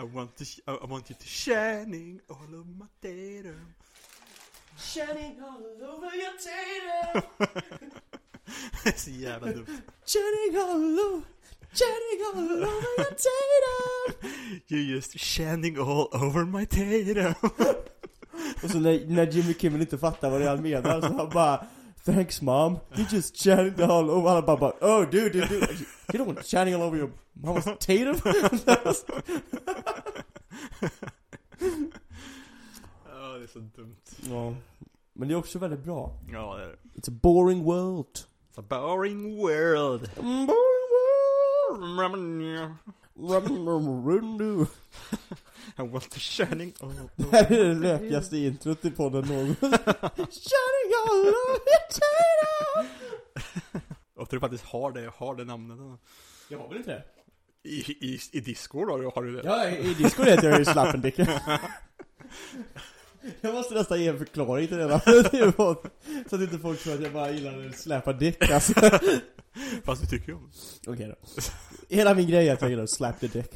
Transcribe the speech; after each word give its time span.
I 0.00 0.04
want, 0.04 0.36
to, 0.36 0.44
sh- 0.44 0.60
I 0.66 0.86
want 0.86 1.10
you 1.10 1.16
to 1.16 1.26
shining 1.26 2.20
all 2.30 2.36
over 2.54 2.64
my 2.78 2.86
datum 3.02 3.74
Shining 4.78 5.36
all 5.42 5.60
over 5.92 6.16
your 6.16 6.32
tater 6.38 7.22
Det 8.84 8.88
är 8.88 8.98
så 8.98 9.10
jävla 9.10 9.52
dumt. 9.52 9.66
Shining 10.06 10.56
all 10.60 11.00
over 11.00 11.22
Shining 11.72 12.20
all 12.34 12.52
over 12.52 12.82
your 12.98 13.14
tater 13.26 14.26
You 14.68 14.94
just 14.94 15.18
shining 15.18 15.78
all 15.78 16.08
over 16.12 16.44
my 16.44 16.66
tatum. 16.66 17.34
Och 18.62 18.70
så 18.70 18.78
när, 18.80 19.06
när 19.06 19.26
Jimmy 19.26 19.54
Kimmel 19.54 19.80
inte 19.80 19.98
fattar 19.98 20.30
vad 20.30 20.40
det 20.40 20.44
är 20.46 20.50
han 20.50 20.62
menar 20.62 21.00
så 21.00 21.06
han 21.06 21.28
bara 21.28 21.66
Thanks 22.04 22.42
mom, 22.42 22.78
you 22.96 23.04
just 23.10 23.36
shining 23.36 23.80
all 23.82 24.10
over. 24.10 24.28
Han 24.30 24.46
bara 24.46 24.56
bara 24.56 24.72
Oh 24.80 25.04
dude, 25.10 25.32
dude, 25.32 25.48
dude. 25.48 25.86
You 26.12 26.18
don't 26.18 26.26
want 26.26 26.46
shining 26.46 26.74
all 26.74 26.82
over 26.82 26.96
your 26.96 27.10
mama's 27.42 27.64
tater 27.78 28.14
Ja, 33.06 33.38
det 33.38 33.44
är 33.44 33.46
så 33.52 33.58
dumt. 33.58 33.96
Ja 34.30 34.54
Men 35.12 35.28
det 35.28 35.34
är 35.34 35.38
också 35.38 35.58
väldigt 35.58 35.84
bra. 35.84 36.12
Ja, 36.32 36.56
det 36.56 36.62
är 36.64 36.66
det. 36.68 36.76
It's 37.00 37.08
a 37.10 37.18
boring 37.22 37.64
world. 37.64 38.06
It's 38.54 38.58
a 38.60 38.62
boring 38.68 39.36
world. 39.36 40.10
Mm, 40.18 40.46
Boring 40.46 40.86
world 40.90 41.29
To 45.76 46.18
shining 46.18 46.72
Det 47.16 47.24
här 47.32 47.52
är 47.52 47.64
det 47.64 47.74
lökigaste 47.74 48.36
introt 48.36 48.84
i 48.84 48.90
podden 48.90 49.24
någonsin. 49.24 49.54
Shining 50.16 50.92
all 51.08 51.20
over 51.20 51.60
your 51.66 51.88
tater 51.88 52.86
Jag 54.16 54.30
tror 54.30 54.40
faktiskt 54.40 54.64
har 54.64 54.92
det, 54.92 55.12
har 55.16 55.34
det 55.34 55.44
namnet. 55.44 56.00
Jag 56.48 56.58
har 56.58 56.68
väl 56.68 56.76
inte 56.76 56.90
det? 56.90 57.04
I, 57.62 57.90
i, 57.90 58.20
i 58.32 58.40
Discord 58.40 58.90
har 58.90 58.98
du, 58.98 59.10
har 59.14 59.22
du 59.22 59.36
det? 59.36 59.42
Ja, 59.44 59.68
i 59.70 59.94
Discord 59.94 60.26
heter 60.26 60.50
jag 60.50 60.58
ju 60.58 60.64
Slappendicken 60.64 61.26
Jag 63.40 63.54
måste 63.54 63.74
nästan 63.74 64.00
ge 64.00 64.08
en 64.08 64.18
förklaring 64.18 64.68
till 64.68 64.76
det 64.76 64.88
där. 64.88 64.98
Så 66.28 66.36
att 66.36 66.42
inte 66.42 66.58
folk 66.58 66.82
tror 66.82 66.94
att 66.94 67.02
jag 67.02 67.12
bara 67.12 67.30
gillar 67.30 67.68
att 67.68 67.78
släpa 67.78 68.12
dick 68.12 68.50
alltså. 68.50 68.72
Fast 69.84 70.02
du 70.02 70.08
tycker 70.08 70.28
ju 70.28 70.34
om 70.34 70.50
Okej 70.86 71.08
då. 71.08 71.42
Hela 71.88 72.14
min 72.14 72.28
grej 72.28 72.48
är 72.48 72.52
att 72.52 72.60
jag 72.60 72.70
gillar 72.70 72.82
att 72.82 72.90
slap 72.90 73.20
the 73.20 73.26
dick. 73.26 73.50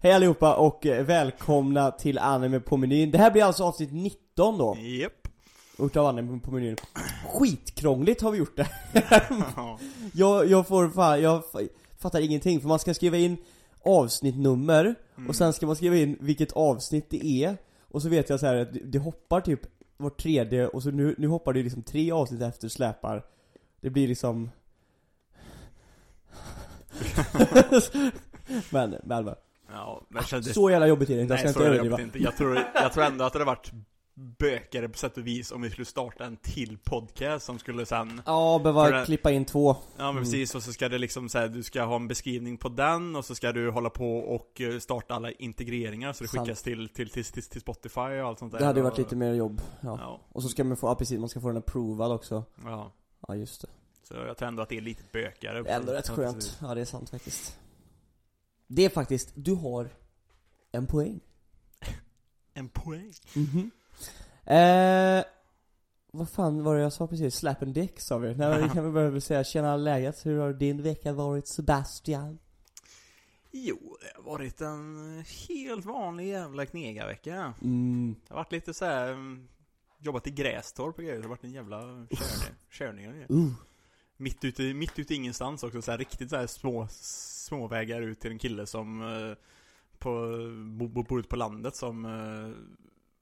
Hej 0.00 0.12
allihopa 0.12 0.54
och 0.54 0.86
eh, 0.86 1.04
välkomna 1.04 1.90
till 1.90 2.18
Anime 2.18 2.60
på 2.60 2.76
menyn. 2.76 3.10
Det 3.10 3.18
här 3.18 3.30
blir 3.30 3.44
alltså 3.44 3.64
avsnitt 3.64 3.92
19 3.92 4.58
då. 4.58 4.76
Japp. 4.80 5.28
Utav 5.78 6.06
Anime 6.06 6.40
på 6.40 6.50
menyn. 6.50 6.76
Skitkrångligt 7.26 8.22
har 8.22 8.30
vi 8.30 8.38
gjort 8.38 8.56
det. 8.56 8.68
Ja. 9.56 9.78
jag, 10.12 10.50
jag 10.50 10.68
får 10.68 10.88
fan, 10.88 11.22
jag 11.22 11.42
fattar 11.98 12.20
ingenting 12.20 12.60
för 12.60 12.68
man 12.68 12.78
ska 12.78 12.94
skriva 12.94 13.16
in 13.16 13.36
avsnittnummer 13.84 14.94
och 15.28 15.36
sen 15.36 15.52
ska 15.52 15.66
man 15.66 15.76
skriva 15.76 15.96
in 15.96 16.16
vilket 16.20 16.52
avsnitt 16.52 17.06
det 17.10 17.26
är 17.26 17.56
Och 17.90 18.02
så 18.02 18.08
vet 18.08 18.30
jag 18.30 18.40
så 18.40 18.46
här 18.46 18.56
att 18.56 18.68
det- 18.84 18.98
hoppar 18.98 19.40
typ 19.40 19.60
var 19.96 20.10
tredje 20.10 20.66
och 20.68 20.82
så 20.82 20.90
nu, 20.90 21.14
nu 21.18 21.26
hoppar 21.26 21.52
det 21.52 21.62
liksom 21.62 21.82
tre 21.82 22.12
avsnitt 22.12 22.42
efter 22.42 22.68
släpar 22.68 23.22
Det 23.80 23.90
blir 23.90 24.08
liksom 24.08 24.50
Men, 28.70 28.96
men, 29.04 29.24
men. 29.24 29.34
Ja, 29.72 30.02
men 30.08 30.16
jag 30.20 30.28
kände, 30.28 30.54
Så 30.54 30.70
jävla 30.70 30.86
jobbigt 30.86 31.10
är 31.10 31.16
det 31.16 31.22
inte, 31.22 31.34
jag 31.34 31.40
ska 31.40 31.46
Nej, 31.48 31.52
inte 31.54 31.64
överdriva 31.64 32.00
inte. 32.00 32.18
Jag 32.18 32.36
tror, 32.36 32.58
jag 32.74 32.92
tror 32.92 33.04
ändå 33.04 33.24
att 33.24 33.32
det 33.32 33.38
hade 33.38 33.44
varit 33.46 33.72
bökigare 34.14 34.88
på 34.88 34.98
sätt 34.98 35.16
och 35.18 35.26
vis 35.26 35.52
om 35.52 35.62
vi 35.62 35.70
skulle 35.70 35.84
starta 35.84 36.24
en 36.24 36.36
till 36.36 36.78
podcast 36.78 37.46
som 37.46 37.58
skulle 37.58 37.86
sen 37.86 38.22
Ja, 38.26 38.60
behöva 38.62 38.90
det- 38.90 39.04
klippa 39.06 39.30
in 39.30 39.44
två. 39.44 39.70
Ja 39.72 39.76
men 39.96 40.10
Mm. 40.10 40.22
precis, 40.22 40.54
och 40.54 40.62
så 40.62 40.72
ska 40.72 40.88
det 40.88 40.98
liksom 40.98 41.28
säga 41.28 41.48
du 41.48 41.62
ska 41.62 41.82
ha 41.84 41.96
en 41.96 42.08
beskrivning 42.08 42.56
på 42.56 42.68
den 42.68 43.16
och 43.16 43.24
så 43.24 43.34
ska 43.34 43.52
du 43.52 43.70
hålla 43.70 43.90
på 43.90 44.18
och 44.18 44.60
eh, 44.60 44.78
starta 44.78 45.14
alla 45.14 45.30
integreringar 45.32 46.12
så 46.12 46.24
det 46.24 46.28
Sant. 46.30 46.46
skickas 46.48 46.62
till, 46.62 46.88
till, 46.88 47.10
till, 47.10 47.24
till, 47.24 47.42
till 47.42 47.60
Spotify 47.60 48.00
och 48.00 48.28
allt 48.28 48.38
sånt 48.38 48.52
där. 48.52 48.58
Det 48.58 48.64
hade 48.64 48.78
ju 48.80 48.84
varit 48.84 48.98
lite 48.98 49.16
mer 49.16 49.34
jobb, 49.34 49.62
ja. 49.80 49.98
Ja, 50.00 50.20
Och 50.32 50.42
så 50.42 50.48
ska 50.48 50.64
man 50.64 50.76
få, 50.76 50.86
ja 50.86 50.94
precis, 50.94 51.18
man 51.20 51.28
ska 51.28 51.40
få 51.40 51.48
den 51.48 51.56
approvad 51.56 52.12
också. 52.12 52.44
Ja. 52.64 52.92
Ja 53.28 53.34
just 53.34 53.60
det. 53.62 53.68
Så 54.08 54.14
jag 54.14 54.36
tror 54.36 54.48
ändå 54.48 54.62
att 54.62 54.68
det 54.68 54.76
är 54.76 54.80
lite 54.80 55.02
bökigare 55.12 55.62
Det 55.62 55.70
är 55.70 55.76
ändå 55.76 55.92
rätt 55.92 56.06
Så 56.06 56.14
skönt, 56.14 56.58
ja 56.60 56.74
det 56.74 56.80
är 56.80 56.84
sant 56.84 57.10
faktiskt. 57.10 57.58
Det 58.66 58.84
är 58.84 58.88
faktiskt, 58.90 59.32
du 59.34 59.54
har 59.54 59.88
en 60.72 60.86
poäng. 60.86 61.20
En 62.54 62.68
poäng? 62.68 63.12
Mhm 63.34 63.70
Eh, 64.54 65.24
vad 66.12 66.28
fan 66.30 66.64
var 66.64 66.76
det 66.76 66.82
jag 66.82 66.92
sa 66.92 67.06
precis? 67.06 67.34
Slap 67.34 67.62
and 67.62 67.74
dick 67.74 68.00
sa 68.00 68.18
vi. 68.18 68.34
Nej, 68.34 68.62
vi 68.62 68.68
kan 68.68 68.84
väl 68.84 68.92
börja 68.92 69.10
med 69.10 69.16
att 69.18 69.24
säga 69.24 69.44
tjena 69.44 69.76
läget, 69.76 70.26
hur 70.26 70.38
har 70.38 70.52
din 70.52 70.82
vecka 70.82 71.12
varit 71.12 71.46
Sebastian? 71.48 72.38
Jo, 73.52 73.96
det 74.00 74.16
har 74.16 74.30
varit 74.32 74.60
en 74.60 75.24
helt 75.48 75.84
vanlig 75.84 76.28
jävla 76.28 76.66
knegarvecka 76.66 77.54
Mm, 77.62 78.14
Det 78.28 78.34
har 78.34 78.40
varit 78.40 78.52
lite 78.52 78.74
så 78.74 78.84
här. 78.84 79.08
mm, 79.12 79.48
Jobbat 80.02 80.26
i 80.26 80.30
Grästorp 80.30 80.98
och 80.98 81.04
grejer, 81.04 81.16
det 81.16 81.22
har 81.22 81.28
varit 81.28 81.44
en 81.44 81.52
jävla 81.52 81.80
körning, 82.10 82.56
körning 82.70 83.06
uh, 83.30 83.52
Mitt 84.16 84.44
ute, 84.44 84.62
mitt 84.74 84.98
ute 84.98 85.14
ingenstans 85.14 85.62
också, 85.62 85.82
så 85.82 85.90
här 85.90 85.98
riktigt 85.98 86.30
så 86.30 86.36
här 86.36 86.46
små, 86.46 86.86
små 86.90 87.66
vägar 87.68 88.02
ut 88.02 88.20
till 88.20 88.30
en 88.30 88.38
kille 88.38 88.66
som 88.66 89.02
eh, 89.02 89.36
på, 89.98 90.10
bo- 90.78 90.88
bo- 90.88 91.02
bor 91.02 91.20
ute 91.20 91.28
på 91.28 91.36
landet 91.36 91.76
som 91.76 92.04
eh, 92.04 92.50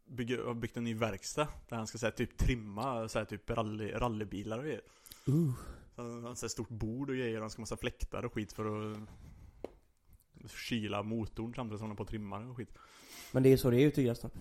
bygger, 0.09 0.45
har 0.45 0.55
byggt 0.55 0.77
en 0.77 0.85
ny 0.85 0.95
verkstad 0.95 1.49
Där 1.69 1.77
han 1.77 1.87
ska 1.87 1.99
säga 1.99 2.13
typ 2.13 2.37
trimma 2.37 3.09
så 3.09 3.19
här, 3.19 3.27
typ 3.27 3.51
rally, 3.51 3.93
rallybilar 3.93 4.59
och 4.59 4.65
grejer 4.65 4.83
uh. 5.29 5.53
så 5.97 6.03
Han 6.03 6.25
har 6.25 6.43
här 6.43 6.49
stort 6.49 6.69
bord 6.69 7.11
och 7.11 7.17
grejer 7.17 7.37
och 7.37 7.41
han 7.41 7.51
ska 7.51 7.61
ha 7.61 7.63
massa 7.63 7.77
fläktar 7.77 8.25
och 8.25 8.33
skit 8.33 8.53
för 8.53 8.93
att 8.93 8.99
Kyla 10.69 11.03
motorn 11.03 11.55
samtidigt 11.55 11.79
som 11.79 11.87
han 11.87 11.93
är 11.93 11.97
på 11.97 12.03
och 12.03 12.09
trimmar 12.09 12.51
och 12.51 12.57
skit 12.57 12.79
Men 13.33 13.43
det 13.43 13.53
är 13.53 13.57
så 13.57 13.71
det 13.71 13.83
är 13.83 13.87
ute 13.87 14.01
i 14.01 14.05
Grästorp. 14.05 14.33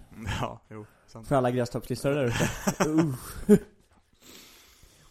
Ja, 0.41 0.61
jo, 0.69 0.85
sant 1.07 1.27
För 1.27 1.35
alla 1.35 1.51
Grästorpslyssnare 1.51 2.15
där 2.15 2.25
ute. 2.25 2.49
uh. 2.89 3.15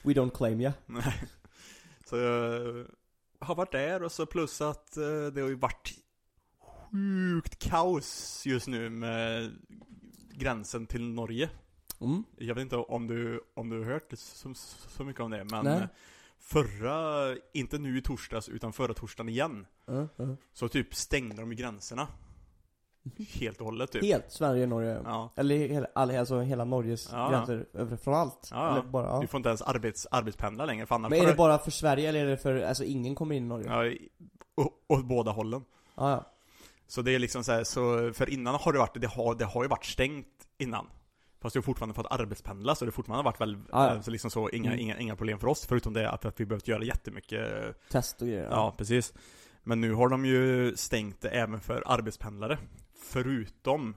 We 0.03 0.13
don't 0.13 0.31
claim 0.31 0.61
ya. 0.61 0.73
Nej. 0.87 1.23
Så 2.05 2.17
jag 2.17 2.87
har 3.41 3.55
varit 3.55 3.73
där 3.73 4.03
och 4.03 4.13
så 4.13 4.27
plus 4.27 4.61
att 4.61 4.97
eh, 4.97 5.27
det 5.35 5.41
har 5.41 5.49
ju 5.49 5.55
varit 5.55 5.95
sjukt 6.91 7.59
kaos 7.59 8.43
just 8.47 8.67
nu 8.67 8.91
med 8.91 9.53
gränsen 10.37 10.87
till 10.87 11.09
Norge. 11.09 11.51
Mm. 12.01 12.25
Jag 12.37 12.55
vet 12.55 12.63
inte 12.63 12.77
om 12.77 13.07
du, 13.07 13.41
om 13.55 13.69
du 13.69 13.79
har 13.79 13.93
hört 13.93 14.13
så, 14.17 14.55
så 14.89 15.05
mycket 15.05 15.23
om 15.23 15.31
det, 15.31 15.45
men 15.45 15.65
Nej. 15.65 15.89
förra, 16.39 17.37
inte 17.53 17.79
nu 17.79 17.99
i 17.99 18.03
torsdags, 18.03 18.49
utan 18.49 18.73
förra 18.73 18.95
torsdagen 18.95 19.29
igen, 19.29 19.67
Uh, 19.91 20.05
uh. 20.21 20.35
så 20.53 20.69
typ 20.69 20.95
stängde 20.95 21.37
de 21.37 21.51
gränserna. 21.57 22.09
Helt 23.19 23.61
och 23.61 23.67
hållet 23.67 23.93
typ. 23.93 24.03
Helt 24.05 24.33
Sverige, 24.33 24.67
Norge. 24.67 25.01
Ja. 25.05 25.33
Eller 25.37 25.57
hela, 25.57 25.87
all- 25.95 26.17
alltså 26.17 26.41
hela 26.41 26.65
Norges 26.65 27.09
Ja. 27.13 27.31
gränser, 27.31 27.97
från 27.97 28.15
allt. 28.15 28.49
Ja, 28.53 28.57
ja. 28.67 28.73
Eller 28.79 28.91
bara, 28.91 29.07
ja. 29.07 29.21
Du 29.21 29.27
får 29.27 29.39
inte 29.39 29.49
ens 29.49 29.63
arbets, 29.63 30.07
arbetspendla 30.11 30.65
längre, 30.67 30.87
för 30.87 30.99
Men 30.99 31.13
är 31.13 31.27
det 31.27 31.35
bara 31.35 31.59
för 31.59 31.71
Sverige 31.71 32.09
eller 32.09 32.25
är 32.25 32.31
det 32.31 32.37
för, 32.37 32.61
alltså 32.63 32.85
ingen 32.85 33.15
kommer 33.15 33.35
in 33.35 33.45
i 33.45 33.47
Norge? 33.47 33.97
Ja, 34.57 34.65
åt 34.89 35.05
båda 35.05 35.31
hållen. 35.31 35.65
Ja, 35.95 36.11
ja. 36.11 36.33
Så 36.89 37.03
det 37.03 37.15
är 37.15 37.19
liksom 37.19 37.45
så 37.45 37.53
här, 37.53 37.65
så 37.65 38.13
för 38.13 38.31
innan 38.31 38.55
har 38.55 38.73
det 38.73 38.79
varit, 38.79 39.01
det 39.01 39.07
har, 39.07 39.35
det 39.35 39.45
har 39.45 39.63
ju 39.63 39.69
varit 39.69 39.85
stängt 39.85 40.27
innan. 40.59 40.87
Fast 41.41 41.55
det 41.55 41.59
har 41.59 41.63
fortfarande 41.63 41.95
fått 41.95 42.07
arbetspendla, 42.11 42.75
så 42.75 42.85
det 42.85 42.89
har 42.89 42.93
fortfarande 42.93 43.25
varit 43.25 43.41
väl, 43.41 43.59
Ja, 43.73 43.95
ja. 43.95 44.03
så 44.03 44.11
liksom 44.11 44.31
så, 44.31 44.51
inga, 44.51 44.71
Mm. 44.71 44.81
inga, 44.81 44.99
inga 44.99 45.17
problem 45.17 45.39
för 45.39 45.47
oss, 45.49 45.67
förutom 45.67 45.93
det 45.93 46.11
att, 46.11 46.25
att 46.25 46.41
vi 46.41 46.47
behövt 46.47 46.69
göra 46.69 46.85
jättemycket, 46.85 47.77
Test 47.91 48.23
och 48.23 48.29
grejer. 48.29 48.49
ja. 48.51 48.75
precis. 48.79 49.15
Men 49.63 49.81
nu 49.81 49.93
har 49.95 50.09
de 50.09 50.25
ju 50.27 50.77
stängt 50.77 51.21
det 51.21 51.29
även 51.29 51.61
för 51.61 51.83
arbetspendlare. 51.87 52.59
Förutom, 53.05 53.95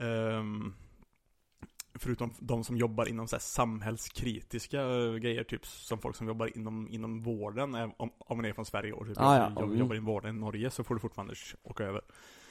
ehm, 0.00 0.74
förutom 1.98 2.34
de 2.38 2.64
som 2.64 2.76
jobbar 2.76 3.06
inom 3.08 3.28
så 3.28 3.36
här 3.36 3.40
samhällskritiska 3.40 4.80
eh, 4.82 5.14
grejer, 5.14 5.44
typ 5.44 5.66
som 5.66 5.98
folk 5.98 6.16
som 6.16 6.26
jobbar 6.26 6.56
inom, 6.58 6.88
inom 6.90 7.20
vården, 7.20 7.74
om, 7.74 8.10
om 8.18 8.36
man 8.36 8.44
är 8.44 8.52
från 8.52 8.64
Sverige 8.66 8.92
och 8.92 9.06
typ 9.06 9.16
Ah, 9.20 9.36
ja. 9.36 9.48
jobbar, 9.48 9.62
Mm. 9.62 9.78
jobbar 9.78 9.94
inom 9.94 10.06
vården 10.06 10.36
i 10.36 10.40
Norge, 10.40 10.70
så 10.70 10.84
får 10.84 10.94
du 10.94 11.00
fortfarande 11.00 11.34
åka 11.62 11.84
över. 11.84 12.00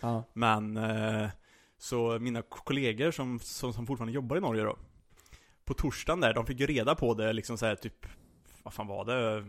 ja. 0.01 0.23
Men, 0.33 0.77
eh, 0.77 1.29
så 1.77 2.19
mina 2.19 2.41
kollegor 2.41 3.11
som, 3.11 3.39
som, 3.39 3.73
som 3.73 3.87
fortfarande 3.87 4.13
jobbar 4.13 4.37
i 4.37 4.41
Norge 4.41 4.63
då 4.63 4.77
På 5.65 5.73
torsdagen 5.73 6.19
där, 6.19 6.33
de 6.33 6.45
fick 6.45 6.59
ju 6.59 6.65
reda 6.65 6.95
på 6.95 7.13
det 7.13 7.33
liksom 7.33 7.57
så 7.57 7.65
här 7.65 7.75
typ 7.75 8.05
Vad 8.63 8.73
fan 8.73 8.87
var 8.87 9.05
det? 9.05 9.45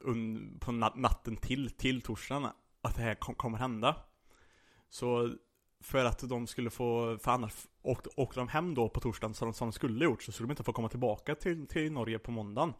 Un, 0.00 0.56
på 0.60 0.72
na- 0.72 0.96
natten 0.96 1.36
till, 1.36 1.70
till 1.70 2.02
torsdagen 2.02 2.46
Att 2.82 2.96
det 2.96 3.02
här 3.02 3.14
kom, 3.14 3.34
kommer 3.34 3.58
hända 3.58 3.96
Så 4.90 5.34
För 5.84 6.04
att 6.04 6.18
de 6.18 6.46
skulle 6.46 6.70
få, 6.70 7.18
för 7.18 7.30
annars 7.30 7.52
åkte, 7.82 8.10
åkte 8.16 8.40
de 8.40 8.48
hem 8.48 8.74
då 8.74 8.88
på 8.88 9.00
torsdagen 9.00 9.34
som, 9.34 9.52
som 9.52 9.68
de 9.68 9.72
skulle 9.72 10.04
gjort 10.04 10.22
Så 10.22 10.32
skulle 10.32 10.46
de 10.46 10.52
inte 10.52 10.62
få 10.62 10.72
komma 10.72 10.88
tillbaka 10.88 11.34
till, 11.34 11.66
till 11.66 11.92
Norge 11.92 12.18
på 12.18 12.30
måndagen 12.30 12.72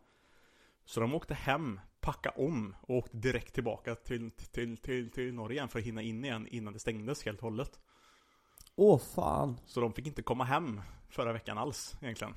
Så 0.84 1.00
de 1.00 1.14
åkte 1.14 1.34
hem, 1.34 1.80
packade 2.00 2.44
om 2.44 2.74
och 2.80 2.96
åkte 2.96 3.16
direkt 3.16 3.54
tillbaka 3.54 3.94
till, 3.94 4.30
till, 4.30 4.76
till, 4.76 5.10
till 5.10 5.34
Norge 5.34 5.56
igen 5.56 5.68
för 5.68 5.78
att 5.78 5.84
hinna 5.84 6.02
in 6.02 6.24
igen 6.24 6.46
innan 6.46 6.72
det 6.72 6.78
stängdes 6.78 7.24
helt 7.24 7.38
och 7.38 7.44
hållet 7.44 7.80
Åh 8.76 9.00
fan. 9.14 9.60
Så 9.66 9.80
de 9.80 9.92
fick 9.92 10.06
inte 10.06 10.22
komma 10.22 10.44
hem 10.44 10.80
förra 11.08 11.32
veckan 11.32 11.58
alls 11.58 11.96
egentligen 12.00 12.34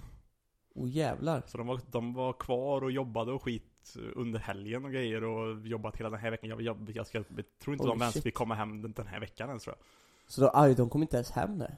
Åh 0.76 0.90
jävlar. 0.90 1.44
Så 1.48 1.58
de 1.58 1.68
var, 1.68 1.80
de 1.92 2.14
var 2.14 2.34
kvar 2.34 2.84
och 2.84 2.92
jobbade 2.92 3.32
och 3.32 3.44
skit 3.44 3.96
under 4.16 4.40
helgen 4.40 4.86
och 4.86 4.92
grejer 4.92 5.24
och 5.24 5.68
jobbat 5.68 5.98
hela 5.98 6.10
den 6.10 6.20
här 6.20 6.32
veckan. 6.32 6.50
Jag, 6.50 6.62
jag, 6.62 6.78
jag, 6.94 7.06
jag 7.14 7.26
tror 7.60 7.74
inte 7.74 7.84
Oj, 7.84 7.90
de 7.90 8.02
ens 8.02 8.26
vill 8.26 8.34
komma 8.34 8.56
hem 8.56 8.82
den, 8.82 8.94
den 8.94 9.08
här 9.08 9.20
veckan 9.20 9.48
ens 9.50 9.64
tror 9.64 9.76
jag. 9.80 9.86
Så 10.28 10.42
då, 10.42 10.52
aj, 10.54 10.76
de 10.76 10.90
kommer 10.90 11.06
inte 11.06 11.18
ens 11.18 11.32
hem 11.32 11.58
nu. 11.58 11.78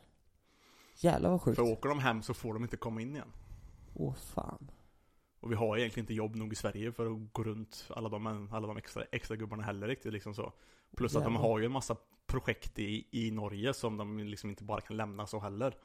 Jävlar 0.95 1.29
vad 1.29 1.41
sjukt. 1.41 1.55
För 1.55 1.63
åker 1.63 1.89
de 1.89 1.99
hem 1.99 2.21
så 2.21 2.33
får 2.33 2.53
de 2.53 2.63
inte 2.63 2.77
komma 2.77 3.01
in 3.01 3.15
igen. 3.15 3.31
Åh 3.93 4.13
fan. 4.15 4.71
Och 5.39 5.51
vi 5.51 5.55
har 5.55 5.77
egentligen 5.77 6.03
inte 6.03 6.13
jobb 6.13 6.35
nog 6.35 6.53
i 6.53 6.55
Sverige 6.55 6.91
för 6.91 7.05
att 7.05 7.33
gå 7.33 7.43
runt 7.43 7.85
alla 7.89 8.09
de, 8.09 8.49
alla 8.51 8.67
de 8.67 8.77
extra, 8.77 9.03
extra 9.11 9.35
gubbarna 9.35 9.63
heller 9.63 9.87
riktigt 9.87 10.13
liksom 10.13 10.33
så. 10.33 10.53
Plus 10.97 11.15
att 11.15 11.23
de 11.23 11.33
Jävlar. 11.33 11.49
har 11.49 11.59
ju 11.59 11.65
en 11.65 11.71
massa 11.71 11.95
projekt 12.27 12.79
i, 12.79 13.07
i 13.11 13.31
Norge 13.31 13.73
som 13.73 13.97
de 13.97 14.19
liksom 14.19 14.49
inte 14.49 14.63
bara 14.63 14.81
kan 14.81 14.97
lämna 14.97 15.27
så 15.27 15.39
heller. 15.39 15.75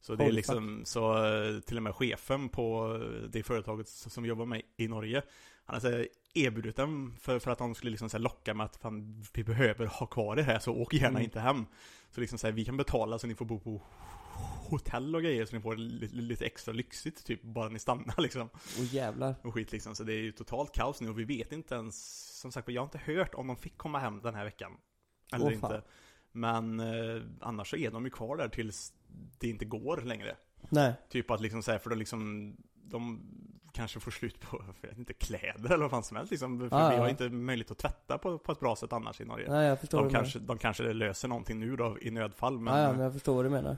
Så 0.00 0.14
det 0.14 0.24
är 0.24 0.32
liksom, 0.32 0.82
så 0.84 1.24
eh, 1.26 1.60
till 1.60 1.76
och 1.76 1.82
med 1.82 1.94
chefen 1.94 2.48
på 2.48 2.94
eh, 2.94 3.28
det 3.28 3.42
företaget 3.42 3.88
som 3.88 4.22
vi 4.22 4.28
jobbar 4.28 4.46
med 4.46 4.62
i 4.76 4.88
Norge 4.88 5.22
Han 5.64 5.80
här 5.80 6.08
erbjudit 6.38 6.76
dem 6.76 7.14
för, 7.20 7.38
för 7.38 7.50
att 7.50 7.58
de 7.58 7.74
skulle 7.74 7.90
liksom 7.90 8.10
så 8.10 8.18
locka 8.18 8.54
med 8.54 8.66
att 8.66 8.76
fan, 8.76 9.24
vi 9.34 9.44
behöver 9.44 9.86
ha 9.86 10.06
kvar 10.06 10.36
det 10.36 10.42
här 10.42 10.58
så 10.58 10.72
åk 10.74 10.94
gärna 10.94 11.08
Mm. 11.08 11.22
inte 11.22 11.40
hem 11.40 11.66
Så 12.10 12.20
liksom 12.20 12.38
så 12.38 12.46
här, 12.46 12.52
vi 12.54 12.64
kan 12.64 12.76
betala 12.76 13.18
så 13.18 13.26
ni 13.26 13.34
får 13.34 13.44
bo 13.44 13.58
på 13.60 13.82
hotell 14.70 15.14
och 15.16 15.22
grejer 15.22 15.44
så 15.46 15.56
ni 15.56 15.62
får 15.62 15.76
lite, 15.76 16.14
lite 16.16 16.46
extra 16.46 16.74
lyxigt 16.74 17.24
typ 17.26 17.42
bara 17.42 17.68
ni 17.68 17.78
stannar 17.78 18.20
liksom 18.22 18.48
Åh 18.78 18.94
jävlar. 18.94 19.34
och 19.42 19.54
skit 19.54 19.72
liksom. 19.72 19.94
Så 19.94 20.04
det 20.04 20.12
är 20.12 20.18
ju 20.22 20.32
totalt 20.32 20.72
kaos 20.74 21.00
nu 21.00 21.08
och 21.08 21.18
vi 21.18 21.24
vet 21.24 21.52
inte 21.52 21.74
ens, 21.74 22.26
som 22.40 22.52
sagt 22.52 22.68
jag 22.68 22.80
har 22.82 22.86
inte 22.86 23.12
hört 23.12 23.34
om 23.34 23.46
de 23.46 23.56
fick 23.56 23.76
komma 23.78 23.98
hem 23.98 24.20
den 24.22 24.34
här 24.34 24.44
veckan. 24.44 24.72
Eller 25.32 25.44
fan. 25.44 25.54
inte. 25.54 25.82
Men 26.32 26.80
eh, 26.80 27.22
annars 27.40 27.70
så 27.70 27.76
är 27.76 27.90
de 27.90 28.04
ju 28.04 28.10
kvar 28.10 28.36
där 28.36 28.48
tills 28.48 28.92
det 29.38 29.48
inte 29.48 29.64
går 29.64 29.96
längre. 30.00 30.36
Nej. 30.68 30.92
Typ 31.08 31.30
att 31.30 31.40
liksom 31.40 31.62
säga 31.62 31.78
för 31.78 31.90
de 31.90 31.98
liksom, 31.98 32.52
de 32.74 33.20
kanske 33.76 34.00
får 34.00 34.10
slut 34.10 34.40
på, 34.40 34.62
vet 34.82 34.98
inte, 34.98 35.12
kläder 35.12 35.66
eller 35.72 35.76
vad 35.84 35.90
fan 35.90 36.02
som 36.02 36.16
helst 36.16 36.30
liksom. 36.30 36.70
För 36.70 36.76
Ah, 36.76 36.88
vi 36.88 36.94
ja. 36.94 37.00
har 37.00 37.08
inte 37.08 37.28
möjlighet 37.28 37.70
att 37.70 37.78
tvätta 37.78 38.18
på, 38.18 38.38
på 38.38 38.52
ett 38.52 38.60
bra 38.60 38.76
sätt 38.76 38.92
annars 38.92 39.20
i 39.20 39.24
Norge. 39.24 39.48
Nej 39.50 39.66
jag 39.68 39.80
förstår 39.80 40.02
De 40.02 40.10
kanske, 40.10 40.38
de 40.38 40.58
kanske 40.58 40.92
löser 40.92 41.28
någonting 41.28 41.60
nu 41.60 41.76
då 41.76 41.96
i 42.00 42.10
nödfall 42.10 42.58
men, 42.58 42.74
ja, 42.74 42.82
ja, 42.82 42.92
men 42.92 43.00
jag 43.00 43.12
förstår 43.12 43.34
vad 43.34 43.44
du 43.44 43.48
menar. 43.50 43.76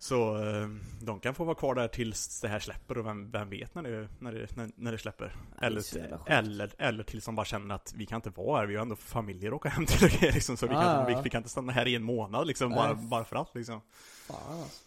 Så 0.00 0.36
eh, 0.46 0.68
de 1.02 1.20
kan 1.20 1.34
få 1.34 1.44
vara 1.44 1.54
kvar 1.54 1.74
där 1.74 1.88
tills 1.88 2.40
det 2.40 2.48
här 2.48 2.58
släpper 2.58 2.98
och 2.98 3.06
vem, 3.06 3.30
vem 3.30 3.50
vet 3.50 3.74
när 3.74 3.82
det, 3.82 4.08
när 4.18 4.32
det, 4.32 4.56
när, 4.56 4.70
när 4.76 4.92
det 4.92 4.98
släpper. 4.98 5.36
är 5.58 5.66
Eller, 5.66 5.82
eller, 6.26 6.70
eller 6.78 7.04
tills 7.04 7.24
de 7.24 7.34
bara 7.34 7.46
känner 7.46 7.74
att 7.74 7.92
vi 7.96 8.06
kan 8.06 8.16
inte 8.16 8.30
vara 8.30 8.58
här, 8.60 8.66
vi 8.66 8.74
har 8.74 8.82
ändå 8.82 8.96
familjer 8.96 9.50
att 9.50 9.54
åka 9.56 9.68
hem 9.68 9.86
till 9.86 10.08
liksom, 10.20 10.56
så 10.56 10.66
vi, 10.66 10.74
Ah, 10.74 10.82
kan, 10.82 10.94
ja. 10.94 11.04
vi, 11.16 11.22
vi 11.24 11.30
kan 11.30 11.38
inte 11.38 11.50
stanna 11.50 11.72
här 11.72 11.88
i 11.88 11.94
en 11.94 12.02
månad 12.02 12.46
liksom, 12.46 12.70
bara, 12.70 12.92
Nej. 12.92 13.06
bara 13.08 13.24
för 13.24 13.36
att 13.36 13.54
liksom. 13.54 13.80
Fan 14.26 14.36
alltså. 14.60 14.84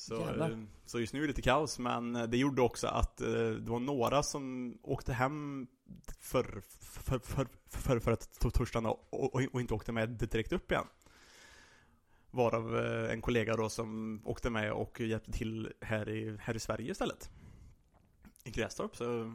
Så, 0.00 0.28
eh, 0.28 0.58
så 0.86 1.00
just 1.00 1.12
nu 1.12 1.18
är 1.18 1.22
det 1.22 1.28
lite 1.28 1.42
kaos, 1.42 1.78
men 1.78 2.16
eh, 2.16 2.22
det 2.22 2.36
gjorde 2.36 2.62
också 2.62 2.86
att 2.86 3.20
eh, 3.20 3.28
det 3.30 3.70
var 3.70 3.80
några 3.80 4.22
som 4.22 4.74
åkte 4.82 5.12
hem 5.12 5.66
för, 6.20 6.62
för, 6.80 7.18
för, 7.18 7.46
för, 7.68 8.00
för 8.00 8.12
att 8.12 8.40
to- 8.42 8.50
torsdagen 8.50 8.86
och, 8.86 9.34
och, 9.34 9.60
inte 9.60 9.74
åkte 9.74 9.92
med 9.92 10.08
direkt 10.08 10.52
upp 10.52 10.70
igen. 10.70 10.86
Varav 12.30 12.76
en 13.10 13.20
kollega 13.20 13.56
då 13.56 13.68
som 13.68 14.20
åkte 14.24 14.50
med 14.50 14.72
och 14.72 15.00
hjälpte 15.00 15.32
till 15.32 15.72
här 15.80 16.08
i, 16.08 16.36
här 16.40 16.56
i 16.56 16.60
Sverige 16.60 16.90
istället. 16.90 17.30
I 18.44 18.50
Grästorp, 18.50 18.96
så 18.96 19.34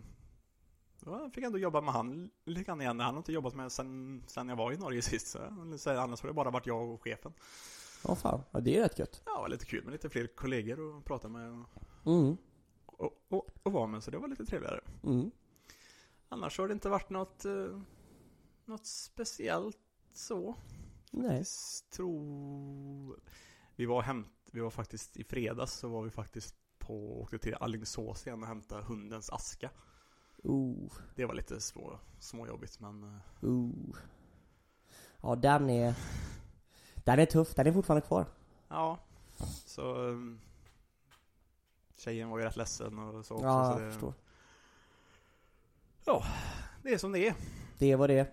ja, 1.06 1.22
jag 1.22 1.34
fick 1.34 1.44
ändå 1.44 1.58
jobba 1.58 1.82
med 1.82 1.94
han 1.94 2.30
lite 2.46 2.64
grann 2.64 2.82
igen. 2.82 3.00
Han 3.00 3.14
har 3.14 3.20
inte 3.20 3.34
jobbat 3.34 3.56
med 3.56 3.72
sen, 3.72 4.24
sen 4.28 4.50
jag 4.50 4.56
var 4.56 4.72
i 4.72 4.78
Norge 4.78 5.02
sist. 5.02 5.28
Så, 5.28 5.40
så 5.78 6.00
annars 6.00 6.22
har 6.22 6.28
det 6.28 6.34
bara 6.34 6.52
varit 6.52 6.68
jag 6.68 6.90
och 6.90 7.04
chefen. 7.04 7.34
Ja 8.08 8.16
fan. 8.16 8.42
Ja 8.52 8.60
det 8.60 8.78
är 8.78 8.82
rätt 8.82 9.00
gött. 9.00 9.22
Ja, 9.26 9.48
lite 9.48 9.66
kul 9.66 9.84
med 9.84 9.92
lite 9.92 10.10
fler 10.10 10.28
kollegor 10.28 10.98
att 10.98 11.06
prata 11.06 11.28
med. 11.30 11.52
Och, 11.52 11.68
Mm. 12.14 12.38
och, 12.86 13.26
och, 13.30 13.48
och 13.64 13.72
vara 13.72 13.88
med, 13.88 14.04
så 14.04 14.12
det 14.12 14.18
var 14.18 14.28
lite 14.28 14.46
trevligare. 14.46 14.82
Mm. 15.04 15.32
Annars 16.30 16.58
har 16.58 16.68
det 16.68 16.74
inte 16.74 16.90
varit 16.90 17.10
något, 17.10 17.46
eh, 17.46 17.82
något 18.66 18.86
speciellt 18.86 19.78
så. 20.14 20.56
Nej. 21.12 21.44
Tror... 21.96 23.20
Vi 23.76 23.86
var, 23.86 24.02
hämt, 24.02 24.28
vi 24.52 24.60
var 24.60 24.70
faktiskt 24.70 25.18
i 25.18 25.24
fredags 25.24 25.74
så 25.74 25.88
var 25.88 26.04
vi 26.04 26.10
faktiskt 26.10 26.56
på, 26.80 27.22
åkte 27.22 27.38
till 27.38 27.54
Alingsås 27.56 28.28
igen 28.28 28.42
och 28.42 28.48
hämtade 28.48 28.84
hundens 28.84 29.30
aska. 29.30 29.70
Oh. 30.44 30.94
Det 31.16 31.26
var 31.26 31.34
lite 31.34 31.62
små, 31.62 32.00
småjobbigt 32.20 32.80
men... 32.80 33.20
Oh. 33.42 33.96
Ja 35.22 35.36
den 35.36 35.70
är... 35.70 35.96
Den 37.06 37.20
är 37.20 37.26
tuff, 37.26 37.56
den 37.56 37.68
är 37.68 37.72
fortfarande 37.72 38.08
kvar. 38.08 38.26
Ja, 38.70 38.98
så... 39.66 40.10
eh, 40.10 40.16
Tjejen 41.98 42.30
var 42.30 42.40
ju 42.40 42.46
rätt 42.46 42.58
ledsen 42.58 43.00
och 43.00 43.26
så 43.26 43.34
också. 43.34 43.46
Ja, 43.46 43.74
så 43.74 43.80
jag 43.82 43.88
det, 43.88 43.92
förstår. 43.92 44.14
det 46.84 46.94
är 46.94 46.98
som 46.98 47.12
det 47.12 47.28
är. 47.28 47.34
Det 47.78 47.96
var 47.96 48.08
det. 48.08 48.28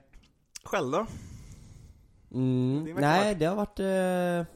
Själv 0.64 0.90
då? 0.90 1.06
Mm. 2.30 2.94
Nej, 3.00 3.34
det 3.34 3.44
har 3.44 3.56
varit, 3.56 3.78
eh, 3.80 4.54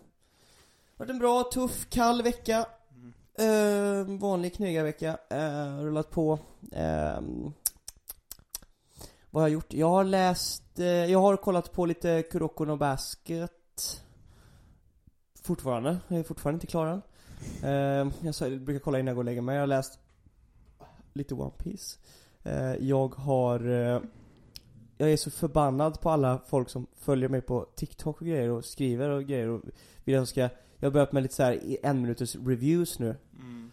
varit 0.96 1.10
en 1.10 1.18
bra, 1.18 1.42
tuff, 1.52 1.86
kall 1.90 2.22
vecka. 2.22 2.66
Mm. 2.90 4.10
Eh, 4.14 4.18
vanlig 4.20 4.54
knegarvecka. 4.54 5.18
Eh, 5.30 5.78
rullat 5.78 6.10
på. 6.10 6.38
Eh, 6.72 7.20
vad 9.30 9.42
har 9.42 9.48
jag 9.48 9.50
gjort? 9.50 9.72
Jag 9.72 9.88
har 9.88 10.04
läst, 10.04 10.78
eh, 10.78 10.86
jag 10.86 11.18
har 11.20 11.36
kollat 11.36 11.72
på 11.72 11.86
lite 11.86 12.22
Kuroko 12.22 12.64
no 12.64 12.76
Basket. 12.76 14.02
Fortfarande. 15.46 15.98
Jag 16.08 16.18
är 16.18 16.22
fortfarande 16.22 16.56
inte 16.56 16.66
klar 16.66 16.86
än. 16.86 17.02
Eh, 17.62 18.12
jag 18.40 18.60
brukar 18.60 18.78
kolla 18.78 18.98
innan 18.98 19.06
jag 19.06 19.16
går 19.16 19.20
och 19.20 19.24
lägger 19.24 19.40
mig. 19.40 19.54
Jag 19.54 19.62
har 19.62 19.66
läst 19.66 19.98
lite 21.12 21.34
One 21.34 21.50
Piece. 21.58 21.98
Eh, 22.42 22.74
jag 22.74 23.14
har 23.14 23.60
eh, 23.70 24.00
jag 24.98 25.12
är 25.12 25.16
så 25.16 25.30
förbannad 25.30 26.00
på 26.00 26.10
alla 26.10 26.40
folk 26.46 26.68
som 26.70 26.86
följer 26.96 27.28
mig 27.28 27.40
på 27.40 27.66
TikTok 27.74 28.20
och 28.20 28.26
grejer 28.26 28.50
och 28.50 28.64
skriver 28.64 29.08
och 29.08 29.24
grejer 29.24 29.48
och 29.48 29.62
vill 30.04 30.14
att 30.14 30.20
jag 30.20 30.28
ska 30.28 30.40
Jag 30.78 30.86
har 30.86 30.90
börjat 30.90 31.12
med 31.12 31.22
lite 31.22 31.34
så 31.34 31.42
här 31.42 31.76
en 31.82 32.02
minuters 32.02 32.36
reviews 32.36 32.98
nu 32.98 33.16
Mm. 33.40 33.70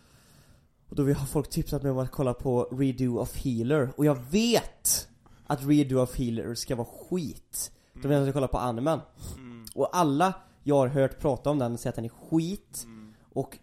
Och 0.90 0.96
då 0.96 1.04
har 1.04 1.25
folk 1.25 1.50
tipsat 1.50 1.84
mig 1.84 1.92
om 1.92 1.98
att 1.98 2.12
kolla 2.12 2.34
på 2.34 2.64
Redo 2.72 3.18
of 3.18 3.36
Healer 3.36 3.90
och 3.96 4.06
jag 4.06 4.18
vet 4.31 5.08
att 5.48 5.66
Redo 5.66 6.00
of 6.00 6.18
Healer 6.18 6.56
ska 6.56 6.75
vara 6.75 6.88
skit 6.88 7.72
De 7.94 8.02
vill 8.02 8.12
att 8.12 8.18
jag 8.18 8.28
ska 8.28 8.34
kolla 8.34 8.48
på 8.48 8.58
animen 8.58 9.00
Mm. 9.38 9.66
Och 9.75 9.98
alla 9.98 10.34
jag 10.63 10.75
har 10.75 10.88
hört 10.88 11.19
prata 11.19 11.50
om 11.50 11.60
den 11.60 11.77
säger 11.77 11.89
att 11.89 11.95
den 11.95 12.06
är 12.06 12.10
skit 12.10 12.81
Mm. 12.86 13.13
och 13.33 13.57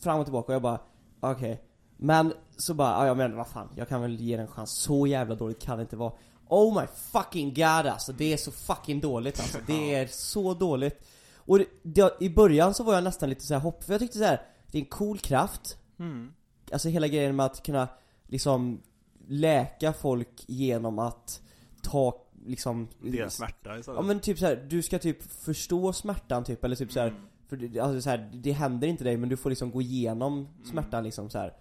fram 0.00 0.18
och 0.18 0.26
tillbaka 0.26 0.46
och 0.46 0.54
jag 0.54 0.62
bara 0.62 0.80
okej 1.20 1.62
Men 1.96 2.32
så 2.56 2.74
bara, 2.74 3.06
ja 3.06 3.14
men 3.14 3.36
vad 3.36 3.46
fan, 3.46 3.68
jag 3.76 3.88
kan 3.88 4.02
väl 4.02 4.20
ge 4.20 4.36
den 4.36 4.46
en 4.46 4.52
chans. 4.52 4.70
Så 4.70 5.06
jävla 5.06 5.34
dåligt 5.34 5.62
kan 5.62 5.76
det 5.78 5.82
inte 5.82 5.96
vara. 5.96 6.12
Oh 6.48 6.80
my 6.80 6.86
fucking 6.86 7.54
god 7.54 7.64
alltså, 7.64 8.12
det 8.12 8.32
är 8.32 8.36
så 8.36 8.52
fucking 8.52 9.00
dåligt 9.00 9.40
alltså. 9.40 9.58
Det 9.66 9.94
är 9.94 10.06
så 10.06 10.54
dåligt. 10.54 11.04
Och 11.36 11.58
det, 11.58 11.66
det, 11.82 12.16
i 12.20 12.30
början 12.30 12.74
så 12.74 12.84
var 12.84 12.94
jag 12.94 13.04
nästan 13.04 13.28
lite 13.28 13.44
så 13.44 13.54
här 13.54 13.60
hopp, 13.60 13.84
för 13.84 13.92
jag 13.92 14.00
tyckte 14.00 14.18
så 14.18 14.24
här, 14.24 14.42
det 14.70 14.78
är 14.78 14.82
en 14.82 14.88
cool 14.88 15.18
kraft. 15.18 15.76
Mm. 15.98 16.32
Alltså 16.72 16.88
hela 16.88 17.08
grejen 17.08 17.36
med 17.36 17.46
att 17.46 17.62
kunna 17.62 17.88
liksom 18.26 18.82
läka 19.28 19.92
folk 19.92 20.44
genom 20.46 20.98
att 20.98 21.40
ta 21.82 22.20
liksom 22.46 22.88
Deras 23.00 23.34
smärta 23.34 23.78
istället. 23.78 23.98
Ja 23.98 24.02
men 24.02 24.20
typ 24.20 24.38
så 24.38 24.46
här, 24.46 24.66
du 24.70 24.82
ska 24.82 24.98
typ 24.98 25.22
förstå 25.22 25.92
smärtan 25.92 26.44
typ, 26.44 26.64
eller 26.64 26.76
typ 26.76 26.92
så 26.92 27.00
här, 27.00 27.08
Mm. 27.08 27.22
för 27.48 27.56
det, 27.56 27.80
alltså 27.80 28.00
så 28.00 28.10
här, 28.10 28.30
det 28.34 28.52
händer 28.52 28.88
inte 28.88 29.04
dig 29.04 29.16
men 29.16 29.28
du 29.28 29.36
får 29.36 29.50
liksom 29.50 29.70
gå 29.70 29.82
igenom 29.82 30.48
smärtan 30.64 31.04
liksom 31.04 31.30
så 31.30 31.38
här. 31.38 31.56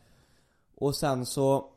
Och 0.76 0.96
sen 0.96 1.26
så 1.26 1.70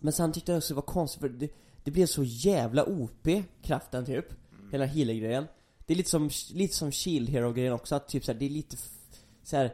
Men 0.00 0.12
sen 0.12 0.32
tyckte 0.32 0.52
jag 0.52 0.58
också 0.58 0.74
det 0.74 0.76
var 0.76 0.82
konstigt 0.82 1.20
för 1.20 1.28
det, 1.28 1.48
det 1.84 1.90
blev 1.90 2.06
så 2.06 2.24
jävla 2.24 2.84
OP 2.84 3.28
kraften 3.62 4.04
typ 4.06 4.26
Hela 4.72 4.84
healer-grejen 4.84 5.46
Det 5.86 5.92
är 5.92 5.96
lite 5.96 6.10
som, 6.10 6.30
lite 6.52 6.74
som 6.74 6.92
shield 6.92 7.28
hero 7.28 7.52
grejen 7.52 7.72
också 7.72 7.94
att 7.94 8.08
typ 8.08 8.24
så 8.24 8.32
här, 8.32 8.38
det 8.38 8.44
är 8.46 8.50
lite 8.50 8.76
så 9.42 9.56
här. 9.56 9.72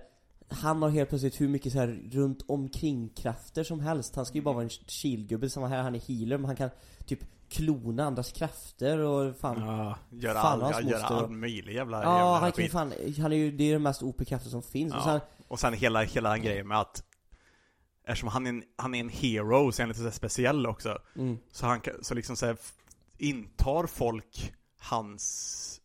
Han 0.49 0.83
har 0.83 0.89
helt 0.91 1.09
plötsligt 1.09 1.41
hur 1.41 1.49
mycket 1.49 1.73
så 1.73 1.79
här 1.79 2.03
runt 2.13 2.45
omkring 2.47 3.09
krafter 3.09 3.65
som 3.65 3.81
helst 3.81 4.17
Han 4.17 4.27
ska 4.27 4.39
ju 4.39 4.43
bara 4.43 4.55
vara 4.55 4.65
en 4.65 4.71
shield-gubbe, 4.71 5.49
samma 5.49 5.69
här, 5.69 5.83
han 5.83 5.95
är 5.95 6.01
healer 6.01 6.39
men 6.39 6.45
han 6.45 6.57
kan 6.57 6.71
typ 7.07 7.25
klona 7.49 8.05
andras 8.05 8.33
krafter 8.33 8.99
och 8.99 9.37
fan 9.37 9.61
Ja, 9.61 9.99
göra 10.11 10.43
Fan, 10.43 10.53
all, 10.53 10.63
hans 10.63 10.77
ja, 10.81 10.91
göra 10.91 11.03
all 11.03 11.31
möjlig 11.31 11.75
jävla, 11.75 12.03
Ja, 12.03 12.17
jävla 12.19 12.39
han 12.39 12.53
kan 12.53 12.65
ju 12.65 12.71
fan, 12.71 12.93
han 13.19 13.33
är 13.33 13.37
ju, 13.37 13.51
det 13.51 13.65
är 13.65 13.73
den 13.73 13.83
mest 13.83 14.03
OP-kraften 14.03 14.51
som 14.51 14.63
finns. 14.63 14.95
Och 14.95 15.03
sen, 15.03 15.13
Ja. 15.13 15.21
Och 15.49 15.61
sen 15.61 15.73
hela, 15.73 16.03
hela 16.03 16.31
den 16.31 16.43
grejen 16.43 16.69
med 16.69 16.81
att 16.81 17.03
Eftersom 18.07 18.29
han 18.29 18.47
är 18.47 18.51
en, 18.51 18.63
han 18.77 18.95
är 18.95 19.01
en 19.01 19.09
hero 19.09 19.73
så 19.73 19.83
är 19.83 19.85
han 19.85 19.89
lite 19.89 20.03
så 20.03 20.11
speciell 20.11 20.67
också 20.67 20.99
mm, 21.17 21.39
Så 21.53 21.67
han 21.67 21.81
så 22.03 22.15
liksom 22.15 22.37
så 22.37 22.47
här, 22.47 22.57
intar 23.19 23.87
folk 23.87 24.53
hans 24.79 25.81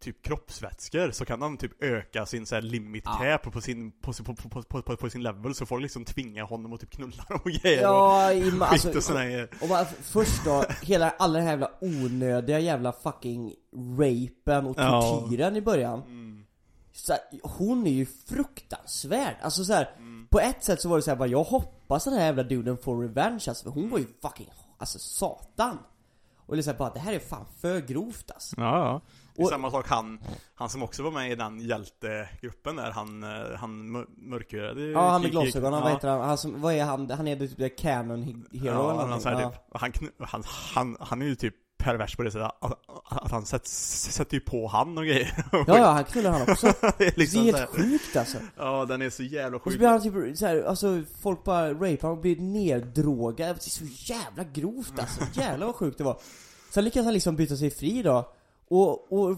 typ 0.00 0.22
kroppsvätskor 0.22 1.10
så 1.10 1.24
kan 1.24 1.42
han 1.42 1.56
typ 1.56 1.82
öka 1.82 2.26
sin 2.26 2.46
så 2.46 2.54
här 2.54 2.62
limit 2.62 3.04
Ja. 3.06 3.12
cap 3.18 3.52
på 3.52 3.60
sin, 3.60 3.92
på, 3.92 4.12
på, 4.12 4.34
på, 4.34 4.62
på, 4.62 4.82
på, 4.82 4.96
på 4.96 5.10
sin 5.10 5.22
level 5.22 5.54
så 5.54 5.66
får 5.66 5.80
liksom 5.80 6.04
tvinga 6.04 6.44
honom 6.44 6.72
att 6.72 6.80
typ 6.80 6.90
knulla 6.90 7.24
dem 7.28 7.40
och 7.44 7.50
grejer 7.50 7.82
ja, 7.82 8.26
och 8.32 8.42
skit 8.42 8.62
alltså, 8.62 8.96
och 8.96 9.02
såna 9.02 9.24
grejer. 9.24 9.48
och 9.62 9.68
bara, 9.68 9.84
först 9.84 10.44
då, 10.44 10.64
hela, 10.82 11.10
alla 11.10 11.32
den 11.34 11.42
här 11.42 11.50
jävla 11.52 11.70
onödiga 11.80 12.58
jävla 12.58 12.92
fucking 12.92 13.54
rapen 13.98 14.66
och 14.66 14.76
Ja. 14.78 15.02
tortyren 15.02 15.56
i 15.56 15.60
början. 15.60 16.02
Mm. 16.02 16.46
Så 16.92 17.12
här, 17.12 17.20
hon 17.42 17.86
är 17.86 17.90
ju 17.90 18.06
fruktansvärd. 18.06 19.36
Alltså 19.42 19.64
så 19.64 19.72
här, 19.72 19.90
Mm. 19.98 20.26
på 20.30 20.40
ett 20.40 20.64
sätt 20.64 20.80
så 20.80 20.88
var 20.88 20.96
det 20.96 21.02
så 21.02 21.10
här, 21.10 21.16
bara, 21.16 21.28
jag 21.28 21.44
hoppas 21.44 22.04
den 22.04 22.12
här 22.14 22.24
jävla 22.24 22.42
duden 22.42 22.78
får 22.78 23.02
revenge 23.02 23.44
alltså, 23.48 23.64
för 23.64 23.70
hon 23.70 23.90
var 23.90 23.98
ju 23.98 24.06
fucking 24.22 24.48
alltså 24.78 24.98
satan. 24.98 25.78
Och 26.46 26.56
liksom 26.56 26.74
bara, 26.78 26.90
det 26.90 27.00
här 27.00 27.12
är 27.12 27.18
fan 27.18 27.46
för 27.60 27.80
grovt 27.80 28.30
alltså. 28.30 28.54
Ja, 28.58 28.78
ja. 28.78 29.00
Det 29.36 29.42
är 29.42 29.44
Och- 29.44 29.50
samma 29.50 29.70
sak 29.70 29.88
han, 29.88 30.18
han 30.54 30.68
som 30.68 30.82
också 30.82 31.02
var 31.02 31.10
med 31.10 31.30
i 31.32 31.34
den 31.34 31.60
hjältegruppen 31.60 32.76
där, 32.76 32.90
han, 32.90 33.22
eh, 33.24 33.56
han 33.58 33.90
mör- 33.90 34.06
mörkhyade 34.16 34.82
Ja, 34.86 35.08
han 35.10 35.20
med 35.22 35.28
kik- 35.30 35.32
glasögon, 35.32 35.72
han, 35.72 35.80
ja. 35.82 35.84
vad 35.84 35.92
heter 35.92 36.08
han? 36.08 36.20
han 36.28 36.38
som, 36.38 36.60
vad 36.62 36.74
är 36.74 36.84
han? 36.84 37.10
Han 37.10 37.28
är 37.28 37.36
typ 37.46 37.78
canon 37.78 38.24
he- 38.24 38.58
hero 38.60 38.74
Ja, 38.74 38.90
eller 38.90 39.12
han, 39.12 39.22
här, 39.24 39.40
ja. 39.40 39.50
typ, 39.50 39.60
han, 39.72 39.92
han, 40.28 40.42
han, 40.74 40.96
han 41.00 41.22
är 41.22 41.26
ju 41.26 41.34
typ 41.34 41.54
pervers 41.78 42.16
på 42.16 42.22
det 42.22 42.30
sättet 42.30 42.50
att, 42.60 42.72
att 43.04 43.30
han 43.30 43.46
sätter, 43.46 43.68
sätter 43.68 44.34
ju 44.34 44.40
på 44.40 44.66
han 44.66 44.98
och 44.98 45.04
grejer. 45.04 45.44
ja, 45.52 45.64
ja, 45.66 45.90
han 45.90 46.04
knullar 46.04 46.30
han 46.30 46.42
också. 46.42 46.66
det 46.98 47.04
är 47.06 47.18
liksom 47.18 47.44
det 47.44 47.50
är 47.50 47.56
helt 47.58 47.70
sjukt 47.70 48.16
alltså. 48.16 48.38
Ja, 48.56 48.84
den 48.84 49.02
är 49.02 49.10
så 49.10 49.22
jävla 49.22 49.56
Och 49.56 49.62
så 49.62 49.70
sjuk. 49.70 49.78
blir 49.78 49.88
han 49.88 50.02
typ 50.02 50.38
såhär, 50.38 50.62
alltså 50.62 51.02
folk 51.22 51.44
bara 51.44 51.72
rapar 51.74 52.08
och 52.08 52.18
blir 52.18 52.36
neddrogade. 52.40 53.52
Det 53.52 53.58
är 53.66 53.70
så 53.70 53.84
jävla 54.12 54.44
grovt 54.44 54.92
alltså. 54.98 55.20
Jävlar 55.40 55.66
vad 55.66 55.74
sjukt 55.74 55.98
det 55.98 56.04
var. 56.04 56.18
Sen 56.70 56.84
lyckas 56.84 57.04
han 57.04 57.14
liksom 57.14 57.36
byta 57.36 57.56
sig 57.56 57.70
fri 57.70 58.02
då. 58.02 58.32
Och, 58.68 59.12
och 59.12 59.36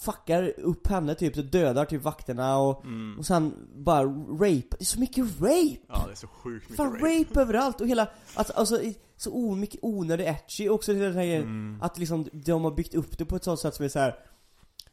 fuckar 0.00 0.52
upp 0.60 0.86
henne 0.86 1.14
typ, 1.14 1.52
dödar 1.52 1.84
typ 1.84 2.02
vakterna 2.02 2.58
och, 2.58 2.84
Mm. 2.84 3.18
och 3.18 3.26
sen 3.26 3.54
bara 3.76 4.02
rape. 4.04 4.62
Det 4.70 4.80
är 4.80 4.84
så 4.84 5.00
mycket 5.00 5.24
rape! 5.40 5.76
Ja, 5.88 6.04
det 6.06 6.12
är 6.12 6.16
så 6.16 6.26
sjukt 6.26 6.62
mycket 6.70 6.76
Fan 6.76 6.92
rape. 6.94 7.40
överallt 7.40 7.80
och 7.80 7.88
hela, 7.88 8.08
alltså, 8.34 8.52
alltså 8.52 8.80
så 9.16 9.30
o, 9.30 9.54
mycket 9.54 9.78
onödig 9.82 10.26
etchy 10.26 10.68
också 10.68 10.92
den 10.94 11.14
här 11.14 11.24
Mm. 11.24 11.78
att 11.82 11.98
liksom 11.98 12.28
de 12.32 12.64
har 12.64 12.70
byggt 12.70 12.94
upp 12.94 13.18
det 13.18 13.24
på 13.24 13.36
ett 13.36 13.44
sånt 13.44 13.60
sätt 13.60 13.74
som 13.74 13.84
är 13.84 13.88
så 13.88 13.98
här 13.98 14.14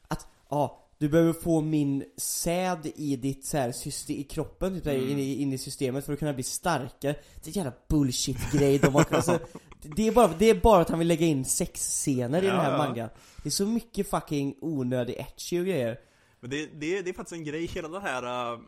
att, 0.07 0.27
ja, 0.49 0.79
du 0.97 1.09
behöver 1.09 1.33
få 1.33 1.61
min 1.61 2.03
säd 2.17 2.91
i 2.95 3.15
ditt 3.15 3.45
så 3.45 3.57
här, 3.57 3.71
system, 3.71 4.15
i 4.15 4.23
kroppen, 4.23 4.73
typ, 4.75 4.87
Mm. 4.87 5.09
in, 5.09 5.19
i, 5.19 5.35
in 5.41 5.53
i 5.53 5.57
systemet 5.57 6.05
för 6.05 6.13
att 6.13 6.19
kunna 6.19 6.33
bli 6.33 6.43
starkare. 6.43 7.15
Det 7.35 7.45
är 7.45 7.47
en 7.47 7.53
jävla 7.53 7.73
bullshit-grej 7.87 8.79
de 8.79 8.93
har, 8.95 9.05
alltså, 9.13 9.39
det, 9.83 10.07
är 10.07 10.11
bara, 10.11 10.27
det 10.27 10.49
är 10.49 10.55
bara 10.55 10.81
att 10.81 10.89
han 10.89 10.99
vill 10.99 11.07
lägga 11.07 11.25
in 11.25 11.45
sexscener 11.45 12.43
i 12.43 12.45
Ja, 12.45 12.53
den 12.53 12.61
här 12.61 12.77
mangan. 12.77 13.09
Det 13.43 13.49
är 13.49 13.51
så 13.51 13.65
mycket 13.65 14.09
fucking 14.09 14.55
onödig 14.61 15.15
etchy 15.17 15.59
och 15.59 15.65
grejer. 15.65 15.99
Men 16.39 16.49
det, 16.49 16.65
det, 16.65 17.01
det 17.01 17.09
är 17.09 17.13
faktiskt 17.13 17.39
en 17.39 17.43
grej, 17.43 17.65
hela 17.65 17.87
det 17.87 17.99
här 17.99 18.53
uh, 18.53 18.59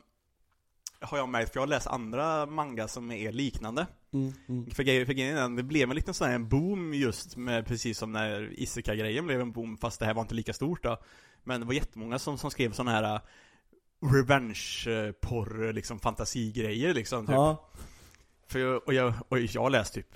har 1.00 1.18
jag 1.18 1.30
märkt, 1.30 1.54
för 1.54 1.58
jag 1.58 1.62
har 1.62 1.68
läst 1.68 1.88
andra 1.88 2.46
manga 2.46 2.88
som 2.88 3.12
är 3.12 3.32
liknande. 3.32 3.88
Mm, 4.14 4.34
mm. 4.50 4.66
För 4.66 5.06
för 5.06 5.14
grejen 5.14 5.56
det 5.56 5.64
blev 5.64 5.90
en 5.90 5.96
liten 5.96 6.14
sån 6.14 6.30
här 6.30 6.40
boom 6.40 6.94
just 6.94 7.38
med, 7.38 7.66
precis 7.66 7.98
som 7.98 8.12
när 8.12 8.60
Isekai-grejen 8.60 9.26
blev 9.26 9.42
en 9.42 9.52
boom, 9.52 9.78
fast 9.78 10.00
det 10.00 10.06
här 10.06 10.14
var 10.14 10.22
inte 10.22 10.36
lika 10.36 10.54
stort 10.54 10.84
då. 10.84 10.98
Men 11.44 11.60
det 11.60 11.66
var 11.66 11.74
jättemånga 11.74 12.20
som, 12.20 12.38
som 12.38 12.52
skrev 12.52 12.72
såna 12.72 12.92
här 12.92 13.16
uh, 13.16 13.22
revenge-porr, 14.14 15.74
liksom 15.74 16.00
fantasigrejer 16.00 16.94
liksom. 16.94 17.26
Typ. 17.26 17.34
Ja. 17.34 17.70
För 18.48 18.88
och, 18.88 18.94
jag, 18.94 19.14
och 19.30 19.40
jag 19.40 19.62
har 19.62 19.70
läst 19.70 19.94
typ 19.94 20.08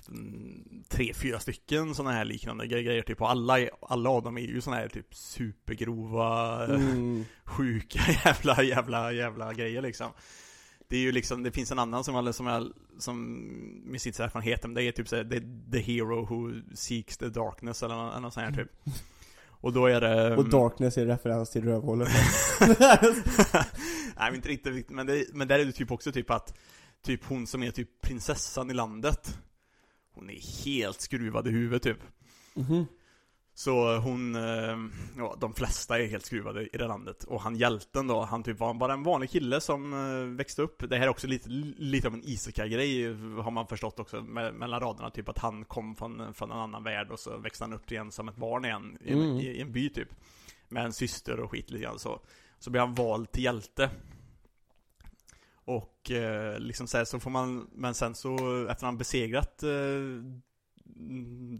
tre, 1.00 1.14
fyra 1.14 1.40
stycken 1.40 1.94
såna 1.94 2.12
här 2.12 2.24
liknande 2.24 2.64
gre- 2.64 2.82
grejer 2.82 3.02
typ, 3.02 3.20
och 3.20 3.30
alla, 3.30 3.58
alla 3.88 4.10
av 4.10 4.22
dem 4.22 4.38
är 4.38 4.42
ju 4.42 4.60
såna 4.60 4.76
här 4.76 4.88
typ 4.88 5.14
supergrova, 5.14 6.64
Mm. 6.66 7.24
sjuka 7.44 8.00
jävla, 8.24 8.62
jävla, 8.62 9.12
jävla 9.12 9.52
grejer 9.52 9.82
liksom. 9.82 10.10
Det 10.88 10.96
är 10.96 11.00
ju 11.00 11.12
liksom, 11.12 11.42
det 11.42 11.50
finns 11.50 11.72
en 11.72 11.78
annan 11.78 12.04
som 12.04 12.14
jag, 12.14 12.34
som 12.34 12.46
jag, 12.46 12.72
som 12.98 13.34
med 13.84 14.00
sitt 14.00 14.20
erfarenhet, 14.20 14.74
det 14.74 14.82
är 14.82 14.92
typ 14.92 15.08
såhär, 15.08 15.24
the, 15.24 15.40
the 15.72 15.78
hero 15.92 16.24
who 16.24 16.60
seeks 16.74 17.16
the 17.16 17.28
darkness 17.28 17.82
eller 17.82 17.94
något, 17.94 18.22
något 18.22 18.34
sånt 18.34 18.46
här 18.46 18.52
typ. 18.52 18.70
Och 19.48 19.72
då 19.72 19.86
är 19.86 20.00
det... 20.00 20.36
Och 20.36 20.48
Darkness 20.48 20.98
är 20.98 21.06
referens 21.06 21.50
till 21.50 21.64
rövhålet. 21.64 22.08
Nej 22.60 24.30
men 24.30 24.34
inte 24.34 24.48
riktigt, 24.48 24.90
men, 24.90 25.06
det, 25.06 25.24
men 25.32 25.48
där 25.48 25.58
är 25.58 25.64
det 25.64 25.72
typ 25.72 25.90
också 25.90 26.12
typ 26.12 26.30
att 26.30 26.54
Typ 27.02 27.24
hon 27.24 27.46
som 27.46 27.62
är 27.62 27.70
typ 27.70 28.00
prinsessan 28.00 28.70
i 28.70 28.74
landet 28.74 29.38
Hon 30.14 30.30
är 30.30 30.64
helt 30.64 31.00
skruvad 31.00 31.46
i 31.48 31.50
huvudet 31.50 31.82
typ. 31.82 31.98
Mhm. 32.54 32.86
Så 33.54 33.96
hon, 33.96 34.34
eh, 34.34 34.76
ja 35.16 35.36
de 35.40 35.54
flesta 35.54 35.98
är 36.00 36.06
helt 36.06 36.24
skruvade 36.26 36.62
i 36.62 36.78
det 36.78 36.86
landet. 36.86 37.24
Och 37.24 37.40
han 37.40 37.56
hjälten 37.56 38.06
då, 38.06 38.20
han 38.22 38.42
typ 38.42 38.58
var 38.58 38.74
bara 38.74 38.92
en 38.92 39.02
vanlig 39.02 39.30
kille 39.30 39.60
som 39.60 39.92
eh, 39.92 40.36
växte 40.36 40.62
upp. 40.62 40.82
Det 40.90 40.96
här 40.96 41.04
är 41.04 41.08
också 41.08 41.26
lite, 41.26 41.48
lite 41.48 42.08
av 42.08 42.14
en 42.14 42.24
isekai-grej 42.24 43.04
har 43.42 43.50
man 43.50 43.66
förstått 43.66 43.98
också 44.00 44.16
me- 44.16 44.52
mellan 44.52 44.80
raderna. 44.80 45.10
Typ 45.10 45.28
att 45.28 45.38
han 45.38 45.64
kom 45.64 45.96
från, 45.96 46.34
från 46.34 46.50
en 46.50 46.58
annan 46.58 46.84
värld 46.84 47.10
och 47.10 47.20
så 47.20 47.38
växte 47.38 47.64
han 47.64 47.72
upp 47.72 47.92
igen 47.92 48.12
som 48.12 48.28
ett 48.28 48.36
barn 48.36 48.64
igen 48.64 48.98
i, 49.04 49.12
en- 49.12 49.18
Mm. 49.22 49.36
i, 49.36 49.46
i 49.46 49.60
en 49.60 49.72
by 49.72 49.88
typ. 49.88 50.08
Med 50.68 50.84
en 50.84 50.92
syster 50.92 51.40
och 51.40 51.50
skit 51.50 51.70
lite 51.70 51.82
grann 51.84 51.98
så. 51.98 52.20
Så 52.58 52.70
blir 52.70 52.80
han 52.80 52.94
vald 52.94 53.32
till 53.32 53.44
hjälte 53.44 53.90
och 55.70 56.10
eh, 56.10 56.58
liksom 56.58 56.86
så, 56.86 56.98
här, 56.98 57.04
så 57.04 57.20
får 57.20 57.30
man, 57.30 57.70
men 57.72 57.94
sen 57.94 58.14
så 58.14 58.66
efter 58.66 58.86
han 58.86 58.98
besegrat 58.98 59.62
eh, 59.62 59.70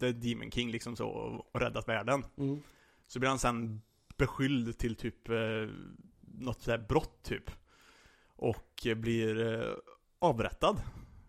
The 0.00 0.12
Demon 0.12 0.50
King 0.50 0.71
liksom 0.71 0.97
så 0.97 1.09
och 1.52 1.61
räddat 1.61 1.88
världen 1.88 2.25
Mm. 2.37 2.62
Så 3.07 3.19
blir 3.19 3.29
han 3.29 3.38
sen 3.38 3.83
beskylld 4.17 4.79
till 4.79 4.97
typ 4.97 5.29
eh, 5.29 5.69
något 6.21 6.62
sådär 6.62 6.87
brott 6.88 7.23
typ 7.23 7.50
Och 8.37 8.87
eh, 8.87 8.95
blir 8.95 9.52
eh, 9.52 9.75
avrättad 10.19 10.83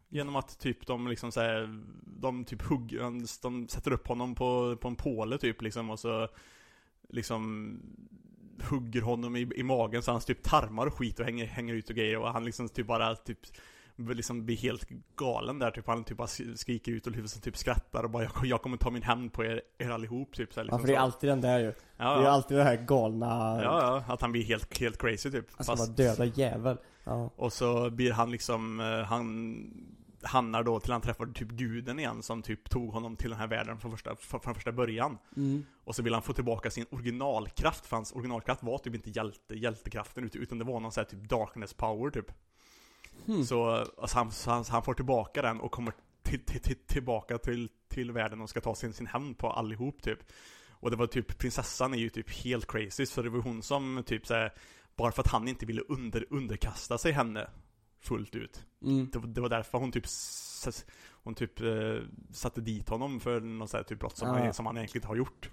Genom 0.09 0.35
att 0.35 0.59
typ 0.59 0.87
de 0.87 1.07
liksom 1.07 1.31
såhär, 1.31 1.83
de 2.05 2.45
typ 2.45 2.61
hugger, 2.61 3.41
de 3.41 3.67
sätter 3.67 3.91
upp 3.91 4.07
honom 4.07 4.35
på, 4.35 4.77
på 4.77 4.87
en 4.87 4.95
påle 4.95 5.37
typ 5.37 5.61
liksom 5.61 5.89
och 5.89 5.99
så 5.99 6.27
Liksom 7.09 7.77
hugger 8.69 9.01
honom 9.01 9.35
i, 9.35 9.49
i 9.55 9.63
magen 9.63 10.01
så 10.01 10.11
hans 10.11 10.25
typ 10.25 10.43
tarmar 10.43 10.87
och 10.87 10.93
skit 10.93 11.19
och 11.19 11.25
hänger, 11.25 11.45
hänger 11.45 11.73
ut 11.73 11.89
och 11.89 11.95
grejer 11.95 12.17
och 12.17 12.27
han 12.27 12.45
liksom 12.45 12.69
typ 12.69 12.87
bara 12.87 13.15
typ 13.15 13.39
liksom 13.95 14.45
blir 14.45 14.57
helt 14.57 14.87
galen 15.15 15.59
där 15.59 15.71
typ 15.71 15.87
han 15.87 16.03
typ 16.03 16.17
bara 16.17 16.27
skriker 16.55 16.91
ut 16.91 17.07
och 17.07 17.13
huvudet 17.13 17.43
typ 17.43 17.57
skrattar 17.57 18.03
och 18.03 18.09
bara 18.09 18.23
jag, 18.23 18.31
jag 18.43 18.61
kommer 18.61 18.77
ta 18.77 18.89
min 18.89 19.03
hämnd 19.03 19.33
på 19.33 19.43
er, 19.43 19.61
er 19.77 19.89
allihop 19.89 20.35
typ 20.35 20.53
så 20.53 20.59
här, 20.59 20.65
Ja 20.65 20.67
liksom 20.67 20.79
för 20.79 20.87
det 20.87 20.95
är 20.95 20.99
alltid 20.99 21.29
den 21.29 21.41
där 21.41 21.59
ju. 21.59 21.65
ja, 21.65 22.15
Det 22.15 22.21
är 22.21 22.23
ja. 22.23 22.29
alltid 22.29 22.57
det 22.57 22.63
här 22.63 22.75
galna, 22.75 23.59
ja, 23.63 24.03
ja, 24.07 24.13
att 24.13 24.21
han 24.21 24.31
blir 24.31 24.43
helt, 24.43 24.79
helt 24.79 24.97
crazy 24.97 25.31
typ 25.31 25.45
alltså 25.57 25.71
Fast, 25.71 25.87
bara 25.87 25.95
döda 25.95 26.25
jävel. 26.25 26.77
Ja. 27.03 27.29
och 27.35 27.53
så 27.53 27.89
blir 27.89 28.11
han 28.11 28.31
liksom, 28.31 28.79
eh, 28.79 29.05
han 29.05 29.55
hamnar 30.23 30.63
då 30.63 30.79
till 30.79 30.91
han 30.91 31.01
träffar 31.01 31.25
typ 31.25 31.49
guden 31.49 31.99
igen 31.99 32.23
som 32.23 32.41
typ 32.41 32.69
tog 32.69 32.93
honom 32.93 33.15
till 33.15 33.29
den 33.29 33.39
här 33.39 33.47
världen 33.47 33.79
från 33.79 33.91
första, 33.91 34.15
från 34.15 34.55
första 34.55 34.71
början 34.71 35.17
Mm. 35.37 35.65
Och 35.83 35.95
så 35.95 36.03
vill 36.03 36.13
han 36.13 36.23
få 36.23 36.33
tillbaka 36.33 36.71
sin 36.71 36.85
originalkraft, 36.91 37.85
för 37.85 37.95
hans 37.95 38.11
originalkraft 38.11 38.63
var 38.63 38.77
typ 38.77 38.95
inte 38.95 39.09
hjälte, 39.09 39.55
hjältekraften 39.55 40.23
ut- 40.23 40.35
utan 40.35 40.57
det 40.57 40.65
var 40.65 40.79
någon 40.79 40.91
sån 40.91 41.01
här 41.01 41.09
typ 41.09 41.29
darkness 41.29 41.73
power 41.73 42.11
typ 42.11 42.31
Hmm. 43.25 43.45
Så, 43.45 43.69
alltså 43.71 44.17
han, 44.17 44.31
så 44.31 44.51
han, 44.51 44.65
han 44.69 44.83
får 44.83 44.93
tillbaka 44.93 45.41
den 45.41 45.59
och 45.59 45.71
kommer 45.71 45.93
till, 46.23 46.45
till, 46.45 46.61
till, 46.61 46.75
tillbaka 46.75 47.37
till, 47.37 47.69
till 47.87 48.11
världen 48.11 48.41
och 48.41 48.49
ska 48.49 48.61
ta 48.61 48.75
sin, 48.75 48.93
sin 48.93 49.07
hämnd 49.07 49.37
på 49.37 49.49
allihop 49.49 50.01
typ 50.01 50.19
Och 50.69 50.91
det 50.91 50.97
var 50.97 51.07
typ, 51.07 51.37
prinsessan 51.37 51.93
är 51.93 51.97
ju 51.97 52.09
typ 52.09 52.29
helt 52.29 52.71
crazy, 52.71 53.05
så 53.05 53.21
det 53.21 53.29
var 53.29 53.39
hon 53.39 53.61
som 53.63 54.03
typ 54.05 54.27
såhär 54.27 54.53
Bara 54.95 55.11
för 55.11 55.21
att 55.21 55.31
han 55.31 55.47
inte 55.47 55.65
ville 55.65 55.81
under, 55.81 56.25
underkasta 56.29 56.97
sig 56.97 57.11
henne 57.11 57.49
fullt 58.01 58.35
ut 58.35 58.65
Mm. 58.83 59.09
det, 59.11 59.19
var- 59.19 59.27
det 59.27 59.41
var 59.41 59.49
därför 59.49 59.77
hon 59.77 59.91
typ 59.91 60.05
Hon 61.23 61.35
typ 61.35 61.61
eh, 61.61 61.99
satte 62.33 62.61
dit 62.61 62.89
honom 62.89 63.19
för 63.19 63.39
något 63.39 63.87
typ 63.87 63.99
brott 63.99 64.17
som, 64.17 64.27
Ja. 64.27 64.33
han, 64.43 64.53
som 64.53 64.65
han 64.65 64.77
egentligen 64.77 64.99
inte 65.01 65.07
har 65.07 65.15
gjort 65.15 65.49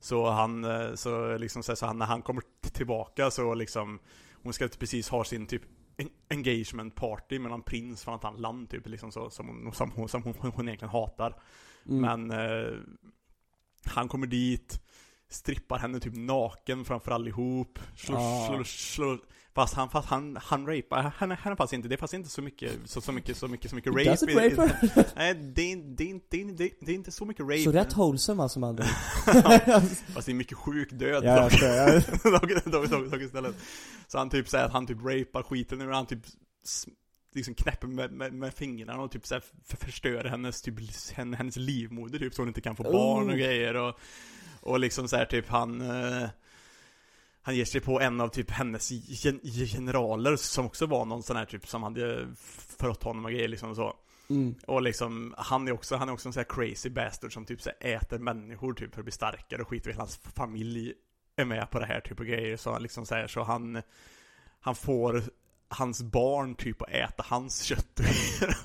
Så 0.00 0.30
han, 0.30 0.64
eh, 0.64 0.94
så 0.94 1.36
liksom 1.38 1.62
så, 1.62 1.76
så 1.76 1.86
han, 1.86 1.98
när 1.98 2.06
han 2.06 2.22
kommer 2.22 2.42
tillbaka 2.60 3.30
så 3.30 3.54
liksom 3.54 3.98
Hon 4.42 4.52
ska 4.52 4.68
precis 4.68 5.08
ha 5.08 5.24
sin 5.24 5.46
typ 5.46 5.62
en- 5.96 6.10
engagement 6.30 6.94
party 6.94 7.38
med 7.38 7.50
någon 7.50 7.62
prins 7.62 8.04
från 8.04 8.14
ett 8.14 8.24
annat 8.24 8.40
land 8.40 8.70
typ 8.70 8.86
liksom 8.88 9.12
så 9.12 9.30
Som 9.30 9.48
hon, 9.48 9.72
som 9.72 9.90
hon, 9.90 10.08
som 10.08 10.22
hon, 10.22 10.34
hon 10.54 10.68
egentligen 10.68 10.90
hatar 10.92 11.34
Mm. 11.88 12.00
Men 12.28 12.30
eh, 12.40 12.72
Han 13.84 14.08
kommer 14.08 14.26
dit 14.26 14.80
Strippar 15.28 15.78
henne 15.78 16.00
typ 16.00 16.16
naken 16.16 16.84
framför 16.84 17.12
allihop 17.12 17.78
Slår, 17.96 18.16
Ah. 18.18 18.46
slår, 18.46 18.64
slår 18.64 19.18
Fast 19.56 19.74
han, 19.74 19.90
fast 19.90 20.08
han, 20.08 20.36
han 20.42 20.66
rapar 20.66 21.12
henne, 21.18 21.34
henne 21.34 21.56
fast 21.56 21.72
inte, 21.72 21.88
det 21.88 21.96
fast 21.96 22.14
inte 22.14 22.28
så 22.30 22.42
mycket, 22.42 22.72
så, 22.84 23.00
så 23.00 23.12
mycket, 23.12 23.36
så 23.36 23.48
mycket, 23.48 23.70
så 23.70 23.76
mycket 23.76 23.92
rape 23.92 24.04
Does 24.10 24.22
it 24.22 24.28
i- 24.30 24.34
rape? 24.34 24.74
Nej, 25.16 25.34
det 25.34 25.72
är, 25.72 25.76
det, 25.96 26.10
är, 26.10 26.20
det, 26.30 26.40
är, 26.40 26.52
det, 26.80 26.90
är, 26.92 26.94
inte 26.94 27.10
så 27.10 27.24
mycket 27.24 27.42
rape. 27.46 27.58
Så 27.64 27.72
rätt 27.72 27.96
wholesome 27.96 28.42
alltså 28.42 28.58
man 28.58 28.76
Fast 30.14 30.26
det 30.26 30.32
är 30.32 30.34
mycket 30.34 30.58
sjuk 30.58 30.92
död 30.92 31.24
Ja, 31.24 31.50
jag, 31.60 32.02
dock, 32.32 32.64
dock, 32.64 32.90
dock, 32.90 33.10
dock 33.10 33.20
istället. 33.20 33.54
Så 34.06 34.18
han 34.18 34.30
typ 34.30 34.48
säger 34.48 34.64
att 34.64 34.72
han 34.72 34.86
typ 34.86 34.98
rapar 35.04 35.42
skiten 35.42 35.80
ur 35.80 35.90
han 35.90 36.06
typ 36.06 36.20
liksom 37.34 37.54
knäpper 37.54 37.86
med, 37.86 38.12
med, 38.12 38.32
med 38.32 38.54
fingrarna 38.54 39.02
och 39.02 39.10
typ 39.10 39.26
så 39.26 39.34
här 39.34 39.42
för, 39.64 39.76
förstör 39.76 40.24
hennes, 40.24 40.62
typ, 40.62 40.74
henne- 41.14 41.36
hennes 41.36 41.56
livmoder 41.56 42.18
typ 42.18 42.34
så 42.34 42.42
hon 42.42 42.48
inte 42.48 42.60
kan 42.60 42.76
få 42.76 42.82
barn 42.82 43.24
och 43.26 43.32
Oh. 43.34 43.38
grejer 43.38 43.74
och, 43.76 43.98
och 44.60 44.80
liksom 44.80 45.08
så 45.08 45.16
här 45.16 45.24
typ 45.24 45.48
han 45.48 45.80
eh, 45.80 46.28
Han 47.46 47.56
ger 47.56 47.64
sig 47.64 47.80
på 47.80 48.00
en 48.00 48.20
av 48.20 48.28
typ 48.28 48.50
hennes 48.50 48.90
gen, 48.90 49.40
generaler 49.42 50.36
som 50.36 50.66
också 50.66 50.86
var 50.86 51.04
någon 51.04 51.22
sån 51.22 51.36
här 51.36 51.44
typ 51.44 51.68
som 51.68 51.82
hade 51.82 52.26
förrått 52.78 53.02
honom 53.02 53.24
och 53.24 53.30
grejer 53.30 53.48
liksom 53.48 53.74
så 53.74 53.96
mm. 54.30 54.54
och 54.66 54.82
liksom, 54.82 55.34
han 55.38 55.68
är 55.68 55.72
också, 55.72 55.96
han 55.96 56.08
är 56.08 56.12
också 56.12 56.28
en 56.28 56.32
sån 56.32 56.40
här 56.40 56.68
crazy 56.68 56.90
bastard 56.90 57.32
som 57.32 57.44
typ 57.44 57.62
så 57.62 57.70
äter 57.80 58.18
människor 58.18 58.74
typ 58.74 58.94
för 58.94 59.00
att 59.00 59.04
bli 59.04 59.12
starkare 59.12 59.62
och 59.62 59.68
skit 59.68 59.86
och 59.86 59.92
hela 59.92 60.02
hans 60.02 60.16
familj 60.16 60.92
är 61.36 61.44
med 61.44 61.70
på 61.70 61.78
det 61.78 61.86
här 61.86 62.00
typ 62.00 62.20
av 62.20 62.26
grejer 62.26 62.56
så 62.56 62.72
han 62.72 62.82
liksom 62.82 63.06
säger 63.06 63.26
så 63.26 63.42
han 63.42 63.82
Han 64.60 64.74
får 64.74 65.22
hans 65.68 66.02
barn 66.02 66.54
typ 66.54 66.82
och 66.82 66.90
äta 66.90 67.24
hans 67.26 67.62
kött 67.62 68.00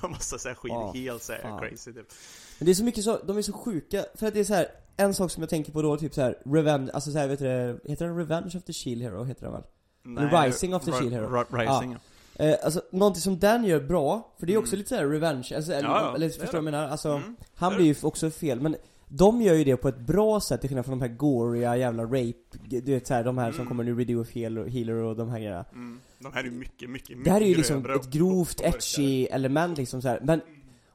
och 0.02 0.10
massa 0.10 0.38
så 0.38 0.48
här 0.48 0.54
skit, 0.54 0.72
Ja, 0.72 0.92
helt 0.94 1.22
så 1.22 1.32
här 1.32 1.58
crazy 1.60 1.92
typ. 1.92 2.12
Men 2.58 2.66
det 2.66 2.72
är 2.72 2.74
så 2.74 2.84
mycket 2.84 3.04
så, 3.04 3.18
de 3.24 3.38
är 3.38 3.42
så 3.42 3.52
sjuka, 3.52 4.04
för 4.14 4.26
att 4.26 4.34
det 4.34 4.40
är 4.40 4.44
så 4.44 4.54
här. 4.54 4.66
En 4.96 5.14
sak 5.14 5.30
som 5.30 5.42
jag 5.42 5.50
tänker 5.50 5.72
på 5.72 5.82
då, 5.82 5.96
typ 5.96 6.14
så 6.14 6.20
här, 6.20 6.38
Revenge, 6.44 6.90
alltså 6.92 7.12
så 7.12 7.18
här, 7.18 7.28
vet 7.28 7.38
du 7.38 7.44
det, 7.44 7.78
heter 7.90 8.06
den 8.06 8.16
Revenge 8.16 8.52
of 8.56 8.64
the 8.64 8.72
Shield 8.72 9.02
Hero, 9.02 9.24
heter 9.24 9.42
den 9.44 9.52
väl? 9.52 9.62
Nej, 10.04 10.46
Rising 10.46 10.74
of 10.74 10.84
the 10.84 10.92
Shield 10.92 11.12
Hero. 11.12 11.26
Ri- 11.28 11.44
Rising, 11.58 11.92
ja. 12.36 12.44
Eh, 12.44 12.56
alltså, 12.64 12.82
någonting 12.92 13.20
som 13.20 13.38
den 13.38 13.64
gör 13.64 13.80
bra, 13.80 14.32
för 14.38 14.46
det 14.46 14.54
är 14.54 14.58
också 14.58 14.72
Mm. 14.74 14.78
lite 14.78 14.88
såhär 14.88 15.06
revenge, 15.06 15.52
alltså, 15.56 15.72
eller, 15.72 15.88
Ja, 15.88 16.12
eller 16.14 16.26
är 16.26 16.30
förstår 16.30 16.44
du 16.46 16.50
vad 16.52 16.56
jag 16.56 16.64
menar? 16.64 16.88
Alltså, 16.88 17.08
Mm. 17.08 17.36
han 17.54 17.74
blir 17.76 17.86
ju 17.86 17.94
också 18.02 18.30
fel, 18.30 18.60
men 18.60 18.76
de 19.08 19.42
gör 19.42 19.54
ju 19.54 19.64
det 19.64 19.76
på 19.76 19.88
ett 19.88 19.98
bra 19.98 20.40
sätt 20.40 20.60
till 20.60 20.68
skillnad 20.70 20.84
från 20.86 20.98
de 20.98 21.08
här 21.08 21.16
goriga 21.16 21.76
jävla 21.76 22.02
rape, 22.04 22.34
du 22.68 22.80
vet 22.80 23.06
såhär, 23.06 23.24
de 23.24 23.38
här 23.38 23.50
som 23.50 23.60
Mm. 23.60 23.68
kommer 23.68 23.84
nu, 23.84 23.94
Redo 23.94 24.24
Healer, 24.34 24.64
Healer 24.68 24.94
och 24.94 25.16
de 25.16 25.28
här 25.30 25.38
grejerna. 25.38 25.64
Mm. 25.72 26.00
De 26.18 26.32
här 26.32 26.40
är 26.40 26.44
ju 26.44 26.50
mycket, 26.50 26.90
mycket, 26.90 27.08
mycket 27.08 27.24
Det 27.24 27.30
här 27.30 27.40
är 27.40 27.46
ju 27.46 27.54
liksom 27.54 27.90
ett 27.90 28.06
grovt, 28.10 28.60
etchy 28.60 29.26
element 29.26 29.78
liksom 29.78 30.02
så 30.02 30.08
här. 30.08 30.20
men 30.22 30.40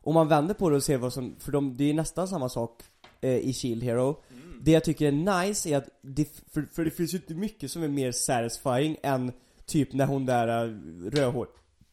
om 0.01 0.13
man 0.13 0.27
vänder 0.27 0.53
på 0.53 0.69
det 0.69 0.75
och 0.75 0.83
ser 0.83 0.97
vad 0.97 1.13
som, 1.13 1.35
för 1.39 1.51
de, 1.51 1.77
det 1.77 1.89
är 1.89 1.93
nästan 1.93 2.27
samma 2.27 2.49
sak 2.49 2.83
eh, 3.21 3.35
i 3.37 3.53
Shield 3.53 3.83
Hero. 3.83 4.23
Mm. 4.31 4.59
Det 4.63 4.71
jag 4.71 4.83
tycker 4.83 5.07
är 5.07 5.45
nice 5.45 5.69
är 5.69 5.77
att, 5.77 5.89
det, 6.01 6.27
för, 6.53 6.67
för 6.75 6.85
det 6.85 6.91
finns 6.91 7.13
ju 7.13 7.17
inte 7.17 7.33
mycket 7.33 7.71
som 7.71 7.83
är 7.83 7.87
mer 7.87 8.11
satisfying 8.11 8.97
än 9.03 9.31
typ 9.65 9.93
när 9.93 10.05
hon 10.05 10.25
där 10.25 10.67
uh, 10.67 11.09
rödhår, 11.09 11.47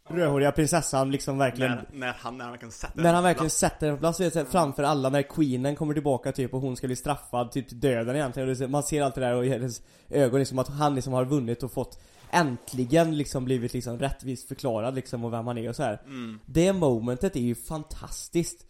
rödhåriga 0.09 0.53
prinsessan 0.53 1.11
liksom 1.11 1.39
verkligen 1.39 1.71
När, 1.71 1.87
när 1.93 2.13
han, 2.13 2.39
när 2.39 2.45
han 2.45 2.59
kan 2.59 2.71
sätta 2.71 3.03
när 3.03 3.15
han 3.15 3.23
verkligen 3.23 3.45
plats. 3.45 3.59
sätter 3.59 3.87
den 3.87 3.97
på 3.97 4.01
plats, 4.01 4.21
vet, 4.21 4.35
här, 4.35 4.45
framför 4.45 4.83
alla 4.83 5.09
när 5.09 5.23
queenen 5.23 5.77
kommer 5.77 5.95
tillbaka 5.95 6.33
typ 6.33 6.55
och 6.55 6.61
hon 6.61 6.77
ska 6.77 6.87
bli 6.87 6.97
straffad 6.97 7.53
typ 7.53 7.69
till 7.69 7.81
döden 7.81 8.17
egentligen 8.17 8.49
och 8.49 8.57
det, 8.57 8.69
man 8.69 8.83
ser 8.83 9.03
allt 9.03 9.15
det 9.15 9.21
där 9.21 9.35
och 9.35 9.47
i 9.47 9.49
hennes 9.49 9.83
ögon 10.09 10.39
liksom 10.39 10.59
att 10.59 10.69
han 10.69 10.95
liksom 10.95 11.13
har 11.13 11.25
vunnit 11.25 11.63
och 11.63 11.73
fått 11.73 12.03
äntligen 12.31 13.17
liksom 13.17 13.45
blivit 13.45 13.73
liksom 13.73 13.99
rättvist 13.99 14.49
förklarad 14.49 14.95
liksom 14.95 15.25
och 15.25 15.33
vem 15.33 15.47
han 15.47 15.59
är 15.59 15.69
och 15.69 15.77
så 15.77 15.83
här. 15.83 16.03
Mm. 16.07 16.41
Det 16.47 16.73
momentet 16.73 17.37
är 17.37 17.41
ju 17.41 17.55
fantastiskt 17.55 18.67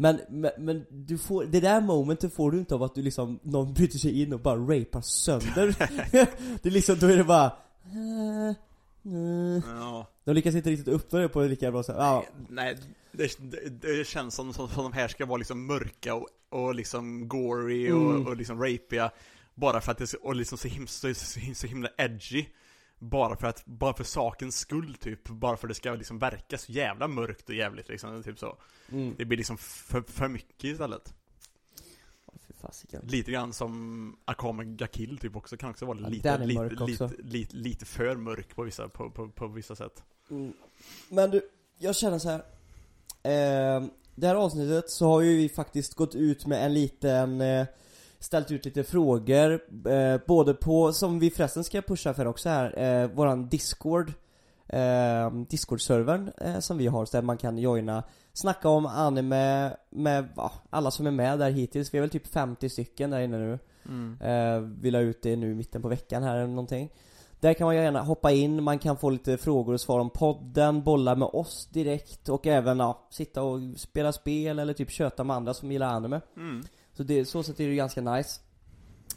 men, 0.00 0.20
men, 0.28 0.50
men 0.58 0.84
du 0.90 1.18
får, 1.18 1.44
det 1.44 1.60
där 1.60 1.80
momentet 1.80 2.34
får 2.34 2.50
du 2.50 2.58
inte 2.58 2.74
av 2.74 2.82
att 2.82 2.94
du 2.94 3.02
liksom, 3.02 3.38
någon 3.42 3.74
bryter 3.74 3.98
sig 3.98 4.22
in 4.22 4.32
och 4.32 4.40
bara 4.40 4.56
rapar 4.56 5.00
sönder 5.00 5.76
Det 6.62 6.66
är 6.68 6.70
liksom, 6.70 6.98
då 6.98 7.06
är 7.06 7.16
det 7.16 7.24
bara 7.24 7.46
eh. 7.84 8.54
Ja. 9.66 10.06
De 10.24 10.34
lyckas 10.34 10.54
inte 10.54 10.70
riktigt 10.70 10.88
uppnå 10.88 11.18
det 11.18 11.28
på 11.28 11.40
lika 11.42 11.70
bra 11.72 11.82
sätt, 11.82 11.96
ja. 11.98 12.24
Nej, 12.48 12.76
det, 13.12 13.38
det, 13.50 13.68
det 13.96 14.06
känns 14.06 14.34
som, 14.34 14.52
som, 14.52 14.68
som 14.68 14.82
de 14.82 14.92
här 14.92 15.08
ska 15.08 15.26
vara 15.26 15.36
liksom 15.38 15.66
mörka 15.66 16.14
och, 16.14 16.26
och 16.50 16.74
liksom 16.74 17.28
gory 17.28 17.86
Mm. 17.86 18.06
och, 18.22 18.28
och 18.28 18.36
liksom 18.36 18.62
rapiga 18.62 19.10
Bara 19.54 19.80
för 19.80 19.92
att 19.92 19.98
det 19.98 20.04
är 20.04 20.06
så- 20.06 20.18
och 20.22 20.34
liksom 20.34 20.58
så 20.58 20.68
himla, 20.68 20.86
så, 20.86 21.14
så, 21.14 21.40
så 21.54 21.66
himla 21.66 21.88
edgy 21.98 22.44
Bara 23.00 23.36
för 23.36 23.46
att, 23.46 23.66
bara 23.66 23.94
för 23.94 24.04
sakens 24.04 24.58
skull 24.58 24.94
typ 24.94 25.28
Bara 25.28 25.56
för 25.56 25.66
att 25.66 25.70
det 25.70 25.74
ska 25.74 25.94
liksom 25.94 26.18
verka 26.18 26.58
så 26.58 26.72
jävla 26.72 27.08
mörkt 27.08 27.48
och 27.48 27.54
jävligt 27.54 27.88
liksom, 27.88 28.22
typ 28.22 28.38
så 28.38 28.56
Mm. 28.92 29.14
Det 29.18 29.24
blir 29.24 29.38
liksom 29.38 29.58
för, 29.58 30.02
för 30.02 30.28
mycket 30.28 30.64
istället 30.64 31.14
fasiken. 32.60 33.02
Lite 33.08 33.30
grann 33.30 33.52
som 33.52 34.16
Akame 34.24 34.64
ga 34.64 34.86
Kill 34.86 35.18
typ 35.18 35.36
också, 35.36 35.56
kan 35.56 35.70
också 35.70 35.86
vara 35.86 35.98
Ja, 36.00 36.08
lite, 36.08 36.38
lite, 36.38 36.84
lite, 36.86 37.10
lite, 37.18 37.56
lite 37.56 37.84
för 37.84 38.16
mörk 38.16 38.54
på 38.54 38.62
vissa, 38.62 38.88
på, 38.88 39.10
på, 39.10 39.28
på 39.28 39.46
vissa 39.46 39.76
sätt 39.76 40.02
Mm. 40.30 40.52
Men 41.08 41.30
du, 41.30 41.50
jag 41.78 41.96
känner 41.96 42.18
så 42.18 42.28
här. 42.28 42.38
Eh, 43.22 43.86
det 44.14 44.26
här 44.26 44.34
avsnittet 44.34 44.90
så 44.90 45.06
har 45.06 45.20
ju 45.20 45.36
vi 45.36 45.48
faktiskt 45.48 45.94
gått 45.94 46.14
ut 46.14 46.46
med 46.46 46.64
en 46.64 46.74
liten 46.74 47.40
eh, 47.40 47.66
Ställt 48.20 48.50
ut 48.50 48.64
lite 48.64 48.84
frågor, 48.84 49.60
eh, 49.88 50.20
både 50.26 50.54
på, 50.54 50.92
som 50.92 51.18
vi 51.18 51.30
förresten 51.30 51.64
ska 51.64 51.82
pusha 51.82 52.14
för 52.14 52.26
också 52.26 52.48
här, 52.48 52.78
eh, 52.78 53.10
våran 53.10 53.48
discord 53.48 54.12
eh, 54.66 55.30
Discord-servern 55.48 56.32
eh, 56.38 56.58
som 56.58 56.78
vi 56.78 56.86
har, 56.86 57.04
så 57.04 57.16
där 57.16 57.22
man 57.22 57.38
kan 57.38 57.58
joina 57.58 58.02
Snacka 58.32 58.68
om 58.68 58.86
anime 58.86 59.76
med 59.90 60.28
va, 60.34 60.52
alla 60.70 60.90
som 60.90 61.06
är 61.06 61.10
med 61.10 61.38
där 61.38 61.50
hittills, 61.50 61.94
vi 61.94 61.98
är 61.98 62.02
väl 62.02 62.10
typ 62.10 62.26
50 62.26 62.68
stycken 62.68 63.10
där 63.10 63.20
inne 63.20 63.38
nu. 63.38 63.58
Eh, 64.26 64.60
vi 64.60 64.90
la 64.90 64.98
ut 64.98 65.22
det 65.22 65.36
nu 65.36 65.50
i 65.50 65.54
mitten 65.54 65.82
på 65.82 65.88
veckan 65.88 66.22
här 66.22 66.36
eller 66.36 66.46
någonting. 66.46 66.90
Där 67.40 67.54
kan 67.54 67.64
man 67.64 67.76
gärna 67.76 68.02
hoppa 68.02 68.30
in, 68.30 68.62
man 68.62 68.78
kan 68.78 68.96
få 68.96 69.10
lite 69.10 69.38
frågor 69.38 69.74
och 69.74 69.80
svar 69.80 70.00
om 70.00 70.10
podden, 70.10 70.82
bolla 70.82 71.14
med 71.14 71.28
oss 71.28 71.68
direkt 71.72 72.28
och 72.28 72.46
även 72.46 72.78
ja, 72.78 73.06
sitta 73.10 73.42
och 73.42 73.60
spela 73.76 74.12
spel 74.12 74.58
eller 74.58 74.74
typ 74.74 74.90
köta 74.90 75.24
med 75.24 75.36
andra 75.36 75.54
som 75.54 75.72
gillar 75.72 75.88
anime. 75.88 76.20
Mm. 76.36 76.64
Så 76.92 77.02
det, 77.02 77.24
så 77.24 77.42
sätt 77.42 77.60
är 77.60 77.68
det 77.68 77.74
ganska 77.74 78.00
nice 78.00 78.40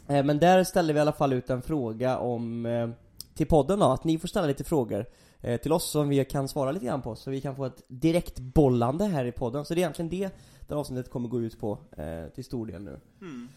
eh, 0.08 0.24
Men 0.24 0.38
där 0.38 0.64
ställde 0.64 0.92
vi 0.92 0.98
i 0.98 1.00
alla 1.00 1.12
fall 1.12 1.32
ut 1.32 1.50
en 1.50 1.62
fråga 1.62 2.18
om 2.18 2.66
eh, 2.66 2.88
Till 3.34 3.46
podden 3.46 3.78
då, 3.78 3.86
att 3.86 4.04
ni 4.04 4.18
får 4.18 4.28
ställa 4.28 4.46
lite 4.46 4.64
frågor 4.64 5.06
eh, 5.40 5.60
Till 5.60 5.72
oss 5.72 5.90
som 5.90 6.08
vi 6.08 6.24
kan 6.24 6.48
svara 6.48 6.72
lite 6.72 6.86
grann 6.86 7.02
på 7.02 7.16
så 7.16 7.30
vi 7.30 7.40
kan 7.40 7.56
få 7.56 7.64
ett 7.64 7.82
direkt 7.88 8.38
bollande 8.38 9.04
här 9.04 9.24
i 9.24 9.32
podden 9.32 9.64
Så 9.64 9.74
det 9.74 9.78
är 9.78 9.82
egentligen 9.82 10.10
det 10.10 10.30
det 10.68 10.74
avsnittet 10.74 11.10
kommer 11.10 11.28
gå 11.28 11.40
ut 11.40 11.60
på 11.60 11.78
eh, 11.96 12.28
till 12.34 12.44
stor 12.44 12.66
del 12.66 12.82
nu 12.82 13.00
Mm. 13.20 13.48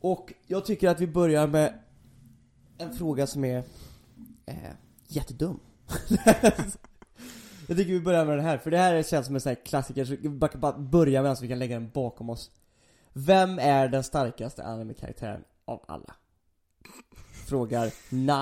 och 0.00 0.32
jag 0.46 0.64
tycker 0.64 0.88
att 0.88 1.00
vi 1.00 1.06
börjar 1.06 1.46
med 1.46 1.72
en 2.78 2.94
fråga 2.94 3.26
som 3.26 3.44
är 3.44 3.64
eh, 4.46 4.54
jättedum. 5.08 5.60
jag 7.66 7.76
tycker 7.76 7.92
vi 7.92 8.00
börjar 8.00 8.24
med 8.24 8.36
den 8.38 8.44
här, 8.44 8.58
för 8.58 8.70
det 8.70 8.78
här 8.78 9.02
känns 9.02 9.26
som 9.26 9.34
en 9.34 9.40
sån 9.40 9.50
här 9.50 9.64
klassiker, 9.64 10.04
så 10.04 10.16
vi 10.20 10.28
bara, 10.28 10.58
bara 10.58 10.78
börja 10.78 11.22
med 11.22 11.28
den 11.28 11.36
så 11.36 11.42
vi 11.42 11.48
kan 11.48 11.58
lägga 11.58 11.74
den 11.78 11.90
bakom 11.94 12.30
oss. 12.30 12.50
Vem 13.18 13.58
är 13.58 13.88
den 13.88 14.04
starkaste 14.04 14.62
anime-karaktären 14.64 15.44
av 15.64 15.84
alla? 15.88 16.14
Frågar 17.48 17.90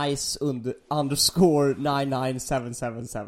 nice 0.07 0.39
under, 0.41 0.75
underscore 0.91 1.75
99777. 1.79 3.19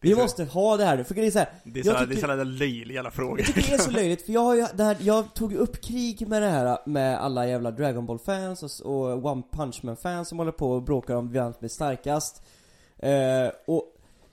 Vi 0.00 0.14
måste 0.14 0.44
ha 0.44 0.76
det 0.76 0.84
här 0.84 0.96
nu, 0.96 1.04
för 1.04 1.14
det 1.14 1.26
är 1.26 1.30
så 1.30 1.38
här, 1.38 1.48
Det 1.64 1.80
är 1.80 1.86
Jag 1.86 1.94
så, 1.98 1.98
det 1.98 2.04
är 2.04 2.06
tycker- 2.08 2.20
så 2.20 2.28
jävla 2.28 2.44
löjlig 2.44 2.94
jävla 2.94 3.10
fråga 3.10 3.38
jag 3.46 3.46
tycker 3.54 3.68
det 3.70 3.74
är 3.74 3.78
så 3.78 3.90
löjligt, 3.90 4.22
för 4.26 4.32
jag 4.32 4.40
har 4.40 4.54
ju 4.54 4.66
det 4.74 4.84
här, 4.84 4.96
jag 5.00 5.34
tog 5.34 5.52
ju 5.52 5.58
upp 5.58 5.80
krig 5.80 6.28
med 6.28 6.42
det 6.42 6.48
här 6.48 6.78
med 6.86 7.18
alla 7.20 7.46
jävla 7.48 7.70
Dragon 7.70 8.06
Ball 8.06 8.18
fans 8.18 8.80
och, 8.80 8.90
och 8.90 9.24
One 9.24 9.42
Punch 9.52 9.80
Man 9.84 9.96
fans 9.96 10.28
som 10.28 10.38
håller 10.38 10.52
på 10.52 10.70
och 10.72 10.82
bråkar 10.82 11.14
om 11.14 11.32
vem 11.32 11.52
som 11.52 11.64
är 11.64 11.68
starkast 11.68 12.42
eh, 12.98 13.48
Och 13.66 13.84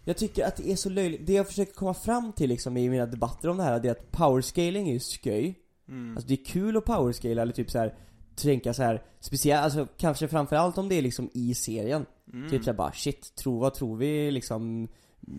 jag 0.04 0.18
tycker 0.18 0.46
att 0.46 0.56
det 0.56 0.72
är 0.72 0.76
så 0.76 0.90
löjligt, 0.90 1.26
det 1.28 1.34
jag 1.34 1.48
försöker 1.48 1.74
komma 1.74 1.94
fram 1.94 2.34
till 2.34 2.50
liksom 2.50 2.78
i 2.78 2.90
mina 2.90 3.06
debatter 3.06 3.50
om 3.50 3.58
det 3.58 3.64
här, 3.64 3.80
det 3.80 3.88
är 3.88 3.92
att 3.92 4.12
powerscaling 4.12 4.90
är 4.90 4.94
ju 4.94 5.00
sköj 5.00 5.56
mm. 5.90 6.18
Alltså 6.18 6.28
det 6.28 6.34
är 6.34 6.46
kul 6.46 6.78
att 6.78 6.86
powerscala 6.86 7.42
eller 7.42 7.54
typ 7.54 7.72
så 7.72 7.80
här 7.80 7.94
tänka 8.36 8.74
så 8.74 8.84
här 8.84 9.04
speciellt, 9.20 9.64
alltså 9.64 9.88
kanske 9.98 10.28
framförallt 10.28 10.78
om 10.78 10.90
det 10.90 10.96
är 10.96 11.02
liksom 11.02 11.30
i 11.34 11.54
serien 11.54 12.06
Mm. 12.34 12.50
Typ 12.50 12.64
såhär 12.64 12.78
bara 12.78 12.92
shit, 12.92 13.36
tro, 13.36 13.60
vad 13.60 13.74
tror 13.74 13.98
vi 13.98 14.32
liksom 14.32 14.88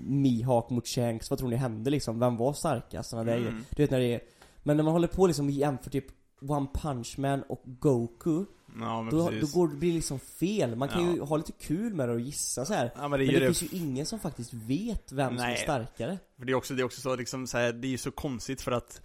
Mihawk 0.06 0.70
mot 0.70 0.88
Shanks, 0.88 1.30
vad 1.30 1.38
tror 1.38 1.48
ni 1.48 1.56
hände 1.56 1.90
liksom? 1.90 2.18
Vem 2.18 2.36
var 2.36 2.52
starkast? 2.52 3.10
Där 3.10 3.20
Mm. 3.20 3.26
grejer. 3.34 3.60
Du 3.70 3.82
vet 3.82 3.90
när 3.90 3.98
det 4.00 4.14
är 4.14 4.20
Men 4.62 4.76
när 4.76 4.84
man 4.84 4.92
håller 4.92 5.08
på 5.08 5.26
liksom 5.26 5.50
jämför 5.50 5.90
typ 5.90 6.04
One 6.40 6.66
Punch 6.74 7.18
Man 7.18 7.42
och 7.42 7.62
Goku 7.64 8.44
Ja 8.80 9.02
men 9.02 9.10
då, 9.10 9.18
då 9.18 9.28
precis 9.28 9.54
går 9.54 9.68
det 9.68 9.76
blir 9.76 9.92
liksom 9.92 10.18
fel, 10.18 10.76
man 10.76 10.88
kan 10.88 11.10
ju 11.12 11.16
Ja. 11.16 11.24
ha 11.24 11.36
lite 11.36 11.52
kul 11.52 11.94
med 11.94 12.08
det 12.08 12.12
och 12.14 12.20
gissa 12.20 12.64
så 12.64 12.74
här. 12.74 12.92
Ja 12.96 13.08
men 13.08 13.10
det 13.10 13.16
Men 13.16 13.34
ju 13.34 13.40
det 13.40 13.46
det, 13.46 13.54
finns 13.54 13.72
ju 13.72 13.78
ingen 13.78 14.06
som 14.06 14.18
faktiskt 14.18 14.54
vet 14.54 15.12
vem 15.12 15.28
som 15.36 15.44
är 15.44 15.48
Nej. 15.48 15.56
starkare 15.56 16.18
för 16.38 16.44
det 16.46 16.52
är 16.52 16.56
också, 16.56 16.74
det 16.74 16.82
är 16.82 16.84
också 16.84 17.00
så 17.00 17.16
liksom 17.16 17.46
så 17.46 17.58
här, 17.58 17.72
det 17.72 17.86
är 17.86 17.90
ju 17.90 17.98
så 17.98 18.10
konstigt 18.10 18.60
för 18.62 18.72
att 18.72 19.00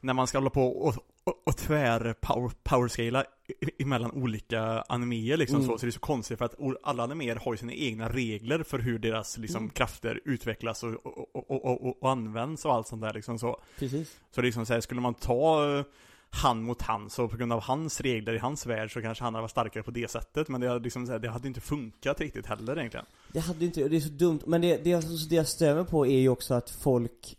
När 0.00 0.14
man 0.14 0.26
ska 0.26 0.38
hålla 0.38 0.50
på 0.50 0.66
och, 0.66 0.94
och, 1.24 1.34
och 1.46 1.56
tvär 1.56 2.12
power, 2.20 2.50
powerscala 2.62 3.24
i- 3.60 3.82
emellan 3.82 4.10
olika 4.12 4.60
animéer 4.88 5.36
liksom 5.36 5.56
Mm. 5.56 5.68
så, 5.68 5.78
så 5.78 5.86
det 5.86 5.90
är 5.90 5.92
så 5.92 6.00
konstigt 6.00 6.38
för 6.38 6.44
att 6.44 6.54
alla 6.82 7.02
animéer 7.02 7.36
har 7.36 7.52
ju 7.52 7.56
sina 7.56 7.72
egna 7.72 8.08
regler 8.08 8.62
för 8.62 8.78
hur 8.78 8.98
deras 8.98 9.38
liksom 9.38 9.58
Mm. 9.62 9.70
krafter 9.70 10.20
utvecklas 10.24 10.82
och, 10.82 11.06
och, 11.06 12.02
och, 12.02 12.10
används 12.10 12.64
och 12.64 12.74
allt 12.74 12.86
sånt 12.86 13.02
där 13.02 13.14
liksom 13.14 13.38
så 13.38 13.60
Precis 13.78 14.16
Så 14.34 14.42
liksom 14.42 14.66
så 14.66 14.72
här, 14.72 14.80
skulle 14.80 15.00
man 15.00 15.14
ta 15.14 15.76
eh, 15.78 15.84
han 16.30 16.62
mot 16.62 16.82
han, 16.82 17.10
så 17.10 17.28
på 17.28 17.36
grund 17.36 17.52
av 17.52 17.60
hans 17.62 18.00
regler 18.00 18.32
i 18.34 18.38
hans 18.38 18.66
värld 18.66 18.92
så 18.92 19.02
kanske 19.02 19.24
han 19.24 19.34
hade 19.34 19.42
varit 19.42 19.50
starkare 19.50 19.82
på 19.82 19.90
det 19.90 20.10
sättet 20.10 20.48
Men 20.48 20.60
det, 20.60 20.68
hade 20.68 20.80
liksom, 20.84 21.04
det 21.20 21.28
hade 21.28 21.48
inte 21.48 21.60
funkat 21.60 22.20
riktigt 22.20 22.46
heller 22.46 22.78
egentligen 22.78 23.06
Det 23.32 23.40
hade 23.40 23.64
inte, 23.64 23.88
det 23.88 23.96
är 23.96 24.00
så 24.00 24.08
dumt, 24.08 24.40
men 24.46 24.60
det, 24.60 24.76
det, 24.84 24.90
jag- 24.90 25.04
det 25.28 25.34
jag 25.36 25.48
stämmer 25.48 25.84
på 25.84 26.06
är 26.06 26.18
ju 26.18 26.28
också 26.28 26.54
att 26.54 26.70
folk 26.70 27.36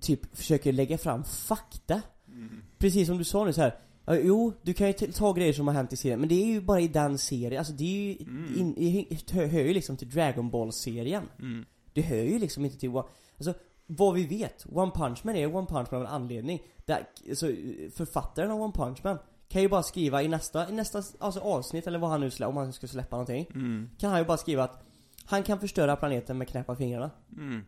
Typ 0.00 0.36
försöker 0.36 0.72
lägga 0.72 0.98
fram 0.98 1.24
fakta 1.24 2.02
Precis 2.78 3.06
som 3.08 3.18
du 3.18 3.24
sa 3.24 3.44
nu 3.44 3.52
så 3.52 3.60
här. 3.60 3.78
Jo, 4.10 4.52
du 4.62 4.74
kan 4.74 4.86
ju 4.86 4.92
ta 4.92 5.32
grejer 5.32 5.52
som 5.52 5.66
har 5.66 5.74
hänt 5.74 5.92
i 5.92 5.96
serien, 5.96 6.20
men 6.20 6.28
det 6.28 6.34
är 6.34 6.46
ju 6.46 6.60
bara 6.60 6.80
i 6.80 6.88
den 6.88 7.18
serien, 7.18 7.58
alltså 7.58 7.72
det 7.72 7.84
är 7.84 8.12
ju, 8.12 8.16
Mm. 8.26 8.54
in, 8.56 8.74
i, 8.78 9.18
hör, 9.32 9.46
hör 9.46 9.60
ju 9.60 9.74
liksom 9.74 9.96
till 9.96 10.10
Dragon 10.10 10.50
Ball-serien 10.50 11.22
Mm. 11.38 11.64
Det 11.92 12.02
hör 12.02 12.16
ju 12.16 12.38
liksom 12.38 12.64
inte 12.64 12.78
till, 12.78 12.90
alltså 12.90 13.54
vad 13.86 14.14
vi 14.14 14.26
vet, 14.26 14.66
One 14.72 14.92
Punch 14.94 15.18
Man 15.24 15.36
är 15.36 15.56
One 15.56 15.66
Punch 15.66 15.88
Man 15.92 16.00
av 16.00 16.06
en 16.06 16.12
anledning 16.12 16.62
Där, 16.84 17.08
så, 17.34 17.46
Författaren 17.94 18.50
av 18.50 18.62
One 18.62 18.72
Punch 18.72 18.98
Man 19.04 19.18
kan 19.48 19.62
ju 19.62 19.68
bara 19.68 19.82
skriva 19.82 20.22
i 20.22 20.28
nästa, 20.28 20.68
i 20.68 20.72
nästa 20.72 21.02
alltså 21.18 21.40
avsnitt 21.40 21.86
eller 21.86 21.98
vad 21.98 22.10
han 22.10 22.20
nu 22.20 22.30
släpper, 22.30 22.50
om 22.50 22.56
han 22.56 22.72
ska 22.72 22.86
släppa 22.86 23.16
någonting 23.16 23.46
Mm. 23.54 23.90
Kan 23.98 24.10
han 24.10 24.18
ju 24.18 24.24
bara 24.24 24.36
skriva 24.38 24.64
att 24.64 24.84
han 25.24 25.42
kan 25.42 25.60
förstöra 25.60 25.96
planeten 25.96 26.38
med 26.38 26.48
knäppa 26.48 26.76
fingrarna 26.76 27.10
Mm. 27.36 27.64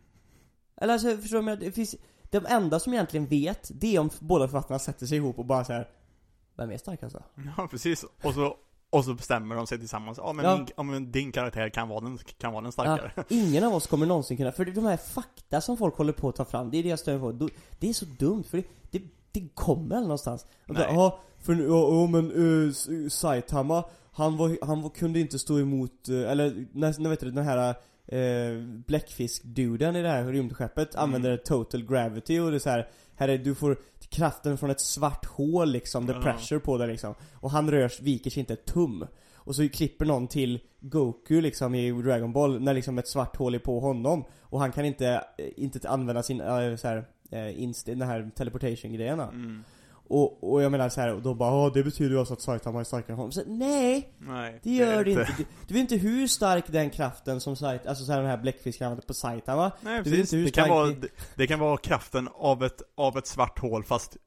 Eller 0.75 0.93
alltså, 0.93 1.17
förstår 1.17 1.41
du? 1.41 1.55
Det 1.55 1.71
finns, 1.71 1.95
de 2.31 2.45
enda 2.45 2.79
som 2.79 2.93
egentligen 2.93 3.25
vet, 3.25 3.71
det 3.73 3.95
är 3.95 3.99
om 3.99 4.09
båda 4.19 4.47
författarna 4.47 4.79
sätter 4.79 5.05
sig 5.05 5.17
ihop 5.17 5.39
och 5.39 5.45
bara 5.45 5.65
så 5.65 5.73
här. 5.73 5.89
Vem 6.57 6.71
är 6.71 6.77
starkast 6.77 7.15
då? 7.15 7.23
Ja, 7.57 7.67
precis. 7.71 8.05
Och 8.23 8.33
så, 8.33 8.55
Och 8.89 9.05
så 9.05 9.13
bestämmer 9.13 9.55
de 9.55 9.67
sig 9.67 9.79
tillsammans, 9.79 10.17
ja 10.17 10.33
men, 10.33 10.45
Ja. 10.45 10.57
Min, 10.57 10.67
ja, 10.77 10.83
men 10.83 11.11
din 11.11 11.31
karaktär 11.31 11.69
kan 11.69 11.89
vara 11.89 11.99
den, 11.99 12.17
kan 12.37 12.53
vara 12.53 12.61
den 12.61 12.71
Ja, 12.77 12.83
starkare. 12.83 13.11
ingen 13.29 13.63
av 13.63 13.73
oss 13.73 13.87
kommer 13.87 14.05
någonsin 14.05 14.37
kunna, 14.37 14.51
för 14.51 14.65
de 14.65 14.85
här 14.85 14.97
fakta 14.97 15.61
som 15.61 15.77
folk 15.77 15.95
håller 15.95 16.13
på 16.13 16.29
att 16.29 16.35
ta 16.35 16.45
fram, 16.45 16.71
det 16.71 16.77
är 16.77 16.83
det 16.83 16.89
jag 16.89 16.99
stör 16.99 17.17
mig 17.17 17.39
på. 17.39 17.49
Det 17.79 17.89
är 17.89 17.93
så 17.93 18.05
dumt, 18.05 18.43
för 18.43 18.57
det, 18.57 18.65
det, 18.91 19.01
det 19.31 19.47
kommer 19.53 19.95
aldrig 19.95 20.01
någonstans. 20.07 20.45
Och 20.67 20.73
Nej. 20.73 20.83
bara, 20.83 20.93
Ja, 20.93 21.19
för 21.41 21.53
nu- 21.55 21.63
ja 21.67 22.07
men 22.07 22.31
uh, 22.31 22.71
Saitama, 23.09 23.83
han 24.11 24.37
var, 24.37 24.57
han 24.61 24.81
var, 24.81 24.89
kunde 24.89 25.19
inte 25.19 25.39
stå 25.39 25.59
emot, 25.59 26.09
eh, 26.09 26.31
eller 26.31 26.65
när, 26.71 26.99
när 26.99 27.09
vet 27.09 27.19
du, 27.19 27.31
den 27.31 27.45
här 27.45 27.75
eh, 28.07 28.61
bläckfisk-duden 28.87 29.95
i 29.95 30.01
det 30.01 30.09
här 30.09 30.23
rymdskeppet 30.23 30.95
Mm. 30.95 31.03
använder 31.03 31.37
total 31.37 31.85
gravity 31.85 32.39
och 32.39 32.49
det 32.51 32.57
är 32.57 32.59
så 32.59 32.69
här, 32.69 32.87
här 33.15 33.27
är, 33.27 33.37
du 33.37 33.55
får 33.55 33.77
kraften 34.09 34.57
från 34.57 34.69
ett 34.69 34.81
svart 34.81 35.25
hål 35.25 35.71
liksom, 35.71 36.07
the 36.07 36.13
pressure 36.13 36.59
på 36.59 36.77
det 36.77 36.87
liksom. 36.87 37.13
Och 37.33 37.51
han 37.51 37.71
rör, 37.71 37.91
viker 38.01 38.29
sig 38.29 38.39
inte 38.39 38.53
ett 38.53 38.65
tum. 38.65 39.05
Och 39.35 39.55
så 39.55 39.69
klipper 39.69 40.05
någon 40.05 40.27
till 40.27 40.59
Goku 40.79 41.41
liksom 41.41 41.75
i 41.75 41.91
Dragon 41.91 42.33
Ball 42.33 42.61
när 42.61 42.73
liksom 42.73 42.97
ett 42.97 43.07
svart 43.07 43.35
hål 43.35 43.55
är 43.55 43.59
på 43.59 43.79
honom. 43.79 44.23
Och 44.41 44.59
han 44.59 44.71
kan 44.71 44.85
inte, 44.85 45.23
inte 45.55 45.89
använda 45.89 46.23
sin, 46.23 46.41
äh, 46.41 46.75
så 46.75 46.87
här, 46.87 47.05
inst, 47.55 47.85
den 47.85 48.01
här 48.01 48.31
teleportation-grejerna. 48.35 49.27
Mm. 49.27 49.63
Och, 50.13 50.51
och 50.53 50.61
jag 50.61 50.71
menar 50.71 50.89
så 50.89 51.01
här, 51.01 51.13
och 51.13 51.21
då 51.21 51.33
bara 51.33 51.51
ja 51.63 51.71
det 51.73 51.83
betyder 51.83 52.11
ju 52.11 52.19
alltså 52.19 52.33
att 52.33 52.41
Saitama 52.41 52.79
är 52.79 52.83
starkare 52.83 53.11
än 53.13 53.17
honom. 53.17 53.31
Så, 53.31 53.41
nej! 53.47 54.13
Nej, 54.17 54.59
Det 54.63 54.69
gör 54.71 55.03
det 55.03 55.11
inte. 55.11 55.33
Du, 55.37 55.45
du 55.67 55.73
vet 55.73 55.81
inte 55.81 55.95
hur 55.95 56.27
stark 56.27 56.63
den 56.67 56.89
kraften 56.89 57.41
som 57.41 57.55
Saitama, 57.55 57.89
alltså 57.89 58.05
så 58.05 58.11
här, 58.11 58.19
den 58.19 58.29
här 58.29 58.37
använder 58.37 59.07
på 59.07 59.13
Saitama. 59.13 59.71
Nej 59.81 59.97
Du 60.03 60.03
precis, 60.03 60.33
inte 60.33 60.45
det 60.45 60.51
kan, 60.51 60.69
vara, 60.69 60.87
det- 60.87 61.07
det, 61.35 61.47
kan 61.47 61.59
vara 61.59 61.77
kraften 61.77 62.29
av 62.35 62.63
ett, 62.63 62.81
av 62.97 63.17
ett 63.17 63.27
svart 63.27 63.59
hål 63.59 63.83
fast 63.83 64.17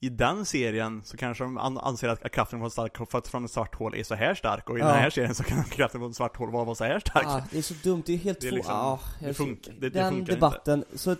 i 0.00 0.08
den 0.08 0.44
serien 0.44 1.02
så 1.04 1.16
kanske 1.16 1.44
de 1.44 1.58
an, 1.58 1.78
anser 1.78 2.08
att 2.08 2.32
kraften 2.32 2.58
från 2.58 2.66
ett, 2.66 2.72
stark, 2.72 3.10
för 3.10 3.18
att 3.18 3.28
från 3.28 3.44
ett 3.44 3.50
svart 3.50 3.74
hål 3.74 3.94
är 3.94 4.04
så 4.04 4.14
här 4.14 4.34
stark 4.34 4.70
och 4.70 4.76
i 4.78 4.80
Ja. 4.80 4.86
den 4.86 4.96
här 4.96 5.10
serien 5.10 5.34
så 5.34 5.42
kan 5.44 5.64
kraften 5.70 6.00
från 6.00 6.10
ett 6.10 6.16
svart 6.16 6.36
hål 6.36 6.50
vara 6.52 6.74
så 6.74 6.84
här 6.84 7.00
stark. 7.00 7.26
Ah, 7.26 7.42
det 7.52 7.58
är 7.58 7.62
så 7.62 7.74
dumt, 7.82 8.02
det 8.06 8.12
är 8.12 8.16
helt 8.16 8.40
Det 8.40 8.46
är 8.46 8.50
två, 8.50 8.56
liksom- 8.56 8.74
ah, 8.74 8.98
det 9.20 9.34
funkar- 9.34 9.72
det- 9.80 9.90
Den 9.90 10.24
debatten, 10.24 10.84
så 10.94 11.10
att, 11.10 11.18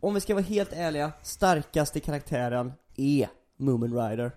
om 0.00 0.14
vi 0.14 0.20
ska 0.20 0.34
vara 0.34 0.44
helt 0.44 0.72
ärliga, 0.72 1.12
starkaste 1.22 2.00
karaktären 2.00 2.72
är 2.96 3.28
Moomin 3.64 3.94
Rider. 3.94 4.32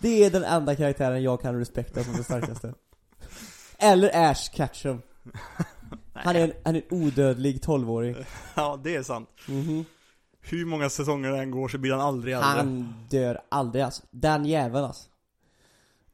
Det 0.00 0.24
är 0.24 0.30
den 0.30 0.44
enda 0.44 0.76
karaktären 0.76 1.22
jag 1.22 1.40
kan 1.40 1.58
respekta 1.58 2.04
som 2.04 2.14
den 2.14 2.24
starkaste. 2.24 2.74
Eller 3.78 4.30
Ash 4.30 4.50
Ketchum. 4.52 5.02
Han 6.14 6.36
är 6.36 6.44
en, 6.44 6.52
han 6.64 6.76
är 6.76 6.82
en 6.90 6.98
odödlig 7.02 7.60
12-åring. 7.64 8.16
ja, 8.54 8.80
det 8.84 8.96
är 8.96 9.02
sant. 9.02 9.28
Mhm. 9.48 9.84
Hur 10.40 10.66
många 10.66 10.90
säsonger 10.90 11.32
det 11.32 11.38
än 11.38 11.50
går 11.50 11.68
så 11.68 11.78
blir 11.78 11.92
han 11.92 12.00
aldrig 12.00 12.34
äldre. 12.34 12.48
Han 12.48 12.94
dör 13.10 13.40
aldrig 13.48 13.84
alltså. 13.84 14.02
Den 14.10 14.44
jäveln 14.44 14.84
alltså. 14.84 15.08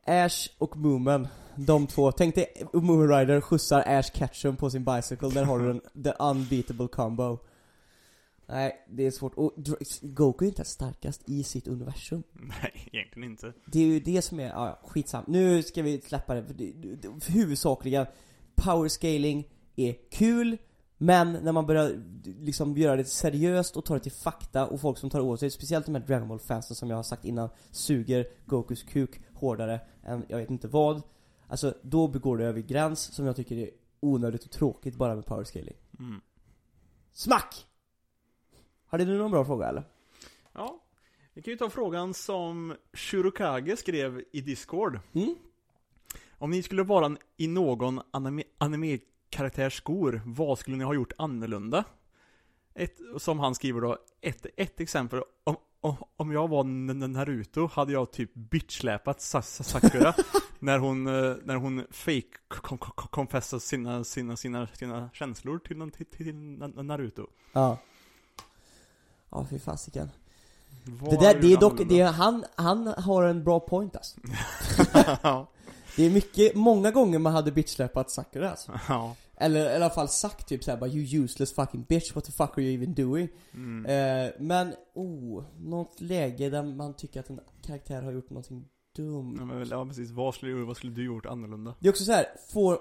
Ash 0.07 0.49
och 0.59 0.77
Moomin, 0.77 1.29
de 1.55 1.87
två. 1.87 2.13
Tänk 2.13 2.35
dig 2.35 2.67
Moomin 2.73 3.09
Rider 3.09 3.41
skjutsar 3.41 3.85
Ash 3.87 4.11
Ketchum 4.13 4.57
på 4.57 4.71
sin 4.71 4.85
bicycle, 4.85 5.29
där 5.29 5.45
har 5.45 5.59
du 5.59 5.67
den, 5.67 6.05
the 6.05 6.13
unbeatable 6.19 6.89
combo. 6.89 7.39
Nej, 8.51 8.87
det 8.89 9.07
är 9.07 9.11
svårt. 9.11 9.35
Och 9.35 9.53
Goku 10.03 10.45
är 10.45 10.49
inte 10.49 10.65
starkast 10.65 11.29
i 11.29 11.43
sitt 11.43 11.69
universum. 11.69 12.23
Nej, 12.33 12.89
egentligen 12.93 13.31
inte. 13.31 13.53
Det 13.67 13.79
är 13.79 13.87
ju 13.87 14.01
det 14.01 14.23
som 14.23 14.41
är, 14.41 14.49
ja, 14.49 14.81
skitsam. 14.85 15.25
Nu 15.27 15.63
ska 15.63 15.83
vi 15.83 16.01
släppa 16.01 16.35
det, 16.35 16.45
för 16.45 16.55
det, 16.55 16.73
det, 16.73 16.97
det 16.97 17.29
huvudsakligen 17.29 18.07
Power 18.55 18.89
scaling 18.89 19.49
är 19.77 19.97
kul, 20.11 20.57
men 20.99 21.33
när 21.33 21.53
man 21.53 21.67
börjar 21.67 22.03
liksom 22.25 22.77
göra 22.77 22.97
det 22.97 23.05
seriöst 23.05 23.77
och 23.77 23.85
ta 23.85 23.95
det 23.95 24.01
till 24.01 24.13
fakta 24.13 24.67
och 24.67 24.81
folk 24.81 24.99
som 24.99 25.11
tar 25.11 25.21
åt 25.21 25.41
sig, 25.41 25.51
speciellt 25.51 25.87
de 25.87 25.95
här 25.95 26.03
Dragon 26.03 26.29
Ball 26.29 26.39
fansen 26.39 26.77
som 26.77 26.91
jag 26.91 26.97
har 26.97 27.03
sagt 27.03 27.25
innan, 27.25 27.49
suger 27.71 28.27
Gokus 28.47 28.83
kuk 28.83 29.21
hårdare 29.35 29.81
än 30.05 30.25
jag 30.29 30.39
vet 30.39 30.51
inte 30.51 30.69
vad. 30.69 31.03
Alltså, 31.49 31.75
då 31.83 32.09
begår 32.09 32.39
det 32.39 32.45
över 32.45 32.61
gräns 32.61 33.15
som 33.15 33.27
jag 33.27 33.37
tycker 33.37 33.57
är 33.57 33.71
onödigt 34.01 34.45
och 34.45 34.51
tråkigt 34.51 34.97
bara 34.97 35.15
med 35.15 35.27
power 35.27 35.45
scaling. 35.45 35.77
Mm. 35.99 36.21
Smack! 37.13 37.68
Har 38.89 38.99
du 38.99 39.19
någon 39.19 39.31
bra 39.31 39.45
fråga 39.45 39.69
eller? 39.69 39.83
Ja, 40.53 40.81
vi 41.35 41.43
kan 41.43 41.51
ju 41.51 41.57
ta 41.57 41.71
frågan 41.71 42.15
som 42.15 42.75
Shurokage 42.93 43.79
skrev 43.79 44.23
i 44.33 44.41
Discord. 44.41 45.01
Mm? 45.13 45.35
Om 46.39 46.51
ni 46.51 46.63
skulle 46.63 46.83
vara 46.83 47.17
i 47.37 47.47
någon 47.47 48.01
anime, 48.11 48.43
anime-karaktärs 48.59 49.77
skor, 49.77 50.23
vad 50.25 50.59
skulle 50.59 50.77
ni 50.77 50.85
ha 50.85 50.95
gjort 50.95 51.13
annorlunda? 51.19 51.85
Ett, 52.75 52.99
som 53.17 53.39
han 53.39 53.55
skriver 53.55 53.81
då, 53.81 53.99
ett, 54.21 54.47
ett 54.57 54.81
exempel, 54.81 55.23
om, 55.45 55.57
om, 56.17 56.33
jag 56.33 56.49
var 56.49 56.65
Naruto 57.09 57.67
hade 57.73 57.93
jag 57.93 58.11
typ 58.13 58.35
bitchsläpat 58.35 59.21
Sa- 59.21 59.43
Sa- 59.43 59.65
Sakura 59.65 60.15
när 60.59 60.79
hon, 60.79 61.07
eh, 61.07 61.37
när 61.45 61.57
hon 61.57 61.87
fake 61.91 62.39
confessade 62.95 63.61
sina, 63.61 64.05
sina, 64.05 64.37
sina, 64.37 64.67
sina 64.67 65.11
känslor 65.13 65.59
till, 65.59 65.91
till, 65.91 66.07
till 66.07 66.35
Na- 66.35 66.83
Naruto. 66.83 67.27
Ja. 67.53 67.79
Ja, 69.31 69.47
fy 69.51 69.59
fasiken. 69.59 70.11
Det 71.11 71.17
där, 71.17 71.41
det 71.41 71.53
är 71.53 71.61
dock, 71.61 71.89
det 71.89 72.01
är, 72.01 72.13
han, 72.13 72.45
han 72.55 72.87
har 72.87 73.23
en 73.23 73.45
bra 73.45 73.61
point 73.61 73.97
alltså. 73.97 74.21
Det 75.97 76.07
är 76.07 76.11
mycket, 76.11 76.55
många 76.55 76.91
gånger 76.91 77.19
man 77.19 77.33
hade 77.33 77.53
bitchsläpat 77.53 78.11
Sakura 78.11 78.51
alltså. 78.51 78.81
ja. 78.89 79.17
Eller 79.37 79.71
i 79.73 79.75
alla 79.75 79.91
fall 79.91 80.09
sagt 80.09 80.49
typ 80.49 80.65
såhär 80.65 80.79
bara 80.79 80.91
'You 80.91 81.25
useless 81.25 81.55
fucking 81.55 81.83
bitch, 81.89 82.15
what 82.15 82.25
the 82.25 82.33
fuck 82.33 82.59
are 82.59 82.63
you 82.63 82.75
even 82.75 82.95
doing?' 82.95 83.29
Mm. 83.55 83.87
Eh, 83.87 84.33
men, 84.39 84.75
oh, 84.95 85.45
något 85.59 86.01
läge 86.01 86.51
där 86.51 86.63
man 86.63 86.95
tycker 86.95 87.21
att 87.21 87.31
en 87.31 87.41
karaktär 87.63 88.03
har 88.03 88.13
gjort 88.13 88.31
någonting 88.31 88.65
dumt. 88.97 89.37
Ja, 89.39 89.45
men, 89.45 89.69
ja 89.69 89.87
precis, 89.87 90.11
vad 90.11 90.35
skulle, 90.35 90.65
vad 90.65 90.77
skulle 90.77 90.93
du 90.93 91.05
gjort 91.05 91.27
annorlunda? 91.27 91.75
Det 91.79 91.89
är 91.89 91.91
också 91.91 92.05
så 92.05 92.13
här, 92.13 92.27
får, 92.53 92.79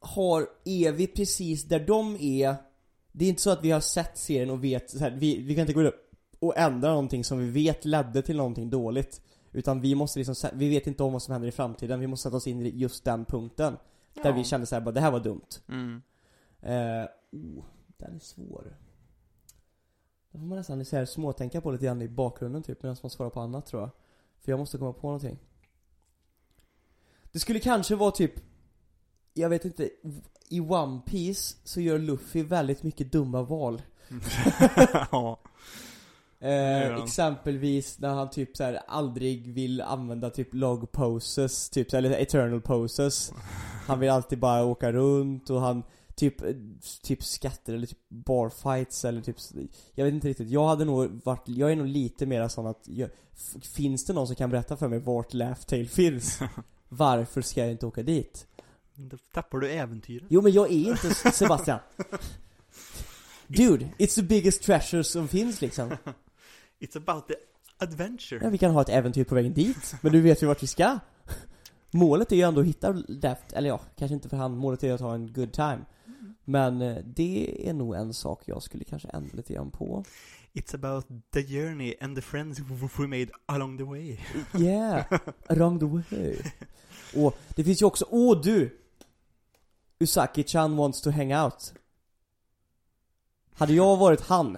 har, 0.00 0.46
är 0.64 0.92
vi 0.92 1.06
precis 1.06 1.64
där 1.64 1.80
de 1.80 2.16
är 2.20 2.56
Det 3.18 3.24
är 3.24 3.28
inte 3.28 3.42
så 3.42 3.50
att 3.50 3.64
vi 3.64 3.70
har 3.70 3.80
sett 3.80 4.18
serien 4.18 4.50
och 4.50 4.64
vet, 4.64 4.90
så 4.90 4.98
här, 4.98 5.10
vi, 5.10 5.42
vi 5.42 5.54
kan 5.54 5.60
inte 5.60 5.72
gå 5.72 5.82
upp 5.82 6.14
och 6.38 6.58
ändra 6.58 6.88
någonting 6.88 7.24
som 7.24 7.38
vi 7.38 7.50
vet 7.50 7.84
ledde 7.84 8.22
till 8.22 8.36
någonting 8.36 8.70
dåligt. 8.70 9.20
Utan 9.52 9.80
vi 9.80 9.94
måste 9.94 10.18
liksom, 10.18 10.50
vi 10.54 10.68
vet 10.68 10.86
inte 10.86 11.02
om 11.02 11.12
vad 11.12 11.22
som 11.22 11.32
händer 11.32 11.48
i 11.48 11.52
framtiden, 11.52 12.00
vi 12.00 12.06
måste 12.06 12.22
sätta 12.22 12.36
oss 12.36 12.46
in 12.46 12.66
i 12.66 12.68
just 12.68 13.04
den 13.04 13.24
punkten. 13.24 13.76
Där 14.22 14.32
vi 14.32 14.44
kände 14.44 14.66
såhär 14.66 14.82
bara, 14.82 14.92
det 14.92 15.00
här 15.00 15.10
var 15.10 15.20
dumt. 15.20 15.48
Mm. 15.68 16.02
eh, 16.60 17.08
oh, 17.32 17.64
den 17.86 18.14
är 18.14 18.18
svår. 18.18 18.76
Då 20.30 20.38
får 20.38 20.46
man 20.46 20.58
nästan 20.58 20.84
så 20.84 20.96
här, 20.96 21.04
småtänka 21.04 21.60
på 21.60 21.70
lite 21.70 21.84
grann 21.84 22.02
i 22.02 22.08
bakgrunden 22.08 22.62
typ, 22.62 22.82
medan 22.82 22.96
man 23.02 23.10
svarar 23.10 23.30
på 23.30 23.40
annat 23.40 23.66
tror 23.66 23.82
jag. 23.82 23.90
För 24.40 24.52
jag 24.52 24.58
måste 24.58 24.78
komma 24.78 24.92
på 24.92 25.06
någonting. 25.06 25.38
Det 27.32 27.38
skulle 27.38 27.60
kanske 27.60 27.96
vara 27.96 28.10
typ 28.10 28.32
Jag 29.34 29.48
vet 29.48 29.64
inte, 29.64 29.90
i 30.50 30.60
One 30.60 31.00
Piece 31.06 31.56
så 31.64 31.80
gör 31.80 31.98
Luffy 31.98 32.42
väldigt 32.42 32.82
mycket 32.82 33.12
dumma 33.12 33.42
val 33.42 33.82
ja. 35.12 35.40
eh. 36.40 37.02
Exempelvis 37.02 37.98
när 37.98 38.08
han 38.08 38.30
typ 38.30 38.56
så 38.56 38.64
här 38.64 38.80
aldrig 38.88 39.54
vill 39.54 39.80
använda 39.80 40.30
typ 40.30 40.54
log 40.54 40.92
poses, 40.92 41.70
typ 41.70 41.90
så 41.90 41.96
här, 41.96 42.04
eller 42.04 42.18
eternal 42.18 42.60
poses 42.60 43.32
Han 43.86 44.00
vill 44.00 44.10
alltid 44.10 44.38
bara 44.38 44.64
åka 44.64 44.92
runt 44.92 45.50
och 45.50 45.60
han 45.60 45.82
typ, 46.14 46.34
typ 47.02 47.24
skatter 47.24 47.74
eller 47.74 47.86
typ 47.86 48.08
barfights 48.08 49.04
eller 49.04 49.20
typ 49.20 49.36
Jag 49.94 50.04
vet 50.04 50.14
inte 50.14 50.28
riktigt, 50.28 50.50
jag 50.50 50.68
hade 50.68 50.84
nog 50.84 51.20
varit, 51.24 51.48
jag 51.48 51.72
är 51.72 51.76
nog 51.76 51.86
lite 51.86 52.26
mer 52.26 52.48
sån 52.48 52.66
att 52.66 52.82
jag, 52.84 53.10
Finns 53.62 54.04
det 54.04 54.12
någon 54.12 54.26
som 54.26 54.36
kan 54.36 54.50
berätta 54.50 54.76
för 54.76 54.88
mig 54.88 54.98
vart 54.98 55.34
Laugh 55.34 55.60
Tale 55.60 55.84
finns? 55.84 56.40
Varför 56.88 57.42
ska 57.42 57.60
jag 57.60 57.70
inte 57.70 57.86
åka 57.86 58.02
dit? 58.02 58.46
Då 59.00 59.16
tappar 59.32 59.58
du 59.58 59.68
äventyret. 59.70 60.26
Jo 60.28 60.42
men 60.42 60.52
jag 60.52 60.70
är 60.70 60.90
inte 60.90 61.14
Sebastian 61.32 61.78
Dude, 63.46 63.88
it's 63.98 64.14
the 64.14 64.22
biggest 64.22 64.62
treasure 64.62 65.04
som 65.04 65.28
finns 65.28 65.60
liksom 65.60 65.90
It's 66.80 66.96
about 66.96 67.28
the 67.28 67.34
adventure. 67.78 68.40
Ja 68.42 68.50
vi 68.50 68.58
kan 68.58 68.70
ha 68.70 68.82
ett 68.82 68.88
äventyr 68.88 69.24
på 69.24 69.34
vägen 69.34 69.54
dit, 69.54 69.94
men 70.00 70.12
du 70.12 70.20
vet 70.20 70.42
ju 70.42 70.46
vart 70.46 70.62
vi 70.62 70.66
ska 70.66 70.98
Målet 71.90 72.32
är 72.32 72.36
ju 72.36 72.42
ändå 72.42 72.60
att 72.60 72.66
hitta 72.66 72.92
Daft, 72.92 73.52
eller 73.52 73.68
ja, 73.68 73.80
kanske 73.96 74.14
inte 74.14 74.28
för 74.28 74.36
han, 74.36 74.56
målet 74.56 74.84
är 74.84 74.92
att 74.92 75.00
ha 75.00 75.14
en 75.14 75.32
good 75.32 75.52
time 75.52 75.80
Men 76.44 76.82
eh, 76.82 76.96
det 77.04 77.68
är 77.68 77.72
nog 77.72 77.94
en 77.94 78.14
sak 78.14 78.42
jag 78.44 78.62
skulle 78.62 78.84
kanske 78.84 79.08
ändra 79.08 79.36
lite 79.36 79.54
grann 79.54 79.70
på 79.70 80.04
It's 80.52 80.74
about 80.74 81.06
the 81.32 81.42
journey 81.42 81.94
and 82.00 82.16
the 82.16 82.22
friends 82.22 82.60
we 82.98 83.06
made 83.06 83.28
along 83.46 83.78
the 83.78 83.84
way. 83.84 84.18
Yeah, 84.58 85.04
along 85.46 85.78
the 85.78 85.86
way 85.86 86.36
Och 87.16 87.38
det 87.48 87.64
finns 87.64 87.82
ju 87.82 87.86
också, 87.86 88.06
åh 88.10 88.40
du! 88.40 88.78
Usaki-chan 90.00 90.76
wants 90.76 91.00
to 91.00 91.10
hang 91.10 91.34
out 91.34 91.74
Hade 93.54 93.72
jag 93.72 93.96
varit 93.96 94.20
han 94.20 94.56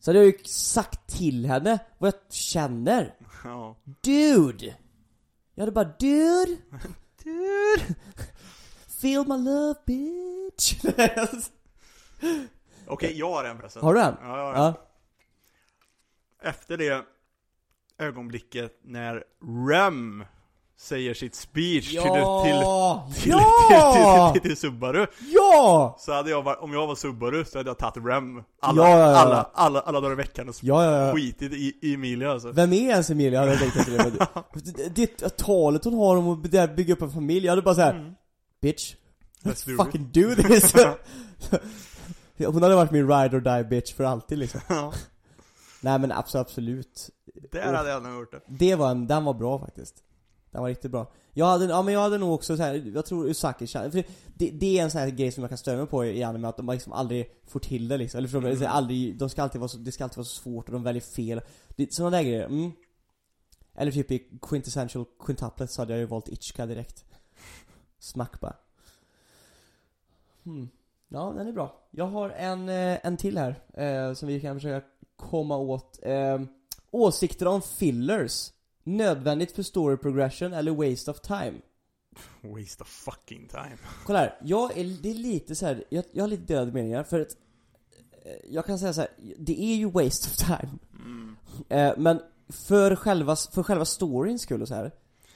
Så 0.00 0.10
hade 0.10 0.18
jag 0.18 0.26
ju 0.26 0.44
sagt 0.44 1.06
till 1.06 1.46
henne 1.46 1.78
vad 1.98 2.14
jag 2.14 2.32
känner 2.32 3.14
Ja. 3.44 3.76
Dude! 4.00 4.76
Jag 5.54 5.62
hade 5.62 5.72
bara 5.72 5.94
dude! 5.98 6.56
Dude. 7.24 7.94
Feel 9.00 9.26
my 9.28 9.36
love 9.38 9.74
bitch! 9.86 10.84
Okej, 12.86 13.18
jag 13.18 13.30
har 13.30 13.44
en 13.44 13.56
förresten. 13.58 13.82
Har 13.82 13.94
du 13.94 14.00
en? 14.00 14.14
Ja, 14.22 14.38
ja. 14.38 14.54
Ja. 14.56 14.88
Efter 16.48 16.76
det, 16.76 17.04
ögonblicket 17.98 18.78
när 18.82 19.24
Rem 19.68 20.24
säger 20.80 21.14
sitt 21.14 21.34
speech 21.34 21.92
Ja! 21.92 22.02
till, 22.02 22.52
till, 23.12 23.22
till, 23.22 23.32
ja! 23.32 24.32
till, 24.32 24.40
till, 24.40 24.50
till, 24.50 24.56
Subaru. 24.56 25.06
ja! 25.32 25.96
Så 25.98 26.12
hade 26.12 26.30
jag 26.30 26.42
varit, 26.42 26.58
om 26.60 26.72
jag 26.72 26.86
var 26.86 26.94
Subaru 26.94 27.44
så 27.44 27.58
hade 27.58 27.70
jag 27.70 27.78
tagit 27.78 28.04
Rem 28.06 28.42
alla, 28.62 28.88
Ja, 28.88 28.98
ja, 28.98 29.04
alla, 29.16 29.50
alla, 29.54 29.80
alla 29.80 30.00
dagar 30.00 30.12
i 30.12 30.16
veckan 30.16 30.48
och 30.48 30.54
Ja, 30.62 31.12
skitit 31.14 31.52
i, 31.52 31.78
i 31.82 31.94
Emilia 31.94 32.32
alltså. 32.32 32.52
Vem 32.52 32.72
är 32.72 32.76
ens 32.90 33.10
Emilia? 33.10 33.40
Hade 33.40 33.52
jag 33.52 33.60
tänkt 33.60 33.84
till 33.84 33.92
det. 33.92 34.28
det, 34.94 35.18
det 35.18 35.36
talet 35.36 35.84
hon 35.84 35.94
har 35.94 36.16
om 36.16 36.28
att 36.28 36.76
bygga 36.76 36.92
upp 36.94 37.02
en 37.02 37.10
familj, 37.10 37.46
jag 37.46 37.52
hade 37.52 37.62
bara 37.62 37.74
såhär 37.74 37.94
Mm. 37.94 38.14
Bitch, 38.62 38.94
Let's 39.42 39.66
do 39.66 39.84
fucking 39.84 40.10
do 40.12 40.34
this! 40.34 40.74
hon 42.46 42.62
hade 42.62 42.74
varit 42.74 42.90
min 42.90 43.08
ride 43.08 43.36
or 43.36 43.40
die 43.40 43.64
bitch 43.64 43.94
för 43.94 44.04
alltid 44.04 44.38
liksom. 44.38 44.60
Nej 45.80 45.98
men 45.98 46.12
absolut, 46.12 46.46
absolut. 46.46 47.10
där 47.52 47.74
hade 47.74 47.90
jag 47.90 48.02
nog 48.02 48.20
gjort 48.20 48.32
det. 48.32 48.40
Det 48.46 48.74
var 48.74 48.90
en, 48.90 49.06
den 49.06 49.24
var 49.24 49.34
bra 49.34 49.58
faktiskt. 49.58 49.94
Den 50.50 50.62
var 50.62 50.68
riktigt 50.68 50.90
bra. 50.90 51.12
Jag 51.32 51.46
hade, 51.46 51.64
ja 51.64 51.82
men 51.82 51.94
jag 51.94 52.00
hade 52.00 52.18
nog 52.18 52.34
också 52.34 52.56
så 52.56 52.62
här, 52.62 52.92
jag 52.94 53.06
tror 53.06 53.28
Usaki 53.28 53.66
för 53.66 54.04
det, 54.34 54.50
det 54.50 54.78
är 54.78 54.82
en 54.82 54.90
sån 54.90 55.00
här 55.00 55.10
grej 55.10 55.32
som 55.32 55.42
jag 55.42 55.50
kan 55.50 55.58
störa 55.58 55.76
mig 55.76 55.86
på 55.86 56.04
i 56.04 56.22
anime, 56.22 56.48
att 56.48 56.56
de 56.56 56.66
liksom 56.66 56.92
aldrig 56.92 57.30
får 57.46 57.60
till 57.60 57.88
det 57.88 57.96
liksom. 57.96 58.18
Eller 58.18 58.28
förstår 58.28 58.40
du? 58.40 58.50
Mm. 58.50 58.68
Aldrig, 58.68 59.18
de 59.18 59.30
ska 59.30 59.42
alltid 59.42 59.60
vara 59.60 59.68
så, 59.68 59.78
det 59.78 59.92
ska 59.92 60.04
alltid 60.04 60.16
vara 60.16 60.24
så 60.24 60.42
svårt 60.42 60.66
och 60.66 60.72
de 60.72 60.82
väljer 60.82 61.02
fel. 61.02 61.40
Det, 61.68 61.92
sådana 61.92 62.16
där 62.16 62.22
grejer, 62.22 62.46
mm. 62.46 62.72
Eller 63.74 63.92
typ 63.92 64.10
i 64.10 64.28
Quintessential 64.42 65.04
Quintuplet 65.20 65.70
så 65.70 65.82
hade 65.82 65.92
jag 65.92 66.00
ju 66.00 66.06
valt 66.06 66.28
Ichika 66.28 66.66
direkt. 66.66 67.04
Smack 67.98 68.40
bara. 68.40 68.56
Hmm. 70.44 70.68
Ja, 71.08 71.32
den 71.36 71.48
är 71.48 71.52
bra. 71.52 71.80
Jag 71.90 72.06
har 72.06 72.30
en, 72.30 72.68
eh, 72.68 72.98
en 73.06 73.16
till 73.16 73.38
här, 73.38 73.62
eh, 73.74 74.14
som 74.14 74.28
vi 74.28 74.40
kan 74.40 74.56
försöka 74.56 74.86
komma 75.16 75.56
åt. 75.56 75.98
Eh, 76.02 76.40
åsikter 76.90 77.46
om 77.46 77.62
fillers. 77.62 78.52
Nödvändigt 78.84 79.52
för 79.52 79.62
story 79.62 79.96
progression 79.96 80.52
eller 80.52 80.90
waste 80.90 81.10
of 81.10 81.20
time? 81.20 81.52
Waste 82.42 82.82
of 82.82 82.88
fucking 82.88 83.48
time. 83.48 83.76
Kolla 84.06 84.18
här, 84.18 84.38
jag 84.42 84.78
är, 84.78 84.84
det 85.02 85.10
är 85.10 85.14
lite 85.14 85.54
så 85.54 85.66
här, 85.66 85.84
jag, 85.88 86.04
jag 86.12 86.22
har 86.22 86.28
lite 86.28 86.42
delade 86.42 86.72
meningar 86.72 87.02
för 87.02 87.20
att 87.20 87.36
eh, 88.24 88.32
Jag 88.50 88.66
kan 88.66 88.78
säga 88.78 88.92
så 88.92 89.00
här, 89.00 89.10
det 89.38 89.60
är 89.62 89.76
ju 89.76 89.90
waste 89.90 90.28
of 90.28 90.36
time 90.36 90.78
Mm. 91.04 91.36
eh, 91.68 91.92
Men 91.98 92.20
för 92.48 92.96
själva, 92.96 93.36
för 93.36 93.62
själva 93.62 93.84
storyns 93.84 94.42
skull 94.42 94.62
och 94.62 94.68
så 94.68 94.74
här 94.74 94.90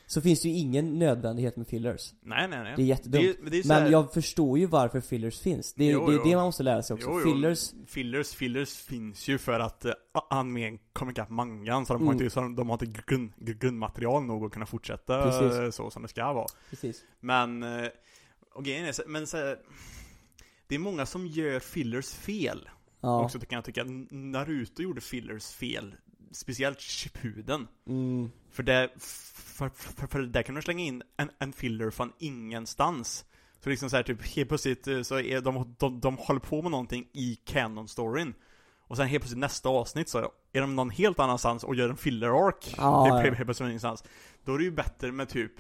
Så 0.07 0.21
finns 0.21 0.43
det 0.43 0.49
ju 0.49 0.55
ingen 0.55 0.99
nödvändighet 0.99 1.57
med 1.57 1.67
fillers 1.67 2.13
Nej, 2.23 2.49
nej, 2.49 2.63
nej. 2.63 2.73
Det 2.77 2.83
är 2.83 2.87
jättedumt 2.87 3.23
Det 3.41 3.47
är, 3.47 3.51
det 3.51 3.59
är 3.59 3.63
så 3.63 3.69
Men 3.69 3.83
här- 3.83 3.91
jag 3.91 4.13
förstår 4.13 4.59
ju 4.59 4.67
varför 4.67 5.01
fillers 5.01 5.41
finns 5.41 5.75
Det 5.75 5.85
är, 5.85 5.93
Jo, 5.93 6.07
det, 6.07 6.13
är 6.13 6.17
jo. 6.17 6.23
det 6.25 6.37
man 6.37 6.45
måste 6.45 6.63
lära 6.63 6.83
sig 6.83 6.95
också 6.95 7.11
Jo. 7.11 7.21
Fillers, 7.21 7.73
Fillers, 7.87 8.35
fillers 8.35 8.75
finns 8.77 9.29
ju 9.29 9.39
för 9.39 9.61
att 9.61 9.85
uh, 9.85 9.93
animen 10.31 10.79
kommer 10.93 11.13
ikapp 11.13 11.31
mangan, 11.31 11.87
så 11.87 11.93
de 11.93 12.03
har 12.07 12.13
Mm. 12.13 12.23
inte, 12.23 12.35
så 12.35 12.41
de, 12.41 12.57
de 12.57 12.69
har 12.69 12.75
inte 12.85 13.01
grund, 13.07 13.33
grundmaterial 13.39 14.25
nog 14.25 14.45
att 14.45 14.53
kunna 14.53 14.67
fortsätta 14.67 15.23
Precis. 15.23 15.59
eh, 15.59 15.71
så 15.71 15.91
som 15.91 16.03
det 16.03 16.09
ska 16.09 16.33
vara. 16.33 16.47
precis 16.71 17.05
Men, 17.21 17.63
eh, 17.63 17.87
och 18.55 18.65
grejen 18.65 18.85
är 18.87 19.09
men 19.09 19.27
så, 19.27 19.37
det 20.67 20.75
är 20.75 20.79
många 20.79 21.07
som 21.07 21.27
gör 21.27 21.61
fillers 21.61 22.11
fel. 22.15 22.69
Ja, 23.01 23.25
Också 23.25 23.39
kan 23.41 23.57
jag 23.57 23.65
tycka, 23.65 23.85
Naruto 24.11 24.83
gjorde 24.83 25.01
fillers 25.01 25.47
fel. 25.53 25.95
Speciellt 26.35 26.81
Shippuden. 26.81 27.69
mm, 27.87 28.31
För 28.51 28.63
det, 28.63 28.91
för, 28.99 29.69
för, 29.69 30.07
för 30.07 30.23
där 30.23 30.43
kan 30.43 30.55
du 30.55 30.63
slänga 30.63 30.85
in 30.85 31.03
en, 31.17 31.31
en 31.39 31.53
filler 31.53 31.91
från 31.91 32.13
ingenstans. 32.19 33.25
Så 33.61 33.71
liksom 33.71 33.91
så 33.91 33.97
här, 33.97 34.03
typ 34.03 34.27
helt 34.27 34.49
plötsligt 34.49 34.89
eh, 34.89 35.03
så 35.03 35.21
är 35.21 35.41
de, 35.41 35.75
de, 35.79 36.01
de 36.01 36.17
håller 36.17 36.41
på 36.41 36.63
med 36.63 36.71
någonting 36.71 37.09
i 37.13 37.39
canon-storyn. 37.45 38.35
Och 38.87 38.97
sen 38.97 39.07
helt 39.07 39.23
plötsligt 39.23 39.41
nästa 39.41 39.69
avsnitt 39.69 40.09
så 40.09 40.33
är 40.53 40.61
de 40.61 40.77
någon 40.77 40.91
helt 40.91 41.19
annanstans 41.19 41.65
och 41.65 41.75
gör 41.75 41.89
en 41.89 41.97
filler-ark. 41.97 42.65
Helt, 42.65 42.79
ja. 42.79 43.17
helt 43.19 43.37
plötsligt 43.37 43.69
ingenstans. 43.69 44.05
Då 44.45 44.55
är 44.55 44.59
det 44.59 44.65
ju 44.65 44.71
bättre 44.71 45.13
med 45.13 45.29
typ, 45.29 45.53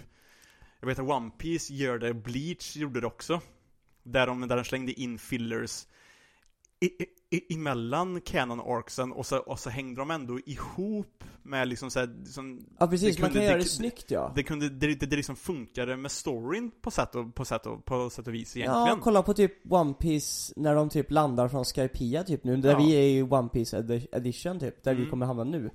jag 0.81 0.87
vet 0.87 0.99
att 0.99 1.09
One 1.09 1.31
Piece 1.31 1.75
gör 1.75 1.99
det, 1.99 2.15
Bleach 2.15 2.77
gjorde 2.77 3.01
det 3.01 3.07
också. 3.07 3.41
Där 4.03 4.27
de, 4.27 4.49
där 4.49 4.57
de 4.57 4.65
slängde 4.65 4.93
in 4.93 5.19
fillers 5.19 5.87
i, 6.81 6.87
i, 6.87 7.07
emellan 7.49 8.20
canon 8.20 8.61
arcsen 8.61 9.12
och 9.12 9.27
så, 9.27 9.38
och 9.38 9.59
så 9.59 9.70
hängde 9.70 10.01
de 10.01 10.11
ändå 10.11 10.38
ihop 10.47 11.25
med 11.42 11.68
liksom 11.68 11.90
såhär, 11.90 12.25
som, 12.27 12.66
ja 12.79 12.87
precis, 12.87 13.16
det 13.16 13.23
man 13.23 13.31
kunde- 13.31 13.40
kan 13.40 13.47
göra 13.47 13.57
det- 13.57 13.62
det 13.64 13.68
snyggt 13.68 14.11
ja 14.11 14.33
det 14.35 14.42
kunde, 14.42 14.68
det, 14.68 14.94
det, 14.94 15.07
det 15.07 15.16
liksom 15.16 15.37
funkade 15.37 15.97
med 15.97 16.11
storyn 16.11 16.70
på 16.83 16.90
sätt 16.90 17.14
och, 17.14 17.35
på 17.35 17.44
sätt 17.44 17.66
och, 17.66 17.85
på 17.85 18.11
sätt 18.11 18.27
och 18.27 18.35
vis 18.35 18.57
egentligen. 18.57 18.87
Ja, 18.88 18.99
kolla 19.03 19.23
på 19.23 19.35
typ 19.35 19.53
One 19.73 19.94
Piece 19.94 20.53
när 20.57 20.75
de 20.75 20.88
typ 20.88 21.11
landar 21.11 21.49
från 21.49 21.64
Skypiea 21.64 22.25
typ 22.25 22.44
nu, 22.44 22.57
där 22.57 22.70
Ja. 22.70 22.79
vi 22.79 22.92
är 22.92 23.03
i 23.18 23.23
One 23.23 23.49
Piece 23.49 23.77
edi- 23.83 24.07
edition 24.12 24.61
typ, 24.61 24.83
där 24.83 24.94
vi 24.94 24.99
Mm. 25.01 25.11
kommer 25.11 25.27
hamna 25.27 25.44
nu. 25.44 25.70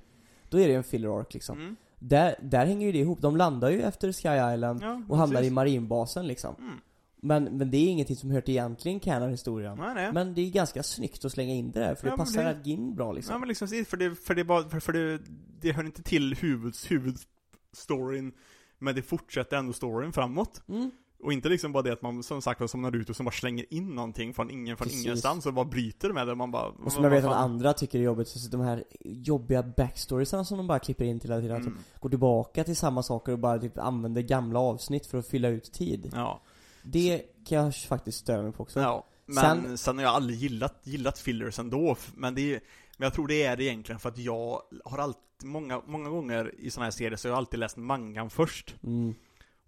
Då 0.48 0.60
är 0.60 0.68
det 0.68 0.74
en 0.74 0.84
filler 0.84 1.20
arc 1.20 1.34
liksom. 1.34 1.58
Mm. 1.60 1.76
Där, 1.98 2.34
där 2.42 2.66
hänger 2.66 2.86
ju 2.86 2.92
det 2.92 2.98
ihop, 2.98 3.20
de 3.20 3.36
landar 3.36 3.70
ju 3.70 3.82
efter 3.82 4.12
Sky 4.12 4.54
Island 4.54 4.82
Ja, 4.82 5.02
och 5.08 5.16
hamnar 5.18 5.42
i 5.42 5.50
marinbasen 5.50 6.26
liksom. 6.26 6.54
Mm. 6.58 6.74
Men, 7.22 7.44
men 7.44 7.70
det 7.70 7.76
är 7.76 7.88
ingenting 7.88 8.16
som 8.16 8.30
hör 8.30 8.40
till 8.40 8.54
egentligen 8.54 9.00
canon-historien. 9.00 9.78
Nej, 9.78 9.94
nej. 9.94 10.12
Men 10.12 10.34
det 10.34 10.40
är 10.40 10.50
ganska 10.50 10.82
snyggt 10.82 11.24
att 11.24 11.32
slänga 11.32 11.54
in 11.54 11.70
det 11.70 11.80
där, 11.80 11.94
för 11.94 12.06
Ja, 12.06 12.12
det 12.12 12.16
passar 12.16 12.44
det-. 12.44 12.60
Gin 12.64 12.94
bra 12.94 13.12
liksom. 13.12 13.32
Ja 13.32 13.38
men 13.38 13.48
liksom, 13.48 13.68
för 13.68 13.96
det, 13.96 14.14
för 14.14 14.34
det, 14.34 14.44
bara, 14.44 14.68
för, 14.68 14.80
för 14.80 14.92
det, 14.92 15.20
det 15.60 15.72
hör 15.72 15.84
inte 15.84 16.02
till 16.02 16.34
huvuds, 16.34 16.90
huvudstoryn 16.90 18.32
Men 18.78 18.94
det 18.94 19.02
fortsätter 19.02 19.56
ändå 19.56 19.72
storyn 19.72 20.12
framåt 20.12 20.62
Mm. 20.68 20.90
Och 21.22 21.32
inte 21.32 21.48
liksom 21.48 21.72
bara 21.72 21.82
det 21.82 21.92
att 21.92 22.02
man, 22.02 22.22
som 22.22 22.42
sagt 22.42 22.70
som 22.70 22.82
Naruto, 22.82 23.14
som 23.14 23.24
bara 23.24 23.30
slänger 23.30 23.74
in 23.74 23.94
någonting 23.94 24.34
från 24.34 24.50
ingen, 24.50 24.76
från 24.76 24.88
Precis. 24.88 25.04
ingenstans 25.04 25.46
och 25.46 25.54
bara 25.54 25.64
bryter 25.64 26.12
med 26.12 26.26
det, 26.26 26.34
man 26.34 26.50
bara 26.50 26.68
Och 26.68 26.92
som 26.92 27.04
jag 27.04 27.10
vet 27.10 27.24
att 27.24 27.32
andra 27.32 27.72
tycker 27.72 27.98
är 27.98 28.02
jobbigt, 28.02 28.28
så 28.28 28.50
de 28.50 28.60
här 28.60 28.84
jobbiga 29.00 29.62
backstoriesarna 29.62 30.44
som 30.44 30.58
de 30.58 30.66
bara 30.66 30.78
klipper 30.78 31.04
in 31.04 31.20
till 31.20 31.30
hela 31.30 31.42
tiden. 31.42 31.56
Mm. 31.56 31.72
Alltså, 31.72 31.98
går 32.00 32.10
tillbaka 32.10 32.64
till 32.64 32.76
samma 32.76 33.02
saker 33.02 33.32
och 33.32 33.38
bara 33.38 33.58
typ 33.58 33.78
använder 33.78 34.22
gamla 34.22 34.58
avsnitt 34.58 35.06
för 35.06 35.18
att 35.18 35.26
fylla 35.26 35.48
ut 35.48 35.72
tid. 35.72 36.10
Ja, 36.14 36.42
Det 36.82 37.22
kan 37.48 37.58
jag 37.58 37.74
faktiskt 37.74 38.18
störa 38.18 38.42
mig 38.42 38.52
på 38.52 38.62
också. 38.62 38.80
ja. 38.80 39.06
Men 39.26 39.44
Sen- 39.62 39.78
sen, 39.78 39.96
har 39.98 40.04
jag 40.04 40.14
aldrig 40.14 40.38
gillat, 40.38 40.80
gillat 40.82 41.18
fillers 41.18 41.58
ändå, 41.58 41.96
men 42.14 42.34
det 42.34 42.54
är, 42.54 42.60
men 42.96 43.06
jag 43.06 43.14
tror 43.14 43.26
det 43.28 43.42
är 43.42 43.56
det 43.56 43.64
egentligen 43.64 43.98
för 43.98 44.08
att 44.08 44.18
jag 44.18 44.62
har 44.84 44.98
alltid, 44.98 45.20
många, 45.48 45.82
många 45.86 46.08
gånger 46.08 46.54
i 46.58 46.70
sådana 46.70 46.84
här 46.86 46.90
serier 46.90 47.16
så 47.16 47.28
har 47.28 47.30
jag 47.32 47.38
alltid 47.38 47.60
läst 47.60 47.76
mangan 47.76 48.30
först 48.30 48.74
Mm. 48.82 49.14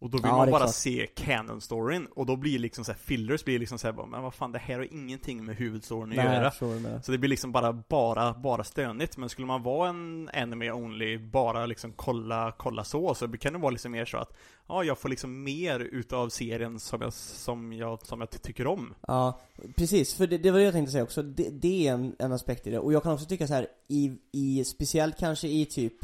Och 0.03 0.11
då 0.11 0.19
vill 0.19 0.27
Ja, 0.27 0.37
man 0.37 0.47
det 0.47 0.51
bara 0.53 0.63
klart. 0.63 0.75
se 0.75 1.07
canon-storyn, 1.15 2.07
och 2.07 2.27
då 2.27 2.37
blir 2.37 2.59
liksom 2.59 2.85
så 2.85 2.93
här, 2.93 2.99
fillers 2.99 3.45
blir 3.45 3.59
liksom 3.59 3.79
så 3.79 3.87
här, 3.87 3.93
bara, 3.93 4.07
men 4.07 4.23
vad 4.23 4.35
fan 4.35 4.53
det 4.53 4.59
här 4.59 4.75
har 4.75 4.95
ingenting 4.95 5.45
med 5.45 5.57
huvudstoryn 5.57 6.03
att 6.11 6.17
Nej, 6.17 6.25
göra 6.25 6.53
menar. 6.61 7.01
Så 7.03 7.13
det 7.13 7.19
blir 7.19 7.31
liksom 7.31 7.53
bara, 7.53 7.73
bara, 7.73 8.33
bara 8.35 8.65
stönigt, 8.65 9.17
men 9.17 9.29
skulle 9.29 9.47
man 9.47 9.63
vara 9.63 9.89
en 9.89 10.31
anime 10.35 10.71
only, 10.73 11.19
bara 11.19 11.67
liksom 11.67 11.93
kolla, 11.97 12.53
kolla 12.59 12.85
så, 12.85 13.15
så 13.15 13.29
kan 13.29 13.53
det 13.53 13.59
vara 13.59 13.71
liksom 13.71 13.93
mer 13.93 14.05
så 14.05 14.17
att 14.19 14.33
Ja, 14.69 14.85
jag 14.85 14.99
får 14.99 15.09
liksom 15.09 15.43
mer 15.45 15.81
utav 15.81 16.29
serien 16.29 16.81
som 16.81 17.01
jag, 17.03 17.13
som 17.13 17.73
jag, 17.73 18.07
som 18.07 18.21
jag 18.21 18.31
ty- 18.31 18.39
tycker 18.39 18.67
om 18.67 18.95
Ja, 19.07 19.41
precis. 19.77 20.15
För 20.15 20.27
det, 20.27 20.39
det 20.39 20.51
var 20.51 20.59
det 20.59 20.65
jag 20.65 20.73
tänkte 20.75 20.93
säga 20.93 21.05
också. 21.05 21.23
Det, 21.23 21.49
det 21.51 21.89
är 21.89 21.93
en, 21.93 22.17
en 22.19 22.33
aspekt 22.33 22.67
i 22.67 22.71
det. 22.71 22.79
Och 22.79 22.93
jag 22.93 23.03
kan 23.03 23.13
också 23.13 23.27
tycka 23.27 23.47
så 23.47 23.55
här 23.55 23.67
i, 23.89 24.13
i 24.33 24.65
speciellt 24.65 25.19
kanske 25.19 25.49
i 25.49 25.67
typ 25.67 25.95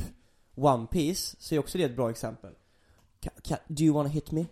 One 0.55 0.87
Piece 0.87 1.37
så 1.41 1.55
är 1.55 1.59
också 1.59 1.79
det 1.79 1.85
ett 1.85 1.97
bra 1.97 2.11
exempel. 2.11 2.51
Can, 3.21 3.33
can, 3.43 3.59
do 3.69 3.85
you 3.85 3.95
wanna 3.95 4.09
hit 4.09 4.33
me? 4.33 4.47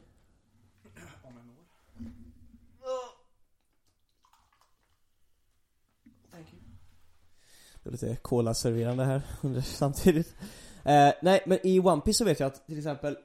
Det 7.82 7.90
är 7.90 7.92
lite 7.92 8.16
cola-serverande 8.16 9.04
här 9.04 9.22
samtidigt. 9.64 10.34
Eh, 10.84 11.12
nej, 11.22 11.42
men 11.46 11.58
i 11.62 11.80
One 11.80 12.02
Piece 12.02 12.18
så 12.18 12.24
vet 12.24 12.40
jag 12.40 12.46
att 12.46 12.66
till 12.66 12.78
exempel 12.78 13.16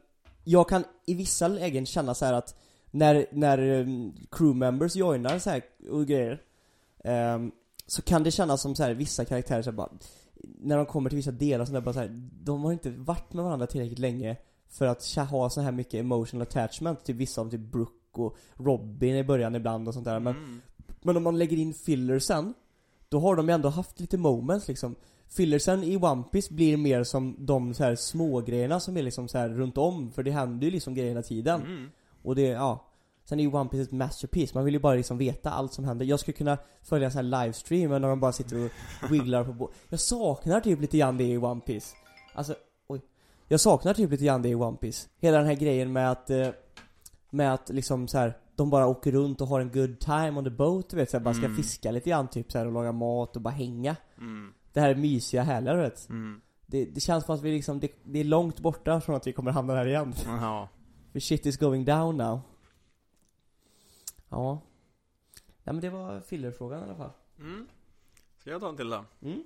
Jag 0.43 0.69
kan 0.69 0.83
i 1.05 1.13
vissa 1.13 1.47
lägen 1.47 1.85
känna 1.85 2.13
så 2.13 2.25
här 2.25 2.33
att 2.33 2.55
när, 2.91 3.25
när 3.31 3.59
um, 3.59 4.13
crew 4.31 4.59
members 4.59 4.95
joinar 4.95 5.39
så 5.39 5.49
här 5.49 5.61
och 5.89 6.07
grejer 6.07 6.41
um, 7.03 7.51
Så 7.87 8.01
kan 8.01 8.23
det 8.23 8.31
kännas 8.31 8.61
som 8.61 8.75
så 8.75 8.83
här 8.83 8.93
vissa 8.93 9.25
karaktärer 9.25 9.61
så 9.61 9.69
här 9.69 9.77
bara 9.77 9.89
När 10.43 10.77
de 10.77 10.85
kommer 10.85 11.09
till 11.09 11.17
vissa 11.17 11.31
delar 11.31 11.65
så 11.65 11.73
där 11.73 11.81
bara 11.81 11.93
så 11.93 11.99
här, 11.99 12.29
De 12.43 12.63
har 12.63 12.71
inte 12.71 12.89
varit 12.89 13.33
med 13.33 13.43
varandra 13.43 13.67
tillräckligt 13.67 13.99
länge 13.99 14.37
för 14.71 14.85
att 14.85 15.15
ha 15.29 15.49
så 15.49 15.61
här 15.61 15.71
mycket 15.71 15.93
emotional 15.93 16.41
attachment 16.41 17.03
till 17.05 17.15
vissa 17.15 17.41
av 17.41 17.49
typ 17.49 17.59
Brooke 17.59 18.21
och 18.21 18.37
Robin 18.57 19.15
i 19.15 19.23
början 19.23 19.55
ibland 19.55 19.87
och 19.87 19.93
sånt 19.93 20.05
där. 20.05 20.19
Men 20.19 20.35
Mm. 20.35 20.61
men 21.01 21.17
om 21.17 21.23
man 21.23 21.37
lägger 21.39 21.57
in 21.57 21.73
fillersen 21.73 22.53
Då 23.09 23.19
har 23.19 23.35
de 23.35 23.47
ju 23.49 23.53
ändå 23.55 23.69
haft 23.69 23.99
lite 23.99 24.17
moments 24.17 24.67
liksom. 24.67 24.95
Fillersen 25.29 25.83
i 25.83 25.97
One 25.97 26.23
Piece 26.31 26.53
blir 26.53 26.77
mer 26.77 27.03
som 27.03 27.35
de 27.39 27.73
så 27.73 27.83
här 27.83 27.95
små 27.95 28.41
grejerna 28.41 28.79
som 28.79 28.97
är 28.97 29.01
liksom 29.01 29.27
så 29.27 29.37
här 29.37 29.49
runt 29.49 29.77
om 29.77 30.11
För 30.11 30.23
det 30.23 30.31
händer 30.31 30.65
ju 30.65 30.71
liksom 30.71 30.93
grejer 30.93 31.09
hela 31.09 31.21
tiden. 31.21 31.61
Mm. 31.61 31.89
Och 32.23 32.35
det, 32.35 32.41
ja. 32.47 32.87
Sen 33.25 33.39
är 33.39 33.43
ju 33.43 33.51
One 33.53 33.69
Piece 33.69 33.83
ett 33.83 33.91
masterpiece, 33.91 34.53
man 34.53 34.65
vill 34.65 34.73
ju 34.73 34.79
bara 34.79 34.95
liksom 34.95 35.17
veta 35.17 35.51
allt 35.51 35.73
som 35.73 35.85
händer. 35.85 36.05
Jag 36.05 36.19
skulle 36.19 36.37
kunna 36.37 36.57
följa 36.81 37.05
en 37.05 37.11
sån 37.11 37.25
här 37.31 37.43
livestream 37.45 37.91
när 37.91 37.99
de 37.99 38.19
bara 38.19 38.31
sitter 38.31 38.65
och 38.65 39.11
wigglar 39.11 39.43
på 39.43 39.53
bo- 39.53 39.69
Jag 39.89 39.99
saknar 39.99 40.59
typ 40.61 40.81
lite 40.81 40.97
grann 40.97 41.17
det 41.17 41.23
i 41.23 41.37
One 41.37 41.61
Piece. 41.61 41.95
Alltså, 42.33 42.55
Jag 43.51 43.59
saknar 43.59 43.93
typ 43.93 44.11
lite 44.11 44.25
grann 44.25 44.41
det 44.41 44.49
i 44.49 44.55
One 44.55 44.77
Piece 44.77 45.09
Hela 45.17 45.37
den 45.37 45.47
här 45.47 45.53
grejen 45.55 45.93
med 45.93 46.11
att 46.11 46.29
eh, 46.29 46.49
Med 47.29 47.53
att 47.53 47.69
liksom 47.69 48.07
så 48.07 48.17
här 48.17 48.37
De 48.55 48.69
bara 48.69 48.87
åker 48.87 49.11
runt 49.11 49.41
och 49.41 49.47
har 49.47 49.59
en 49.59 49.71
good 49.71 49.99
time 49.99 50.31
on 50.31 50.43
the 50.43 50.49
boat 50.49 50.89
du 50.89 50.95
vet 50.95 51.09
så 51.09 51.17
här, 51.17 51.23
bara 51.23 51.33
ska 51.33 51.45
Mm. 51.45 51.57
fiska 51.57 51.91
lite 51.91 52.09
grann 52.09 52.27
typ 52.27 52.51
så 52.51 52.57
här 52.57 52.65
och 52.65 52.71
laga 52.71 52.91
mat 52.91 53.35
och 53.35 53.41
bara 53.41 53.53
hänga 53.53 53.95
Mm. 54.17 54.53
Det 54.73 54.79
här 54.79 54.95
mysiga 54.95 55.43
härliga 55.43 55.73
du 55.73 55.81
vet 55.81 56.09
Mm. 56.09 56.41
det, 56.65 56.85
det 56.85 56.99
känns 56.99 57.25
som 57.25 57.35
att 57.35 57.41
vi 57.41 57.51
liksom, 57.51 57.79
det, 57.79 57.91
det 58.03 58.19
är 58.19 58.23
långt 58.23 58.59
borta 58.59 59.01
från 59.01 59.15
att 59.15 59.27
vi 59.27 59.33
kommer 59.33 59.51
hamna 59.51 59.73
där 59.73 59.87
igen. 59.87 60.13
Jaha. 60.25 60.67
För 61.11 61.19
shit 61.19 61.45
is 61.45 61.57
going 61.57 61.85
down 61.85 62.17
now. 62.17 62.39
Ja. 64.29 64.61
Nej 65.63 65.73
men 65.73 65.79
det 65.81 65.89
var 65.89 66.19
fillerfrågan 66.21 66.79
i 66.79 66.83
alla 66.83 66.95
fall. 66.95 67.11
Mm. 67.39 67.67
Ska 68.39 68.49
jag 68.49 68.61
ta 68.61 68.69
en 68.69 68.77
till 68.77 68.89
då? 68.89 69.05
Mm. 69.21 69.43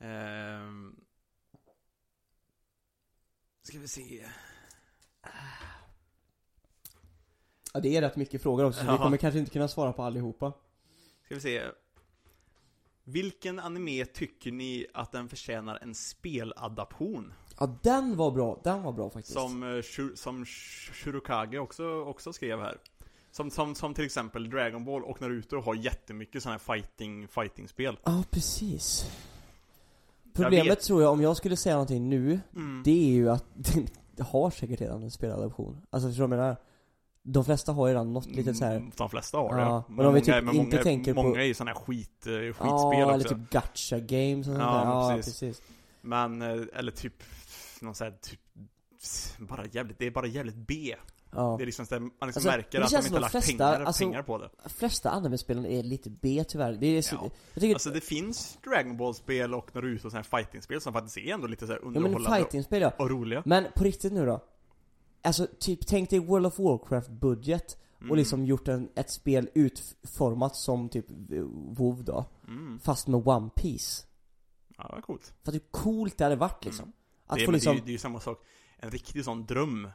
Ehm. 0.00 0.96
Ska 3.66 3.78
vi 3.78 3.88
se. 3.88 4.24
Ja 7.74 7.80
det 7.80 7.96
är 7.96 8.00
rätt 8.00 8.16
mycket 8.16 8.42
frågor 8.42 8.64
också, 8.64 8.84
så 8.84 8.92
vi 8.92 8.98
kommer 8.98 9.16
kanske 9.16 9.38
inte 9.38 9.50
kunna 9.50 9.68
svara 9.68 9.92
på 9.92 10.02
allihopa. 10.02 10.52
Ska 11.24 11.34
vi 11.34 11.40
se. 11.40 11.62
Vilken 13.04 13.58
anime 13.58 14.04
tycker 14.04 14.52
ni 14.52 14.86
att 14.94 15.12
den 15.12 15.28
förtjänar 15.28 15.78
en 15.82 15.94
speladaption? 15.94 17.32
Ja 17.58 17.78
den 17.82 18.16
var 18.16 18.30
bra, 18.30 18.60
den 18.64 18.82
var 18.82 18.92
bra 18.92 19.10
faktiskt. 19.10 19.32
Som, 19.38 19.62
eh, 19.62 19.82
som 20.14 20.44
Sh- 20.44 20.92
Shurokage 20.92 21.54
också, 21.58 22.00
också 22.00 22.32
skrev 22.32 22.60
här. 22.60 22.78
Som, 23.30 23.50
som, 23.50 23.74
som 23.74 23.94
till 23.94 24.04
exempel 24.04 24.50
Dragon 24.50 24.84
Ball 24.84 25.04
och 25.04 25.20
Naruto 25.20 25.60
har 25.60 25.74
jättemycket 25.74 26.42
sådana 26.42 26.58
här 26.66 26.74
fighting, 26.74 27.28
fighting-spel. 27.28 27.98
Ja 28.04 28.24
precis. 28.30 29.10
Problemet 30.42 30.80
tror 30.80 31.02
jag, 31.02 31.12
om 31.12 31.20
jag 31.20 31.36
skulle 31.36 31.56
säga 31.56 31.74
någonting 31.74 32.08
nu, 32.08 32.40
Mm. 32.56 32.82
det 32.84 32.90
är 32.90 33.12
ju 33.12 33.30
att 33.30 33.44
det 34.16 34.22
har 34.22 34.50
säkert 34.50 34.80
redan 34.80 35.02
en 35.02 35.10
speladaption. 35.10 35.80
Alltså 35.90 36.08
förstår 36.08 36.24
du 36.24 36.28
vad 36.28 36.38
jag 36.38 36.42
menar? 36.44 36.56
De 37.28 37.44
flesta 37.44 37.72
har 37.72 37.86
ju 37.86 37.92
redan 37.94 38.12
något 38.12 38.26
litet 38.26 38.56
så 38.56 38.64
här. 38.64 38.76
Mm, 38.76 38.90
De 38.96 39.10
flesta 39.10 39.38
har 39.38 39.54
det. 39.56 39.60
Ja, 39.62 39.84
men 39.88 40.06
om 40.06 40.14
vi 40.14 40.20
många, 40.20 40.20
typ 40.20 40.54
inte 40.54 40.62
många, 40.76 40.82
tänker 40.82 41.14
på- 41.14 41.22
många 41.22 41.40
är 41.42 41.46
ju 41.46 41.54
sådana 41.54 41.70
här 41.70 41.78
skit, 41.84 42.26
eh, 42.26 42.32
skitspel 42.32 42.60
Ja, 42.62 43.12
eller 43.12 43.24
också. 43.24 43.28
typ 43.34 43.50
gacha 43.50 43.98
games 43.98 44.38
och 44.38 44.44
sånt 44.54 44.58
Ja, 44.58 44.72
där. 44.74 44.84
Ja, 44.84 45.12
precis. 45.16 45.40
precis. 45.40 45.62
Men, 46.00 46.42
eh, 46.42 46.62
eller 46.74 46.92
typ, 46.92 47.22
någon 47.80 47.94
sån 47.94 48.04
här 48.04 48.14
typ, 48.22 48.40
bara 49.38 49.64
jävligt, 49.66 49.98
det 49.98 50.06
är 50.06 50.10
bara 50.10 50.26
jävligt 50.26 50.54
B. 50.56 50.94
Ja. 51.30 51.54
Det 51.58 51.64
är 51.64 51.66
liksom 51.66 51.86
man 51.90 52.00
liksom 52.00 52.20
Alltså, 52.20 52.40
märker 52.48 52.78
det 52.78 52.84
att 52.84 52.90
de 52.90 52.96
inte 52.96 53.12
har 53.14 53.20
lagt 53.20 53.30
flesta, 53.32 53.52
pengar, 53.72 53.80
alltså- 53.86 54.04
pengar 54.04 54.22
på 54.22 54.38
det. 54.38 54.50
De 54.62 54.68
flesta 54.68 55.10
anime-spelen 55.10 55.66
är 55.66 55.82
lite 55.82 56.10
B 56.10 56.44
tyvärr. 56.48 56.72
Det 56.72 56.86
är 56.86 57.04
Ja. 57.12 57.30
jag 57.54 57.60
tycker, 57.60 57.74
Alltså 57.74 57.90
det 57.90 58.00
finns 58.00 58.58
Dragon 58.64 58.96
Ball-spel 58.96 59.54
och 59.54 59.74
Naruto 59.74 60.06
och 60.06 60.12
sådana 60.12 60.26
här 60.30 60.38
fighting-spel 60.42 60.80
som 60.80 60.92
faktiskt 60.92 61.16
är 61.16 61.34
ändå 61.34 61.46
lite 61.46 61.66
så 61.66 61.72
här 61.72 61.80
ja 61.82 61.88
men 61.90 61.96
underhållande 62.04 62.78
ja. 62.80 62.92
och 62.98 63.10
roliga. 63.10 63.42
Men 63.46 63.66
på 63.76 63.84
riktigt 63.84 64.12
nu 64.12 64.26
då? 64.26 64.44
Alltså 65.22 65.46
typ, 65.58 65.86
tänk 65.86 66.10
dig 66.10 66.18
World 66.18 66.46
of 66.46 66.58
Warcraft-budget 66.58 67.76
Mm. 68.00 68.10
och 68.10 68.16
liksom 68.16 68.44
gjort 68.46 68.68
en, 68.68 68.88
ett 68.94 69.10
spel 69.10 69.48
utformat 69.54 70.56
som 70.56 70.88
typ 70.88 71.06
WoW 71.50 72.04
då. 72.04 72.24
Mm. 72.48 72.78
Fast 72.78 73.06
med 73.08 73.28
One 73.28 73.50
Piece 73.56 74.06
Ja, 74.78 74.90
vad 74.92 75.02
coolt. 75.04 75.34
För 75.44 75.52
hur 75.52 75.60
coolt 75.70 76.18
det 76.18 76.24
hade 76.24 76.36
varit 76.36 76.64
liksom. 76.64 76.92
Att 77.26 77.38
det, 77.38 77.44
få 77.44 77.50
liksom, 77.50 77.72
det, 77.72 77.76
är, 77.76 77.80
ju- 77.80 77.84
det 77.84 77.90
är 77.90 77.92
ju 77.92 77.98
samma 77.98 78.20
sak. 78.20 78.42
En 78.78 78.90
riktig 78.90 79.24
sån 79.24 79.46
dröm 79.46 79.88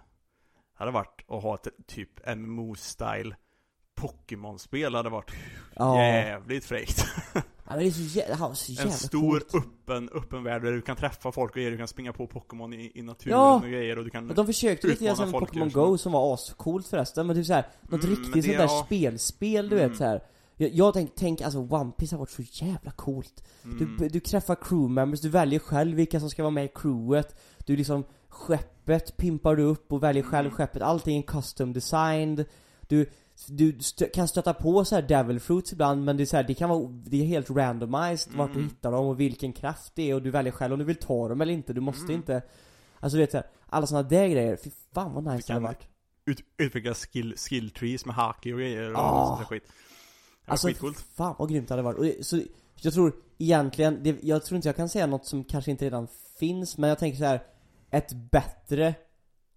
hade 0.74 0.92
varit 0.92 1.22
att 1.28 1.44
ha 1.44 1.56
ett 1.56 1.68
typ 1.88 2.20
MMO-style 2.28 3.36
Pokémon-spel 3.96 4.96
hade 4.96 5.10
varit 5.10 5.32
ja. 5.76 6.04
jävligt 6.04 6.66
fräckt. 6.66 7.06
ja 7.70 7.76
det 7.76 7.86
är 7.88 7.92
så 7.92 8.02
jävla, 8.02 8.36
ja, 8.40 8.56
så 8.56 8.72
jävla 8.72 8.92
En 8.92 8.98
stor 8.98 9.40
coolt. 9.40 9.66
öppen, 9.66 10.10
öppen 10.14 10.44
värld 10.44 10.62
där 10.64 10.72
du 10.72 10.82
kan 10.82 10.96
träffa 10.96 11.32
folk 11.32 11.52
och 11.52 11.56
grejer, 11.56 11.72
du 11.72 11.78
kan 11.78 11.88
springa 11.88 12.14
på 12.14 12.28
Pokémon 12.28 12.74
i, 12.74 12.92
i 12.96 13.02
naturen 13.02 13.38
Ja. 13.38 13.56
och 13.56 13.62
grejer 13.70 13.98
och 13.98 14.04
du 14.04 14.10
kan 14.10 14.26
Men 14.26 14.36
de 14.36 14.46
försökte 14.46 14.88
lite 14.88 15.06
grann 15.06 15.16
som 15.16 15.32
Pokémon. 15.32 15.70
Go 15.70 15.98
som 15.98 16.12
var 16.12 16.34
ascoolt 16.34 16.88
förresten, 16.88 17.28
men 17.28 17.36
typ 17.36 17.46
såhär, 17.46 17.68
något 17.82 18.04
Mm, 18.04 18.16
riktigt 18.16 18.46
sånt 18.46 18.58
där 18.58 18.64
ja. 18.64 18.84
spelspel 18.86 19.70
du 19.70 19.76
Mm. 19.78 19.90
vet 19.90 19.98
såhär 19.98 20.24
Jag, 20.58 20.70
jag 20.70 20.94
tänk, 20.94 21.12
tänk 21.16 21.42
alltså 21.42 21.60
One 21.60 21.92
Piece 21.98 22.16
har 22.16 22.20
varit 22.20 22.30
så 22.30 22.42
jävla 22.66 22.92
coolt 22.92 23.44
mm, 23.64 23.98
du, 24.00 24.10
du 24.10 24.20
träffar 24.20 24.56
crew 24.56 24.94
members, 24.94 25.22
du 25.22 25.30
väljer 25.30 25.60
själv 25.60 25.96
vilka 25.98 26.20
som 26.20 26.30
ska 26.30 26.44
vara 26.44 26.52
med 26.52 26.66
i 26.66 26.72
crewet 26.76 27.36
Du 27.66 27.76
liksom, 27.76 28.04
skeppet 28.32 29.18
pimpar 29.18 29.56
du 29.56 29.64
upp 29.64 29.94
och 29.94 30.04
väljer 30.04 30.24
själv 30.24 30.46
Mm. 30.48 30.58
skeppet, 30.58 30.82
allting 30.82 31.18
är 31.18 31.22
custom 31.22 31.74
designed 31.74 32.46
Du, 32.88 33.10
du 33.48 33.80
stö, 33.80 34.06
kan 34.06 34.28
stöta 34.28 34.54
på 34.54 34.86
så 34.86 34.96
här 34.96 35.02
devil 35.02 35.40
fruits 35.40 35.74
ibland 35.74 36.06
men 36.06 36.18
det 36.18 36.24
är 36.24 36.26
så 36.26 36.36
här, 36.38 36.44
det 36.44 36.54
kan 36.54 36.70
vara, 36.70 36.88
det 37.06 37.22
är 37.22 37.26
helt 37.26 37.50
randomized 37.50 38.34
vart 38.34 38.54
du 38.54 38.60
Mm. 38.60 38.70
hittar 38.70 38.92
dem 38.92 39.06
och 39.08 39.20
vilken 39.20 39.54
kraft 39.54 39.92
det 39.96 40.10
är 40.10 40.16
och 40.16 40.22
du 40.22 40.30
väljer 40.32 40.52
själv 40.54 40.74
om 40.74 40.80
du 40.80 40.86
vill 40.86 40.96
ta 40.96 41.28
dem 41.30 41.42
eller 41.42 41.54
inte, 41.54 41.74
du 41.74 41.82
måste 41.82 42.04
Mm. 42.04 42.16
inte 42.16 42.42
Alltså 43.00 43.18
du 43.18 43.24
vet 43.24 43.32
såhär, 43.32 43.46
alla 43.70 43.88
såna 43.88 44.04
där 44.04 44.28
grejer, 44.28 44.56
fy 44.64 44.70
fan 44.94 45.14
vad 45.14 45.24
nice 45.24 45.48
det 45.48 45.54
har 45.54 45.60
varit 45.62 45.88
ut, 46.26 46.40
utveckla 46.58 46.94
skill, 46.94 47.34
skill 47.38 47.72
trees 47.72 48.06
med 48.06 48.16
haki 48.16 48.54
och 48.54 48.58
grejer 48.60 48.92
och 48.94 49.00
Ah. 49.00 49.26
sånt 49.28 49.40
där 49.40 49.46
skit. 49.46 49.64
Alltså 50.46 50.68
skitcoolt. 50.68 50.98
fan 51.00 51.36
vad 51.40 51.50
grymt 51.50 51.68
det 51.68 51.74
hade 51.74 51.82
varit. 51.84 51.98
Och 51.98 52.04
det, 52.06 52.26
så, 52.26 52.42
jag 52.82 52.94
tror 52.94 53.14
egentligen, 53.38 54.04
det, 54.04 54.18
jag 54.24 54.46
tror 54.46 54.56
inte 54.56 54.68
jag 54.68 54.76
kan 54.76 54.90
säga 54.90 55.08
något 55.08 55.26
som 55.26 55.44
kanske 55.44 55.72
inte 55.72 55.86
redan 55.86 56.08
finns, 56.40 56.78
men 56.78 56.90
jag 56.90 57.00
tänker 57.00 57.18
så 57.18 57.26
här 57.26 57.44
ett 57.92 58.14
bättre 58.32 58.96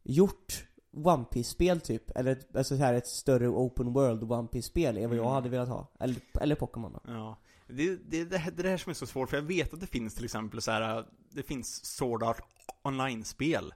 gjort 0.02 0.64
One 0.96 1.24
piece 1.24 1.50
spel 1.50 1.80
typ, 1.80 2.10
eller 2.16 2.32
ett, 2.32 2.56
alltså 2.56 2.76
så 2.76 2.82
här, 2.82 2.94
ett 2.94 3.06
större 3.06 3.48
open 3.48 3.92
world 3.92 4.32
One 4.32 4.48
piece 4.48 4.68
spel 4.68 4.96
är 4.98 5.06
vad 5.06 5.16
jag 5.16 5.22
Mm. 5.24 5.34
hade 5.34 5.48
velat 5.48 5.68
ha. 5.68 5.92
Eller, 6.00 6.16
eller 6.40 6.54
Pokémon 6.54 6.92
då. 6.92 7.00
Ja. 7.06 7.40
Det, 7.68 7.96
det, 7.96 8.24
det, 8.24 8.38
här, 8.38 8.50
det 8.50 8.68
här 8.68 8.76
som 8.76 8.90
är 8.90 8.94
så 8.94 9.06
svårt, 9.06 9.30
för 9.30 9.36
jag 9.36 9.42
vet 9.44 9.74
att 9.74 9.80
det 9.80 9.86
finns 9.86 10.14
till 10.14 10.24
exempel 10.24 10.62
så 10.62 10.70
här, 10.70 11.04
det 11.30 11.42
finns 11.42 11.84
Sword 11.84 12.22
Art 12.22 12.42
online-spel. 12.82 13.74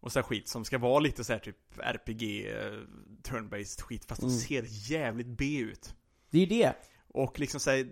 Och 0.00 0.12
så 0.12 0.18
här 0.18 0.24
skit 0.24 0.48
som 0.48 0.64
ska 0.64 0.78
vara 0.78 0.98
lite 1.00 1.24
så 1.24 1.32
här 1.32 1.40
typ 1.40 1.56
RPG, 1.78 2.22
eh, 2.50 2.72
turn-based 3.22 3.80
skit, 3.82 4.04
fast 4.04 4.22
Mm. 4.22 4.34
de 4.34 4.40
ser 4.40 4.64
jävligt 4.92 5.26
B 5.26 5.58
ut. 5.58 5.94
Det 6.30 6.38
är 6.38 6.40
ju 6.40 6.46
det. 6.62 6.74
Och 7.08 7.40
liksom 7.40 7.60
säga 7.60 7.86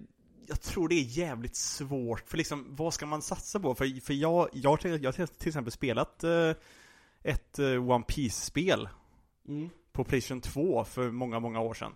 jag 0.48 0.60
tror 0.60 0.88
det 0.88 0.94
är 0.94 1.02
jävligt 1.02 1.56
svårt, 1.56 2.28
för 2.28 2.36
liksom, 2.36 2.66
vad 2.70 2.94
ska 2.94 3.06
man 3.06 3.22
satsa 3.22 3.60
på? 3.60 3.74
För, 3.74 4.00
för 4.00 4.14
jag, 4.14 4.48
jag, 4.52 4.70
har 4.70 4.76
till, 4.76 5.02
jag 5.02 5.12
har 5.12 5.26
till 5.26 5.48
exempel 5.48 5.72
spelat 5.72 6.24
eh, 6.24 6.50
ett 7.22 7.58
eh, 7.58 7.90
One 7.90 8.04
Piece-spel 8.08 8.88
Mm. 9.48 9.70
på 9.92 10.04
Playstation 10.04 10.40
2 10.40 10.84
för 10.84 11.10
många, 11.10 11.40
många 11.40 11.60
år 11.60 11.74
sedan. 11.74 11.92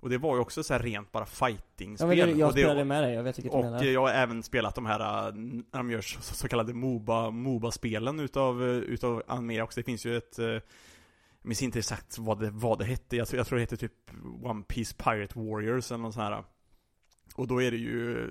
Och 0.00 0.10
det 0.10 0.18
var 0.18 0.34
ju 0.34 0.40
också 0.40 0.62
så 0.62 0.72
här 0.74 0.80
rent 0.80 1.12
bara 1.12 1.22
Ja, 1.22 1.46
fighting-spel. 1.46 2.08
men 2.08 2.16
det, 2.16 2.38
jag 2.38 2.48
och 2.48 2.54
det, 2.54 2.60
spelade 2.60 2.84
med 2.84 3.02
dig, 3.02 3.14
jag 3.14 3.22
vet 3.22 3.38
vilket 3.38 3.52
du 3.52 3.58
och 3.58 3.64
menar. 3.64 3.84
jag 3.84 4.00
har 4.00 4.10
även 4.10 4.42
spelat 4.42 4.74
de 4.74 4.86
här, 4.86 5.28
äh, 5.28 5.34
när 5.34 5.78
de 5.78 5.90
gör 5.90 6.00
så, 6.00 6.22
så 6.22 6.48
kallade 6.48 6.74
Moba, 6.74 7.30
Moba-spelen 7.30 8.20
utav, 8.20 8.62
äh, 8.62 8.68
utav 8.68 9.22
anime 9.26 9.62
också. 9.62 9.80
Det 9.80 9.84
finns 9.84 10.06
ju 10.06 10.16
ett, 10.16 10.38
äh, 10.38 10.46
jag 10.46 10.62
minns 11.42 11.62
inte 11.62 11.78
exakt 11.78 12.18
vad 12.18 12.40
det, 12.40 12.50
vad 12.50 12.78
det 12.78 12.84
hette. 12.84 13.16
Jag 13.16 13.28
tror, 13.28 13.38
jag 13.38 13.46
tror 13.46 13.56
det 13.56 13.62
hette 13.62 13.76
typ 13.76 14.10
One 14.42 14.62
Piece 14.62 14.94
Pirate 14.96 15.38
Warriors 15.40 15.90
eller 15.90 16.02
något 16.02 16.14
sånt 16.14 16.24
här. 16.24 16.44
Och 17.34 17.46
då 17.46 17.62
är 17.62 17.70
det 17.70 17.76
ju, 17.76 18.30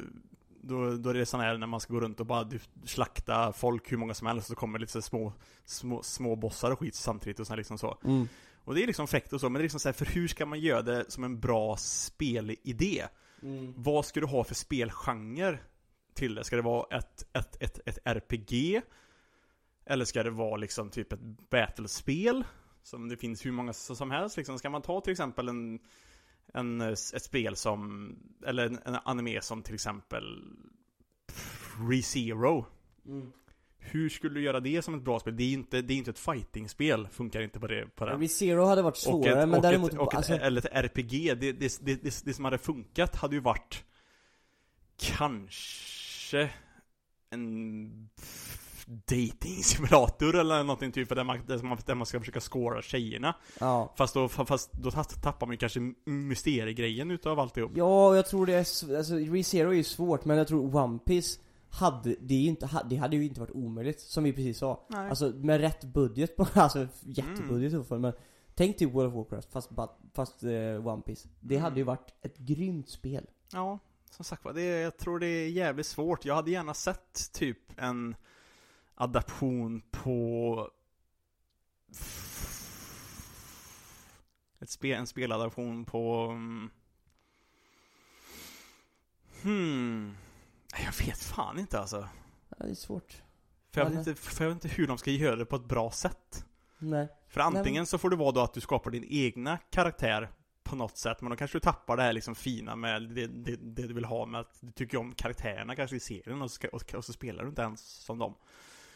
då, 0.61 0.95
då 0.95 1.09
är 1.09 1.13
det 1.13 1.25
sån 1.25 1.39
här 1.39 1.57
när 1.57 1.67
man 1.67 1.79
ska 1.79 1.93
gå 1.93 1.99
runt 1.99 2.19
och 2.19 2.25
bara 2.25 2.49
slakta 2.85 3.53
folk 3.53 3.91
hur 3.91 3.97
många 3.97 4.13
som 4.13 4.27
helst. 4.27 4.47
Så 4.47 4.55
kommer 4.55 4.79
lite 4.79 4.91
så 4.91 5.01
små, 5.01 5.33
små, 5.65 6.03
små 6.03 6.35
bossar 6.35 6.71
och 6.71 6.79
skit 6.79 6.95
samtidigt 6.95 7.39
och 7.39 7.47
så 7.47 7.53
här 7.53 7.57
liksom 7.57 7.77
så. 7.77 7.97
Mm. 8.03 8.27
Och 8.65 8.75
det 8.75 8.83
är 8.83 8.87
liksom 8.87 9.07
fräckt 9.07 9.33
och 9.33 9.39
så, 9.39 9.49
men 9.49 9.53
det 9.53 9.61
är 9.61 9.63
liksom 9.63 9.79
så 9.79 9.87
här, 9.87 9.93
för 9.93 10.05
hur 10.05 10.27
ska 10.27 10.45
man 10.45 10.59
göra 10.59 10.81
det 10.81 11.11
som 11.11 11.23
en 11.23 11.39
bra 11.39 11.77
spelidé? 11.77 13.03
Mm. 13.41 13.73
Vad 13.77 14.05
ska 14.05 14.19
du 14.19 14.25
ha 14.25 14.43
för 14.43 14.55
spelgenre 14.55 15.59
till 16.13 16.35
det? 16.35 16.43
Ska 16.43 16.55
det 16.55 16.61
vara 16.61 16.97
ett, 16.97 17.25
ett, 17.33 17.57
ett, 17.59 17.79
ett 17.85 17.99
RPG? 18.03 18.81
Eller 19.85 20.05
ska 20.05 20.23
det 20.23 20.29
vara 20.29 20.57
liksom 20.57 20.89
typ 20.89 21.13
ett 21.13 21.49
battlespel? 21.49 22.43
Som 22.83 23.09
det 23.09 23.17
finns 23.17 23.45
hur 23.45 23.51
många 23.51 23.73
som 23.73 24.11
helst 24.11 24.37
liksom. 24.37 24.59
Ska 24.59 24.69
man 24.69 24.81
ta 24.81 25.01
till 25.01 25.11
exempel 25.11 25.49
en, 25.49 25.79
en 26.53 26.81
ett 26.81 27.23
spel 27.23 27.55
som, 27.55 28.15
eller 28.45 28.65
en, 28.65 28.79
en 28.85 28.97
anime 29.05 29.41
som 29.41 29.63
till 29.63 29.73
exempel 29.73 30.43
ReZero. 31.89 32.65
Mm. 33.05 33.31
Hur 33.77 34.09
skulle 34.09 34.33
du 34.33 34.41
göra 34.41 34.59
det 34.59 34.81
som 34.81 34.95
ett 34.95 35.03
bra 35.03 35.19
spel? 35.19 35.37
Det 35.37 35.43
är 35.43 35.53
inte, 35.53 35.81
det 35.81 35.93
är 35.93 35.97
inte 35.97 36.11
ett 36.11 36.19
fightingspel, 36.19 37.07
funkar 37.07 37.41
inte 37.41 37.59
på 37.59 37.67
det, 37.67 37.95
på 37.95 38.05
den. 38.05 38.19
ReZero 38.19 38.65
hade 38.65 38.81
varit 38.81 38.97
svårare, 38.97 39.43
ett, 39.43 39.49
men 39.49 39.61
däremot, 39.61 39.93
ett, 39.93 39.99
och 39.99 40.13
ett, 40.13 40.17
alltså, 40.17 40.33
eller 40.33 40.61
ett 40.61 40.93
RPG, 40.95 41.09
det, 41.09 41.51
det, 41.51 41.79
det, 41.81 42.03
det, 42.03 42.21
det 42.25 42.33
som 42.33 42.45
hade 42.45 42.57
funkat 42.57 43.15
hade 43.15 43.35
ju 43.35 43.41
varit 43.41 43.83
kanske 44.97 46.49
en 47.29 48.09
dating 48.87 49.63
simulator 49.63 50.35
eller 50.35 50.63
någonting 50.63 50.91
typ 50.91 51.09
där 51.09 51.23
man, 51.23 51.39
där 51.47 51.63
man, 51.63 51.77
där 51.85 51.95
man 51.95 52.05
ska 52.05 52.19
försöka 52.19 52.39
scora 52.39 52.81
tjejerna. 52.81 53.35
ja. 53.59 53.93
Fast 53.97 54.13
då, 54.13 54.27
fast 54.27 54.73
då 54.73 54.91
tappar 54.91 55.45
man 55.47 55.53
ju 55.53 55.57
kanske 55.57 55.79
mysteriegrejen 56.05 57.11
utav 57.11 57.39
alltihop. 57.39 57.71
Ja, 57.75 58.15
jag 58.15 58.25
tror 58.25 58.45
det 58.45 58.53
är, 58.53 58.97
alltså 58.97 59.15
ReZero 59.15 59.69
är 59.69 59.73
ju 59.73 59.83
svårt, 59.83 60.25
men 60.25 60.37
jag 60.37 60.47
tror 60.47 60.75
One 60.75 60.99
Piece 60.99 61.39
hade, 61.69 62.15
det, 62.21 62.33
är 62.33 62.49
inte, 62.49 62.83
det 62.89 62.95
hade 62.95 63.15
ju 63.15 63.25
inte 63.25 63.39
varit 63.39 63.51
omöjligt, 63.51 63.99
som 63.99 64.23
vi 64.23 64.33
precis 64.33 64.57
sa. 64.57 64.85
Nej. 64.89 65.09
Alltså 65.09 65.29
med 65.29 65.61
rätt 65.61 65.83
budget 65.83 66.35
på, 66.35 66.47
alltså 66.53 66.87
jättebudget 67.01 67.87
fall, 67.87 67.99
men 67.99 68.13
Tänk 68.55 68.77
typ 68.77 68.93
World 68.93 69.07
of 69.07 69.13
Warcraft, 69.15 69.51
fast, 69.51 69.69
fast 70.13 70.43
eh, 70.43 70.87
One 70.87 71.01
Piece 71.01 71.27
Det 71.39 71.55
Mm. 71.55 71.63
hade 71.63 71.77
ju 71.77 71.83
varit 71.83 72.13
ett 72.21 72.37
grymt 72.37 72.89
spel. 72.89 73.25
Ja, 73.53 73.79
som 74.09 74.25
sagt 74.25 74.45
var, 74.45 74.53
det, 74.53 74.63
jag 74.63 74.97
tror 74.97 75.19
det 75.19 75.27
är 75.27 75.49
jävligt 75.49 75.85
svårt. 75.85 76.25
Jag 76.25 76.35
hade 76.35 76.51
gärna 76.51 76.73
sett 76.73 77.33
typ 77.33 77.57
en 77.77 78.15
adaption 78.95 79.81
på 79.91 80.69
ett 84.59 84.69
spel, 84.69 84.99
en 84.99 85.07
speladaption 85.07 85.85
på 85.85 86.27
mm, 86.31 86.69
Hmm 89.41 90.17
Jag 90.85 91.05
vet 91.05 91.23
fan 91.23 91.59
inte 91.59 91.79
alltså. 91.79 92.09
Ja, 92.49 92.65
det 92.65 92.71
är 92.71 92.75
svårt. 92.75 93.21
För 93.71 93.81
jag, 93.81 93.89
vet 93.89 94.07
inte, 94.07 94.15
för 94.15 94.43
jag 94.43 94.53
vet 94.53 94.65
inte 94.65 94.75
hur 94.75 94.87
de 94.87 94.97
ska 94.97 95.11
göra 95.11 95.35
det 95.35 95.45
på 95.45 95.55
ett 95.55 95.65
bra 95.65 95.91
sätt. 95.91 96.45
Nej. 96.77 97.07
För 97.27 97.41
antingen 97.41 97.85
så 97.85 97.97
får 97.97 98.09
det 98.09 98.15
vara 98.15 98.31
då 98.31 98.41
att 98.41 98.53
du 98.53 98.61
skapar 98.61 98.91
din 98.91 99.05
egna 99.09 99.57
karaktär 99.57 100.29
på 100.63 100.75
något 100.75 100.97
sätt, 100.97 101.21
men 101.21 101.29
då 101.29 101.35
kanske 101.35 101.55
du 101.57 101.59
tappar 101.59 101.97
det 101.97 102.03
här 102.03 102.13
liksom 102.13 102.35
fina 102.35 102.75
med 102.75 103.01
det, 103.01 103.27
det, 103.27 103.55
det 103.55 103.87
du 103.87 103.93
vill 103.93 104.05
ha 104.05 104.25
med 104.25 104.41
att 104.41 104.57
du 104.61 104.71
tycker 104.71 104.97
om 104.97 105.15
karaktärerna 105.15 105.75
kanske 105.75 105.95
i 105.95 105.99
serien 105.99 106.41
och 106.41 106.51
så, 106.51 106.55
ska, 106.55 106.67
och, 106.67 106.93
och 106.93 107.05
så 107.05 107.13
spelar 107.13 107.43
du 107.43 107.49
inte 107.49 107.61
ens 107.61 107.81
som 107.81 108.19
dem. 108.19 108.35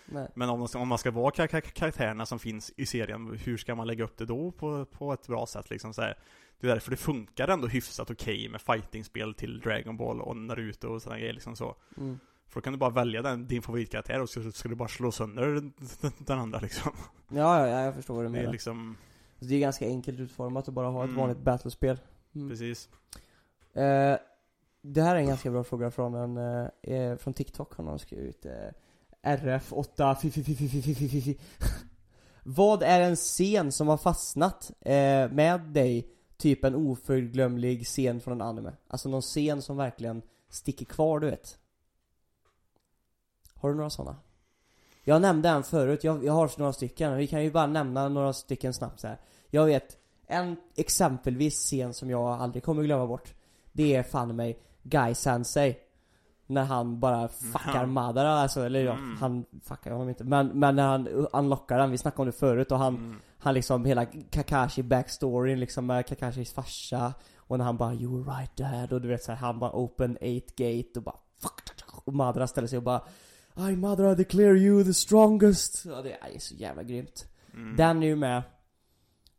Nej. 0.08 0.28
Men 0.36 0.50
om, 0.50 0.60
man 0.60 0.68
ska- 0.68 0.80
om 0.80 0.88
man 0.88 0.98
ska 0.98 1.12
vara 1.12 1.32
kar- 1.32 1.48
kar- 1.48 1.62
karaktärerna 1.62 2.26
som 2.26 2.40
finns 2.40 2.72
i 2.78 2.86
serien, 2.86 3.40
hur 3.44 3.58
ska 3.58 3.76
man 3.76 3.88
lägga 3.88 4.04
upp 4.04 4.18
det 4.18 4.26
då 4.26 4.52
på, 4.52 4.86
på 4.86 5.14
ett 5.14 5.28
bra 5.28 5.46
sätt 5.46 5.70
liksom 5.70 5.94
så 5.94 6.02
här. 6.02 6.18
Det 6.60 6.68
är 6.68 6.72
därför 6.72 6.92
det 6.92 6.98
funkar 6.98 7.48
ändå 7.48 7.68
hyfsat 7.68 8.10
okej 8.12 8.50
med 8.50 8.62
fightingspel 8.62 9.34
till 9.34 9.60
Dragon 9.60 9.98
Ball 9.98 10.22
och 10.22 10.38
Naruto 10.38 10.88
och 10.88 11.02
sådana 11.02 11.20
grejer 11.20 11.34
liksom 11.34 11.56
så. 11.56 11.76
Mm. 11.98 12.20
För 12.48 12.60
då 12.60 12.64
kan 12.64 12.74
du 12.74 12.80
bara 12.80 12.90
välja 12.90 13.22
den, 13.22 13.48
din 13.48 13.62
favoritkaraktär 13.62 14.22
och 14.22 14.30
så 14.30 14.52
ska 14.52 14.70
du 14.70 14.76
bara 14.76 14.88
slå 14.88 15.12
sönder 15.12 15.72
den, 16.26 16.40
andra 16.40 16.60
liksom. 16.60 16.92
Ja, 17.30 17.60
ja, 17.60 17.68
ja, 17.68 17.82
jag 17.82 17.96
förstår 17.96 18.14
vad 18.16 18.26
du 18.26 18.30
Det 18.30 18.38
är 18.38 18.40
menar. 18.42 18.52
liksom, 18.52 18.98
Det 19.40 19.56
är 19.56 19.60
ganska 19.60 19.86
enkelt 19.86 20.20
utformat 20.20 20.68
att 20.68 20.74
bara 20.74 20.88
ha 20.88 21.04
ett 21.04 21.08
Mm. 21.10 21.20
vanligt 21.22 21.38
battlespel. 21.40 22.00
Mm. 22.36 22.50
precis. 22.50 22.90
Eh, 23.74 24.18
det 24.82 25.02
här 25.02 25.16
är 25.16 25.20
en 25.20 25.28
ganska 25.28 25.52
bra 25.52 25.64
fråga 25.64 25.92
från 25.92 26.16
en, 26.16 26.38
eh, 26.38 26.96
eh, 26.96 27.18
från 27.18 27.34
TikTok 27.34 27.74
har 27.74 27.84
någon 27.84 28.00
skrivit 28.00 28.46
eh, 28.46 28.52
RF8 29.28 30.16
fi. 30.16 31.38
Vad 32.44 32.84
är 32.84 33.02
en 33.02 33.16
scen 33.16 33.72
som 33.72 33.88
har 33.88 33.98
fastnat 33.98 34.72
eh, 34.82 35.32
med 35.32 35.62
dig, 35.62 36.12
typ 36.38 36.64
en 36.64 36.76
oförglömlig 36.76 37.86
scen 37.86 38.22
från 38.22 38.42
en 38.42 38.48
anime? 38.48 38.74
Alltså 38.88 39.10
någon 39.10 39.22
scen 39.22 39.62
som 39.62 39.78
verkligen 39.78 40.22
sticker 40.50 40.86
kvar, 40.86 41.20
du 41.20 41.30
vet? 41.30 41.58
Har 43.54 43.70
du 43.70 43.76
några 43.76 43.90
sådana? 43.90 44.16
Jag 45.04 45.22
nämnde 45.22 45.50
en 45.50 45.64
förut, 45.64 46.04
jag, 46.04 46.26
jag 46.26 46.34
har 46.34 46.52
några 46.58 46.74
stycken, 46.74 47.18
vi 47.18 47.28
kan 47.28 47.44
ju 47.44 47.52
bara 47.52 47.68
nämna 47.68 48.10
några 48.10 48.34
stycken 48.34 48.74
snabbt 48.74 49.00
så 49.00 49.08
här. 49.08 49.20
Jag 49.50 49.66
vet, 49.66 49.98
en 50.28 50.56
exempelvis 50.76 51.56
scen 51.56 51.94
som 51.94 52.10
jag 52.10 52.24
aldrig 52.24 52.64
kommer 52.64 52.84
glömma 52.84 53.08
bort 53.08 53.34
Det 53.72 53.96
är 53.96 54.04
fan 54.04 54.36
mig 54.36 54.60
Guy 54.84 55.16
Sensei 55.16 55.87
när 56.48 56.64
han 56.64 57.00
bara 57.00 57.28
fuckar. 57.28 57.86
Madara 57.86 58.30
alltså, 58.34 58.62
eller 58.66 58.80
ja, 58.84 58.92
Mm. 58.94 59.18
han 59.20 59.46
fuckar 59.64 59.92
honom 59.92 60.10
inte 60.10 60.24
Men, 60.24 60.48
men 60.48 60.76
när 60.76 60.88
han 60.88 61.08
unlockar 61.08 61.78
den, 61.78 61.92
vi 61.92 61.98
snackade 61.98 62.22
om 62.22 62.26
det 62.26 62.32
förut 62.32 62.72
och 62.72 62.78
han 62.80 62.96
Mm. 62.96 63.16
Han 63.40 63.54
liksom, 63.54 63.86
hela 63.86 64.06
Kakashi 64.06 64.84
backstoryn 64.84 65.60
liksom 65.60 65.86
med 65.86 66.06
Kakashis 66.08 66.54
farsa 66.54 67.14
Och 67.38 67.58
när 67.58 67.66
han 67.66 67.78
bara 67.78 67.94
'You 67.94 68.24
were 68.24 68.36
right 68.38 68.56
dad' 68.58 68.94
och 68.94 69.02
du 69.02 69.08
vet 69.08 69.24
så 69.24 69.32
här, 69.32 69.40
han 69.40 69.60
bara 69.60 69.72
'Open 69.72 70.16
8 70.18 70.24
gate' 70.58 70.98
och 70.98 71.04
bara 71.04 71.16
fuck 71.42 71.84
Och 72.06 72.14
Madara 72.14 72.48
ställer 72.48 72.68
sig 72.68 72.78
och 72.78 72.84
bara 72.84 73.02
I 73.72 73.76
Madara 73.76 74.16
declare 74.16 74.58
you 74.58 74.84
the 74.84 74.94
strongest 74.94 75.86
Ja 75.86 76.02
det 76.02 76.12
är 76.14 76.40
så 76.40 76.56
jävla 76.56 76.84
grymt 76.84 77.26
Mm. 77.54 77.76
Den 77.76 78.04
är 78.04 78.08
ju 78.08 78.16
med 78.16 78.44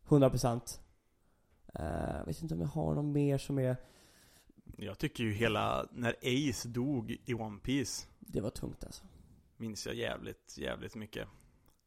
100% 0.08 0.78
uh, 1.80 2.26
Vet 2.26 2.42
inte 2.42 2.54
om 2.54 2.60
jag 2.60 2.68
har 2.68 2.94
någon 2.94 3.12
mer 3.12 3.38
som 3.38 3.58
är 3.58 3.76
Jag 4.80 4.98
tycker 4.98 5.24
ju 5.24 5.32
hela, 5.32 5.88
när 5.92 6.16
Ace 6.22 6.68
dog 6.68 7.16
i 7.24 7.34
One 7.34 7.58
Piece 7.58 8.06
Det 8.18 8.40
var 8.40 8.50
tungt 8.50 8.84
alltså. 8.84 9.04
Minns 9.56 9.86
jag 9.86 9.94
jävligt, 9.94 10.58
jävligt 10.58 10.94
mycket. 10.94 11.28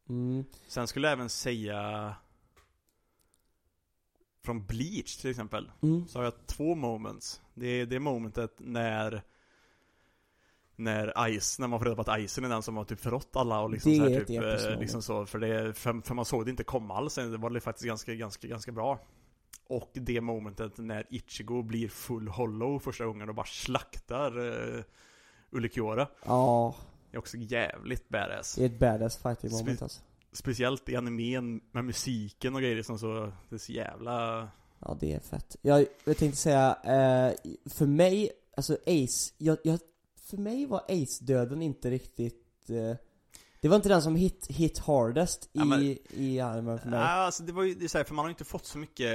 Mm. 0.08 0.44
Sen 0.68 0.86
skulle 0.86 1.06
jag 1.06 1.12
även 1.12 1.28
säga 1.28 2.14
Från 4.44 4.66
Bleach 4.66 5.16
till 5.16 5.30
exempel 5.30 5.70
Mm. 5.82 6.08
Så 6.08 6.18
har 6.18 6.24
jag 6.24 6.46
två 6.46 6.74
moments. 6.74 7.40
Det 7.54 7.66
är 7.66 7.86
det 7.86 8.00
momentet 8.00 8.54
när 8.58 9.22
När 10.76 11.38
Ice, 11.40 11.58
när 11.58 11.68
man 11.68 11.78
får 11.78 11.84
reda 11.84 12.04
på 12.04 12.10
att 12.10 12.20
Icen 12.20 12.44
är 12.44 12.48
den 12.48 12.62
som 12.62 12.76
har 12.76 12.84
typ 12.84 13.00
förrått 13.00 13.36
alla 13.36 13.60
och 13.60 13.70
liksom 13.70 13.92
Det 13.92 13.98
så 13.98 14.02
här, 14.02 14.10
är 14.10 14.20
ett 14.20 14.26
typ, 14.26 14.72
eh, 14.72 14.80
liksom 14.80 15.02
så 15.02 15.26
För 15.26 15.38
det, 15.38 15.74
för, 15.74 16.00
för 16.00 16.14
man 16.14 16.24
såg 16.24 16.44
det 16.44 16.50
inte 16.50 16.64
komma 16.64 16.94
alls. 16.96 17.14
Det 17.14 17.36
var 17.36 17.50
det 17.50 17.60
faktiskt 17.60 17.86
ganska, 17.86 18.14
ganska, 18.14 18.48
ganska 18.48 18.72
bra 18.72 18.98
Och 19.72 19.90
det 19.92 20.20
momentet 20.20 20.78
när 20.78 21.06
Ichigo 21.10 21.62
blir 21.62 21.88
full 21.88 22.28
hollow 22.28 22.78
första 22.78 23.04
gången 23.04 23.28
och 23.28 23.34
bara 23.34 23.46
slaktar 23.46 24.38
uh, 24.38 24.82
Ulikiora. 25.50 26.08
Ja, 26.24 26.74
Det 27.10 27.16
är 27.16 27.18
också 27.18 27.36
jävligt 27.36 28.08
badass. 28.08 28.54
Det 28.54 28.62
är 28.62 28.66
ett 28.66 28.78
badass 28.78 29.16
fighting 29.16 29.50
Spe- 29.50 29.58
moment 29.58 29.82
alltså. 29.82 30.00
Speciellt 30.32 30.88
i 30.88 30.96
animen 30.96 31.60
med 31.72 31.84
musiken 31.84 32.54
och 32.54 32.60
grejer 32.60 32.82
som 32.82 32.98
så 32.98 33.32
Det 33.48 33.54
är 33.54 33.58
så 33.58 33.72
jävla 33.72 34.48
Ja 34.78 34.96
det 35.00 35.12
är 35.12 35.20
fett. 35.20 35.56
Jag, 35.62 35.86
jag 36.04 36.16
tänkte 36.16 36.40
säga, 36.40 36.76
eh, 36.84 37.52
för 37.70 37.86
mig, 37.86 38.30
alltså 38.56 38.74
Ace, 38.86 39.34
jag, 39.38 39.58
jag, 39.64 39.78
för 40.16 40.36
mig 40.36 40.66
var 40.66 40.80
Ace-döden 40.88 41.62
inte 41.62 41.90
riktigt 41.90 42.70
eh, 42.70 42.96
Det 43.62 43.68
var 43.68 43.76
inte 43.76 43.88
den 43.88 44.02
som 44.02 44.16
hit, 44.16 44.46
hit 44.50 44.78
hardest 44.78 45.44
i, 45.44 45.48
Ja, 45.52 45.64
men- 45.64 45.96
i 46.10 46.40
armen 46.40 46.78
för 46.78 46.88
mig 46.88 46.98
Ja, 46.98 47.06
alltså 47.06 47.42
det 47.42 47.52
var 47.52 47.62
ju 47.62 47.74
det 47.74 47.84
är 47.84 47.88
så 47.88 47.98
här, 47.98 48.04
för 48.04 48.14
man 48.14 48.24
har 48.24 48.30
inte 48.30 48.44
fått 48.44 48.66
så 48.66 48.78
mycket 48.78 49.06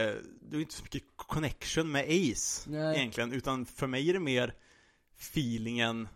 Det 0.42 0.52
är 0.52 0.56
ju 0.56 0.60
inte 0.60 0.74
så 0.74 0.84
mycket 0.84 1.04
connection 1.16 1.92
med 1.92 2.06
Ace 2.06 2.70
Nej. 2.70 2.98
Egentligen, 2.98 3.34
utan 3.34 3.66
för 3.66 3.88
mig 3.88 4.10
är 4.10 4.14
det 4.14 4.20
mer 4.20 4.54
Feelingen 5.20 6.08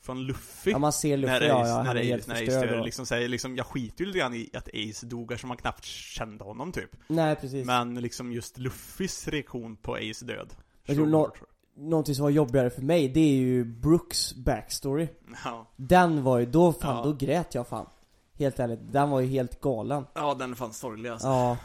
Från 0.00 0.26
Luffy 0.26 0.70
Ja 0.70 0.78
man 0.78 0.92
ser 0.92 1.16
När 1.16 1.16
Luffy, 1.16 1.46
ja, 1.46 1.60
Ace, 1.60 1.68
ja, 1.68 1.76
han 1.76 1.86
när 1.86 1.94
är 1.94 2.00
Ace, 2.00 2.08
helt 2.10 2.26
när 2.26 2.34
Ace 2.34 2.66
dör, 2.66 2.84
liksom, 2.84 3.06
så 3.06 3.14
här, 3.14 3.28
liksom, 3.28 3.56
Jag 3.56 3.66
skiter 3.66 4.00
ju 4.00 4.06
lite 4.06 4.18
grann 4.18 4.34
i 4.34 4.50
att 4.52 4.68
Ace 4.68 5.06
dog 5.06 5.32
eftersom 5.32 5.48
man 5.48 5.56
knappt 5.56 5.84
kände 5.84 6.44
honom 6.44 6.72
typ 6.72 6.90
Nej 7.06 7.36
precis 7.36 7.66
Men 7.66 7.94
liksom 7.94 8.32
just 8.32 8.58
Luffys 8.58 9.28
reaktion 9.28 9.76
på 9.76 9.94
Ace 9.94 10.24
död 10.24 10.54
Jag 10.84 10.96
tror 10.96 11.06
hårt. 11.06 11.40
Någonting 11.78 12.14
som 12.14 12.22
var 12.22 12.30
jobbigare 12.30 12.70
för 12.70 12.82
mig, 12.82 13.08
det 13.08 13.20
är 13.20 13.34
ju 13.36 13.64
Brooks 13.64 14.34
backstory. 14.34 15.08
Ja. 15.44 15.66
Den 15.76 16.22
var 16.22 16.38
ju, 16.38 16.46
då 16.46 16.72
fan, 16.72 16.96
Ja. 16.96 17.02
då 17.04 17.12
grät 17.12 17.54
jag 17.54 17.66
fan. 17.66 17.86
Helt 18.34 18.58
ärligt, 18.58 18.80
den 18.92 19.10
var 19.10 19.20
ju 19.20 19.26
helt 19.26 19.60
galen. 19.60 20.04
Ja, 20.14 20.34
den 20.34 20.50
är 20.50 20.54
fan 20.54 20.72
sorglig 20.72 21.10
alltså. 21.10 21.28
Ja. 21.28 21.56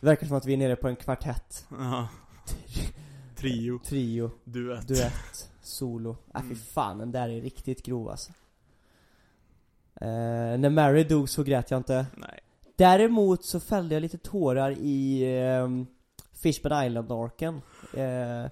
Det 0.00 0.06
verkar 0.06 0.26
som 0.26 0.36
att 0.36 0.46
vi 0.46 0.52
är 0.52 0.56
nere 0.56 0.76
på 0.76 0.88
en 0.88 0.96
kvartett. 0.96 1.66
Ja. 1.70 2.08
Trio, 3.36 3.78
Trio, 3.78 4.30
duett. 4.44 4.88
Duett, 4.88 5.50
solo. 5.62 6.10
Äh 6.34 6.40
fy 6.40 6.46
Mm. 6.46 6.56
fan, 6.56 6.98
den 6.98 7.12
där 7.12 7.28
är 7.28 7.40
riktigt 7.40 7.82
grov 7.82 8.08
alltså. 8.08 8.32
Eh, 10.00 10.58
När 10.58 10.70
Mary 10.70 11.04
dog 11.04 11.28
så 11.28 11.42
grät 11.42 11.70
jag 11.70 11.80
inte. 11.80 12.06
Nej. 12.16 12.40
Däremot 12.76 13.44
så 13.44 13.60
fällde 13.60 13.94
jag 13.94 14.00
lite 14.02 14.18
tårar 14.18 14.70
i 14.78 15.24
ehm, 15.38 15.86
Fishman 16.32 16.86
Island-arken. 16.86 17.60
Eh, 17.96 18.50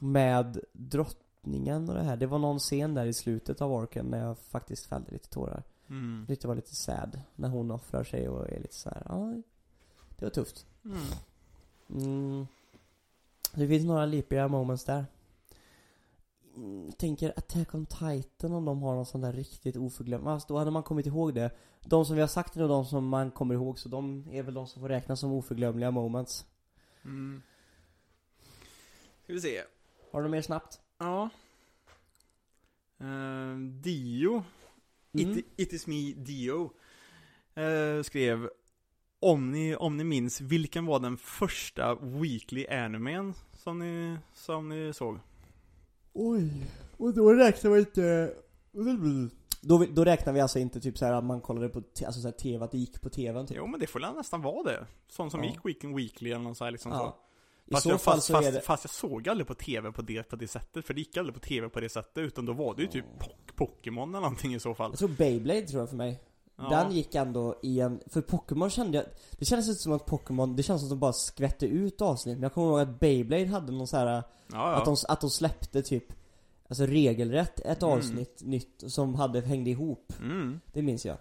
Med 0.00 0.60
drottningen 0.72 1.88
och 1.88 1.94
det 1.94 2.02
här 2.02 2.16
Det 2.16 2.26
var 2.26 2.38
någon 2.38 2.58
scen 2.58 2.94
där 2.94 3.06
i 3.06 3.12
slutet 3.12 3.62
av 3.62 3.72
arken 3.72 4.06
när 4.06 4.18
jag 4.18 4.38
faktiskt 4.38 4.86
fällde 4.86 5.10
lite 5.10 5.28
tårar 5.28 5.62
mm. 5.88 6.24
Tyckte 6.28 6.44
det 6.44 6.48
var 6.48 6.54
lite 6.54 6.76
sad 6.76 7.20
När 7.34 7.48
hon 7.48 7.70
offrar 7.70 8.04
sig 8.04 8.28
och 8.28 8.48
är 8.50 8.60
lite 8.60 8.74
så 8.74 8.90
här, 8.90 9.02
ja 9.08 9.34
Det 10.16 10.24
var 10.24 10.30
tufft 10.30 10.66
Mm. 10.84 10.98
mm. 11.90 12.46
Det 13.54 13.68
finns 13.68 13.84
några 13.84 14.06
lipiga 14.06 14.48
moments 14.48 14.84
där 14.84 15.04
mm, 16.56 16.92
Tänker 16.92 17.32
Attack 17.36 17.74
on 17.74 17.86
Titan 17.86 18.52
om 18.52 18.64
de 18.64 18.82
har 18.82 18.94
någon 18.94 19.06
sån 19.06 19.20
där 19.20 19.32
riktigt 19.32 19.76
oförglömlig 19.76 20.30
Alltså 20.30 20.48
då 20.48 20.58
hade 20.58 20.70
man 20.70 20.82
kommit 20.82 21.06
ihåg 21.06 21.34
det 21.34 21.50
De 21.84 22.04
som 22.04 22.14
vi 22.14 22.20
har 22.20 22.28
sagt 22.28 22.56
är 22.56 22.60
nog 22.60 22.68
de 22.68 22.84
som 22.84 23.08
man 23.08 23.30
kommer 23.30 23.54
ihåg 23.54 23.78
så 23.78 23.88
de 23.88 24.28
är 24.30 24.42
väl 24.42 24.54
de 24.54 24.66
som 24.66 24.80
får 24.82 24.88
räknas 24.88 25.20
som 25.20 25.32
oförglömliga 25.32 25.90
moments 25.90 26.46
Mm. 27.04 27.42
Ska 29.32 29.34
vi 29.34 29.40
se 29.40 29.62
Har 30.12 30.20
du 30.20 30.28
något 30.28 30.30
mer 30.30 30.42
snabbt? 30.42 30.80
Ja. 30.98 31.28
Eh, 33.00 33.56
Dio, 33.82 34.44
Mm. 35.14 35.38
it, 35.38 35.46
it 35.56 35.72
is 35.72 35.86
me 35.86 36.12
Dio, 36.16 36.70
eh, 37.54 38.02
skrev 38.02 38.50
om 39.20 39.50
ni, 39.50 39.76
om 39.76 39.96
ni 39.96 40.04
minns, 40.04 40.40
vilken 40.40 40.86
var 40.86 40.98
den 41.00 41.16
första 41.16 41.94
weekly 41.94 42.66
animen 42.66 43.34
som 43.52 43.78
ni, 43.78 44.16
som 44.34 44.68
ni 44.68 44.92
såg? 44.94 45.18
Oj, 46.12 46.66
och 46.96 47.14
då 47.14 47.32
räknar 47.32 47.70
vi 47.70 47.78
inte 47.78 48.34
då, 49.60 49.84
då 49.90 50.04
räknar 50.04 50.32
vi 50.32 50.40
alltså 50.40 50.58
inte 50.58 50.80
typ 50.80 50.98
så 50.98 51.04
här 51.04 51.12
att 51.12 51.24
man 51.24 51.40
kollade 51.40 51.68
på 51.68 51.78
alltså 51.78 52.20
så 52.20 52.28
här 52.28 52.32
TV, 52.32 52.64
att 52.64 52.70
det 52.70 52.78
gick 52.78 53.00
på 53.02 53.10
TVn 53.10 53.46
typ? 53.46 53.56
Jo 53.56 53.66
men 53.66 53.80
det 53.80 53.86
får 53.86 54.00
nästan 54.00 54.42
vara 54.42 54.62
det. 54.72 54.86
Sån 55.08 55.30
som 55.30 55.40
Ja. 55.44 55.50
gick 55.50 55.64
weekend 55.66 55.96
weekly 55.96 56.30
eller 56.30 56.44
något 56.44 56.56
så 56.56 56.64
här 56.64 56.70
liksom 56.70 56.92
så. 56.92 57.14
I 57.66 57.72
Fast, 57.74 57.82
så 57.82 57.88
jag, 57.90 58.00
fall 58.00 58.14
fast, 58.14 58.26
så 58.26 58.32
fast, 58.32 58.48
är 58.48 58.52
det 58.52 58.60
fast 58.60 58.84
jag 58.84 58.90
såg 58.90 59.28
aldrig 59.28 59.46
på 59.46 59.54
TV 59.54 59.92
på 59.92 60.02
det, 60.02 60.22
på 60.28 60.36
det 60.36 60.48
sättet, 60.48 60.86
för 60.86 60.94
det 60.94 61.00
gick 61.00 61.16
aldrig 61.16 61.34
på 61.34 61.40
TV 61.40 61.68
på 61.68 61.80
det 61.80 61.88
sättet, 61.88 62.18
utan 62.18 62.46
då 62.46 62.52
var 62.52 62.74
det 62.74 62.82
ju 62.82 62.88
typ 62.88 63.04
Pok- 63.18 63.52
Pokémon 63.56 64.08
eller 64.10 64.20
någonting 64.20 64.54
i 64.54 64.60
så 64.60 64.74
fall. 64.74 64.90
Jag 64.90 64.98
tror 64.98 65.08
Beyblade 65.08 65.60
tror 65.62 65.80
jag 65.82 65.88
för 65.88 65.96
mig 65.96 66.20
Ja. 66.56 66.68
Den 66.70 66.92
gick 66.92 67.14
ändå 67.14 67.58
i 67.62 67.80
en, 67.80 68.00
för 68.06 68.20
Pokémon 68.20 68.70
kände 68.70 68.98
jag, 68.98 69.06
det 69.38 69.44
kändes 69.44 69.68
inte 69.68 69.80
som 69.80 69.92
att 69.92 70.06
Pokémon, 70.06 70.56
det 70.56 70.62
känns 70.62 70.80
som 70.80 70.86
att 70.86 70.90
de 70.90 70.98
bara 71.00 71.12
skvätte 71.12 71.66
ut 71.66 72.00
avsnitt 72.00 72.36
Men 72.36 72.42
jag 72.42 72.52
kommer 72.52 72.66
ihåg 72.68 72.80
att 72.80 73.00
Beyblade 73.00 73.46
hade 73.46 73.72
någon 73.72 73.86
så 73.86 73.96
här 73.96 74.06
ja, 74.06 74.22
ja. 74.52 74.74
att, 74.74 74.84
de, 74.84 74.96
att 75.08 75.20
de 75.20 75.30
släppte 75.30 75.82
typ 75.82 76.04
Alltså 76.68 76.86
regelrätt 76.86 77.60
ett 77.60 77.82
Mm. 77.82 77.98
avsnitt 77.98 78.42
nytt 78.42 78.84
som 78.86 79.14
hade, 79.14 79.40
hängde 79.40 79.70
ihop 79.70 80.12
Mm. 80.20 80.60
Det 80.72 80.82
minns 80.82 81.06
jag 81.06 81.16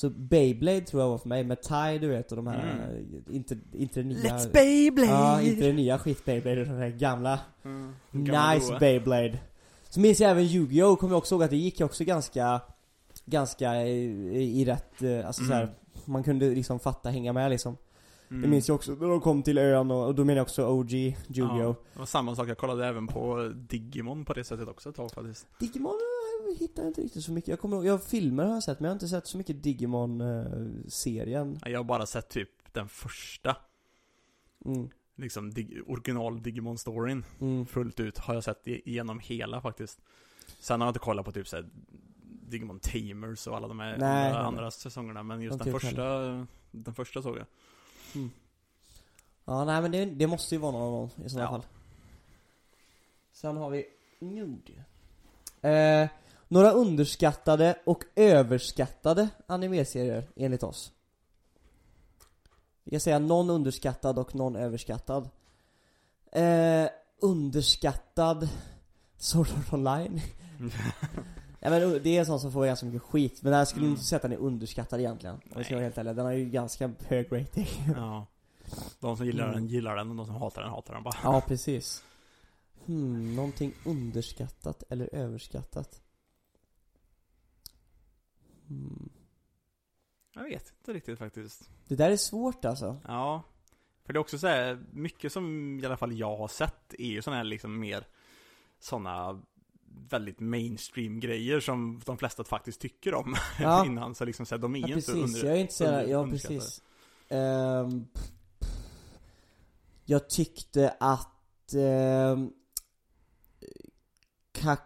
Så 0.00 0.10
Beyblade 0.10 0.80
tror 0.80 1.02
jag 1.02 1.08
var 1.10 1.18
för 1.18 1.28
mig, 1.28 1.44
med 1.44 1.62
Tai 1.62 1.98
du 1.98 2.08
vet 2.08 2.30
och 2.32 2.36
de 2.36 2.46
här, 2.46 2.88
Mm. 2.90 3.22
inte, 3.30 3.58
inte 3.72 4.00
det 4.02 4.08
nya 4.08 4.18
Let's 4.36 4.52
Beyblade! 4.52 5.08
Ja, 5.12 5.40
inte 5.42 5.66
det 5.66 5.72
nya 5.72 5.98
skit 5.98 6.24
Beyblade 6.24 6.60
utan 6.60 6.78
det 6.80 6.90
gamla 6.90 7.40
Mm. 7.64 7.94
Gamla 8.12 8.54
Nice 8.54 8.68
goa. 8.70 8.78
Beyblade 8.78 9.38
Så 9.88 10.00
minns 10.00 10.20
jag 10.20 10.30
även 10.30 10.44
Yu-Gi-Oh! 10.44 10.96
kommer 10.96 11.12
jag 11.14 11.18
också 11.18 11.34
ihåg 11.34 11.42
att 11.42 11.50
det 11.50 11.56
gick 11.56 11.80
också 11.80 12.04
ganska 12.04 12.60
Ganska 13.24 13.82
i, 13.86 14.60
i 14.60 14.64
rätt, 14.64 15.02
eh, 15.02 15.26
alltså 15.26 15.42
Mm. 15.42 15.48
så 15.50 15.54
här, 15.54 15.74
Man 16.04 16.22
kunde 16.22 16.48
liksom 16.50 16.78
fatta, 16.80 17.10
hänga 17.10 17.32
med 17.32 17.50
liksom 17.50 17.76
Mm. 18.30 18.42
Det 18.42 18.48
minns 18.48 18.68
jag 18.68 18.74
också 18.74 18.92
när 18.92 19.08
de 19.08 19.20
kom 19.20 19.42
till 19.42 19.58
ön 19.58 19.90
och, 19.90 20.06
och 20.06 20.14
då 20.14 20.24
menar 20.24 20.36
jag 20.36 20.44
också 20.44 20.66
OG, 20.66 20.92
Yu-Gi-Oh! 20.92 21.58
Ja, 21.58 21.74
det 21.92 21.98
var 21.98 22.06
samma 22.06 22.36
sak, 22.36 22.48
jag 22.48 22.58
kollade 22.58 22.86
även 22.86 23.06
på 23.06 23.52
Digimon 23.54 24.24
på 24.24 24.32
det 24.34 24.44
sättet 24.44 24.68
också 24.68 24.88
ett 24.88 24.96
tag 24.96 25.12
faktiskt. 25.12 25.46
Digimon 25.58 25.94
eh, 26.50 26.58
hittar 26.58 26.82
jag 26.82 26.90
inte 26.90 27.00
riktigt 27.00 27.24
så 27.24 27.32
mycket, 27.32 27.48
jag 27.48 27.60
kommer 27.60 27.76
ihåg, 27.76 27.86
jag 27.86 28.04
filmer 28.04 28.44
har 28.44 28.54
jag 28.54 28.62
sett 28.62 28.80
men 28.80 28.84
jag 28.84 28.90
har 28.90 28.94
inte 28.96 29.08
sett 29.08 29.26
så 29.26 29.38
mycket 29.38 29.62
Digimon-serien 29.62 31.58
Jag 31.66 31.78
har 31.78 31.84
bara 31.84 32.06
sett 32.06 32.28
typ 32.28 32.50
den 32.72 32.88
första, 32.88 33.56
mm. 34.64 34.88
liksom 35.16 35.54
dig, 35.54 35.82
original 35.86 36.42
Digimon-storyn 36.42 37.24
Mm. 37.40 37.66
fullt 37.66 38.00
ut 38.00 38.18
har 38.18 38.34
jag 38.34 38.44
sett 38.44 38.66
igenom 38.66 39.20
hela 39.20 39.60
faktiskt. 39.60 40.00
Sen 40.60 40.80
har 40.80 40.88
jag 40.88 40.90
inte 40.90 41.00
kollat 41.00 41.24
på 41.24 41.32
typ 41.32 41.48
såhär 41.48 41.68
Digimon 42.48 42.80
Tamers 42.80 43.46
och 43.46 43.56
alla 43.56 43.68
de 43.68 43.80
här 43.80 43.96
Nej, 43.98 44.26
andra, 44.26 44.38
nej, 44.38 44.48
andra 44.48 44.70
säsongerna 44.70 45.22
men 45.22 45.40
just 45.42 45.58
De 45.58 45.64
den 45.64 45.80
första, 45.80 46.46
den 46.70 46.94
första 46.94 47.22
såg 47.22 47.36
jag. 47.36 47.46
Ja 49.44 49.64
nej 49.64 49.82
men 49.82 49.90
det, 49.90 50.04
det 50.04 50.26
måste 50.26 50.54
ju 50.54 50.58
vara 50.60 50.72
någon 50.72 50.82
av 50.82 50.92
dem 51.16 51.24
i 51.24 51.28
sådana 51.28 51.44
Ja. 51.46 51.50
fall. 51.50 51.66
Sen 53.32 53.56
har 53.56 53.70
vi 53.70 53.84
Nude 54.20 54.84
eh, 55.68 56.08
Några 56.48 56.70
underskattade 56.70 57.78
och 57.86 58.04
överskattade 58.16 59.28
animeserier 59.46 60.28
enligt 60.36 60.62
oss. 60.62 60.92
Vi 62.84 62.90
kan 62.90 63.00
säga 63.00 63.18
någon 63.18 63.50
underskattad 63.50 64.18
och 64.18 64.34
någon 64.34 64.56
överskattad. 64.56 65.28
Eh, 66.32 66.88
Underskattad 67.20 68.48
Sword 69.16 69.48
Art 69.58 69.72
Online 69.72 70.20
Ja 71.60 71.70
men 71.70 72.02
det 72.02 72.08
är 72.16 72.20
en 72.20 72.26
sån 72.26 72.40
som 72.40 72.52
får 72.52 72.66
ganska 72.66 72.86
mycket 72.86 73.02
skit, 73.02 73.42
men 73.42 73.52
jag 73.52 73.68
skulle 73.68 73.84
Mm. 73.84 73.92
inte 73.92 74.04
säga 74.04 74.16
att 74.16 74.22
den 74.22 74.32
är 74.32 74.36
underskattad 74.36 75.00
egentligen 75.00 75.34
Om 75.36 75.40
jag 75.54 75.64
ska 75.64 75.74
vara 75.74 75.84
helt 75.84 75.98
ärlig, 75.98 76.16
den 76.16 76.24
har 76.26 76.32
ju 76.32 76.44
ganska 76.50 76.90
hög 77.06 77.32
rating 77.32 77.66
ja. 77.96 78.26
De 79.00 79.16
som 79.16 79.26
gillar 79.26 79.44
Mm. 79.44 79.54
den 79.54 79.66
gillar 79.68 79.96
den 79.96 80.10
och 80.10 80.16
de 80.16 80.26
som 80.26 80.34
hatar 80.34 80.62
den 80.62 80.70
hatar 80.70 80.94
den 80.94 81.02
bara. 81.02 81.14
Ja, 81.22 81.40
precis. 81.46 82.04
Hmm, 82.86 83.36
någonting 83.36 83.72
underskattat 83.86 84.82
eller 84.88 85.14
överskattat? 85.14 86.02
Hmm. 88.68 89.08
Jag 90.34 90.42
vet 90.44 90.72
inte 90.78 90.92
riktigt 90.92 91.18
faktiskt. 91.18 91.70
Det 91.88 91.94
där 91.96 92.10
är 92.10 92.16
svårt 92.16 92.64
alltså. 92.64 92.96
Ja. 93.08 93.42
För 94.04 94.12
det 94.12 94.16
är 94.16 94.20
också 94.20 94.38
så 94.38 94.46
här, 94.46 94.84
mycket 94.92 95.32
som 95.32 95.78
i 95.80 95.86
alla 95.86 95.96
fall 95.96 96.12
jag 96.18 96.36
har 96.36 96.48
sett 96.48 96.94
är 96.98 97.06
ju 97.06 97.22
sådana 97.22 97.36
här 97.36 97.44
liksom 97.44 97.78
mer 97.80 98.06
sådana 98.80 99.42
väldigt 100.10 100.40
mainstream 100.40 101.20
grejer 101.20 101.60
som 101.60 102.00
de 102.06 102.18
flesta 102.18 102.44
faktiskt 102.44 102.80
tycker 102.80 103.14
om 103.14 103.34
Ja. 103.60 103.86
innan. 103.86 104.14
Så 104.14 104.24
liksom 104.24 104.46
så 104.46 104.54
här, 104.54 104.62
de 104.62 104.74
är 104.76 104.78
Ja, 104.78 104.86
precis. 104.86 105.08
inte 105.14 105.20
under, 105.24 105.44
jag 105.44 105.56
är 105.56 105.60
inte 105.60 105.74
så 105.74 105.84
under- 105.86 106.06
ja 106.06 106.26
precis. 106.26 106.82
Ehm, 107.28 108.06
jag 110.04 110.28
tyckte 110.28 110.94
att 111.00 111.34
Kak, 114.52 114.80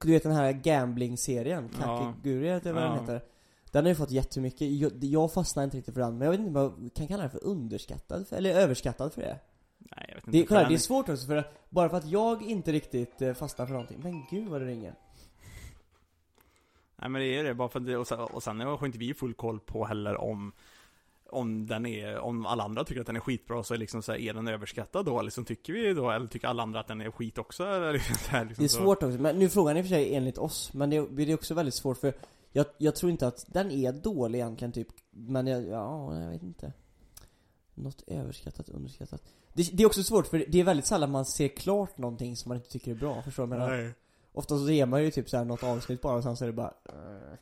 du 0.00 0.10
vet 0.10 0.22
den 0.22 0.32
här 0.32 0.52
gambling-serien, 0.52 1.68
Ja. 1.80 1.98
Kakeguri 1.98 2.48
eller 2.48 2.72
vad 2.72 2.82
den 2.82 2.92
Ja. 2.92 3.00
heter 3.00 3.22
Den 3.72 3.84
har 3.84 3.88
ju 3.88 3.94
fått 3.94 4.10
jättemycket, 4.10 4.70
jag, 4.72 5.04
jag 5.04 5.32
fastnar 5.32 5.64
inte 5.64 5.76
riktigt 5.76 5.94
för 5.94 6.00
den, 6.00 6.18
men 6.18 6.24
jag 6.24 6.30
vet 6.30 6.40
inte 6.40 6.52
vad 6.52 6.94
kan 6.94 7.08
kalla 7.08 7.22
den 7.22 7.30
för 7.30 7.44
underskattad, 7.44 8.28
för, 8.28 8.36
eller 8.36 8.50
överskattad 8.54 9.12
för 9.12 9.20
det 9.22 9.38
Nej, 9.90 10.04
jag 10.08 10.14
vet 10.14 10.26
inte. 10.26 10.38
Det, 10.38 10.46
kolla, 10.46 10.68
det 10.68 10.74
är 10.74 10.78
svårt 10.78 11.08
också 11.08 11.26
för 11.26 11.36
att, 11.36 11.70
bara 11.70 11.88
för 11.88 11.96
att 11.96 12.06
jag 12.06 12.42
inte 12.42 12.72
riktigt 12.72 13.22
eh, 13.22 13.34
fastnar 13.34 13.66
för 13.66 13.72
någonting 13.72 14.00
Men 14.02 14.26
gud 14.30 14.48
vad 14.48 14.60
det 14.60 14.66
ringer 14.66 14.94
Nej 16.96 17.10
men 17.10 17.20
det 17.20 17.26
är 17.26 17.44
det, 17.44 17.54
bara 17.54 17.68
för 17.68 17.80
att 17.80 17.86
det, 17.86 17.96
och 17.96 18.06
sen, 18.06 18.20
och 18.20 18.42
sen 18.42 18.60
har 18.60 18.86
inte 18.86 18.98
vi 18.98 19.14
full 19.14 19.34
koll 19.34 19.60
på 19.60 19.84
heller 19.84 20.16
om 20.16 20.52
om 21.30 21.66
den 21.66 21.86
är, 21.86 22.18
om 22.18 22.46
alla 22.46 22.64
andra 22.64 22.84
tycker 22.84 23.00
att 23.00 23.06
den 23.06 23.16
är 23.16 23.20
skitbra 23.20 23.62
så 23.62 23.74
är 23.74 23.78
liksom 23.78 24.02
så 24.02 24.12
här, 24.12 24.18
är 24.18 24.34
den 24.34 24.48
överskattad 24.48 25.06
då? 25.06 25.22
Liksom 25.22 25.44
tycker 25.44 25.72
vi 25.72 25.94
då, 25.94 26.10
eller 26.10 26.26
tycker 26.26 26.48
alla 26.48 26.62
andra 26.62 26.80
att 26.80 26.86
den 26.86 27.00
är 27.00 27.10
skit 27.10 27.38
också? 27.38 27.64
Eller 27.74 27.92
liksom 27.92 28.16
så 28.16 28.30
här, 28.30 28.44
liksom 28.44 28.62
Det 28.62 28.66
är 28.66 28.68
så. 28.68 28.82
svårt 28.82 29.02
också, 29.02 29.18
men 29.18 29.38
nu 29.38 29.44
är 29.44 29.48
frågan 29.48 29.76
i 29.76 29.80
och 29.80 29.84
för 29.84 29.88
sig 29.88 30.14
enligt 30.14 30.38
oss 30.38 30.74
Men 30.74 30.90
det, 30.90 31.06
det 31.10 31.32
är 31.32 31.34
också 31.34 31.54
väldigt 31.54 31.74
svårt 31.74 31.98
för 31.98 32.14
jag, 32.52 32.66
jag 32.78 32.96
tror 32.96 33.12
inte 33.12 33.26
att 33.26 33.44
den 33.48 33.70
är 33.70 33.92
dålig 33.92 34.38
egentligen 34.38 34.72
typ 34.72 34.88
Men 35.10 35.46
jag, 35.46 35.68
ja, 35.68 36.20
jag 36.20 36.30
vet 36.30 36.42
inte 36.42 36.72
Något 37.74 38.02
överskattat, 38.06 38.68
underskattat 38.68 39.22
det, 39.56 39.70
det 39.76 39.82
är 39.82 39.86
också 39.86 40.02
svårt 40.02 40.26
för 40.26 40.44
det 40.48 40.60
är 40.60 40.64
väldigt 40.64 40.86
sällan 40.86 41.10
man 41.10 41.24
ser 41.24 41.48
klart 41.48 41.98
någonting 41.98 42.36
som 42.36 42.48
man 42.48 42.56
inte 42.58 42.70
tycker 42.70 42.90
är 42.90 42.94
bra, 42.94 43.22
förstår 43.22 43.42
du 43.42 43.48
vad 43.50 43.60
jag 43.60 43.70
menar? 43.78 43.92
Ofta 44.32 44.58
så 44.58 44.66
ser 44.66 44.86
man 44.86 45.04
ju 45.04 45.10
typ 45.10 45.28
såhär 45.30 45.44
något 45.44 45.62
avsnitt 45.62 46.00
bara 46.02 46.16
och 46.16 46.22
sen 46.22 46.36
så 46.36 46.44
är 46.44 46.46
det 46.46 46.52
bara 46.52 46.74
eh, 46.84 47.38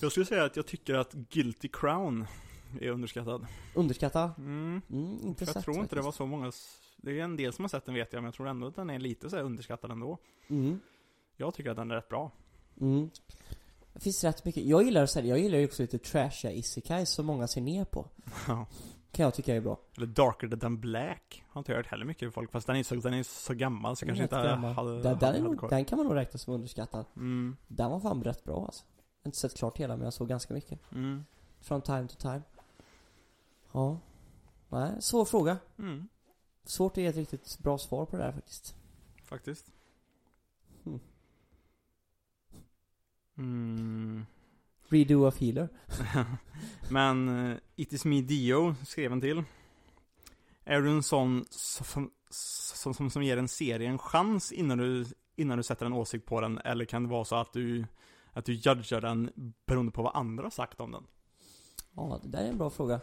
Jag 0.00 0.10
skulle 0.10 0.26
säga 0.26 0.44
att 0.44 0.56
jag 0.56 0.66
tycker 0.66 0.94
att 0.94 1.12
Guilty 1.12 1.68
Crown 1.68 2.26
är 2.80 2.88
underskattad. 2.90 3.46
Underskatta? 3.74 4.30
Mm. 4.38 4.82
Mm, 4.90 5.18
inte 5.22 5.44
Jag 5.44 5.54
sett 5.54 5.64
tror 5.64 5.76
inte 5.76 5.96
det 5.96 6.02
faktiskt. 6.02 6.04
var 6.04 6.12
så 6.12 6.26
många, 6.26 6.52
det 6.96 7.18
är 7.20 7.24
en 7.24 7.36
del 7.36 7.52
som 7.52 7.64
har 7.64 7.68
sett 7.68 7.86
den 7.86 7.94
vet 7.94 8.12
jag, 8.12 8.20
men 8.20 8.24
jag 8.24 8.34
tror 8.34 8.48
ändå 8.48 8.66
att 8.66 8.76
den 8.76 8.90
är 8.90 8.98
lite 8.98 9.30
så 9.30 9.38
underskattad 9.38 9.90
ändå. 9.90 10.18
Mm, 10.48 10.80
Jag 11.36 11.54
tycker 11.54 11.70
att 11.70 11.76
den 11.76 11.90
är 11.90 11.94
rätt 11.94 12.08
bra. 12.08 12.30
mm 12.80 13.10
Det 13.92 14.00
finns 14.00 14.24
rätt 14.24 14.44
mycket, 14.44 14.64
jag 14.64 14.82
gillar 14.82 15.06
så 15.06 15.20
här, 15.20 15.26
jag 15.28 15.38
gillar 15.38 15.58
ju 15.58 15.64
också 15.64 15.82
lite 15.82 15.98
trashiga 15.98 16.52
isekais 16.52 17.10
som 17.10 17.26
många 17.26 17.48
ser 17.48 17.60
ner 17.60 17.84
på 17.84 18.06
Ja. 18.48 18.66
Kan 19.12 19.24
jag 19.24 19.34
tycka 19.34 19.54
är 19.56 19.60
bra. 19.60 19.78
Eller 19.96 20.06
Darker 20.06 20.48
than 20.56 20.80
Black. 20.80 21.44
Har 21.48 21.60
inte 21.60 21.74
hört 21.74 21.86
heller 21.86 22.04
mycket 22.04 22.26
för 22.26 22.30
folk, 22.30 22.50
fast 22.50 22.66
den 22.66 22.76
är 22.76 22.82
så, 22.82 22.94
den 22.94 23.14
är 23.14 23.22
så 23.22 23.54
gammal 23.54 23.96
så 23.96 24.02
jag 24.04 24.08
kanske 24.08 24.22
inte 24.22 24.48
gammal. 24.48 24.72
hade, 24.74 25.02
den, 25.02 25.18
den, 25.18 25.44
nog, 25.44 25.70
den 25.70 25.84
kan 25.84 25.98
man 25.98 26.06
nog 26.06 26.16
räkna 26.16 26.38
som 26.38 26.54
underskattad. 26.54 27.04
Mm, 27.16 27.56
Den 27.68 27.90
var 27.90 28.00
fan 28.00 28.24
rätt 28.24 28.44
bra 28.44 28.64
alltså. 28.64 28.84
Jag 28.94 29.24
har 29.24 29.28
inte 29.28 29.38
sett 29.38 29.56
klart 29.56 29.78
hela 29.78 29.96
men 29.96 30.04
jag 30.04 30.12
såg 30.12 30.28
ganska 30.28 30.54
mycket. 30.54 30.92
Mm, 30.92 31.24
From 31.60 31.82
time 31.82 32.08
to 32.08 32.16
time. 32.16 32.42
Ja. 33.72 33.98
Nej, 34.68 35.02
svår 35.02 35.24
fråga. 35.24 35.56
Mm, 35.78 36.08
Svårt 36.64 36.92
att 36.92 36.96
ge 36.98 37.06
ett 37.06 37.16
riktigt 37.16 37.58
bra 37.58 37.78
svar 37.78 38.06
på 38.06 38.16
det 38.16 38.22
här 38.22 38.32
faktiskt. 38.32 38.74
Faktiskt. 39.24 39.72
Hmm. 40.84 41.00
Mm. 43.38 44.26
Redo 44.88 45.26
of 45.26 45.40
healer 45.40 45.68
Men 46.88 47.28
uh, 47.28 47.56
It 47.76 47.92
is 47.92 48.04
me 48.04 48.20
Dio 48.20 48.74
skrev 48.86 49.12
en 49.12 49.20
till. 49.20 49.42
Är 50.64 50.80
du 50.80 50.90
en 50.90 51.02
sån 51.02 51.44
som, 51.50 52.10
som, 52.30 52.94
som, 52.94 53.10
som 53.10 53.22
ger 53.22 53.36
en 53.36 53.48
serie 53.48 53.88
en 53.88 53.98
chans 53.98 54.52
innan 54.52 54.78
du, 54.78 55.04
innan 55.36 55.56
du 55.56 55.62
sätter 55.62 55.86
en 55.86 55.92
åsikt 55.92 56.26
på 56.26 56.40
den? 56.40 56.58
Eller 56.58 56.84
kan 56.84 57.02
det 57.02 57.08
vara 57.08 57.24
så 57.24 57.36
att 57.36 57.52
du, 57.52 57.86
att 58.32 58.44
du 58.44 58.52
judgar 58.52 59.00
den 59.00 59.30
beroende 59.66 59.92
på 59.92 60.02
vad 60.02 60.16
andra 60.16 60.42
har 60.42 60.50
sagt 60.50 60.80
om 60.80 60.92
den? 60.92 61.04
Ja, 61.96 62.20
det 62.22 62.28
där 62.28 62.44
är 62.44 62.48
en 62.48 62.58
bra 62.58 62.70
fråga 62.70 63.00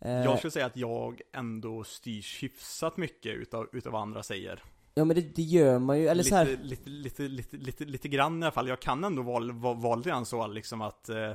eh, 0.00 0.12
Jag 0.12 0.38
skulle 0.38 0.50
säga 0.50 0.66
att 0.66 0.76
jag 0.76 1.20
ändå 1.32 1.84
styrs 1.84 2.42
hyfsat 2.42 2.96
mycket 2.96 3.36
utav, 3.36 3.68
utav 3.72 3.92
vad 3.92 4.02
andra 4.02 4.22
säger. 4.22 4.62
Ja 4.94 5.04
men 5.04 5.16
det, 5.16 5.36
det 5.36 5.42
gör 5.42 5.78
man 5.78 5.98
ju, 5.98 6.06
eller 6.06 6.14
lite, 6.14 6.28
så 6.28 6.36
här, 6.36 6.58
lite, 6.62 6.90
lite, 6.90 7.22
lite, 7.22 7.56
lite, 7.56 7.84
lite 7.84 8.08
grann 8.08 8.42
i 8.42 8.46
alla 8.46 8.52
fall. 8.52 8.68
Jag 8.68 8.80
kan 8.80 9.04
ändå 9.04 9.22
vara, 9.22 9.52
vara, 9.52 9.74
vara 9.74 9.96
lite 9.96 10.08
grann 10.08 10.26
så 10.26 10.46
liksom 10.46 10.80
att 10.80 11.08
eh, 11.08 11.32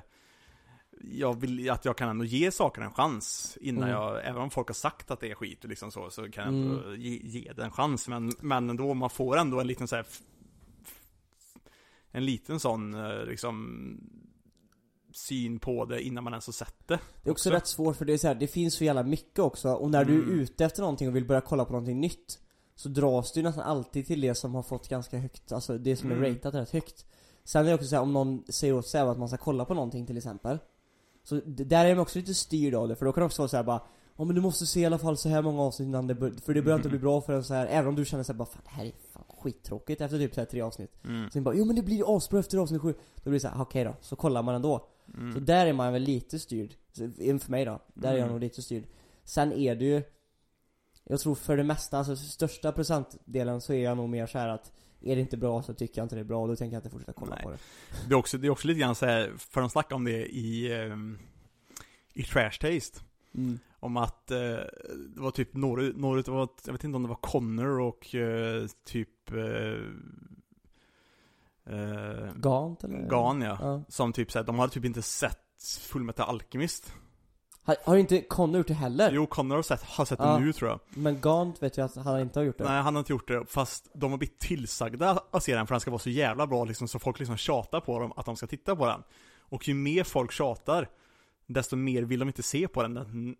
jag 1.02 1.39
vill, 1.39 1.70
att 1.70 1.86
jag 1.86 1.98
kan 1.98 2.10
ändå 2.10 2.26
ge 2.26 2.52
saker 2.52 2.82
en 2.82 2.93
chans 2.93 3.58
innan 3.62 3.84
Mm. 3.84 3.95
jag, 3.95 4.26
även 4.26 4.41
om 4.41 4.50
folk 4.50 4.68
har 4.68 4.74
sagt 4.74 5.12
att 5.12 5.20
det 5.20 5.32
är 5.32 5.36
skit 5.36 5.64
och 5.64 5.70
liksom 5.70 5.91
så, 5.91 6.10
så 6.10 6.30
kan 6.32 6.43
jag 6.45 6.54
ändå 6.54 6.84
Mm. 6.84 7.02
ge, 7.02 7.20
ge 7.24 7.54
det 7.54 7.64
en 7.64 7.72
chans. 7.72 8.08
Men, 8.08 8.32
men 8.39 8.70
ändå, 8.70 8.93
man 8.93 9.10
får 9.10 9.38
ändå 9.38 9.60
en 9.60 9.68
liten 9.68 9.88
så 9.88 9.95
här, 9.95 10.06
en 12.12 12.26
liten 12.26 12.60
sån 12.60 12.93
eh, 12.93 13.26
liksom 13.26 14.00
syn 15.14 15.60
på 15.60 15.86
det 15.86 16.02
innan 16.02 16.24
man 16.24 16.34
ens 16.34 16.45
har 16.48 16.54
sett 16.54 16.88
det. 16.88 17.00
Det 17.24 17.30
är 17.30 17.32
också, 17.32 17.50
rätt 17.50 17.68
svårt 17.68 17.95
för 17.98 18.06
det 18.06 18.14
är 18.14 18.18
så 18.18 18.28
här, 18.28 18.36
det 18.36 18.48
finns 18.48 18.74
så 18.76 18.84
jävla 18.84 19.04
mycket 19.04 19.39
också 19.39 19.70
och 19.70 19.91
när 19.91 20.06
du 20.06 20.14
är 20.20 20.24
Mm. 20.24 20.39
ute 20.39 20.66
efter 20.66 20.82
någonting 20.82 21.08
och 21.08 21.16
vill 21.16 21.26
börja 21.28 21.41
kolla 21.41 21.66
på 21.66 21.72
någonting 21.72 22.00
nytt 22.00 22.39
Så 22.76 22.89
dras 22.89 23.34
du 23.34 23.41
nästan 23.41 23.64
alltid 23.64 24.08
till 24.08 24.22
det 24.22 24.36
som 24.36 24.56
har 24.56 24.64
fått 24.64 24.89
ganska 24.89 25.18
högt, 25.18 25.52
alltså 25.52 25.78
det 25.78 25.95
som 25.95 26.12
är 26.12 26.16
Mm. 26.16 26.34
ratat 26.36 26.54
rätt 26.54 26.70
högt 26.72 27.06
Sen 27.43 27.66
är 27.66 27.70
det 27.70 27.76
också 27.76 27.88
så 27.88 27.95
här, 27.95 28.02
om 28.04 28.14
någon 28.14 28.43
säger 28.52 28.74
åt 28.74 28.88
sig 28.88 29.02
att 29.02 29.18
man 29.20 29.28
ska 29.28 29.38
kolla 29.38 29.66
på 29.66 29.74
någonting 29.74 30.06
till 30.06 30.18
exempel 30.18 30.60
Så 31.30 31.41
där 31.45 31.86
är 31.86 31.95
man 31.95 32.01
också 32.01 32.19
lite 32.19 32.34
styrd 32.34 32.75
av 32.75 32.88
det 32.88 32.95
för 32.95 33.05
då 33.05 33.11
kan 33.13 33.21
det 33.21 33.25
också 33.25 33.41
vara 33.41 33.49
så 33.49 33.57
här 33.57 33.63
bara 33.63 33.82
Ja 34.17 34.23
men 34.23 34.36
du 34.36 34.41
måste 34.41 34.65
se 34.65 34.80
i 34.80 34.86
alla 34.86 34.97
fall 34.97 35.17
så 35.17 35.30
här 35.30 35.41
många 35.41 35.61
avsnitt 35.61 35.88
innan 35.88 36.07
det 36.07 36.15
bör, 36.15 36.32
för 36.45 36.53
det 36.53 36.61
börjar 36.61 36.78
inte 36.78 36.89
bli 36.89 36.99
bra 36.99 37.21
förrän 37.21 37.43
så 37.43 37.53
här 37.53 37.67
även 37.67 37.88
om 37.88 37.95
du 37.95 38.05
känner 38.05 38.23
såhär 38.23 38.38
bara 38.38 38.45
fan 38.45 38.61
det 38.63 38.69
här 38.69 38.86
är 38.86 38.91
fan 39.13 39.23
skittråkigt 39.38 40.01
efter 40.01 40.17
typ 40.17 40.34
så 40.34 40.41
här 40.41 40.45
tre 40.45 40.61
avsnitt 40.61 40.91
Mm. 41.05 41.30
Sen 41.32 41.43
bara 41.43 41.55
jo 41.55 41.65
men 41.65 41.75
det 41.75 41.82
blir 41.82 42.17
asbra 42.17 42.39
efter 42.39 42.57
avsnitt 42.57 42.82
sju 42.82 42.93
Då 43.15 43.30
blir 43.30 43.34
det 43.34 43.39
såhär, 43.39 43.61
okej 43.61 43.84
då, 43.84 43.95
så 44.01 44.15
kollar 44.15 44.43
man 44.43 44.55
ändå 44.55 44.88
Mm. 45.17 45.34
så 45.34 45.39
där 45.39 45.65
är 45.65 45.73
man 45.73 45.93
väl 45.93 46.01
lite 46.01 46.39
styrd, 46.39 46.75
Så, 46.91 47.11
för 47.39 47.51
mig 47.51 47.65
då, 47.65 47.80
där 47.93 48.09
är 48.09 48.13
jag 48.13 48.19
Mm. 48.21 48.32
nog 48.32 48.39
lite 48.39 48.61
styrd 48.61 48.84
Sen 49.23 49.53
är 49.53 49.75
det 49.75 49.86
ju 49.86 50.01
Jag 51.03 51.19
tror 51.19 51.36
för 51.36 51.57
det 51.57 51.63
mesta, 51.63 51.97
alltså 51.97 52.15
största 52.15 52.71
procentdelen 52.71 53.61
så 53.61 53.73
är 53.73 53.84
jag 53.84 53.97
nog 53.97 54.09
mer 54.09 54.28
så 54.28 54.38
här 54.38 54.47
att 54.49 54.71
Är 55.02 55.16
det 55.16 55.22
inte 55.22 55.38
bra 55.38 55.64
så 55.64 55.74
tycker 55.74 56.02
jag 56.02 56.06
inte 56.06 56.16
det 56.16 56.20
är 56.22 56.26
bra 56.26 56.41
och 56.41 56.48
då 56.48 56.56
tänker 56.56 56.76
jag 56.76 56.80
inte 56.80 56.89
fortsätta 56.89 57.14
kolla 57.14 57.36
Nej. 57.36 57.43
på 57.43 57.50
det 57.52 57.58
Det 58.08 58.14
är 58.14 58.18
också, 58.18 58.38
det 58.38 58.48
är 58.48 58.52
också 58.52 58.68
lite 58.68 58.80
grann 58.80 58.95
så 58.95 59.06
här, 59.06 59.34
för 59.38 59.62
de 59.62 59.70
snackar 59.70 59.95
om 59.95 60.04
det 60.04 60.26
i, 60.26 60.74
ehm, 60.74 61.20
i 62.14 62.24
Trash 62.24 62.52
Taste. 62.62 63.00
mm. 63.34 63.60
Om 63.80 63.98
att 63.98 64.32
eh, 64.32 64.38
det 64.38 65.22
var 65.22 65.32
typ 65.32 65.54
några, 65.54 65.82
några 65.82 66.22
det 66.22 66.32
var, 66.32 66.50
jag 66.66 66.74
vet 66.74 66.84
inte 66.84 66.95
om 66.95 67.04
det 67.04 67.10
var 67.10 67.16
Connor 67.16 67.80
och 67.80 68.16
eh, 68.16 68.68
typ 68.86 69.32
eh, 69.32 69.82
eh, 71.76 72.34
Gant 72.36 72.84
eller? 72.84 73.10
Gan 73.10 73.41
ja. 73.41 73.58
ja. 73.62 73.84
Som 73.89 74.14
typ 74.14 74.32
såhär, 74.32 74.45
de 74.45 74.60
hade 74.60 74.74
typ 74.74 74.86
inte 74.86 75.02
sett 75.02 75.39
Fullmetal 75.80 76.30
Alchemist. 76.30 76.93
Har, 77.68 77.76
har 77.84 77.97
inte 77.97 78.22
Connor 78.22 78.57
gjort 78.57 78.68
det 78.68 78.74
heller? 78.74 79.11
Jo, 79.11 79.26
Connor 79.28 79.55
har 79.55 79.63
sett, 79.63 79.84
har 79.84 80.05
sett 80.05 80.20
Ja. 80.20 80.26
det 80.26 80.39
nu 80.45 80.53
tror 80.53 80.70
jag. 80.70 80.80
Men 80.89 81.22
Gant 81.22 81.63
vet 81.63 81.78
jag 81.78 81.86
att 81.86 81.95
han 81.95 82.20
inte 82.20 82.39
har 82.39 82.45
gjort 82.45 82.57
det. 82.57 82.63
Nej, 82.63 82.82
han 82.82 82.95
har 82.95 82.99
inte 82.99 83.13
gjort 83.13 83.28
det, 83.28 83.45
fast 83.47 83.89
de 83.93 84.11
har 84.11 84.18
blivit 84.18 84.39
tillsagda 84.39 85.22
att 85.32 85.43
se 85.43 85.55
den 85.55 85.68
för 85.68 85.74
den 85.76 85.80
ska 85.80 85.91
vara 85.91 85.99
så 85.99 86.09
jävla 86.09 86.47
bra 86.47 86.65
liksom, 86.65 86.88
så 86.88 86.99
folk 86.99 87.20
liksom 87.20 87.38
tjatar 87.38 87.80
på 87.80 87.99
dem 87.99 88.13
att 88.15 88.26
de 88.26 88.36
ska 88.36 88.47
titta 88.47 88.76
på 88.76 88.86
den. 88.86 89.03
Och 89.39 89.68
ju 89.68 89.74
mer 89.74 90.03
folk 90.03 90.32
tjatar, 90.32 90.89
desto 91.47 91.76
mer 91.76 92.03
vill 92.03 92.20
de 92.20 92.28
inte 92.30 92.43
se 92.43 92.68
på 92.68 92.82
den 92.84 92.93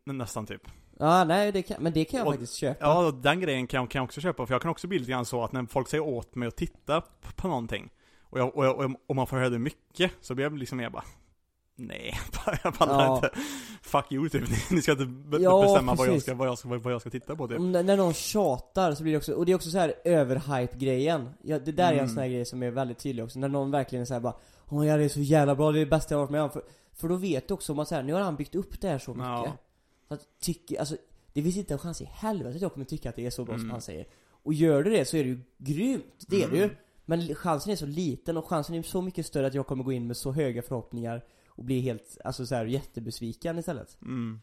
nä, 0.06 0.14
nästan 0.14 0.46
typ. 0.46 0.62
Ja, 1.00 1.24
nej, 1.24 1.52
det 1.52 1.62
kan, 1.62 1.84
men 1.84 1.94
det 1.94 2.06
kan 2.06 2.18
jag 2.18 2.28
Och- 2.28 2.34
faktiskt 2.34 2.54
köpa. 2.56 2.86
Ja, 2.86 3.06
och 3.08 3.14
den 3.14 3.40
grejen 3.42 3.68
kan 3.68 3.80
jag, 3.82 3.90
kan 3.92 4.00
jag 4.00 4.04
också 4.06 4.22
köpa, 4.22 4.46
för 4.46 4.54
jag 4.54 4.62
kan 4.62 4.72
också 4.72 4.88
bli 4.88 5.00
lite 5.00 5.12
grann 5.12 5.26
så 5.26 5.44
att 5.44 5.52
när 5.52 5.66
folk 5.66 5.88
säger 5.88 6.04
åt 6.04 6.36
mig 6.36 6.48
att 6.48 6.56
titta 6.56 7.02
p- 7.02 7.08
på 7.36 7.48
någonting, 7.48 7.90
och, 8.22 8.40
jag, 8.40 8.56
och, 8.58 8.66
jag, 8.66 8.76
och, 8.78 8.84
jag, 8.84 8.96
och 9.08 9.16
man 9.16 9.28
får 9.28 9.38
höra 9.38 9.50
det 9.50 9.60
mycket, 9.60 10.12
så 10.22 10.36
blir 10.36 10.46
jag 10.46 10.58
liksom 10.58 10.78
mer 10.78 10.90
bara 10.90 11.04
Nej, 11.80 12.14
jag 12.64 12.78
pallar 12.78 13.04
Ja. 13.06 13.16
inte. 13.16 13.30
Fuck 13.82 14.12
you 14.12 14.30
typ, 14.30 14.44
ni, 14.72 14.82
ska 14.82 14.92
inte 14.92 15.06
be, 15.06 15.38
Ja, 15.38 15.62
bestämma 15.62 15.96
vad 15.96 16.08
jag, 16.08 16.22
ska, 16.22 16.34
vad, 16.36 16.48
jag 16.48 16.58
ska, 16.58 16.68
vad 16.78 16.94
jag 16.94 17.02
ska 17.02 17.10
titta 17.10 17.36
på 17.36 17.48
typ. 17.48 17.60
När 17.60 17.98
någon 17.98 18.14
tjatar 18.14 18.94
så 18.94 19.04
blir 19.04 19.12
det 19.14 19.18
också, 19.18 19.34
och 19.34 19.46
det 19.46 19.52
är 19.52 19.56
också 19.56 19.70
så 19.70 19.78
här 19.78 19.94
överhype-grejen. 20.04 21.30
Ja, 21.42 21.60
det 21.60 21.72
där 21.72 21.88
är 21.88 21.92
en 21.92 21.98
Mm. 21.98 22.10
sån 22.10 22.18
här 22.18 22.28
grej 22.30 22.46
som 22.46 22.64
är 22.64 22.72
väldigt 22.72 22.98
tydlig 23.00 23.26
också. 23.26 23.40
När 23.40 23.48
någon 23.50 23.72
verkligen 23.72 24.02
är 24.02 24.06
så 24.06 24.14
här 24.14 24.22
bara 24.22 24.34
Åh 24.70 24.88
ja, 24.88 24.98
det 24.98 25.04
är 25.04 25.10
så 25.10 25.20
jävla 25.20 25.56
bra, 25.56 25.72
det 25.72 25.80
är 25.80 25.86
det 25.86 25.90
bästa 25.90 26.14
jag 26.16 26.20
har 26.20 26.24
varit 26.26 26.32
med 26.32 26.42
om. 26.42 26.50
För, 26.50 26.62
för 26.94 27.08
då 27.08 27.16
vet 27.16 27.48
du 27.48 27.54
också 27.54 27.74
om 27.74 27.80
att 27.80 27.88
så 27.88 27.96
här, 27.96 28.04
nu 28.04 28.14
har 28.14 28.22
han 28.22 28.36
byggt 28.36 28.56
upp 28.56 28.82
det 28.82 28.88
här 28.90 29.00
så 29.00 29.12
mycket. 29.12 29.26
Ja. 29.28 29.58
Så 30.08 30.14
att 30.14 30.22
tycker, 30.42 30.80
alltså, 30.80 30.96
det 31.34 31.44
finns 31.44 31.58
inte 31.58 31.74
en 31.74 31.78
chans 31.80 32.02
i 32.02 32.06
helvete 32.12 32.56
att 32.56 32.62
jag 32.62 32.74
kommer 32.74 32.86
tycka 32.86 33.10
att 33.10 33.16
det 33.16 33.26
är 33.26 33.30
så 33.30 33.46
bra 33.46 33.54
som 33.54 33.62
Mm. 33.62 33.72
han 33.72 33.82
säger. 33.82 34.08
Och 34.44 34.54
gör 34.54 34.84
du 34.84 34.92
det 34.92 35.06
så 35.06 35.18
är 35.18 35.24
det 35.24 35.30
ju 35.30 35.40
grymt, 35.58 36.04
det 36.28 36.44
är 36.44 36.50
det 36.50 36.58
ju. 36.58 36.64
Mm. 36.64 36.76
Men 37.06 37.36
chansen 37.36 37.72
är 37.72 37.76
så 37.76 37.86
liten 37.86 38.38
och 38.38 38.48
chansen 38.48 38.76
är 38.76 38.84
så 38.84 39.02
mycket 39.02 39.26
större 39.26 39.48
att 39.48 39.54
jag 39.54 39.68
kommer 39.68 39.84
gå 39.84 39.92
in 39.92 40.08
med 40.08 40.18
så 40.18 40.32
höga 40.32 40.62
förhoppningar 40.62 41.24
och 41.58 41.64
bli 41.64 41.80
helt, 41.82 42.18
alltså 42.24 42.46
så 42.46 42.56
här 42.56 42.66
jättebesviken 42.66 43.60
istället. 43.60 43.98
Mm. 44.02 44.40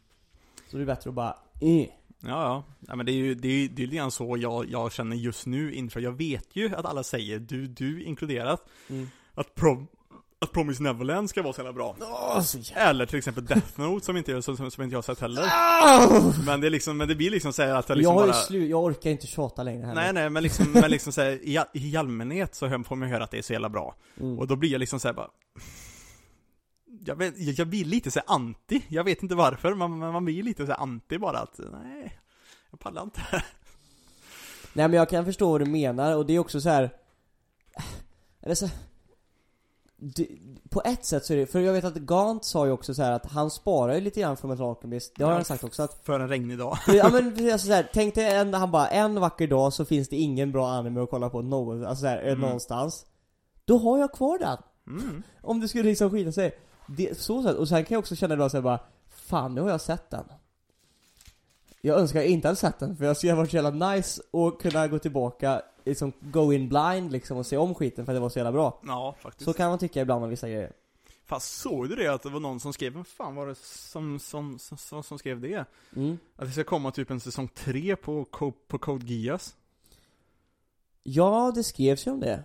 Så 0.71 0.77
det 0.77 0.83
är 0.83 0.87
bättre 0.87 1.09
att 1.09 1.15
bara, 1.15 1.37
eh. 1.61 1.87
Ja, 2.19 2.29
ja. 2.29 2.63
ja 2.87 2.95
men 2.95 3.05
det 3.05 3.11
är 3.11 3.13
ju, 3.13 3.35
det 3.35 3.47
är, 3.47 3.69
det 3.69 3.83
är 3.83 3.87
lite 3.87 3.97
grann 3.97 4.11
så 4.11 4.37
jag, 4.39 4.69
jag 4.69 4.91
känner 4.91 5.15
just 5.15 5.45
nu 5.45 5.73
inför, 5.73 5.99
jag 5.99 6.11
vet 6.11 6.55
ju 6.55 6.75
att 6.75 6.85
alla 6.85 7.03
säger, 7.03 7.39
du, 7.39 7.67
du 7.67 8.03
inkluderat, 8.03 8.65
Mm. 8.89 9.09
att, 9.33 9.55
prom, 9.55 9.87
att 10.39 10.51
Promise 10.51 10.83
Neverland 10.83 11.29
ska 11.29 11.41
vara 11.41 11.53
så 11.53 11.59
jävla 11.59 11.73
bra. 11.73 11.95
Åh, 12.01 12.41
så. 12.41 12.59
Eller 12.75 13.05
till 13.05 13.17
exempel 13.17 13.45
Death 13.45 13.79
Note 13.79 14.05
som 14.05 14.17
inte, 14.17 14.31
jag- 14.31 14.43
som, 14.43 14.57
som, 14.71 14.83
inte 14.83 14.93
jag 14.93 14.97
har 14.97 15.01
sett 15.01 15.19
heller. 15.19 15.43
Men 16.45 16.61
det 16.61 16.67
är 16.67 16.71
liksom, 16.71 16.97
men 16.97 17.07
det 17.07 17.15
blir 17.15 17.29
liksom 17.31 17.53
såhär 17.53 17.69
att 17.75 17.89
jag 17.89 17.95
jag 17.95 17.97
liksom 17.97 18.15
har 18.15 18.25
ju 18.25 18.31
bara 18.31 18.41
slu- 18.41 18.67
jag 18.67 18.83
orkar 18.83 19.09
inte 19.09 19.27
tjata 19.27 19.63
längre 19.63 19.81
heller. 19.85 20.01
Nej 20.01 20.13
nej 20.13 20.29
men 20.29 20.43
liksom, 20.43 20.71
men 20.71 20.91
liksom 20.91 21.13
såhär, 21.13 21.39
i, 21.43 21.57
all- 21.57 21.67
i 21.73 21.97
allmänhet 21.97 22.55
så 22.55 22.69
får 22.83 22.95
man 22.95 23.09
höra 23.09 23.23
att 23.23 23.31
det 23.31 23.37
är 23.37 23.41
så 23.41 23.53
jävla 23.53 23.69
bra. 23.69 23.95
Mm. 24.21 24.39
Och 24.39 24.47
då 24.47 24.55
blir 24.55 24.69
jag 24.71 24.79
liksom 24.79 24.99
såhär 24.99 25.13
bara 25.13 25.29
jag, 27.05 27.15
vet, 27.15 27.57
jag, 27.57 27.67
blir 27.67 27.85
lite 27.85 28.11
så 28.11 28.19
anti, 28.27 28.81
jag 28.87 29.03
vet 29.03 29.23
inte 29.23 29.35
varför, 29.35 29.73
men 29.73 29.97
man, 29.97 30.25
blir 30.25 30.43
lite 30.43 30.65
så 30.65 30.71
här 30.71 30.79
anti 30.79 31.17
bara 31.17 31.39
att, 31.39 31.59
nej, 31.71 32.19
jag 32.71 32.79
pallar 32.79 33.03
inte. 33.03 33.21
Nej 34.73 34.87
men 34.87 34.93
jag 34.93 35.09
kan 35.09 35.25
förstå 35.25 35.51
vad 35.51 35.61
du 35.61 35.65
menar 35.65 36.17
och 36.17 36.25
det 36.25 36.35
är 36.35 36.39
också 36.39 36.61
så 36.61 36.69
här. 36.69 36.89
Eller 38.41 38.55
så 38.55 38.69
det, 39.97 40.27
På 40.69 40.81
ett 40.85 41.05
sätt 41.05 41.25
så 41.25 41.33
är 41.33 41.37
det, 41.37 41.45
för 41.45 41.59
jag 41.59 41.73
vet 41.73 41.83
att 41.83 41.95
Gant 41.95 42.45
sa 42.45 42.65
ju 42.65 42.71
också 42.71 42.93
så 42.93 43.03
här 43.03 43.11
att 43.11 43.25
han 43.25 43.51
sparar 43.51 43.93
ju 43.93 44.01
lite 44.01 44.19
grann 44.19 44.37
från 44.37 44.49
Metal 44.51 44.69
Alchemist, 44.69 45.13
det 45.15 45.23
har 45.23 45.31
Ja, 45.31 45.35
han 45.35 45.45
sagt 45.45 45.63
också 45.63 45.83
att 45.83 46.01
För 46.03 46.19
en 46.19 46.29
regnig 46.29 46.57
dag. 46.57 46.77
Ja 46.87 47.09
men 47.09 47.51
alltså 47.51 47.67
så 47.67 47.73
här, 47.73 47.89
tänk 47.93 48.15
dig 48.15 48.35
en, 48.35 48.53
han 48.53 48.71
bara, 48.71 48.87
en 48.87 49.19
vacker 49.19 49.47
dag 49.47 49.73
så 49.73 49.85
finns 49.85 50.09
det 50.09 50.15
ingen 50.15 50.51
bra 50.51 50.69
anime 50.69 51.01
att 51.01 51.09
kolla 51.09 51.29
på 51.29 51.41
någon, 51.41 51.85
alltså 51.85 52.01
så 52.01 52.07
här, 52.07 52.17
Mm. 52.17 52.39
någonstans 52.39 53.05
Då 53.65 53.77
har 53.77 53.97
jag 53.97 54.11
kvar 54.13 54.39
den! 54.39 54.57
Mm. 54.87 55.23
Om 55.41 55.59
det 55.59 55.67
skulle 55.67 55.83
liksom 55.83 56.11
skita 56.11 56.31
sig 56.31 56.57
det, 56.87 57.19
Så 57.19 57.43
sätt, 57.43 57.55
och 57.55 57.67
sen 57.67 57.85
kan 57.85 57.95
jag 57.95 57.99
också 57.99 58.15
känna 58.15 58.35
då 58.35 58.49
så 58.49 58.57
här 58.57 58.61
bara 58.61 58.79
Fan 59.09 59.55
nu 59.55 59.61
har 59.61 59.69
jag 59.69 59.81
sett 59.81 60.09
den 60.09 60.25
Jag 61.81 61.99
önskar 61.99 62.19
jag 62.19 62.29
inte 62.29 62.47
hade 62.47 62.55
sett 62.55 62.79
den 62.79 62.97
för 62.97 63.05
jag 63.05 63.17
skulle 63.17 63.33
ha 63.33 63.37
varit 63.37 63.51
så 63.51 63.55
jävla 63.55 63.91
nice 63.91 64.21
och 64.31 64.61
kunna 64.61 64.87
gå 64.87 64.99
tillbaka 64.99 65.61
liksom 65.85 66.13
go 66.19 66.53
in 66.53 66.69
blind 66.69 67.11
liksom 67.11 67.37
och 67.37 67.45
se 67.45 67.57
om 67.57 67.75
skiten 67.75 68.05
för 68.05 68.13
att 68.13 68.15
det 68.15 68.19
var 68.19 68.29
så 68.29 68.39
jävla 68.39 68.51
bra 68.51 68.79
Ja, 68.87 69.15
faktiskt. 69.19 69.45
Så 69.45 69.53
kan 69.53 69.69
man 69.69 69.79
tycka 69.79 70.01
ibland 70.01 70.23
om 70.23 70.29
vissa 70.29 70.47
grejer 70.49 70.73
Fast 71.25 71.57
såg 71.57 71.89
du 71.89 71.95
det 71.95 72.07
att 72.07 72.21
det 72.21 72.29
var 72.29 72.39
någon 72.39 72.59
som 72.59 72.73
skrev, 72.73 72.93
vem 72.93 73.05
fan 73.05 73.35
var 73.35 73.47
det 73.47 73.55
som, 73.55 74.19
som, 74.19 74.59
som, 74.59 75.03
som, 75.03 75.19
skrev 75.19 75.41
det? 75.41 75.65
mm. 75.95 76.17
Att 76.35 76.47
det 76.47 76.51
ska 76.51 76.63
komma 76.63 76.91
typ 76.91 77.11
en 77.11 77.19
säsong 77.19 77.47
3 77.47 77.95
på, 77.95 78.25
på 78.67 78.77
Code 78.77 79.13
Geass? 79.13 79.55
Ja, 81.03 81.51
det 81.55 81.63
skrevs 81.63 82.07
ju 82.07 82.11
om 82.11 82.19
det 82.19 82.43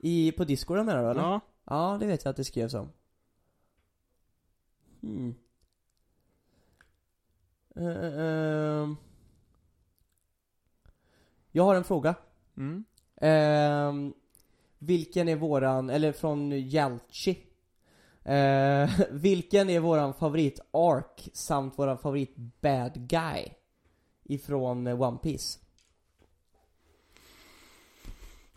I, 0.00 0.32
på 0.32 0.44
discorden 0.44 0.86
menar 0.86 1.02
du 1.02 1.10
eller? 1.10 1.22
Ja. 1.22 1.40
Ja, 1.64 1.96
det 2.00 2.06
vet 2.06 2.24
jag 2.24 2.30
att 2.30 2.36
det 2.36 2.44
skrevs 2.44 2.74
om. 2.74 2.92
Hmm. 5.00 5.34
Eh, 7.76 8.20
ehm. 8.20 8.96
jag 11.50 11.64
har 11.64 11.74
en 11.74 11.84
fråga. 11.84 12.14
Mm. 12.56 12.84
Ehm, 13.16 14.14
vilken 14.78 15.28
är 15.28 15.36
våran, 15.36 15.90
eller 15.90 16.12
från 16.12 16.68
Jalchi. 16.68 17.46
Eh, 18.24 18.90
vilken 19.10 19.70
är 19.70 19.80
våran 19.80 20.14
favorit 20.14 20.60
ark 20.70 21.28
samt 21.32 21.78
våran 21.78 21.98
favorit 21.98 22.36
bad 22.36 23.08
guy? 23.08 23.48
Ifrån 24.24 24.86
One 24.86 25.18
Piece. 25.18 25.58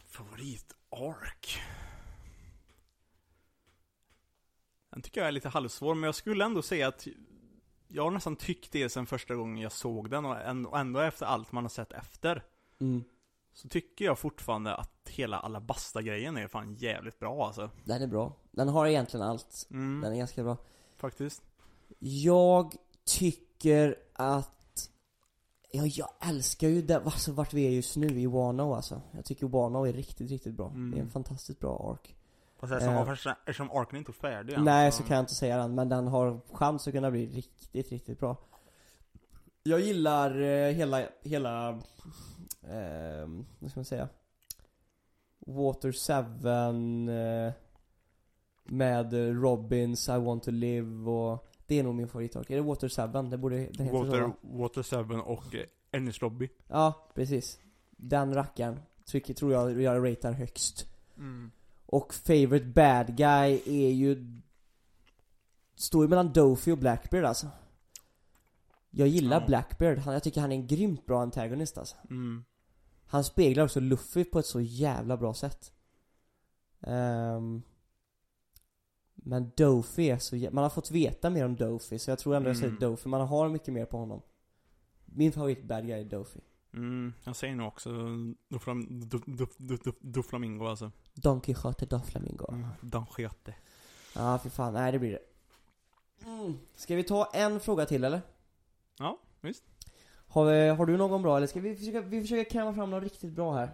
Favorit 0.06 0.74
ark? 0.89 1.60
Den 4.96 5.02
tycker 5.02 5.22
jag 5.22 5.28
är 5.28 5.32
lite 5.32 5.50
halvsvår, 5.50 5.96
men 5.96 6.04
jag 6.04 6.16
skulle 6.16 6.46
ändå 6.46 6.62
säga 6.62 6.88
att 6.88 7.08
jag 7.88 8.04
har 8.04 8.12
nästan 8.12 8.36
tyckt 8.36 8.72
det 8.72 8.89
sen 8.89 9.06
första 9.06 9.36
gången 9.36 9.64
jag 9.64 9.72
såg 9.72 10.10
den 10.10 10.26
och 10.26 10.78
ändå, 10.78 11.00
efter 11.00 11.26
allt 11.26 11.52
man 11.52 11.64
har 11.64 11.70
sett 11.70 11.91
efter 11.91 12.43
Mm. 12.80 13.04
Så 13.54 13.68
tycker 13.70 14.06
jag 14.06 14.20
fortfarande 14.20 14.76
att 14.76 15.10
hela 15.10 15.39
Alabasta-grejen 15.39 16.38
är 16.38 16.48
fan 16.48 16.76
jävligt 16.76 17.20
bra 17.20 17.46
alltså 17.46 17.70
Den 17.84 18.02
är 18.02 18.08
bra. 18.08 18.34
Den 18.52 18.68
har 18.70 18.88
egentligen 18.88 19.26
allt. 19.26 19.68
mm, 19.72 20.02
Den 20.02 20.14
är 20.14 20.18
ganska 20.18 20.43
bra. 20.43 20.58
Faktiskt 20.98 21.41
Jag 22.00 22.76
tycker 23.06 23.96
att 24.14 24.89
Ja, 25.72 25.86
jag 25.86 26.10
älskar 26.20 26.68
ju 26.68 26.82
det, 26.82 26.96
alltså 26.96 27.32
vart 27.32 27.54
vi 27.54 27.68
är 27.68 27.72
just 27.72 27.96
nu 27.96 28.20
i 28.20 28.26
Wano 28.26 28.74
alltså. 28.74 29.02
Jag 29.12 29.26
tycker 29.26 29.48
Wano 29.48 29.84
är 29.84 29.93
riktigt, 29.93 30.32
riktigt 30.32 30.54
bra. 30.54 30.70
Mm. 30.70 30.91
Det 30.91 30.98
är 30.98 31.02
en 31.02 31.10
fantastiskt 31.10 31.60
bra 31.60 31.91
ark. 31.93 32.16
Fast 32.68 32.72
eftersom, 32.82 32.95
Eh. 32.95 33.01
eftersom, 33.11 33.34
eftersom 33.45 33.72
arken 33.72 33.97
inte 33.97 34.11
är 34.11 34.13
färdig 34.13 34.53
än, 34.53 34.63
Nej, 34.63 34.91
så 34.91 35.03
kan 35.03 35.16
jag 35.16 35.24
inte 35.24 35.36
säga 35.36 35.57
den, 35.57 35.76
men 35.76 35.89
den 35.89 36.07
har 36.07 36.39
chans 36.53 36.88
att 36.88 36.93
kunna 36.93 37.11
bli 37.11 37.26
riktigt, 37.28 37.91
riktigt 37.91 38.20
bra. 38.20 38.38
Jag 39.63 39.80
gillar 39.80 40.41
eh, 40.41 40.74
hela, 40.74 41.07
hela, 41.24 41.70
eh, 42.61 43.28
vad 43.59 43.72
ska 43.72 43.80
man 43.80 43.86
säga? 43.86 44.09
Water 45.39 45.91
7 45.91 47.11
eh, 47.11 47.53
med 48.63 49.13
Robins, 49.43 50.09
I 50.09 50.11
want 50.18 50.43
to 50.43 50.51
live 50.51 51.09
och 51.11 51.47
det 51.68 51.80
är 51.80 51.84
nog 51.84 51.95
min 51.95 52.07
favoritark. 52.07 52.49
Är 52.49 52.55
det 52.55 52.61
Water 52.61 52.89
7? 53.24 53.30
Det 53.30 53.38
borde, 53.38 53.55
det 53.55 53.84
heter 53.84 53.91
Water, 53.91 54.34
så? 54.41 54.57
Water 54.57 55.03
7 55.03 55.20
och 55.20 55.55
eh, 55.55 55.66
Ernest 55.91 56.22
Lobby 56.22 56.49
Ja, 56.68 57.11
precis. 57.16 57.59
Den 57.97 58.34
rackaren 58.34 58.80
tycker, 59.05 59.34
tror 59.34 59.53
jag 59.53 59.82
jag 59.82 60.09
ratear 60.11 60.32
högst. 60.32 60.86
mm. 61.18 61.51
Och 61.86 62.14
favorite 62.14 62.66
bad 62.66 63.18
guy 63.18 63.62
är 63.66 63.92
ju 63.92 64.42
Står 65.76 66.04
ju 66.04 66.10
mellan 66.10 66.34
Dofi 66.34 66.72
och 66.72 66.78
Blackbeard 66.78 67.26
alltså. 67.26 67.48
Jag 68.90 69.08
gillar 69.08 69.42
Ja. 69.42 69.48
Blackbeard, 69.48 69.98
han, 69.98 70.14
jag 70.14 70.24
tycker 70.24 70.42
han 70.42 70.52
är 70.52 70.56
en 70.56 70.68
grymt 70.68 71.06
bra 71.06 71.22
antagonist 71.22 71.78
alltså. 71.78 71.96
Mm. 72.10 72.44
Han 73.08 73.24
speglar 73.24 73.64
också 73.64 73.80
Luffy 73.80 74.24
på 74.24 74.40
ett 74.40 74.46
så 74.46 74.62
jävla 74.62 75.18
bra 75.18 75.34
sätt. 75.34 75.72
Ehm, 76.82 77.62
Men 79.16 79.52
Dofi 79.58 80.10
är 80.10 80.18
så 80.18 80.36
jä- 80.36 80.52
man 80.52 80.64
har 80.64 80.70
fått 80.70 80.92
veta 80.92 81.30
mer 81.30 81.46
om 81.46 81.56
Dofi 81.56 82.00
så 82.00 82.12
jag 82.12 82.20
tror 82.20 82.36
ändå 82.36 82.50
jag 82.50 82.56
säger 82.58 82.70
Mm. 82.70 82.80
Dofi, 82.80 83.10
man 83.10 83.28
har 83.28 83.50
mycket 83.50 83.74
mer 83.74 83.86
på 83.86 83.98
honom. 83.98 84.22
Min 85.06 85.32
favorit 85.32 85.64
bad 85.64 85.88
guy 85.88 86.00
är 86.00 86.04
Dofi 86.06 86.40
Mm, 86.76 87.13
jag 87.23 87.36
säger 87.36 87.55
nog 87.55 87.67
också 87.67 87.89
Doflam, 88.47 88.99
do, 89.09 89.19
do, 89.26 89.47
do, 89.57 89.78
do, 89.84 89.91
Doflamingo 89.99 90.65
alltså 90.67 90.91
Don 91.13 91.41
Quijote 91.41 91.86
Doflamingo 91.86 92.45
mm. 92.49 92.67
Don 92.82 93.05
Quixote 93.05 93.55
Ja, 94.15 94.39
för 94.39 94.49
fan. 94.49 94.73
Nej, 94.73 94.91
det 94.91 94.99
blir 94.99 95.11
det. 95.11 95.19
Mm. 96.26 96.57
Ska 96.76 96.95
vi 96.95 97.03
ta 97.03 97.32
en 97.34 97.59
fråga 97.59 97.86
till 97.86 98.03
eller? 98.03 98.21
Ja, 98.99 99.19
visst 99.41 99.63
Har, 100.28 100.45
vi, 100.45 100.67
har 100.67 100.86
du 100.86 100.97
någon 100.97 101.21
bra 101.21 101.38
eller 101.38 101.47
ska 101.47 101.59
vi 101.59 101.76
försöka, 101.76 102.01
vi 102.01 102.21
försöker 102.21 102.51
kräma 102.51 102.73
fram 102.73 102.89
något 102.89 103.03
riktigt 103.03 103.32
bra 103.32 103.53
här? 103.53 103.69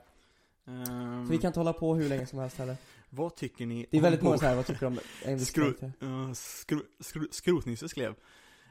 Ehm, 0.65 1.25
För 1.25 1.31
vi 1.31 1.37
kan 1.37 1.47
inte 1.47 1.59
hålla 1.59 1.73
på 1.73 1.95
hur 1.95 2.09
länge 2.09 2.25
som 2.25 2.39
helst 2.39 2.57
heller. 2.57 2.77
Vad 3.09 3.35
tycker 3.35 3.65
ni 3.65 3.85
Det 3.91 3.97
är 3.97 4.01
väldigt 4.01 4.21
många 4.21 4.37
så 4.37 4.45
här, 4.45 4.55
vad 4.55 4.65
tycker 4.65 4.79
du 4.79 4.85
om 4.85 4.99
Skru, 5.45 5.73
uh, 6.03 6.33
skru, 6.33 6.81
skru, 6.99 7.27
Skrotnisse 7.31 7.89
skrev 7.89 8.15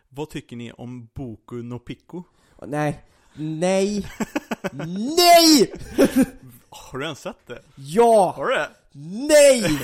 Vad 0.08 0.30
tycker 0.30 0.56
ni 0.56 0.72
om 0.72 1.08
Boku 1.14 1.62
no 1.62 1.78
Pico? 1.78 2.22
Nej, 2.66 3.04
nej, 3.34 4.06
Nej! 5.16 5.72
Har 6.70 6.98
du 6.98 7.04
ens 7.04 7.20
sett 7.20 7.46
det? 7.46 7.62
Ja! 7.76 8.34
Har 8.36 8.46
du 8.46 8.54
det? 8.54 8.68
Nej! 8.92 9.62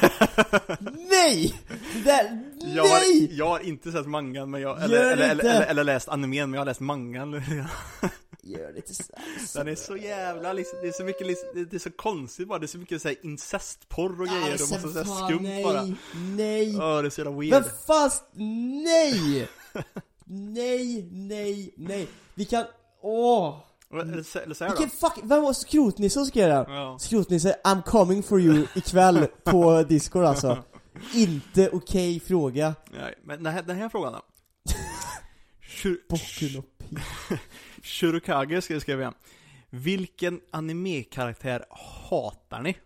Nej! 1.10 1.54
Det 1.94 2.00
där, 2.04 2.42
Jag 2.74 2.82
har, 2.82 3.00
nej! 3.00 3.28
jag 3.36 3.48
har 3.48 3.60
inte 3.60 3.92
sett 3.92 4.06
mangan, 4.06 4.50
men 4.50 4.60
jag, 4.60 4.82
eller, 4.82 5.12
eller, 5.12 5.30
eller, 5.30 5.44
eller, 5.44 5.66
eller 5.66 5.84
läst 5.84 6.08
animen, 6.08 6.50
men 6.50 6.54
jag 6.54 6.60
har 6.60 6.66
läst 6.66 6.80
mangan. 6.80 7.32
Gör 8.42 8.72
det 8.72 8.94
så. 8.94 9.58
Den 9.58 9.68
är 9.68 9.74
så 9.74 9.96
jävla 9.96 10.52
liksom, 10.52 10.78
det 10.82 10.88
är 10.88 10.92
så 10.92 11.04
mycket 11.04 11.26
det 11.70 11.76
är 11.76 11.78
så 11.78 11.90
konstigt 11.90 12.48
bara, 12.48 12.58
det 12.58 12.66
är 12.66 12.68
så 12.68 12.78
mycket 12.78 13.02
såhär 13.02 13.16
incestporr 13.22 14.20
och 14.20 14.26
grejer, 14.26 14.52
Alltså, 14.52 14.74
och 14.74 14.82
massa 14.82 15.04
såhär 15.04 15.28
skumt 15.28 15.42
nej, 15.42 15.64
bara. 15.64 15.82
Nej! 16.14 16.76
Ja, 16.76 17.02
det 17.02 17.08
är 17.08 17.10
så 17.10 17.20
jävla 17.20 17.38
weird. 17.40 17.52
Men 17.52 17.64
fast, 17.86 18.24
nej! 18.34 19.48
Nej, 20.24 21.08
nej, 21.12 21.74
nej. 21.76 22.08
Vi 22.34 22.44
kan, 22.44 22.64
åh! 23.06 23.58
Eller, 23.92 24.22
säger 24.54 24.68
Vilken 24.70 24.90
fuck, 24.90 25.18
vem 25.22 25.42
var 25.42 25.52
Skrotnisse 25.52 26.14
som 26.14 26.26
skrev 26.26 26.48
det? 26.48 26.74
Ja. 26.74 26.98
Skrotnisse, 26.98 27.56
I'm 27.64 27.82
coming 27.82 28.22
for 28.22 28.40
you 28.40 28.66
ikväll 28.74 29.26
på 29.44 29.82
Discord 29.82 30.24
alltså. 30.24 30.64
Inte 31.14 31.70
okej 31.72 32.20
fråga. 32.20 32.74
Nej, 32.92 33.14
men 33.24 33.42
den 33.42 33.52
här, 33.52 33.62
den 33.62 33.76
här 33.76 33.88
frågan 33.88 34.12
då? 34.12 34.20
Och 36.10 36.18
pi. 36.18 36.62
Shurukage 37.82 38.64
ska 38.64 38.72
jag 38.74 38.82
skriva 38.82 39.00
igen. 39.00 39.14
Vilken 39.70 40.40
anime-karaktär 40.50 41.64
hatar 42.10 42.60
ni? 42.60 42.76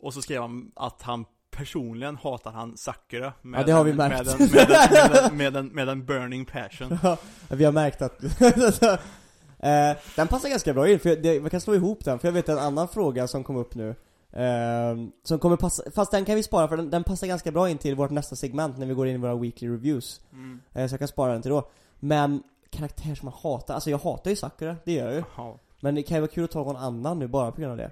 Och 0.00 0.14
så 0.14 0.22
skrev 0.22 0.42
han 0.42 0.72
att 0.76 1.02
han 1.02 1.24
personligen 1.50 2.16
hatar 2.16 2.52
han 2.52 2.76
Sakura 2.76 3.32
med, 3.42 3.60
Ja, 3.60 3.64
det 3.64 3.72
har 3.72 3.84
vi 3.84 3.92
märkt. 3.92 4.38
med, 4.38 4.40
en, 4.40 4.48
med, 4.50 4.70
en, 4.70 4.96
med, 4.96 5.16
en, 5.16 5.36
med, 5.36 5.56
en, 5.56 5.66
med 5.66 5.88
en 5.88 6.04
burning 6.04 6.44
passion. 6.44 6.98
Ja, 7.02 7.16
vi 7.48 7.64
har 7.64 7.72
märkt 7.72 8.02
att 8.02 8.20
eh, 9.58 9.96
Den 10.16 10.28
passar 10.28 10.48
ganska 10.48 10.74
bra 10.74 10.88
in, 10.88 10.98
för 10.98 11.16
det, 11.16 11.40
man 11.40 11.50
kan 11.50 11.60
slå 11.60 11.74
ihop 11.74 12.04
den, 12.04 12.18
för 12.18 12.28
jag 12.28 12.32
vet 12.32 12.48
en 12.48 12.58
annan 12.58 12.88
fråga 12.88 13.26
som 13.28 13.44
kom 13.44 13.56
upp 13.56 13.74
nu 13.74 13.88
eh, 14.32 14.96
Som 15.24 15.38
kommer 15.38 15.56
passa, 15.56 15.82
fast 15.94 16.10
den 16.10 16.24
kan 16.24 16.34
vi 16.36 16.42
spara 16.42 16.68
för 16.68 16.76
den, 16.76 16.90
den 16.90 17.04
passar 17.04 17.26
ganska 17.26 17.52
bra 17.52 17.70
in 17.70 17.78
till 17.78 17.94
vårt 17.94 18.10
nästa 18.10 18.36
segment 18.36 18.78
när 18.78 18.86
vi 18.86 18.94
går 18.94 19.06
in 19.08 19.14
i 19.14 19.18
våra 19.18 19.34
weekly 19.34 19.68
reviews 19.68 20.20
Mm. 20.32 20.60
eh, 20.72 20.86
Så 20.88 20.92
jag 20.92 20.98
kan 20.98 21.08
spara 21.08 21.32
den 21.32 21.42
till 21.42 21.50
då 21.50 21.68
Men 21.98 22.42
karaktär 22.70 23.14
som 23.14 23.26
man 23.26 23.34
hatar, 23.42 23.74
alltså 23.74 23.90
jag 23.90 23.98
hatar 23.98 24.30
ju 24.30 24.36
Sakura, 24.36 24.76
det 24.84 24.92
gör 24.92 25.06
jag 25.06 25.14
ju 25.14 25.24
Ja. 25.36 25.58
Men 25.80 25.94
det 25.94 26.02
kan 26.02 26.16
ju 26.16 26.20
vara 26.20 26.30
kul 26.30 26.44
att 26.44 26.50
ta 26.50 26.58
någon 26.64 26.76
annan 26.76 27.18
nu 27.18 27.26
bara 27.28 27.52
på 27.52 27.60
grund 27.60 27.70
av 27.72 27.76
det 27.78 27.90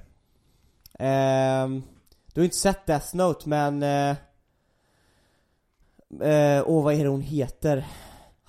Ehm, 0.98 1.82
Du 2.34 2.40
har 2.40 2.44
inte 2.44 2.56
sett 2.56 2.86
Death 2.86 3.16
Note 3.16 3.48
men 3.48 3.82
eh, 3.82 4.16
eh, 6.20 6.62
Åh 6.66 6.84
vad 6.84 6.94
är 6.94 7.02
det 7.04 7.08
hon 7.10 7.20
heter? 7.20 7.86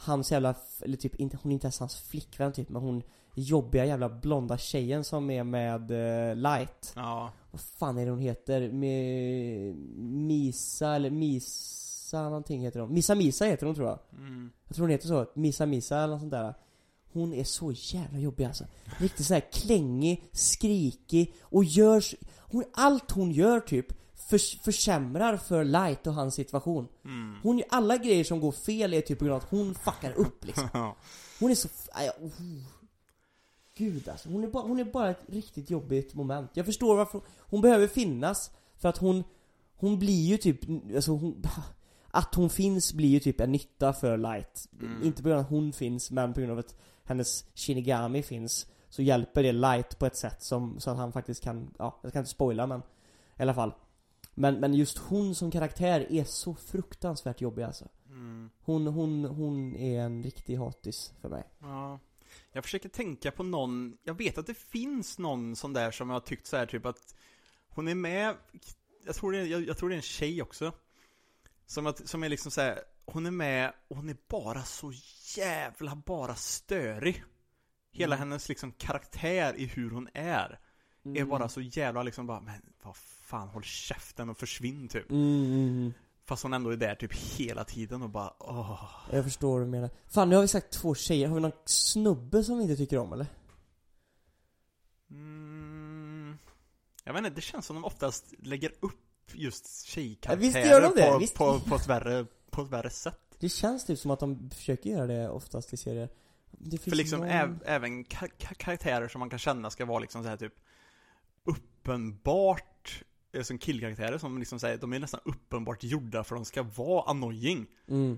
Hans 0.06 0.32
jävla, 0.32 0.56
eller 0.82 0.98
typ 0.98 1.16
inte, 1.16 1.38
hon 1.42 1.52
är 1.52 1.54
inte 1.54 1.66
ens 1.66 1.80
hans 1.80 1.96
flickvän 1.96 2.54
typ 2.54 2.70
men 2.70 2.82
hon 2.82 3.04
jobbiga 3.36 3.86
jävla 3.86 4.10
blonda 4.10 4.58
tjejen 4.58 5.04
som 5.04 5.30
är 5.30 5.44
med 5.44 5.92
eh, 5.92 6.36
Light 6.36 6.94
ja. 6.96 7.32
Vad 7.52 7.62
fan 7.62 7.98
är 7.98 8.06
det 8.06 8.12
hon 8.12 8.20
heter? 8.20 8.72
Med 8.72 9.76
Misa 9.98 10.96
eller 10.96 11.10
Misa 11.10 12.24
någonting 12.24 12.62
heter 12.62 12.80
hon 12.80 12.94
Misa 12.94 13.16
Misa 13.16 13.46
heter 13.46 13.66
hon 13.66 13.76
tror 13.76 13.88
jag 13.88 14.00
Mm. 14.18 14.52
jag 14.68 14.76
tror 14.76 14.84
hon 14.84 14.92
heter 14.92 15.08
så, 15.08 15.26
Misa 15.36 15.66
Misa 15.66 15.98
eller 15.98 16.14
något 16.14 16.22
sånt 16.22 16.32
där 16.32 16.54
Hon 17.14 17.34
är 17.34 17.44
så 17.44 17.72
jävla 17.76 18.20
jobbig 18.20 18.46
alltså 18.46 18.64
Riktigt 19.00 19.26
såhär 19.26 19.44
klängig, 19.52 20.24
skrikig 20.32 21.34
och 21.42 21.64
gör 21.64 22.04
hon, 22.40 22.64
Allt 22.74 23.12
hon 23.12 23.32
gör 23.32 23.60
typ 23.60 23.86
förs, 24.26 24.60
försämrar 24.60 25.38
för 25.38 25.64
Light 25.64 26.08
och 26.08 26.14
hans 26.14 26.36
situation 26.36 26.88
Mm. 27.06 27.36
Hon, 27.44 27.64
alla 27.70 27.98
grejer 27.98 28.24
som 28.24 28.40
går 28.40 28.52
fel 28.52 28.94
är 28.94 29.02
typ 29.02 29.20
på 29.20 29.26
grund 29.26 29.36
av 29.36 29.42
att 29.42 29.50
hon 29.50 29.76
fuckar 29.76 30.12
upp 30.12 30.46
liksom. 30.46 30.70
Hon 31.40 31.52
är 31.52 31.56
så, 31.56 31.68
aj, 31.92 32.10
oh. 32.22 32.32
Gud 33.78 34.10
alltså, 34.10 34.30
hon 34.30 34.44
är, 34.44 34.48
bara, 34.48 34.64
hon 34.64 34.80
är 34.80 34.84
bara 34.84 35.10
ett 35.10 35.24
riktigt 35.28 35.70
jobbigt 35.70 36.14
moment 36.14 36.52
Jag 36.54 36.66
förstår 36.66 36.96
varför 36.96 37.22
hon 37.40 37.62
behöver 37.62 37.88
finnas 37.88 38.52
För 38.78 38.90
att 38.90 38.98
hon, 38.98 39.24
hon 39.76 40.00
blir 40.00 40.26
ju 40.26 40.38
typ, 40.38 40.60
alltså 40.96 41.12
hon 41.12 41.44
Att 42.12 42.36
hon 42.36 42.50
finns 42.50 42.94
blir 42.94 43.10
ju 43.10 43.20
typ 43.20 43.40
en 43.42 43.52
nytta 43.52 43.94
för 43.94 44.18
Light 44.18 44.70
Mm. 44.82 45.04
Inte 45.04 45.22
på 45.24 45.30
grund 45.30 45.40
av 45.40 45.46
att 45.46 45.52
hon 45.52 45.74
finns, 45.74 46.12
men 46.12 46.34
på 46.34 46.40
grund 46.40 46.52
av 46.52 46.60
att 46.60 46.76
hennes 47.04 47.46
Shinigami 47.56 48.24
finns 48.24 48.68
Så 48.90 49.02
hjälper 49.02 49.44
det 49.44 49.52
Light 49.52 50.00
på 50.00 50.06
ett 50.06 50.18
sätt 50.18 50.44
som, 50.44 50.80
så 50.80 50.92
att 50.92 50.98
han 50.98 51.12
faktiskt 51.12 51.44
kan, 51.44 51.74
ja, 51.80 52.00
jag 52.02 52.12
ska 52.12 52.20
inte 52.20 52.32
spoila 52.32 52.68
men 52.68 52.82
I 53.38 53.42
alla 53.42 53.54
fall 53.54 53.74
Men, 54.38 54.60
men 54.60 54.74
just 54.74 54.98
hon 54.98 55.36
som 55.36 55.52
karaktär 55.52 56.08
är 56.12 56.24
så 56.24 56.56
fruktansvärt 56.56 57.42
jobbig 57.42 57.64
alltså 57.64 57.90
Mm. 58.10 58.50
Hon, 58.62 58.88
hon, 58.88 59.26
hon 59.26 59.76
är 59.76 60.02
en 60.02 60.24
riktig 60.24 60.56
hatis 60.58 61.14
för 61.22 61.30
mig 61.30 61.44
Ja. 61.60 62.00
Jag 62.52 62.64
försöker 62.64 62.90
tänka 62.90 63.32
på 63.32 63.44
någon, 63.44 63.98
jag 64.04 64.18
vet 64.18 64.38
att 64.38 64.48
det 64.48 64.54
finns 64.58 65.18
någon 65.20 65.56
sån 65.56 65.74
där 65.74 65.92
som 65.92 66.10
jag 66.10 66.16
har 66.16 66.20
tyckt 66.22 66.48
så 66.48 66.58
här 66.58 66.66
typ 66.66 66.86
att 66.86 67.16
Hon 67.70 67.88
är 67.88 67.96
med, 67.96 68.36
jag 69.06 69.16
tror 69.16 69.32
det 69.32 69.38
är, 69.38 69.46
jag, 69.46 69.68
jag 69.68 69.78
tror 69.78 69.90
det 69.90 69.96
är 69.96 69.98
en 69.98 70.02
tjej 70.02 70.42
också 70.42 70.72
Som, 71.66 71.88
att, 71.88 72.08
som 72.10 72.24
är 72.24 72.30
liksom 72.30 72.52
så 72.52 72.62
här, 72.62 72.80
hon 73.06 73.26
är 73.26 73.32
med 73.32 73.74
och 73.88 73.96
hon 73.96 74.10
är 74.10 74.18
bara 74.28 74.64
så 74.64 74.94
jävla 75.38 75.96
bara 75.96 76.36
störig 76.36 77.24
Hela 77.92 78.16
Mm. 78.16 78.30
hennes 78.30 78.50
liksom 78.50 78.72
karaktär 78.72 79.54
i 79.58 79.66
hur 79.66 79.90
hon 79.92 80.10
är 80.14 80.60
Är 81.04 81.10
Mm. 81.10 81.30
bara 81.30 81.50
så 81.50 81.62
jävla 81.62 82.04
liksom 82.04 82.28
bara, 82.28 82.42
men 82.42 82.62
vad 82.84 82.96
fan 83.26 83.48
håll 83.48 83.64
käften 83.64 84.30
och 84.30 84.38
försvinn 84.38 84.88
typ 84.88 85.10
Mm, 85.12 85.46
mm, 85.46 85.68
mm. 85.68 85.94
Fast 86.26 86.44
hon 86.44 86.54
ändå 86.54 86.70
är 86.70 86.78
där 86.78 86.96
typ 86.96 87.14
hela 87.14 87.64
tiden 87.64 88.02
och 88.02 88.10
bara 88.10 88.34
åh 88.40 88.84
Jag 89.12 89.24
förstår 89.24 89.52
vad 89.52 89.62
du 89.62 89.72
menar. 89.72 89.90
Fan, 90.08 90.30
nu 90.30 90.36
har 90.36 90.42
vi 90.42 90.48
sagt 90.48 90.72
två 90.74 90.96
tjejer. 90.96 91.28
Har 91.28 91.36
vi 91.36 91.42
någon 91.42 91.52
snubbe 91.66 92.44
som 92.44 92.58
vi 92.58 92.64
inte 92.64 92.76
tycker 92.76 92.98
om 92.98 93.14
eller? 93.14 93.28
Mm, 95.12 96.38
jag 97.04 97.14
vet 97.14 97.20
inte, 97.20 97.30
det 97.30 97.42
känns 97.42 97.66
som 97.66 97.76
de 97.76 97.86
oftast 97.86 98.34
lägger 98.40 98.72
upp 98.80 99.02
just 99.34 99.66
Ja, 99.66 99.92
tjejkaraktärer 99.92 100.38
visst 100.54 100.72
gör 100.72 100.82
de 100.82 101.02
det, 101.02 101.12
på, 101.12 101.18
visst. 101.18 101.36
på, 101.36 101.60
på, 101.60 101.76
ett 101.76 101.88
värre, 101.88 102.26
på 102.52 102.62
ett 102.62 102.70
värre 102.70 102.90
sätt. 102.90 103.20
Det 103.40 103.50
känns 103.50 103.86
typ 103.86 104.00
som 104.00 104.12
att 104.12 104.20
de 104.20 104.50
försöker 104.50 104.90
göra 104.90 105.08
det 105.08 105.30
oftast 105.30 105.74
i 105.74 105.78
serier. 105.78 106.10
Det 106.52 106.78
finns 106.78 106.84
För 106.84 106.96
liksom 106.96 107.20
någon... 107.20 107.30
äv, 107.30 107.64
även 107.66 108.06
ka- 108.06 108.32
ka- 108.40 108.54
karaktärer 108.54 109.08
som 109.08 109.20
man 109.20 109.30
kan 109.30 109.40
känna 109.40 109.70
ska 109.70 109.86
vara 109.86 110.00
liksom 110.00 110.24
så 110.24 110.30
här 110.30 110.38
typ 110.38 110.54
uppenbart 111.44 113.04
som 113.44 113.58
killkaraktärer 113.58 114.18
som 114.18 114.38
liksom 114.40 114.60
säger, 114.60 114.78
de 114.78 114.94
är 114.94 115.00
nästan 115.00 115.20
uppenbart 115.26 115.84
gjorda 115.84 116.24
för 116.24 116.36
att 116.36 116.42
de 116.42 116.46
ska 116.46 116.64
vara 116.64 117.10
annoying. 117.10 117.68
Mm. 117.90 118.18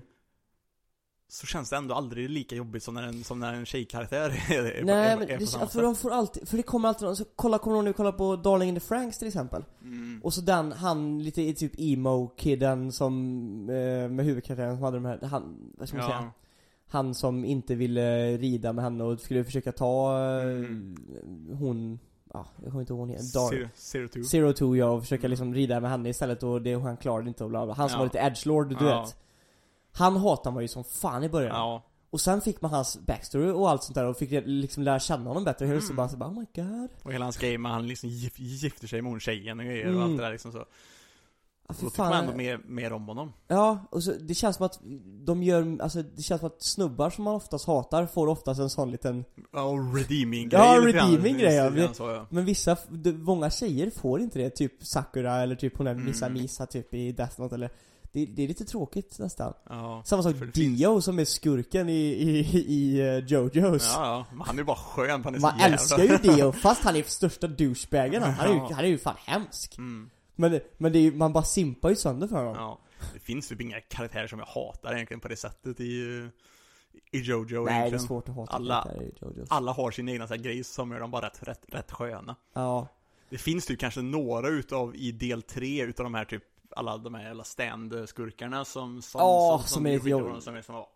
Så 1.30 1.46
känns 1.46 1.70
det 1.70 1.76
ändå 1.76 1.94
aldrig 1.94 2.30
lika 2.30 2.56
jobbigt 2.56 2.82
som 2.82 2.94
när 2.94 3.02
en, 3.02 3.24
som 3.24 3.40
när 3.40 3.54
en 3.54 3.66
tjejkaraktär 3.66 4.30
är, 4.50 4.84
Nej 4.84 5.12
är, 5.12 5.16
men 5.16 5.28
är 5.28 5.34
på 5.34 5.40
det, 5.40 5.46
samma 5.46 5.66
för 5.66 5.82
de 5.82 5.94
sätt. 5.94 6.02
får 6.02 6.10
alltid, 6.10 6.48
för 6.48 6.56
det 6.56 6.62
kommer 6.62 6.88
alltid 6.88 7.06
någon, 7.06 7.16
så 7.16 7.24
kolla, 7.36 7.58
kommer 7.58 7.76
någon 7.76 7.84
nu 7.84 7.92
kolla 7.92 8.12
på 8.12 8.36
Darling 8.36 8.68
in 8.68 8.74
the 8.74 8.80
Franks 8.80 9.18
till 9.18 9.28
exempel? 9.28 9.64
Mm. 9.82 10.20
Och 10.24 10.34
så 10.34 10.40
den, 10.40 10.72
han 10.72 11.22
lite 11.22 11.54
typ 11.54 11.72
emo-kidden 11.78 12.92
som, 12.92 13.12
eh, 13.70 14.08
med 14.08 14.24
huvudkaraktären 14.24 14.76
som 14.76 14.82
hade 14.84 14.96
de 14.96 15.04
här, 15.04 15.20
han, 15.22 15.72
vad 15.78 15.88
ska 15.88 15.96
man 15.96 16.06
säga? 16.06 16.20
Ja. 16.22 16.32
Han 16.90 17.14
som 17.14 17.44
inte 17.44 17.74
ville 17.74 18.36
rida 18.36 18.72
med 18.72 18.84
henne 18.84 19.04
och 19.04 19.20
skulle 19.20 19.44
försöka 19.44 19.72
ta 19.72 20.18
eh, 20.18 20.42
Mm. 20.42 20.96
hon, 21.58 21.98
ja, 22.32 22.46
jag 22.62 22.70
kommer 22.70 22.80
inte 22.80 22.92
ihåg 22.92 23.00
hon 23.00 23.08
heter, 23.08 23.24
Dar- 23.24 23.50
Zero, 23.50 23.68
zero 23.74 24.08
two. 24.08 24.22
Zero 24.22 24.52
Two 24.52 24.76
ja, 24.76 24.86
och 24.90 25.02
försöka 25.02 25.28
liksom 25.28 25.54
rida 25.54 25.80
med 25.80 25.90
henne 25.90 26.08
istället 26.08 26.42
och 26.42 26.62
det, 26.62 26.74
han 26.74 26.96
klarade 26.96 27.28
inte 27.28 27.44
och 27.44 27.50
bla 27.50 27.64
bla. 27.66 27.74
Han 27.74 27.88
som 27.88 27.94
Ja. 27.94 27.98
var 27.98 28.06
lite 28.06 28.18
edgelord, 28.18 28.68
du 28.78 28.86
Ja. 28.86 29.00
vet 29.02 29.16
Han 29.92 30.16
hatar 30.16 30.50
man 30.50 30.62
ju 30.62 30.68
som 30.68 30.84
fan 30.84 31.24
i 31.24 31.28
början 31.28 31.56
Ja. 31.56 31.84
Och 32.10 32.20
sen 32.20 32.40
fick 32.40 32.60
man 32.60 32.70
hans 32.70 32.98
backstory 33.06 33.50
och 33.50 33.70
allt 33.70 33.82
sånt 33.82 33.94
där 33.94 34.04
och 34.04 34.16
fick 34.16 34.30
liksom 34.46 34.82
lära 34.82 34.98
känna 35.00 35.30
honom 35.30 35.44
bättre 35.44 35.64
och 35.64 35.70
helt 35.70 35.84
så 35.84 35.88
Mm. 35.92 35.96
bara, 35.96 36.08
så 36.08 36.16
bara 36.16 36.28
oh 36.30 36.34
my 36.38 36.46
god 36.54 36.88
Och 37.02 37.12
hela 37.12 37.24
hans 37.24 37.36
grej 37.36 37.58
med 37.58 37.72
han 37.72 37.86
liksom 37.88 38.08
gif, 38.08 38.38
gifter 38.38 38.86
sig 38.86 39.02
med 39.02 39.10
hon 39.12 39.20
tjejen 39.20 39.58
och 39.58 39.64
grejer 39.66 39.84
Mm. 39.86 39.96
och 39.98 40.02
allt 40.04 40.16
det 40.16 40.22
där 40.24 40.30
liksom 40.32 40.52
så. 40.52 40.64
Fy 41.74 41.84
då 41.84 41.90
tycker 41.90 42.02
man 42.02 42.12
ändå 42.12 42.36
mer, 42.36 42.60
mer 42.66 42.92
om 42.92 43.06
honom. 43.06 43.32
Ja, 43.48 43.78
och 43.90 44.02
så, 44.02 44.12
det 44.12 44.34
känns 44.34 44.56
som 44.56 44.66
att 44.66 44.80
de 45.04 45.42
gör, 45.42 45.82
alltså 45.82 46.02
det 46.02 46.22
känns 46.22 46.40
som 46.40 46.46
att 46.46 46.62
snubbar 46.62 47.10
som 47.10 47.24
man 47.24 47.34
oftast 47.34 47.66
hatar 47.66 48.06
får 48.06 48.26
oftast 48.26 48.60
en 48.60 48.70
sån 48.70 48.90
liten 48.90 49.24
Ja, 49.52 49.62
och 49.62 49.94
redeeming 49.94 50.48
grej 50.48 50.60
Ja, 50.60 50.80
redeeming 50.84 51.38
grej, 51.38 51.54
ja. 51.54 51.94
Så, 51.94 52.08
ja. 52.08 52.26
Men 52.30 52.44
vissa, 52.44 52.76
många 53.14 53.50
tjejer 53.50 53.90
får 53.90 54.20
inte 54.20 54.38
det, 54.38 54.50
typ 54.50 54.72
Sakura 54.80 55.42
eller 55.42 55.56
typ 55.56 55.78
hon 55.78 56.04
Misa 56.04 56.26
Mm. 56.26 56.42
Misa 56.42 56.66
typ 56.66 56.94
i 56.94 57.12
Death 57.12 57.40
Note 57.40 57.54
eller 57.54 57.70
det, 58.12 58.26
det 58.26 58.44
är 58.44 58.48
lite 58.48 58.64
tråkigt 58.64 59.18
nästan 59.18 59.52
ja. 59.68 60.02
Samma 60.04 60.22
sak 60.22 60.34
Dio 60.54 61.00
som 61.00 61.18
är 61.18 61.24
skurken 61.24 61.88
i, 61.88 61.92
i, 61.92 62.38
i 62.66 63.02
uh, 63.02 63.26
Jojos 63.26 63.92
Ja, 63.94 64.06
ja. 64.06 64.26
Men 64.36 64.40
han 64.46 64.56
är 64.56 64.60
ju 64.60 64.64
bara 64.64 64.76
skön, 64.76 65.24
han 65.24 65.34
är 65.34 65.38
Man 65.40 65.58
så 65.58 65.64
älskar 65.64 66.02
ju 66.02 66.16
Dio, 66.16 66.52
fast 66.52 66.84
han 66.84 66.96
är 66.96 67.02
största 67.02 67.46
douchebagen 67.46 68.22
han, 68.22 68.48
är 68.48 68.54
ju, 68.54 68.60
han 68.74 68.84
är 68.84 68.88
ju 68.88 68.98
fan 68.98 69.16
hemsk 69.24 69.78
Mm, 69.78 70.10
Men, 70.40 70.60
men 70.76 70.92
det 70.92 70.98
är, 70.98 71.02
ju- 71.02 71.12
man 71.16 71.32
bara 71.32 71.44
simpar 71.44 71.88
ju 71.90 71.96
sönder 71.96 72.28
för 72.28 72.36
honom 72.36 72.54
ja. 72.56 72.78
Det 73.12 73.18
finns 73.18 73.48
typ 73.48 73.60
inga 73.60 73.80
karaktärer 73.80 74.26
som 74.26 74.38
jag 74.38 74.46
hatar 74.46 74.94
egentligen 74.94 75.20
på 75.20 75.28
det 75.28 75.36
sättet 75.36 75.80
i, 75.80 75.84
i 77.10 77.18
Jojo 77.20 77.64
Nej 77.64 77.64
det 77.64 77.70
är 77.70 77.76
egentligen. 77.78 78.00
svårt 78.06 78.28
att 78.28 78.34
hata 78.34 78.52
Alla- 78.52 78.82
karaktärer 78.82 79.06
i 79.06 79.12
Jojos 79.20 79.50
Alla 79.50 79.72
har 79.72 79.90
sin 79.90 80.08
egna 80.08 80.26
så 80.26 80.34
här 80.34 80.40
grej 80.42 80.64
som 80.64 80.90
gör 80.90 81.00
dem 81.00 81.10
bara 81.10 81.26
rätt, 81.26 81.42
rätt, 81.42 81.64
rätt 81.68 81.92
sköna. 81.92 82.36
Ja, 82.52 82.88
Det 83.30 83.38
finns 83.38 83.66
typ 83.66 83.80
kanske 83.80 84.02
några 84.02 84.48
utav, 84.48 84.96
i 84.96 85.12
del 85.12 85.42
tre 85.42 85.82
utav 85.82 86.04
de 86.04 86.14
här 86.14 86.24
typ, 86.24 86.42
alla 86.76 86.98
de 86.98 87.14
här 87.14 87.22
jävla 87.24 87.44
stand-skurkarna 87.44 88.64
som, 88.64 89.02
som, 89.02 89.18
Ja, 89.20 89.62
som 89.66 89.86
är 89.86 89.92
lite 89.92 90.10
dem, 90.10 90.40
som 90.40 90.54
är 90.56 90.62
som, 90.62 90.74
åh. 90.74 90.86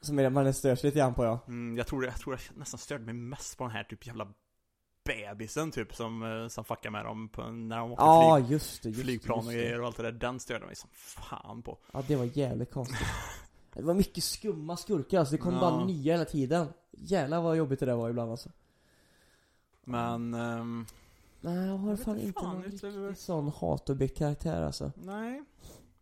som 0.00 0.18
är 0.18 0.22
det 0.22 0.30
man 0.30 0.54
stör 0.54 0.76
sig 0.76 0.88
lite 0.88 0.98
grann 0.98 1.14
på 1.14 1.24
ja 1.24 1.38
mm, 1.48 1.76
jag 1.76 1.86
tror, 1.86 2.04
jag 2.04 2.16
tror 2.20 2.34
jag 2.34 2.58
nästan 2.58 2.78
störde 2.78 3.04
mig 3.04 3.14
mest 3.14 3.58
på 3.58 3.64
den 3.64 3.70
här 3.70 3.84
typ 3.84 4.06
jävla 4.06 4.28
bebisen 5.06 5.70
typ 5.70 5.94
som, 5.94 6.22
eh, 6.22 6.48
som 6.48 6.64
fuckar 6.64 6.90
med 6.90 7.04
dem 7.04 7.28
på, 7.28 7.42
när 7.42 7.78
de 7.78 7.92
åker 7.92 8.02
Ja, 8.04 8.36
flyg, 8.38 8.50
just 8.50 8.82
det, 8.82 8.88
just 8.88 9.00
flygplan 9.02 9.38
just 9.38 9.46
och 9.48 9.52
det. 9.52 9.58
grejer 9.58 9.80
och 9.80 9.86
allt 9.86 9.96
det 9.96 10.02
där. 10.02 10.12
Den 10.12 10.40
störde 10.40 10.66
mig 10.66 10.76
som 10.76 10.90
fan 10.92 11.62
på. 11.62 11.78
Ja, 11.92 12.02
det 12.08 12.16
var 12.16 12.24
jävligt 12.38 12.70
konstigt. 12.72 13.06
Det 13.72 13.82
var 13.82 13.94
mycket 13.94 14.24
skumma 14.24 14.76
skurkar 14.76 15.18
alltså, 15.18 15.32
det 15.32 15.38
kom 15.42 15.54
Ja. 15.54 15.60
bara 15.60 15.84
nya 15.84 16.12
hela 16.12 16.24
tiden. 16.24 16.66
Jävlar 16.90 17.40
vad 17.40 17.56
jobbigt 17.56 17.80
det 17.80 17.86
där 17.86 17.94
var 17.96 18.10
ibland 18.10 18.30
alltså. 18.30 18.50
Men, 19.84 20.34
ehm, 20.34 20.86
Nej, 21.40 21.66
jag 21.66 21.76
har 21.76 21.90
Jag 21.90 22.00
fan 22.00 22.20
inte 22.20 22.40
fan, 22.40 22.54
någon 22.54 22.64
utöver- 22.64 23.08
riktig 23.08 23.24
sån 23.24 23.48
hatobjekt-karaktär 23.56 24.62
alltså. 24.62 24.92
nej. 24.96 25.44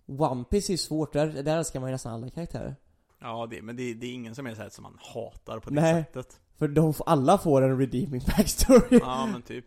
One 0.06 0.44
Piece 0.44 0.72
är 0.72 0.76
svårt, 0.76 1.12
där, 1.12 1.42
där 1.42 1.56
älskar 1.58 1.80
man 1.80 1.88
ju 1.88 1.92
nästan 1.92 2.12
alla 2.14 2.30
karaktärer. 2.30 2.76
Ja, 3.18 3.46
det, 3.50 3.62
men 3.62 3.76
det, 3.76 3.94
det 3.94 4.06
är 4.06 4.12
ingen 4.12 4.34
som 4.34 4.46
är 4.46 4.54
så 4.54 4.62
här 4.62 4.68
som 4.68 4.82
man 4.82 4.98
hatar 5.14 5.58
på 5.60 5.70
det 5.70 5.80
Nej. 5.80 6.04
sättet. 6.04 6.40
För 6.58 6.68
de, 6.68 6.94
alla 7.06 7.38
får 7.38 7.62
en 7.62 7.78
redeeming 7.78 8.22
backstory. 8.36 8.98
Ja, 9.02 9.26
men 9.32 9.42
typ. 9.42 9.64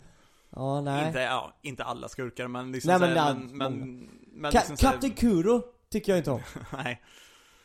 Ja, 0.55 0.81
nej. 0.81 1.07
Inte, 1.07 1.19
ja, 1.19 1.53
inte 1.61 1.83
alla 1.83 2.07
skurkar 2.09 2.47
men 2.47 2.71
liksom 2.71 2.89
Nej, 2.89 2.99
men 2.99 3.09
här, 3.09 3.15
det 3.15 3.21
är 3.31 3.35
men, 3.35 3.57
men, 3.57 4.09
men 4.33 4.51
Ka- 4.51 4.55
liksom 4.55 4.75
Kapten 4.77 5.11
Kuro 5.11 5.61
tycker 5.91 6.11
jag 6.11 6.19
inte 6.19 6.31
om. 6.31 6.39
Nej. 6.73 7.01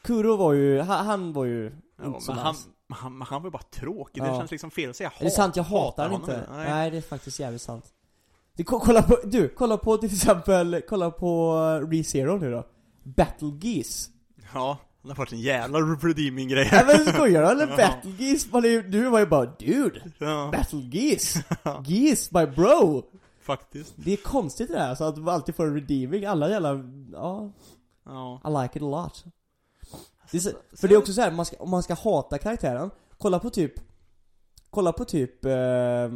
Kuro 0.03 0.37
var 0.37 0.53
ju, 0.53 0.81
han, 0.81 1.07
han 1.07 1.33
var 1.33 1.45
ju 1.45 1.73
Ja, 1.99 2.07
inte 2.07 2.21
så 2.21 2.33
men 2.33 2.45
han, 2.45 2.55
nice. 2.55 2.69
han, 2.89 3.19
men 3.19 3.27
han 3.27 3.43
var 3.43 3.47
ju 3.49 3.53
bara 3.53 3.63
tråkig. 3.63 4.23
Det 4.23 4.29
Ja. 4.29 4.39
känns 4.39 4.51
liksom 4.51 4.71
fel 4.71 4.91
att 4.91 4.97
säga 4.97 5.09
hat, 5.09 5.21
Är 5.21 5.25
det 5.25 5.31
sant? 5.31 5.57
Jag 5.57 5.65
hatar 5.65 6.03
han 6.03 6.13
honom. 6.13 6.31
inte. 6.31 6.47
Nej. 6.53 6.71
Nej. 6.71 6.91
det 6.91 6.97
är 6.97 7.01
faktiskt 7.03 7.41
jävligt 7.41 7.63
sant. 7.63 7.85
Du, 8.57 8.65
ko- 8.65 8.81
kolla 8.81 9.03
på, 9.03 9.17
du, 9.25 9.49
kolla 9.49 9.77
på 9.77 9.97
till 9.97 10.13
exempel, 10.13 10.83
kolla 10.89 11.11
på 11.11 11.55
uh, 11.83 11.89
ReZero 11.91 12.37
nu 12.39 12.51
då. 12.51 12.67
Battle 13.03 13.49
Geese. 13.61 14.11
Ja, 14.55 14.79
det 15.03 15.09
har 15.09 15.17
varit 15.17 15.33
en 15.33 15.41
jävla 15.41 15.79
redeeming 15.79 16.49
grej. 16.49 16.69
Nej 16.73 16.85
men 16.87 17.15
skojar 17.15 17.43
du 17.43 17.49
eller? 17.49 17.77
Battle 17.77 18.11
Geese, 18.19 18.49
är, 18.57 18.67
ju- 18.71 18.83
du 18.83 19.09
var 19.11 19.19
ju 19.19 19.27
bara 19.27 19.45
'Dude, 19.47 20.01
Ja, 20.19 20.49
Battle 20.53 20.79
Geese' 20.79 21.43
Geese 21.85 22.31
my 22.35 22.47
bro! 22.47 23.03
faktiskt. 23.43 23.93
Det 23.97 24.13
är 24.13 24.17
konstigt 24.17 24.69
det 24.69 24.75
där, 24.75 24.89
alltså 24.89 25.05
att 25.05 25.17
man 25.19 25.35
alltid 25.35 25.55
får 25.55 25.67
en 25.67 25.75
redeeming, 25.75 26.25
alla 26.25 26.51
jävla, 26.51 26.85
ja, 27.13 27.51
Ja. 28.05 28.41
I 28.47 28.63
like 28.63 28.79
it 28.79 28.83
a 28.83 28.87
lot. 28.87 29.25
Det 30.31 30.37
är 30.39 30.41
så, 30.41 30.51
för 30.77 30.89
det 30.89 30.95
är 30.95 30.99
också 30.99 31.13
så 31.13 31.21
här, 31.21 31.31
man 31.31 31.47
ska, 31.47 31.57
om 31.57 31.71
man 31.71 31.83
ska 31.83 31.95
hata 31.95 32.39
karaktären, 32.39 32.91
kolla 33.19 33.39
på 33.39 33.51
typ 33.51 33.73
Kolla 34.71 34.93
på 34.93 35.05
typ, 35.05 35.45
eh, 35.45 36.13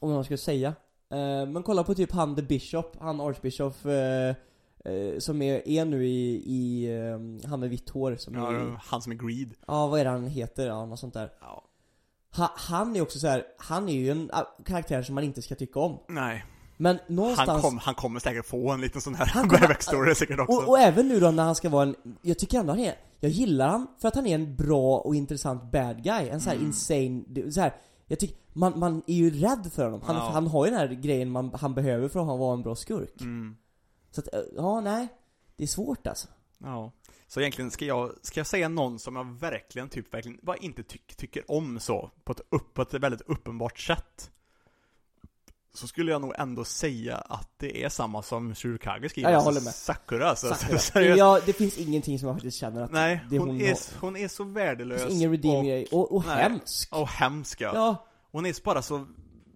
om 0.00 0.10
man 0.12 0.24
ska 0.24 0.36
säga 0.36 0.68
eh, 1.10 1.46
Men 1.46 1.62
kolla 1.62 1.84
på 1.84 1.94
typ 1.94 2.12
han 2.12 2.36
the 2.36 2.42
Bishop, 2.42 2.96
han 3.00 3.20
Archbishop 3.20 3.84
eh, 3.84 4.36
eh, 4.84 5.18
Som 5.18 5.42
är, 5.42 5.68
är 5.68 5.84
nu 5.84 6.06
i, 6.06 6.42
i 6.46 6.86
eh, 6.96 7.48
han 7.50 7.60
med 7.60 7.70
vitt 7.70 7.90
hår 7.90 8.16
som 8.18 8.34
är 8.34 8.38
Ja, 8.52 8.76
han 8.84 9.02
som 9.02 9.12
är 9.12 9.16
greed. 9.16 9.54
Ja 9.66 9.86
vad 9.86 10.00
är 10.00 10.04
det 10.04 10.10
han 10.10 10.26
heter? 10.26 10.66
Ja 10.66 10.86
något 10.86 10.98
sånt 11.00 11.14
där 11.14 11.32
Ja. 11.40 11.64
ha, 12.36 12.50
Han 12.56 12.96
är 12.96 13.00
också 13.00 13.18
så 13.18 13.26
här, 13.28 13.44
han 13.58 13.88
är 13.88 13.92
ju 13.94 14.10
en 14.10 14.30
ah, 14.32 14.44
karaktär 14.64 15.02
som 15.02 15.14
man 15.14 15.24
inte 15.24 15.42
ska 15.42 15.54
tycka 15.54 15.80
om 15.80 15.98
Nej. 16.08 16.44
Men 16.76 16.98
Han, 17.06 17.16
någonstans 17.16 17.62
kom, 17.62 17.78
han 17.78 17.94
kommer 17.94 18.20
säkert 18.20 18.46
få 18.46 18.70
en 18.72 18.80
liten 18.80 19.00
sån 19.00 19.14
här 19.14 19.26
Han 19.26 19.48
kommer- 19.48 19.68
backstory 19.68 20.14
säkert 20.14 20.38
också. 20.40 20.52
Och, 20.56 20.68
och 20.68 20.78
även 20.78 21.08
nu 21.08 21.20
då 21.20 21.30
när 21.30 21.42
han 21.44 21.54
ska 21.54 21.68
vara 21.68 21.82
en, 21.82 21.94
jag 22.22 22.38
tycker 22.38 22.58
ändå 22.60 22.72
han 22.72 22.80
är, 22.80 22.94
jag 23.20 23.30
gillar 23.30 23.68
han 23.68 23.86
för 24.00 24.08
att 24.08 24.14
han 24.14 24.26
är 24.26 24.34
en 24.34 24.56
bra 24.56 24.98
och 24.98 25.14
intressant 25.14 25.62
bad 25.72 26.02
guy, 26.04 26.28
en 26.28 26.40
sån 26.40 26.48
här 26.50 26.56
Mm. 26.56 26.66
insane, 26.66 27.52
så 27.52 27.60
här, 27.60 27.72
jag 28.06 28.18
tycker, 28.18 28.36
man, 28.52 28.78
man 28.78 29.02
är 29.06 29.14
ju 29.14 29.30
rädd 29.30 29.70
för 29.74 29.84
honom. 29.84 30.00
Han, 30.04 30.16
Ja. 30.16 30.30
han 30.32 30.46
har 30.46 30.64
ju 30.64 30.70
den 30.70 30.80
här 30.80 30.88
grejen 30.88 31.30
man, 31.30 31.50
han 31.54 31.74
behöver 31.74 32.08
för 32.08 32.20
att 32.20 32.38
vara 32.38 32.54
en 32.54 32.62
bra 32.62 32.74
skurk. 32.74 33.20
Mm. 33.20 33.56
Så 34.14 34.20
att, 34.20 34.34
eh, 34.34 34.40
ja 34.56 34.80
nej, 34.80 35.08
det 35.56 35.62
är 35.62 35.68
svårt 35.68 36.06
alltså. 36.06 36.28
Ja. 36.58 36.92
Så 37.26 37.40
egentligen 37.40 37.70
ska 37.70 37.84
jag, 37.84 38.12
ska 38.22 38.40
jag 38.40 38.46
säga 38.46 38.68
någon 38.68 38.98
som 38.98 39.16
jag 39.16 39.24
verkligen 39.40 39.88
typ 39.88 40.14
verkligen 40.14 40.38
bara 40.42 40.56
inte 40.56 40.82
tyck, 40.82 41.16
tycker 41.16 41.50
om 41.50 41.80
så, 41.80 42.10
på 42.24 42.32
ett, 42.32 42.40
upp, 42.50 42.74
på 42.74 42.82
ett 42.82 42.94
väldigt 42.94 43.20
uppenbart 43.20 43.78
sätt. 43.78 44.30
Så 45.74 45.86
skulle 45.86 46.12
jag 46.12 46.20
nog 46.20 46.34
ändå 46.38 46.64
säga 46.64 47.16
att 47.16 47.50
det 47.56 47.84
är 47.84 47.88
samma 47.88 48.22
som 48.22 48.54
Shurikage 48.54 49.10
skriver. 49.10 49.28
Ja, 49.28 49.32
jag 49.32 49.36
alltså 49.36 49.50
håller 49.50 49.60
med. 49.60 49.74
Sakura 49.74 50.30
alltså. 50.30 50.54
Sakura. 50.78 51.04
Ja, 51.16 51.40
det 51.46 51.52
finns 51.52 51.78
ingenting 51.78 52.18
som 52.18 52.26
jag 52.28 52.36
faktiskt 52.36 52.58
känner 52.58 52.82
att 52.82 52.92
Nej, 52.92 53.24
det 53.30 53.38
hon, 53.38 53.48
hon 53.48 53.60
är, 53.60 53.68
har- 53.68 54.00
hon 54.00 54.16
är 54.16 54.28
så 54.28 54.44
det 54.44 54.50
värdelös. 54.50 55.02
finns 55.02 55.14
ingen 55.14 55.30
redeeming 55.30 55.86
och. 55.92 55.98
Och, 56.00 56.16
och 56.16 56.26
nej. 56.26 56.42
hemsk. 56.42 56.96
och 56.96 57.08
hemsk 57.08 57.60
ja. 57.60 57.70
Ja, 57.74 58.06
Hon 58.30 58.46
är 58.46 58.64
bara 58.64 58.82
så, 58.82 59.06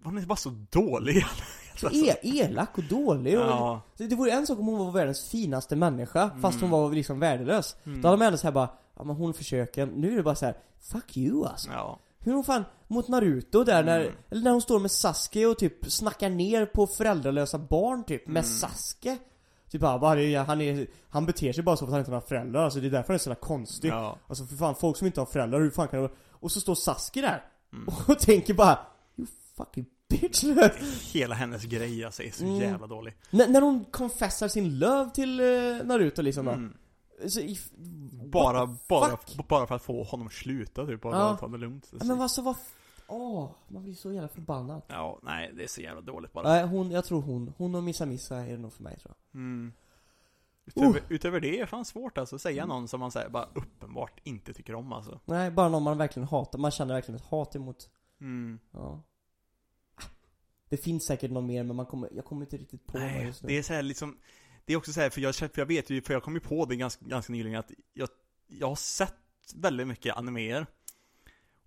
hon 0.03 0.17
är 0.17 0.21
bara 0.25 0.35
så 0.35 0.49
dålig. 0.69 1.25
så 1.79 1.87
e 1.89 2.15
elak 2.21 2.77
och 2.77 2.83
dålig 2.83 3.39
och, 3.39 3.45
Ja. 3.45 3.81
det, 3.97 4.15
vore 4.15 4.31
en 4.31 4.47
sak 4.47 4.59
om 4.59 4.65
hon 4.67 4.77
var 4.79 4.91
världens 4.91 5.29
finaste 5.29 5.75
människa, 5.75 6.29
fast 6.41 6.59
hon 6.61 6.69
Mm. 6.69 6.81
var 6.81 6.91
liksom 6.91 7.19
värdelös. 7.19 7.75
Mm. 7.85 8.01
Då 8.01 8.07
hade 8.07 8.17
man 8.17 8.25
ändå 8.27 8.37
såhär 8.37 8.51
bara, 8.53 8.69
ja 8.97 9.03
men 9.03 9.15
hon 9.15 9.33
försöker, 9.33 9.85
nu 9.85 10.11
är 10.13 10.17
det 10.17 10.23
bara 10.23 10.35
så 10.35 10.45
här: 10.45 10.57
fuck 10.81 11.17
you 11.17 11.45
alltså. 11.47 11.69
Ja. 11.71 11.99
Hur 12.19 12.33
hon 12.33 12.43
fan, 12.43 12.63
mot 12.87 13.07
Naruto 13.07 13.63
där 13.63 13.83
när, 13.83 13.99
Mm. 14.01 14.13
eller 14.29 14.41
när 14.41 14.51
hon 14.51 14.61
står 14.61 14.79
med 14.79 14.91
Sasuke 14.91 15.45
och 15.45 15.57
typ 15.57 15.91
snackar 15.91 16.29
ner 16.29 16.65
på 16.65 16.87
föräldralösa 16.87 17.57
barn 17.57 18.03
typ, 18.03 18.27
med 18.27 18.43
Mm. 18.43 18.57
Sasuke 18.57 19.17
Typ 19.71 19.81
bara, 19.81 20.15
det 20.15 20.23
är- 20.35 20.43
han 20.43 20.61
är, 20.61 20.87
han 21.09 21.25
beter 21.25 21.53
sig 21.53 21.63
bara 21.63 21.75
så 21.77 21.79
för 21.79 21.85
att 21.85 21.91
han 21.91 21.99
inte 21.99 22.11
har 22.11 22.15
några 22.15 22.27
föräldrar, 22.27 22.63
alltså 22.63 22.79
det 22.79 22.87
är 22.87 22.91
därför 22.91 23.07
han 23.07 23.15
är 23.15 23.19
så 23.19 23.29
jävla 23.29 23.39
konstig 23.41 23.89
Ja. 23.89 24.17
Alltså 24.27 24.45
för 24.45 24.55
fan, 24.55 24.75
folk 24.75 24.97
som 24.97 25.07
inte 25.07 25.21
har 25.21 25.25
föräldrar, 25.25 25.59
hur 25.59 25.69
fan 25.69 25.87
kan 25.87 26.01
de... 26.01 26.09
Och 26.31 26.51
så 26.51 26.59
står 26.61 26.75
Sasuke 26.75 27.21
där, 27.21 27.43
Mm. 27.73 27.87
och 28.07 28.19
tänker 28.19 28.53
bara 28.53 28.79
You 29.17 29.27
fucking 29.57 29.85
bitch 30.09 30.43
Hela 31.13 31.35
hennes 31.35 31.63
grej 31.63 32.05
alltså 32.05 32.23
är 32.23 32.31
så 32.31 32.43
Mm. 32.43 32.59
jävla 32.59 32.87
dålig. 32.87 33.15
när, 33.29 33.47
när 33.47 33.61
hon 33.61 33.85
confessar 33.85 34.47
sin 34.47 34.79
love 34.79 35.09
till 35.13 35.39
eh, 35.39 35.85
Naruto 35.85 36.21
liksom 36.21 36.45
då 36.45 36.51
Mm. 36.51 36.73
så, 37.27 37.39
if, 37.39 37.69
Bara, 38.31 38.65
bara, 38.89 39.09
fuck? 39.17 39.47
bara 39.47 39.67
för 39.67 39.75
att 39.75 39.83
få 39.83 40.03
honom 40.03 40.29
sluta 40.29 40.85
typ 40.85 41.05
och 41.05 41.13
Ja. 41.13 41.37
ta 41.39 41.47
det 41.47 41.57
lugnt. 41.57 41.87
Ja, 41.91 41.97
Men 42.05 42.21
alltså 42.21 42.41
vad, 42.41 42.55
åh, 43.07 43.49
man 43.67 43.83
blir 43.83 43.93
så 43.93 44.11
jävla 44.13 44.27
förbannad 44.29 44.81
Ja, 44.87 45.19
nej 45.23 45.51
det 45.55 45.63
är 45.63 45.67
så 45.67 45.81
jävla 45.81 46.01
dåligt 46.01 46.33
bara. 46.33 46.47
Nej, 46.49 46.63
hon, 46.65 46.91
jag 46.91 47.05
tror 47.05 47.21
hon, 47.21 47.53
hon 47.57 47.75
och 47.75 47.83
Missa 47.83 48.05
Missa 48.05 48.37
är 48.37 48.51
det 48.51 48.57
nog 48.57 48.73
för 48.73 48.83
mig 48.83 48.99
tror 48.99 49.15
jag 49.31 49.39
Mm. 49.41 49.73
Utöver, 50.65 51.01
utöver 51.09 51.39
det 51.39 51.59
är 51.59 51.65
fan 51.65 51.85
svårt 51.85 52.17
alltså 52.17 52.35
att 52.35 52.41
säga 52.41 52.65
någon 52.65 52.87
som 52.87 52.99
man 52.99 53.11
säger 53.11 53.29
bara 53.29 53.49
uppenbart 53.55 54.19
inte 54.23 54.53
tycker 54.53 54.75
om 54.75 54.93
alltså. 54.93 55.19
Nej, 55.25 55.51
bara 55.51 55.69
någon 55.69 55.83
man 55.83 55.97
verkligen 55.97 56.27
hatar, 56.27 56.59
man 56.59 56.71
känner 56.71 56.93
verkligen 56.93 57.15
ett 57.19 57.25
hat 57.25 57.55
emot 57.55 57.89
Mm. 58.21 58.59
Ja 58.71 59.01
Det 60.69 60.77
finns 60.77 61.05
säkert 61.05 61.31
någon 61.31 61.47
mer 61.47 61.63
men 61.63 61.75
man 61.75 61.85
kommer, 61.85 62.09
jag 62.15 62.25
kommer 62.25 62.41
inte 62.41 62.57
riktigt 62.57 62.85
på 62.87 62.97
Nej, 62.97 63.25
just 63.25 63.43
nu 63.43 63.47
det 63.47 63.57
är 63.57 63.63
så 63.63 63.73
här 63.73 63.81
liksom 63.81 64.17
Det 64.65 64.73
är 64.73 64.77
också 64.77 64.93
så 64.93 65.01
här, 65.01 65.09
för 65.09 65.21
jag, 65.21 65.35
för 65.35 65.51
jag 65.55 65.65
vet 65.65 65.89
ju, 65.89 66.01
för 66.01 66.13
jag 66.13 66.23
kom 66.23 66.33
ju 66.33 66.39
på 66.39 66.65
det 66.65 66.75
ganska, 66.75 67.05
ganska 67.05 67.33
nyligen 67.33 67.59
att 67.59 67.71
jag, 67.93 68.09
jag 68.47 68.67
har 68.67 68.75
sett 68.75 69.13
väldigt 69.55 69.87
mycket 69.87 70.15
animéer 70.15 70.65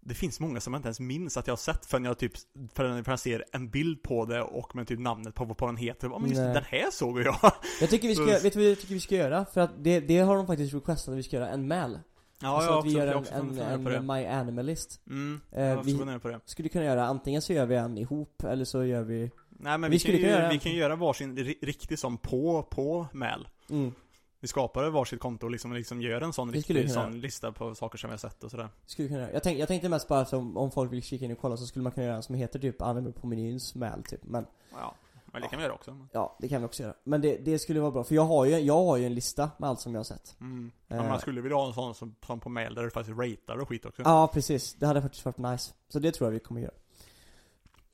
Det 0.00 0.14
finns 0.14 0.40
många 0.40 0.60
som 0.60 0.72
jag 0.72 0.78
inte 0.78 0.88
ens 0.88 1.00
minns 1.00 1.36
att 1.36 1.46
jag 1.46 1.52
har 1.52 1.58
sett 1.58 1.86
förrän 1.86 2.04
jag 2.04 2.18
typ, 2.18 2.32
förrän 2.74 3.04
jag 3.06 3.20
ser 3.20 3.44
en 3.52 3.70
bild 3.70 4.02
på 4.02 4.24
det 4.24 4.42
och 4.42 4.76
med 4.76 4.88
typ 4.88 4.98
namnet 4.98 5.34
på 5.34 5.44
vad 5.44 5.56
på 5.56 5.66
den 5.66 5.76
heter. 5.76 6.08
Ja 6.08 6.18
men 6.18 6.30
just 6.30 6.42
Nej. 6.42 6.54
den 6.54 6.64
här 6.64 6.90
såg 6.90 7.20
jag! 7.20 7.52
Jag 7.80 7.90
tycker 7.90 8.08
vi 8.08 8.14
ska, 8.14 8.24
vet 8.42 8.52
du 8.52 8.58
vad 8.58 8.70
jag 8.70 8.80
tycker 8.80 8.94
vi 8.94 9.00
ska 9.00 9.14
göra? 9.14 9.44
För 9.44 9.60
att 9.60 9.84
det, 9.84 10.00
det 10.00 10.18
har 10.18 10.36
de 10.36 10.46
faktiskt 10.46 10.74
requestat 10.74 11.12
att 11.12 11.18
vi 11.18 11.22
ska 11.22 11.36
göra, 11.36 11.48
en 11.48 11.68
mail 11.68 11.98
Ja, 12.42 12.48
Alltså 12.48 12.70
jag 12.70 12.78
att 12.78 12.84
vi 12.84 12.88
också, 12.88 12.98
gör 12.98 13.06
en, 13.06 13.16
också 13.18 13.34
en, 13.34 13.58
en, 13.58 13.84
det. 13.84 14.00
My 14.02 14.26
Animalist 14.26 15.00
Mm, 15.06 15.40
Eh, 15.52 15.82
vi- 15.82 16.18
på 16.20 16.28
det. 16.28 16.40
Skulle 16.44 16.68
kunna 16.68 16.84
göra, 16.84 17.04
antingen 17.06 17.42
så 17.42 17.52
gör 17.52 17.66
vi 17.66 17.76
en 17.76 17.98
ihop, 17.98 18.44
eller 18.44 18.64
så 18.64 18.84
gör 18.84 19.02
vi 19.02 19.30
Nej 19.50 19.78
men 19.78 19.90
Vi 19.90 19.96
vi, 19.96 20.00
kan 20.02 20.12
ju, 20.12 20.18
kunna 20.18 20.30
göra- 20.32 20.48
vi 20.50 20.58
kan 20.58 20.72
ju 20.72 20.78
göra 20.78 20.96
varsin 20.96 21.38
ri- 21.38 21.58
riktig 21.62 21.98
som 21.98 22.18
på, 22.18 22.62
på 22.62 23.06
mail. 23.12 23.48
mm, 23.70 23.92
Vi 24.40 24.48
skapar 24.48 24.90
varsitt 24.90 25.20
konto 25.20 25.46
och 25.46 25.50
liksom, 25.50 25.72
liksom 25.72 26.00
gör 26.02 26.20
en 26.20 26.32
sån 26.32 26.52
riktig 26.52 26.90
sån 26.90 27.20
lista 27.20 27.52
på 27.52 27.74
saker 27.74 27.98
som 27.98 28.10
vi 28.10 28.12
har 28.12 28.18
sett 28.18 28.44
och 28.44 28.50
sådär. 28.50 28.68
skulle 28.86 29.08
kunna 29.08 29.20
göra. 29.20 29.32
Jag, 29.32 29.42
tänk, 29.42 29.58
jag 29.58 29.68
tänkte 29.68 29.88
mest 29.88 30.08
bara 30.08 30.24
som, 30.24 30.56
om 30.56 30.70
folk 30.70 30.92
vill 30.92 31.02
kika 31.02 31.24
in 31.24 31.32
och 31.32 31.38
kolla 31.40 31.56
så 31.56 31.66
skulle 31.66 31.82
man 31.82 31.92
kunna 31.92 32.06
göra 32.06 32.16
en 32.16 32.22
som 32.22 32.34
heter 32.34 32.58
typ 32.58 32.82
Anime 32.82 33.12
på 33.12 33.26
menyns 33.26 33.74
mail 33.74 34.02
typ 34.08 34.20
Men 34.24 34.46
Ja, 34.72 34.94
men 35.32 35.42
det 35.42 35.48
kan 35.48 35.58
vi 35.58 35.64
göra 35.64 35.74
också. 35.74 36.06
ja, 36.12 36.36
det 36.40 36.48
kan 36.48 36.60
vi 36.60 36.66
också 36.66 36.82
göra 36.82 36.94
Men 37.04 37.20
det, 37.20 37.36
det 37.36 37.58
skulle 37.58 37.80
vara 37.80 37.90
bra, 37.90 38.04
för 38.04 38.14
jag 38.14 38.24
har 38.24 38.44
ju, 38.44 38.58
jag 38.58 38.84
har 38.84 38.96
ju 38.96 39.06
en 39.06 39.14
lista 39.14 39.50
med 39.58 39.70
allt 39.70 39.80
som 39.80 39.94
jag 39.94 39.98
har 39.98 40.04
sett 40.04 40.36
Mm. 40.40 40.70
Eh. 40.88 40.96
Ja, 40.96 41.02
man 41.02 41.20
skulle 41.20 41.40
vilja 41.40 41.56
ha 41.56 41.66
en 41.66 41.74
sån 41.74 41.94
som, 41.94 42.14
som 42.26 42.40
på 42.40 42.48
mail 42.48 42.74
där 42.74 42.82
du 42.82 42.90
faktiskt 42.90 43.18
ratear 43.18 43.58
och 43.58 43.68
skit 43.68 43.86
också. 43.86 44.02
Ja, 44.02 44.30
precis. 44.34 44.74
Det 44.74 44.86
hade 44.86 45.02
faktiskt 45.02 45.24
varit 45.24 45.38
nice. 45.38 45.72
Så 45.88 45.98
det 45.98 46.12
tror 46.12 46.26
jag 46.26 46.32
vi 46.32 46.40
kommer 46.40 46.60
göra. 46.60 46.74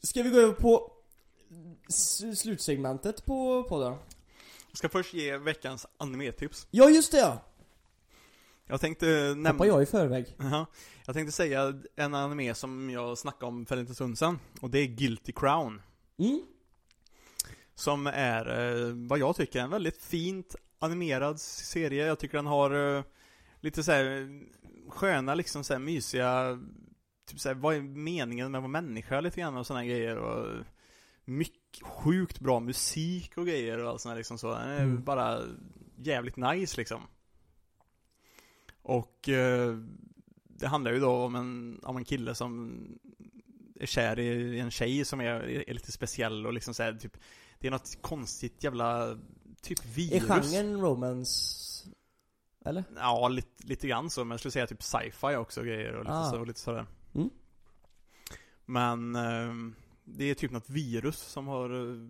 Ska 0.03 0.23
vi 0.23 0.31
gå 0.31 0.39
över 0.39 0.55
på 0.55 0.93
slutsegmentet 2.37 3.25
på 3.25 3.65
podden? 3.69 3.95
Jag 4.71 4.79
ska 4.79 4.89
först 4.89 5.15
ge 5.15 5.37
veckans 5.37 5.87
animetips. 5.97 6.67
Ja, 6.71 6.91
just 6.91 7.13
det 7.13 7.19
ja! 7.19 7.39
Jag 8.67 8.81
tänkte 8.81 9.07
nämna... 9.07 9.51
Hoppar 9.51 9.67
jag 9.67 9.83
i 9.83 9.87
förväg. 9.87 10.37
Jaha. 10.39 10.67
Jag 11.07 11.15
tänkte 11.15 11.33
säga 11.33 11.81
en 11.97 12.15
anime 12.15 12.55
som 12.55 12.91
jag 12.91 13.19
snackade 13.19 13.47
om 13.47 13.67
för 13.67 13.77
en 13.77 13.81
liten 13.81 13.95
stund 13.95 14.19
sedan. 14.19 14.39
Och 14.61 14.71
det 14.71 14.79
är 14.79 14.87
Guilty 14.87 15.33
Crown. 15.33 15.83
Mm. 16.19 16.43
Som 17.79 18.07
är, 18.07 18.77
eh, 18.87 18.93
vad 18.95 19.19
jag 19.19 19.37
tycker, 19.37 19.61
en 19.61 19.71
väldigt 19.71 20.03
fint 20.03 20.57
animerad 20.79 21.41
serie. 21.41 22.07
Jag 22.07 22.19
tycker 22.19 22.39
den 22.39 22.47
har 22.47 22.97
eh, 22.97 23.05
lite 23.61 23.83
så 23.83 23.93
här 23.93 24.29
sköna, 24.89 25.35
liksom 25.35 25.65
så 25.65 25.73
här 25.73 25.81
mysiga, 25.81 26.59
typ 27.27 27.41
så 27.41 27.49
här, 27.49 27.55
vad 27.57 27.77
är 27.77 27.81
meningen 27.81 28.51
med 28.53 28.59
att 28.59 28.63
vara 28.63 28.83
människa 28.83 29.21
lite 29.21 29.41
grann 29.41 29.57
och 29.57 29.67
sådana 29.67 29.85
grejer 29.85 30.17
och 30.17 30.65
mycket, 31.25 31.83
sjukt 31.83 32.41
bra 32.41 32.61
musik 32.61 33.33
och 33.39 33.47
grejer 33.47 33.79
och 33.79 33.91
allt 33.91 34.01
sånt 34.01 34.17
liksom 34.17 34.39
så. 34.39 34.55
Den 34.55 34.69
är 34.69 34.83
Mm. 34.83 35.05
bara 35.05 35.41
jävligt 35.97 36.37
nice 36.37 36.77
liksom. 36.81 37.03
Och 38.83 39.29
eh, 39.29 39.77
det 40.49 40.67
handlar 40.67 40.93
ju 40.93 41.01
då 41.01 41.11
om 41.11 41.35
en, 41.35 41.81
om 41.83 41.97
en 41.97 42.05
kille 42.05 42.35
som 42.35 42.73
är 43.81 43.87
kär 43.87 44.19
i 44.19 44.61
en 44.61 44.71
tjej 44.71 45.05
som 45.05 45.21
är, 45.21 45.69
är 45.69 45.75
lite 45.75 45.93
speciell 45.93 46.47
och 46.47 46.53
liksom 46.53 46.75
så 46.75 46.83
här, 46.83 46.93
typ 46.93 47.17
Det 47.61 47.67
är 47.67 47.71
något 47.71 47.99
konstigt 48.01 48.65
jävla 48.65 49.19
Typ 49.63 49.79
Är 49.85 49.89
virus 49.89 50.29
genren 50.53 50.81
romance? 50.81 51.89
Eller? 52.65 52.85
Ja, 52.97 53.29
lite, 53.29 53.67
lite 53.67 53.89
grann 53.89 54.11
så, 54.11 54.25
men 54.25 54.31
jag 54.31 54.41
skulle 54.41 54.53
säga 54.53 54.67
typ 54.67 54.83
sci-fi 54.83 55.37
också 55.37 55.63
grejer 55.63 55.93
och 55.93 56.05
lite, 56.05 56.15
Ah. 56.15 56.31
så, 56.31 56.41
och 56.41 56.47
lite 56.47 56.61
sådär 56.61 56.87
Mm. 57.15 57.31
Men 58.65 59.17
ehm, 59.17 59.75
Det 60.05 60.25
är 60.25 60.35
typ 60.35 60.51
något 60.51 60.71
virus 60.71 61.19
som 61.19 61.47
har 61.47 61.71
eh, 61.71 62.07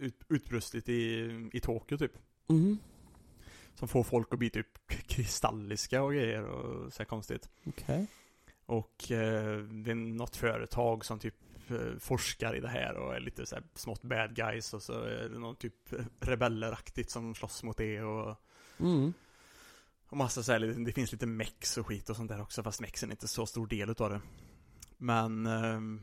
ut, 0.00 0.20
utbrustit 0.28 0.88
i, 0.88 1.30
i 1.52 1.60
Tokyo 1.60 1.98
typ 1.98 2.12
Mhm. 2.48 2.78
Som 3.74 3.88
får 3.88 4.02
folk 4.02 4.32
att 4.32 4.38
bli 4.38 4.50
typ 4.50 4.66
kristalliska 5.06 6.02
och 6.02 6.12
grejer 6.12 6.42
och 6.44 6.92
så 6.92 7.04
konstigt 7.04 7.48
Okej. 7.66 8.06
Och 8.66 9.10
eh, 9.10 9.58
det 9.58 9.90
är 9.90 9.94
något 9.94 10.36
företag 10.36 11.04
som 11.04 11.18
typ 11.18 11.34
eh, 11.42 11.45
forskar 12.00 12.56
i 12.56 12.60
det 12.60 12.68
här 12.68 12.96
och 12.96 13.16
är 13.16 13.20
lite 13.20 13.46
så 13.46 13.54
här 13.54 13.64
smått 13.74 14.02
bad 14.02 14.34
guys 14.34 14.74
och 14.74 14.82
så 14.82 14.92
är 14.92 15.28
det 15.28 15.38
någon 15.38 15.56
typ 15.56 15.74
rebelleraktigt 16.20 17.10
som 17.10 17.34
slåss 17.34 17.62
mot 17.62 17.76
det 17.76 18.02
och 18.02 18.36
Mm. 18.80 19.12
Och 20.08 20.16
massa 20.16 20.42
så 20.42 20.52
här, 20.52 20.60
det 20.60 20.92
finns 20.92 21.12
lite 21.12 21.26
mex 21.26 21.78
och 21.78 21.86
skit 21.86 22.10
och 22.10 22.16
sånt 22.16 22.30
där 22.30 22.42
också 22.42 22.62
fast 22.62 22.80
mexen 22.80 23.10
är 23.10 23.12
inte 23.12 23.28
så 23.28 23.46
stor 23.46 23.66
del 23.66 23.90
utav 23.90 24.10
det 24.10 24.20
Men 24.96 25.46
ehm, 25.46 26.02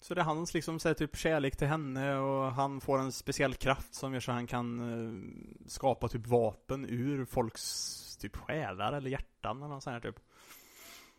Så 0.00 0.14
det 0.14 0.20
är 0.20 0.24
hans 0.24 0.54
liksom 0.54 0.78
så 0.78 0.88
här, 0.88 0.94
typ 0.94 1.16
kärlek 1.16 1.56
till 1.56 1.68
henne 1.68 2.16
och 2.16 2.52
han 2.52 2.80
får 2.80 2.98
en 2.98 3.12
speciell 3.12 3.54
kraft 3.54 3.94
som 3.94 4.12
gör 4.12 4.20
så 4.20 4.32
han 4.32 4.46
kan 4.46 4.80
eh, 4.80 5.68
skapa 5.68 6.08
typ 6.08 6.26
vapen 6.26 6.86
ur 6.88 7.24
folks 7.24 8.16
typ 8.16 8.36
själar 8.36 8.92
eller 8.92 9.10
hjärtan 9.10 9.56
eller 9.56 9.68
något 9.68 9.82
sånt 9.82 9.94
här 9.94 10.12
typ 10.12 10.20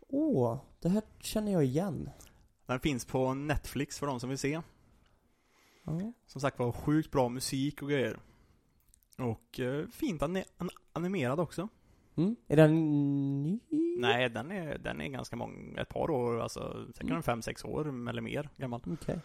Åh, 0.07 0.57
det 0.81 0.89
här 0.89 1.03
känner 1.19 1.51
jag 1.51 1.63
igen. 1.63 2.09
Den 2.65 2.79
finns 2.79 3.05
på 3.05 3.33
Netflix 3.33 3.99
för 3.99 4.07
de 4.07 4.19
som 4.19 4.29
vill 4.29 4.37
se 4.37 4.61
Ja. 5.83 6.13
Som 6.27 6.41
sagt 6.41 6.59
var 6.59 6.71
sjukt 6.71 7.11
bra 7.11 7.29
musik 7.29 7.81
och 7.81 7.89
grejer 7.89 8.19
Och 9.17 9.59
eh, 9.59 9.87
fint 9.87 10.21
an- 10.23 10.43
animerad 10.93 11.39
också 11.39 11.67
Mm. 12.15 12.35
Är 12.47 12.55
den 12.57 12.73
ny? 13.43 13.59
Nej, 13.97 14.29
den 14.29 14.51
är, 14.51 14.77
den 14.77 15.01
är 15.01 15.07
ganska 15.07 15.35
många, 15.35 15.81
ett 15.81 15.89
par 15.89 16.09
år, 16.11 16.39
alltså 16.41 16.85
säkert 16.87 17.09
Mm. 17.09 17.23
fem, 17.23 17.41
sex 17.41 17.63
år 17.65 18.09
eller 18.09 18.21
mer 18.21 18.49
gammal. 18.57 18.81
Okej. 19.01 19.19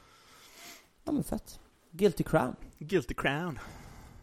Ja 1.05 1.12
men 1.12 1.24
fett. 1.24 1.61
Guilty 1.91 2.24
Crown. 2.24 2.57
Guilty 2.78 3.14
Crown. 3.14 3.59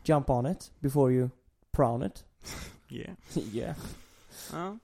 Jump 0.03 0.29
on 0.29 0.45
it 0.45 0.71
before 0.79 1.13
you 1.13 1.29
prown 1.71 2.03
it. 2.03 2.25
Yeah. 2.89 3.15
yeah. 3.55 3.75
Ja. 4.53 4.77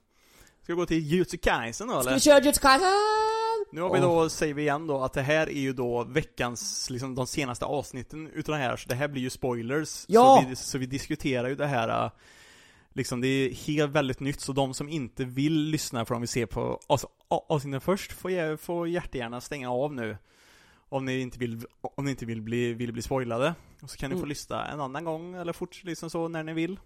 Ska 0.62 0.72
vi 0.72 0.76
gå 0.76 0.86
till 0.86 0.98
Jujutsu 0.98 1.36
Kaisen 1.36 1.86
då 1.88 1.92
Ska 1.92 2.00
eller? 2.00 2.14
vi 2.14 2.20
köra 2.20 2.38
Jujutsu 2.40 2.60
Kaisen? 2.60 2.86
Nu 3.72 3.80
har 3.80 3.94
vi 3.94 4.00
då, 4.00 4.28
säger 4.28 4.54
vi 4.54 4.62
igen 4.62 4.86
då, 4.86 5.02
att 5.02 5.12
det 5.12 5.22
här 5.22 5.48
är 5.48 5.60
ju 5.60 5.72
då 5.72 6.04
veckans, 6.04 6.90
liksom 6.90 7.14
de 7.14 7.26
senaste 7.26 7.64
avsnitten 7.64 8.30
utav 8.34 8.52
det 8.54 8.60
här, 8.60 8.76
så 8.76 8.88
det 8.88 8.94
här 8.94 9.08
blir 9.08 9.22
ju 9.22 9.30
spoilers. 9.30 10.04
Ja! 10.08 10.40
Så 10.42 10.48
vi, 10.48 10.56
så 10.56 10.78
vi 10.78 10.86
diskuterar 10.86 11.48
ju 11.48 11.54
det 11.54 11.66
här, 11.66 12.04
äh, 12.04 12.10
liksom 12.92 13.20
det 13.20 13.28
är 13.28 13.50
helt 13.54 13.92
väldigt 13.92 14.20
nytt, 14.20 14.40
så 14.40 14.52
de 14.52 14.74
som 14.74 14.88
inte 14.88 15.24
vill 15.24 15.58
lyssna 15.64 16.04
för 16.04 16.14
de 16.14 16.20
vill 16.20 16.28
se 16.28 16.46
på 16.46 16.80
alltså, 16.86 17.08
avsnitten 17.28 17.80
först, 17.80 18.12
får, 18.12 18.56
får 18.56 18.88
jättegärna 18.88 19.40
stänga 19.40 19.70
av 19.70 19.94
nu. 19.94 20.16
Om 20.88 21.04
ni 21.04 21.20
inte 21.20 21.38
vill, 21.38 21.66
om 21.80 22.04
ni 22.04 22.10
inte 22.10 22.26
vill 22.26 22.42
bli, 22.42 22.74
vill 22.74 22.92
bli 22.92 23.02
spoilade. 23.02 23.54
Och 23.82 23.90
så 23.90 23.96
kan 23.96 24.10
ni 24.10 24.14
få 24.14 24.18
Mm. 24.18 24.28
lyssna 24.28 24.66
en 24.66 24.80
annan 24.80 25.04
gång, 25.04 25.34
eller 25.34 25.52
fort 25.52 25.84
liksom 25.84 26.10
så, 26.10 26.28
när 26.28 26.42
ni 26.42 26.52
vill. 26.52 26.80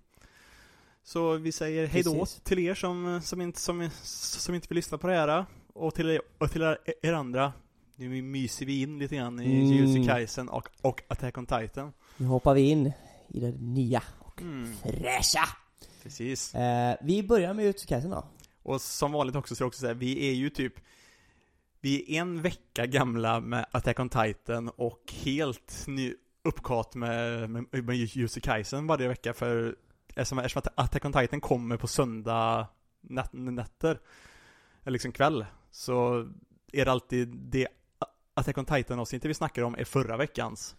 Så 1.05 1.32
vi 1.37 1.53
säger 1.53 1.87
hej 1.87 2.03
då 2.03 2.18
Precis. 2.18 2.41
till 2.45 2.59
er 2.59 2.74
som, 2.74 3.20
som, 3.24 3.41
inte, 3.41 3.61
som, 3.61 3.91
som 4.03 4.55
inte 4.55 4.68
vill 4.68 4.76
lyssna 4.76 4.99
på 4.99 5.07
det 5.07 5.14
här. 5.14 5.45
Och 5.77 5.95
till 5.95 6.11
er, 6.11 6.20
och 6.39 6.51
till 6.51 6.62
er, 6.62 6.79
er 7.03 7.12
andra. 7.12 7.53
Nu 7.97 8.22
myser 8.22 8.66
vi 8.66 8.83
in 8.83 8.99
lite 8.99 9.16
grann 9.16 9.41
i 9.41 9.45
Mm. 9.45 9.66
Jujutsu 9.66 10.05
Kaisen 10.07 10.49
och, 10.49 10.68
och 10.83 11.03
Attack 11.09 11.39
on 11.39 11.47
Titan. 11.47 11.93
Nu 12.16 12.27
hoppar 12.27 12.55
vi 12.55 12.61
in 12.61 12.93
i 13.29 13.41
det 13.41 13.51
nya 13.61 14.03
och 14.18 14.41
Mm, 14.43 14.74
fräscha. 14.77 15.49
precis. 16.03 16.55
Eh, 16.55 16.97
vi 17.03 17.22
börjar 17.22 17.55
med 17.55 17.62
Jujutsu 17.62 17.87
Kaisen 17.87 18.11
då. 18.11 18.24
Och 18.62 18.81
som 18.81 19.12
vanligt 19.12 19.37
också 19.37 19.55
så 19.55 19.64
det 19.64 19.68
också 19.68 19.81
så 19.81 19.87
här, 19.87 19.95
vi 19.95 20.29
är 20.29 20.33
ju 20.35 20.51
typ 20.51 20.74
Vi 21.81 22.16
är 22.16 22.20
en 22.20 22.43
vecka 22.43 22.87
gamla 22.87 23.41
med 23.41 23.66
Attack 23.70 24.01
on 24.01 24.09
Titan 24.09 24.68
och 24.77 25.12
helt 25.24 25.85
ny 25.87 26.14
uppkat 26.45 26.95
med, 26.95 27.51
med, 27.51 27.64
med 27.85 27.97
Jujutsu 27.97 28.41
Kaisen 28.41 28.87
varje 28.87 29.09
vecka 29.09 29.35
för 29.35 29.77
Eftersom, 30.09 30.39
eftersom 30.39 30.62
att 30.64 30.72
Attack 30.85 31.05
on 31.05 31.12
Titan 31.12 31.41
kommer 31.41 31.77
på 31.77 31.87
söndag 31.87 32.66
nät, 33.01 33.33
nätter 33.33 34.01
Eller 34.83 34.93
liksom 34.93 35.12
kväll 35.12 35.47
Så 35.77 36.29
är 36.72 36.85
det 36.85 36.91
alltid 36.93 37.29
det 37.29 37.68
Attack 38.35 38.59
on 38.59 38.64
Titan 38.64 38.99
avsnittet 38.99 39.31
vi 39.31 39.35
snackar 39.35 39.62
om 39.62 39.74
är 39.74 39.85
förra 39.85 40.16
veckans 40.16 40.77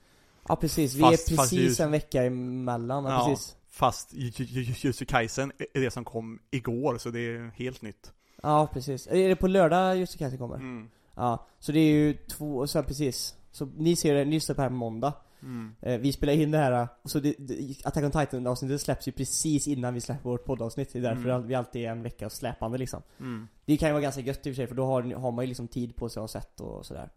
Ja 0.48 0.56
precis, 0.56 0.94
vi 0.94 1.02
Fast- 1.02 1.32
är 1.32 1.36
precis 1.38 1.60
Jujutsu- 1.80 1.84
en 1.84 1.92
vecka 1.92 2.24
emellan, 2.24 3.06
ja, 3.06 3.12
Ja. 3.12 3.28
precis. 3.30 3.56
Fast 3.70 4.14
Ju- 4.14 4.32
Ju- 4.36 4.46
Ju- 4.46 4.62
Jujutsu 4.78 5.06
Kaisen 5.06 5.52
är 5.74 5.82
det 5.82 5.92
som 5.92 6.06
kom 6.06 6.40
igår 6.52 6.98
så 6.98 7.10
det 7.10 7.20
är 7.20 7.52
helt 7.56 7.82
nytt 7.82 8.14
Ja 8.44 8.68
precis. 8.74 9.08
Är 9.08 9.30
det 9.30 9.36
på 9.36 9.48
lördag 9.48 9.96
Jujutsu 9.96 10.18
Kaisen 10.18 10.40
kommer? 10.40 10.56
mm. 10.56 10.90
Ja, 11.16 11.48
så 11.60 11.72
det 11.72 11.80
är 11.80 11.94
ju 11.94 12.14
två, 12.14 12.68
så 12.68 12.78
här, 12.78 12.84
precis. 12.86 13.36
Så 13.52 13.66
ni 13.66 13.96
ser 13.96 14.16
det, 14.16 14.26
ni 14.26 14.32
lyssnar 14.32 14.56
på 14.56 14.60
det 14.62 14.64
här 14.64 14.70
på 14.70 14.76
måndag. 14.76 15.14
Mm. 15.42 15.76
Eh, 15.82 15.98
vi 16.00 16.12
spelar 16.14 16.34
in 16.34 16.52
det 16.52 16.58
här, 16.58 16.88
och 17.02 17.12
så 17.12 17.20
det, 17.20 17.36
det, 17.38 17.76
Attack 17.84 18.04
on 18.04 18.12
Titan 18.12 18.48
avsnittet 18.48 18.82
släpps 18.82 19.08
ju 19.08 19.12
precis 19.12 19.68
innan 19.68 19.94
vi 19.94 20.02
släpper 20.02 20.30
vårt 20.30 20.46
poddavsnitt. 20.46 20.94
Det 20.94 21.00
är 21.00 21.04
därför 21.04 21.30
Mm. 21.30 21.48
vi 21.48 21.56
alltid 21.56 21.86
är 21.86 21.90
en 21.92 22.04
vecka 22.04 22.30
släpande 22.30 22.78
liksom. 22.78 23.02
Mm. 23.20 23.48
Det 23.66 23.78
kan 23.78 23.90
ju 23.90 23.94
vara 23.94 24.02
ganska 24.02 24.22
gött 24.22 24.48
i 24.48 24.52
och 24.52 24.54
för 24.54 24.56
sig, 24.56 24.68
för 24.68 24.76
då 24.76 24.86
har, 24.86 25.02
har 25.04 25.32
man 25.32 25.44
ju 25.46 25.48
liksom 25.48 25.68
tid 25.68 25.96
på 25.96 26.10
sig 26.10 26.20
att 26.20 26.34
ha 26.34 26.42
sett 26.42 26.60
och 26.62 26.86
sådär. 26.86 27.10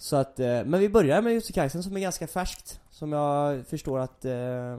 Så 0.00 0.16
att, 0.16 0.40
eh, 0.40 0.64
men 0.64 0.80
vi 0.80 0.88
börjar 0.88 1.22
med 1.22 1.30
Jujutsu 1.30 1.52
Kaisen 1.52 1.82
som 1.82 1.96
är 1.96 2.00
ganska 2.00 2.26
färskt. 2.26 2.80
Som 2.90 3.12
jag 3.12 3.66
förstår 3.66 3.98
att, 3.98 4.24
eh, 4.24 4.76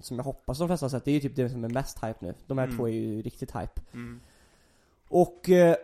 som 0.00 0.16
jag 0.16 0.24
hoppas 0.24 0.58
de 0.58 0.68
flesta 0.68 0.84
har 0.84 0.90
sett. 0.90 1.04
Det 1.04 1.10
är 1.10 1.14
ju 1.14 1.20
typ 1.20 1.36
det 1.36 1.50
som 1.50 1.64
är 1.64 1.68
mest 1.68 1.96
hype 2.04 2.18
nu. 2.20 2.34
De 2.46 2.58
här 2.58 2.64
Mm. 2.64 2.76
två 2.76 2.88
är 2.88 2.92
ju 2.92 3.22
riktigt 3.22 3.50
hype. 3.56 3.80
Mm. 3.92 4.20
Och 5.08 5.48
eh, 5.50 5.76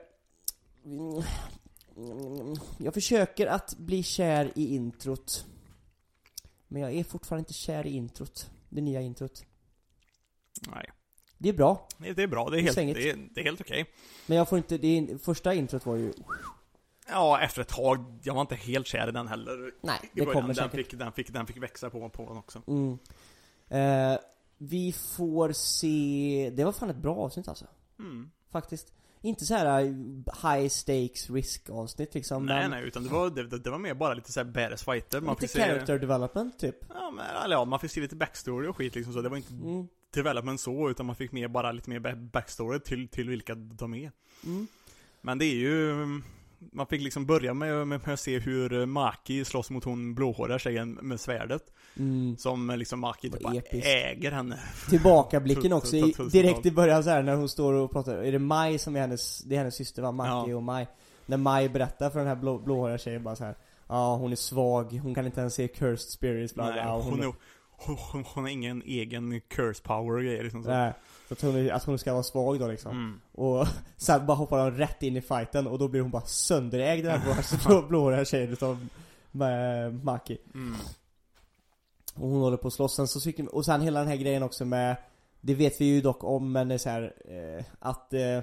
Jag 2.79 2.95
försöker 2.95 3.47
att 3.47 3.75
bli 3.79 4.03
kär 4.03 4.51
i 4.55 4.75
introt 4.75 5.47
Men 6.69 6.83
jag 6.83 6.93
är 6.93 7.05
fortfarande 7.05 7.41
inte 7.41 7.53
kär 7.53 7.87
i 7.87 7.91
introt 7.91 8.51
Det 8.69 8.81
nya 8.81 9.01
introt 9.01 9.45
Nej. 10.75 10.91
Det 11.39 11.49
är 11.49 11.53
bra, 11.53 11.89
Det 11.99 12.13
det 12.13 12.23
är 12.23 12.27
bra, 12.27 12.51
det 12.51 12.59
är 12.59 12.63
helt, 12.63 12.77
det 12.77 13.11
är, 13.11 13.29
det 13.35 13.41
är 13.41 13.45
helt 13.45 13.61
okej. 13.61 13.87
men 14.27 14.37
jag 14.39 14.49
får 14.49 14.59
inte, 14.59 14.79
det 14.79 14.99
är, 14.99 15.19
första 15.19 15.55
introt 15.55 15.87
var 15.87 15.97
ju 15.97 16.13
Ja, 17.11 17.41
efter 17.41 17.63
ett 17.63 17.69
tag, 17.69 18.19
jag 18.23 18.35
var 18.35 18.41
inte 18.41 18.55
helt 18.55 18.87
kär 18.87 19.09
i 19.09 19.13
den 19.13 19.29
heller. 19.29 19.75
Nej, 19.81 20.11
det 20.13 20.25
kommer 20.25 20.43
den, 20.43 20.55
säkert 20.55 20.73
fick, 20.73 20.99
den, 20.99 21.13
fick, 21.13 21.33
den 21.33 21.47
fick 21.47 21.57
växa 21.63 21.91
på, 21.91 22.09
på 22.09 22.29
den 22.29 22.37
också. 22.37 22.63
mm. 22.67 22.99
eh, 23.69 24.19
Vi 24.59 24.93
får 24.93 25.53
se, 25.53 26.53
det 26.55 26.65
var 26.65 26.73
fan 26.73 26.91
ett 26.91 26.97
bra 26.97 27.17
avsnitt 27.17 27.49
alltså 27.49 27.67
Mm. 27.99 28.31
Faktiskt 28.51 28.93
Inte 29.21 29.45
så 29.45 29.55
här 29.55 29.81
eh, 29.81 29.87
high 30.51 30.69
stakes 30.69 31.31
risk 31.31 31.71
avsnitt 31.71 32.15
liksom 32.15 32.47
nej, 32.47 32.61
men 32.61 32.71
nej, 32.71 32.85
utan 32.85 33.05
det 33.05 33.11
var, 33.11 33.31
det, 33.31 33.59
det 33.59 33.71
var 33.71 33.79
mer 33.79 33.95
bara 33.95 34.15
lite 34.15 34.33
såhär 34.33 34.45
badass 34.45 34.85
fighter. 34.85 35.21
Man 35.21 35.35
Lite 35.35 35.41
fick 35.41 35.51
se, 35.51 35.61
character 35.61 35.99
development 35.99 36.59
typ 36.59 36.77
ja, 36.89 37.11
men, 37.11 37.27
eller 37.45 37.57
ja, 37.57 37.65
man 37.65 37.81
fick 37.81 37.91
se 37.91 38.01
lite 38.01 38.17
backstory 38.17 38.69
och 38.69 38.77
skit 38.77 38.95
liksom 38.95 39.13
så. 39.13 39.23
Det 39.23 39.29
var 39.29 39.37
inte 39.37 39.55
mm. 39.55 39.89
development 40.15 40.61
så, 40.61 40.91
utan 40.91 41.07
man 41.07 41.17
fick 41.17 41.33
mer, 41.33 41.49
bara 41.49 41.73
lite 41.73 41.91
mer 41.91 42.01
ba- 42.01 42.17
backstory 42.33 42.81
till, 42.81 43.09
till 43.09 43.29
vilka 43.29 43.55
de 43.55 43.95
är. 43.95 44.13
Mm. 44.45 44.67
Men 45.21 45.39
det 45.39 45.45
är 45.45 45.55
ju, 45.55 45.93
man 46.73 46.87
fick 46.87 47.03
liksom 47.03 47.27
börja 47.27 47.55
med, 47.55 47.87
med, 47.87 48.01
med 48.07 48.15
att 48.15 48.21
se 48.21 48.39
hur 48.39 48.87
Maki 48.87 49.45
slåss 49.45 49.71
mot 49.71 49.85
hon 49.85 50.15
blåhåriga 50.15 50.59
tjejen 50.59 50.99
med 51.03 51.21
svärdet. 51.21 51.63
Mm. 51.97 52.37
Som 52.37 52.71
liksom 52.77 53.01
Maki 53.01 53.31
typ 53.31 53.43
bara 53.43 53.55
episkt. 53.55 53.87
äger 53.87 54.31
henne. 54.31 54.59
Tillbakablicken 54.89 55.73
också, 55.79 55.97
i, 55.97 56.15
direkt 56.33 56.67
i 56.67 56.71
början 56.71 57.05
så 57.05 57.11
här 57.11 57.23
när 57.23 57.35
hon 57.35 57.49
står 57.49 57.73
och 57.73 57.93
pratar, 57.93 58.17
är 58.17 58.33
det 58.33 58.39
Maj 58.39 58.79
som 58.79 58.97
är 58.97 59.01
hennes, 59.01 59.39
det 59.39 59.55
är 59.55 59.59
hennes 59.59 59.75
syster 59.75 60.03
va? 60.03 60.13
Maki 60.13 60.51
Ja. 60.51 60.57
och 60.57 60.63
Maj 60.63 60.89
När 61.27 61.37
Maj 61.37 61.69
berättar 61.69 62.11
för 62.11 62.19
den 62.19 62.29
här 62.29 62.37
blå, 62.37 62.59
blåhåriga 62.59 62.99
tjejen 62.99 63.23
bara 63.25 63.37
så 63.37 63.45
här. 63.45 63.57
Ja, 63.89 64.17
hon 64.17 64.33
är 64.33 64.37
svag, 64.37 64.93
hon 65.03 65.15
kan 65.15 65.27
inte 65.27 65.41
ens 65.41 65.55
se 65.55 65.69
cursed 65.69 66.11
spirits 66.11 66.55
bla 66.55 66.65
Nej, 66.65 66.73
bla 66.73 66.93
och 66.93 67.03
hon, 67.03 67.13
hon, 67.13 67.21
är, 67.21 67.35
hon, 67.71 67.97
hon, 68.13 68.25
har 68.25 68.49
ingen 68.49 68.83
egen 68.83 69.41
curse 69.41 69.83
power 69.83 70.17
och 70.17 70.23
grejer 70.23 70.43
liksom 70.43 70.65
så. 70.65 70.71
Nej, 70.71 70.93
så 70.93 71.18
att 71.35 71.43
hon, 71.43 71.71
att 71.71 71.85
hon 71.85 71.99
ska 71.99 72.13
vara 72.13 72.23
svag 72.23 72.61
då 72.61 72.67
liksom 72.69 72.91
Mm. 72.93 73.21
Och 73.33 73.67
sen 73.97 74.27
bara 74.27 74.37
hoppar 74.37 74.65
hon 74.65 74.77
rätt 74.77 75.03
in 75.03 75.17
i 75.17 75.21
fighten 75.21 75.67
och 75.67 75.79
då 75.79 75.89
blir 75.89 76.01
hon 76.01 76.11
bara 76.11 76.23
sönderägd 76.27 77.05
den 77.05 77.21
här 77.21 77.25
blå, 77.25 77.35
blå, 77.81 77.89
blåhåriga 77.89 78.25
tjejen 78.25 78.53
utav 78.53 78.87
Ma- 79.33 80.05
Maki 80.05 80.39
Mm. 80.55 80.75
Och 82.15 82.29
hon 82.29 82.41
håller 82.41 82.57
på 82.57 82.69
att 82.69 82.75
slåss, 82.75 82.95
sen 82.97 83.09
så 83.09 83.21
tycker, 83.21 83.55
och 83.55 83.65
sen 83.65 83.81
hela 83.81 83.99
den 84.01 84.09
här 84.09 84.17
grejen 84.17 84.43
också 84.43 84.65
med 84.65 84.97
Det 85.41 85.55
vet 85.55 85.81
vi 85.81 85.85
ju 85.85 86.01
dock 86.01 86.25
om 86.25 86.53
men 86.53 86.69
det 86.69 86.75
är 86.75 86.79
så 86.79 86.89
här, 86.91 87.13
eh, 87.25 87.65
att 87.79 88.13
eh, 88.13 88.41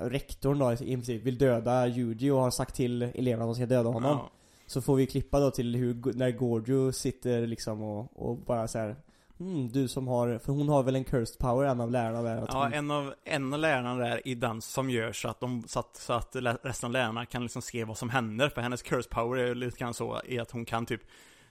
rektorn 0.00 0.58
då 0.58 0.72
i 0.72 0.76
princip 0.76 1.22
vill 1.22 1.38
döda 1.38 1.88
Yuji 1.88 2.30
och 2.30 2.40
har 2.40 2.50
sagt 2.50 2.74
till 2.74 3.02
eleverna 3.02 3.44
att 3.44 3.48
de 3.48 3.54
ska 3.54 3.66
döda 3.66 3.88
honom 3.90 4.18
Ja. 4.22 4.30
Så 4.66 4.82
får 4.82 4.96
vi 4.96 5.06
klippa 5.06 5.40
då 5.40 5.50
till 5.50 5.76
hur, 5.76 6.12
när 6.14 6.30
Gorjo 6.30 6.92
sitter 6.92 7.46
liksom 7.46 7.82
och, 7.82 8.30
och 8.30 8.36
bara 8.36 8.68
så 8.68 8.78
här 8.78 8.96
mm, 9.40 9.68
du 9.68 9.88
som 9.88 10.08
har, 10.08 10.38
för 10.38 10.52
hon 10.52 10.68
har 10.68 10.82
väl 10.82 10.96
en 10.96 11.04
cursed 11.04 11.38
power, 11.38 11.66
en 11.66 11.80
av 11.80 11.90
lärarna 11.90 12.22
där? 12.22 12.46
Ja, 12.48 12.62
hon, 12.64 12.72
en 12.72 12.90
av, 12.90 13.14
en 13.24 13.52
av 13.52 13.58
lärarna 13.58 13.94
där 13.94 14.28
i 14.28 14.34
dans 14.34 14.66
som 14.66 14.90
gör 14.90 15.12
så 15.12 15.28
att 15.28 15.40
de, 15.40 15.64
så 15.66 15.78
att, 15.78 15.96
så 15.96 16.12
att 16.12 16.36
resten 16.62 16.86
av 16.86 16.92
lärarna 16.92 17.26
kan 17.26 17.42
liksom 17.42 17.62
se 17.62 17.84
vad 17.84 17.98
som 17.98 18.10
händer. 18.10 18.48
För 18.48 18.60
hennes 18.60 18.82
curse 18.82 19.08
power 19.08 19.38
är 19.38 19.54
lite 19.54 19.78
grann 19.78 19.94
så, 19.94 20.20
i 20.24 20.38
att 20.38 20.50
hon 20.50 20.64
kan 20.64 20.86
typ 20.86 21.00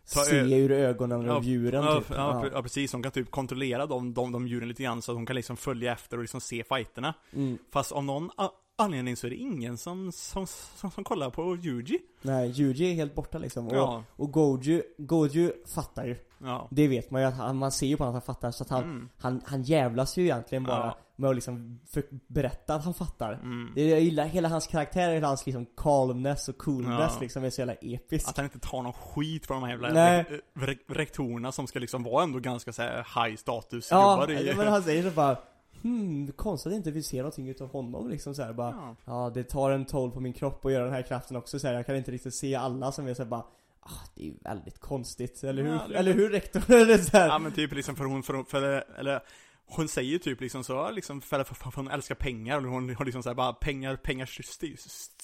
se 0.03 0.35
ur 0.35 0.71
ögonen 0.71 1.29
av 1.29 1.43
djuren 1.43 1.83
ja, 1.83 1.95
typ. 1.97 2.09
ja, 2.09 2.45
ja, 2.53 2.61
precis. 2.61 2.93
Hon 2.93 3.03
kan 3.03 3.11
typ 3.11 3.31
kontrollera 3.31 3.85
de, 3.85 4.13
de, 4.13 4.31
de 4.31 4.47
djuren 4.47 4.67
lite 4.67 4.83
grann 4.83 5.01
så 5.01 5.11
att 5.11 5.15
hon 5.15 5.25
kan 5.25 5.35
liksom 5.35 5.57
följa 5.57 5.91
efter 5.91 6.17
och 6.17 6.23
liksom 6.23 6.41
se 6.41 6.63
fighterna. 6.63 7.13
Mm. 7.33 7.57
Fast 7.71 7.91
av 7.91 8.03
någon 8.03 8.29
anledning 8.75 9.15
så 9.15 9.27
är 9.27 9.31
det 9.31 9.37
ingen 9.37 9.77
som, 9.77 10.11
som, 10.11 10.47
som, 10.47 10.91
som 10.91 11.03
kollar 11.03 11.29
på 11.29 11.55
Yuji. 11.55 11.99
Nej, 12.21 12.61
Yuji 12.61 12.91
är 12.91 12.93
helt 12.93 13.15
borta 13.15 13.37
liksom. 13.37 13.67
Och, 13.67 13.75
Ja, 13.75 14.03
och 14.15 14.31
Goju, 14.31 14.83
Goju 14.97 15.51
fattar 15.65 16.05
ju. 16.05 16.15
Ja. 16.43 16.67
Det 16.71 16.87
vet 16.87 17.11
man 17.11 17.21
ju, 17.21 17.27
att 17.27 17.33
han, 17.37 17.57
man 17.57 17.71
ser 17.71 17.87
ju 17.87 17.97
på 17.97 18.03
honom 18.03 18.17
att 18.17 18.27
han 18.27 18.35
fattar. 18.35 18.51
Så 18.51 18.63
att 18.63 18.69
han, 18.69 18.83
Mm, 18.83 19.09
han, 19.17 19.41
han 19.45 19.63
jävlas 19.63 20.17
ju 20.17 20.23
egentligen 20.23 20.63
bara 20.63 20.85
Ja. 20.85 20.97
med 21.15 21.29
att 21.29 21.35
liksom 21.35 21.79
för, 21.91 22.03
berätta 22.27 22.75
att 22.75 22.83
han 22.83 22.93
fattar. 22.93 23.33
mm. 23.33 23.71
Det, 23.75 23.89
jag 23.89 24.01
gillar 24.01 24.25
hela 24.25 24.49
hans 24.49 24.67
karaktär, 24.67 25.13
hela 25.13 25.27
hans 25.27 25.45
liksom 25.45 25.65
calmness 25.77 26.49
och 26.49 26.57
coolness 26.57 27.11
Ja. 27.15 27.21
liksom 27.21 27.43
är 27.43 27.49
så 27.49 27.61
jävla 27.61 27.73
episk. 27.73 28.29
Att 28.29 28.37
han 28.37 28.45
inte 28.45 28.59
tar 28.59 28.81
någon 28.81 28.93
skit 28.93 29.45
från 29.45 29.55
de 29.61 29.63
här 29.63 29.71
jävla 29.71 29.89
Nej. 29.93 30.23
re- 30.29 30.41
re- 30.53 30.77
rektorerna 30.93 31.51
som 31.51 31.67
ska 31.67 31.79
liksom 31.79 32.03
vara 32.03 32.23
ändå 32.23 32.39
ganska 32.39 32.73
så 32.73 32.81
high 32.83 33.35
status 33.37 33.87
Ja, 33.91 34.29
i... 34.31 34.53
men 34.57 34.67
han 34.67 34.83
säger 34.83 35.03
så 35.03 35.15
bara 35.15 35.37
Hmm, 35.81 36.31
konstigt 36.31 36.71
att 36.71 36.77
inte 36.77 36.91
vi 36.91 37.03
ser 37.03 37.17
någonting 37.17 37.49
utav 37.49 37.71
honom 37.71 38.09
liksom 38.09 38.35
så 38.35 38.43
här, 38.43 38.53
bara 38.53 38.69
Ja. 38.71 38.95
Ja, 39.05 39.31
det 39.33 39.43
tar 39.43 39.71
en 39.71 39.85
toll 39.85 40.11
på 40.11 40.19
min 40.19 40.33
kropp 40.33 40.65
att 40.65 40.71
göra 40.71 40.83
den 40.83 40.93
här 40.93 41.01
kraften 41.01 41.37
också 41.37 41.59
så 41.59 41.67
här, 41.67 41.73
Jag 41.73 41.85
kan 41.85 41.95
inte 41.95 42.11
riktigt 42.11 42.33
se 42.35 42.55
alla 42.55 42.91
som 42.91 43.07
är 43.07 43.13
så 43.13 43.23
här, 43.23 43.29
bara 43.29 43.43
ah, 43.81 43.89
det 44.15 44.21
är 44.21 44.25
ju 44.25 44.33
väldigt 44.41 44.79
konstigt, 44.79 45.43
eller 45.43 45.63
hur? 45.63 45.69
Ja, 45.71 45.87
det- 45.89 45.95
Eller 45.97 46.13
hur 46.13 46.29
rektor? 46.29 46.71
eller 46.75 46.97
så 46.97 47.17
här. 47.17 47.27
Ja 47.27 47.39
men 47.39 47.51
typ 47.51 47.73
liksom 47.73 47.95
för 47.95 48.05
hon, 48.05 48.23
för, 48.23 48.43
för, 48.43 48.61
eller 48.99 49.19
hon 49.65 49.87
säger 49.87 50.19
typ 50.19 50.41
liksom 50.41 50.63
så, 50.63 50.91
liksom 50.91 51.21
för, 51.21 51.43
för, 51.43 51.55
för 51.55 51.71
hon 51.75 51.87
älskar 51.91 52.15
pengar 52.15 52.57
och 52.65 52.71
hon 52.71 52.95
har 52.95 53.05
liksom 53.05 53.23
såhär 53.23 53.35
bara 53.35 53.53
pengar, 53.53 53.95
pengar 53.95 54.25
styr, 54.25 54.75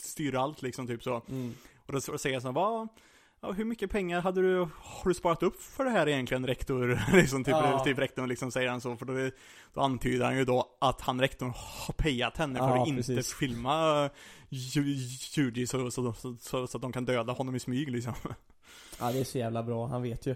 styr 0.03 0.35
allt 0.35 0.61
liksom 0.61 0.87
typ 0.87 1.03
så. 1.03 1.21
Mm. 1.29 1.53
Och 1.85 1.93
då 1.93 2.01
så 2.01 2.17
säger 2.17 2.33
jag 2.35 2.41
så 2.41 2.47
här, 2.47 2.53
vad, 2.55 2.87
ja, 3.41 3.51
hur 3.51 3.65
mycket 3.65 3.91
pengar 3.91 4.21
hade 4.21 4.41
du, 4.41 4.59
har 4.81 5.07
du 5.09 5.13
sparat 5.13 5.43
upp 5.43 5.61
för 5.61 5.83
det 5.85 5.89
här 5.89 6.07
egentligen 6.07 6.47
rektor? 6.47 7.01
liksom 7.13 7.43
typ, 7.43 7.51
Ja. 7.51 7.79
typ 7.83 7.97
rektorn 7.99 8.29
liksom 8.29 8.51
säger 8.51 8.69
han 8.69 8.81
så, 8.81 8.95
för 8.97 9.05
då, 9.05 9.13
då 9.73 9.81
antyder 9.81 10.25
han 10.25 10.37
ju 10.37 10.45
då 10.45 10.77
att 10.81 11.01
han 11.01 11.21
rektorn 11.21 11.53
har 11.55 11.93
payat 11.93 12.37
henne 12.37 12.59
för 12.59 12.67
Ja, 12.67 12.81
att 12.81 12.87
inte 12.87 13.03
precis. 13.13 13.33
filma 13.33 14.09
Ju- 14.49 14.97
Yuji 15.37 15.67
så, 15.67 15.91
så, 15.91 16.13
så, 16.13 16.35
så, 16.39 16.67
så 16.67 16.77
att 16.77 16.81
de 16.81 16.91
kan 16.91 17.05
döda 17.05 17.33
honom 17.33 17.55
i 17.55 17.59
smyg 17.59 17.91
liksom. 17.91 18.13
Ja 18.99 19.11
det 19.11 19.19
är 19.19 19.23
så 19.23 19.37
jävla 19.37 19.63
bra, 19.63 19.87
han 19.87 20.01
vet 20.01 20.25
ju 20.25 20.35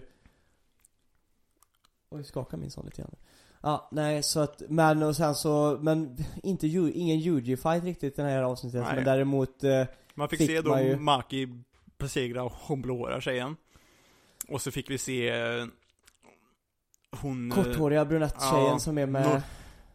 Oj, 2.10 2.24
skakar 2.24 2.56
min 2.58 2.70
son 2.70 2.84
lite 2.84 3.02
grann 3.02 3.14
Ja, 3.62 3.88
nej 3.92 4.22
så 4.22 4.40
att, 4.40 4.62
men 4.68 5.02
och 5.02 5.16
sen 5.16 5.34
så, 5.34 5.78
men 5.82 6.16
inte 6.42 6.66
ju, 6.66 6.92
ingen 6.92 7.18
Yuji-fight 7.20 7.84
riktigt 7.84 8.16
den 8.16 8.26
här 8.26 8.42
avsnittet 8.42 8.82
Nej. 8.82 8.94
Men 8.94 9.04
däremot, 9.04 9.64
eh, 9.64 9.84
Man 10.14 10.28
fick, 10.28 10.38
Fick 10.38 10.50
se 10.50 10.60
då 10.60 10.80
ju- 10.80 10.96
Maki 10.96 11.48
besegra 11.98 12.42
hon 12.52 12.82
blåa 12.82 13.20
tjejen. 13.20 13.56
Och 14.48 14.62
så 14.62 14.70
fick 14.70 14.90
vi 14.90 14.98
se 14.98 15.28
eh, 15.28 15.64
hon... 17.10 17.50
korthåriga 17.50 18.04
brunett-tjejen 18.04 18.66
ja, 18.66 18.78
som 18.78 18.98
är 18.98 19.06
med 19.06 19.26
Nor- 19.26 19.42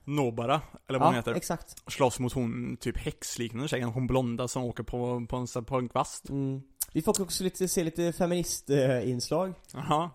Nobara, 0.04 0.62
eller 0.88 1.00
vad 1.00 1.08
hon 1.08 1.16
Ja, 1.16 1.20
heter. 1.22 1.34
exakt 1.36 1.92
Slåss 1.92 2.20
mot 2.20 2.34
hon 2.34 2.78
typ 2.78 2.98
häxliknande 2.98 3.68
tjejen, 3.68 3.90
hon 3.90 4.08
blonda 4.08 4.48
som 4.48 4.64
åker 4.64 4.84
på, 4.84 5.26
på, 5.30 5.36
en, 5.38 5.66
på 5.66 5.78
en 5.78 5.90
kvast. 5.90 6.30
mm. 6.30 6.62
Vi 6.94 7.02
fick 7.02 7.20
också 7.20 7.44
lite, 7.44 7.68
se 7.68 7.84
lite 7.84 8.14
feministinslag. 8.14 9.54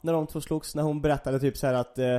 När 0.00 0.12
de 0.12 0.26
två 0.26 0.40
slogs, 0.40 0.74
när 0.74 0.82
hon 0.82 1.00
berättade 1.00 1.40
typ 1.40 1.56
så 1.56 1.66
här 1.66 1.74
att 1.74 1.98
eh, 1.98 2.18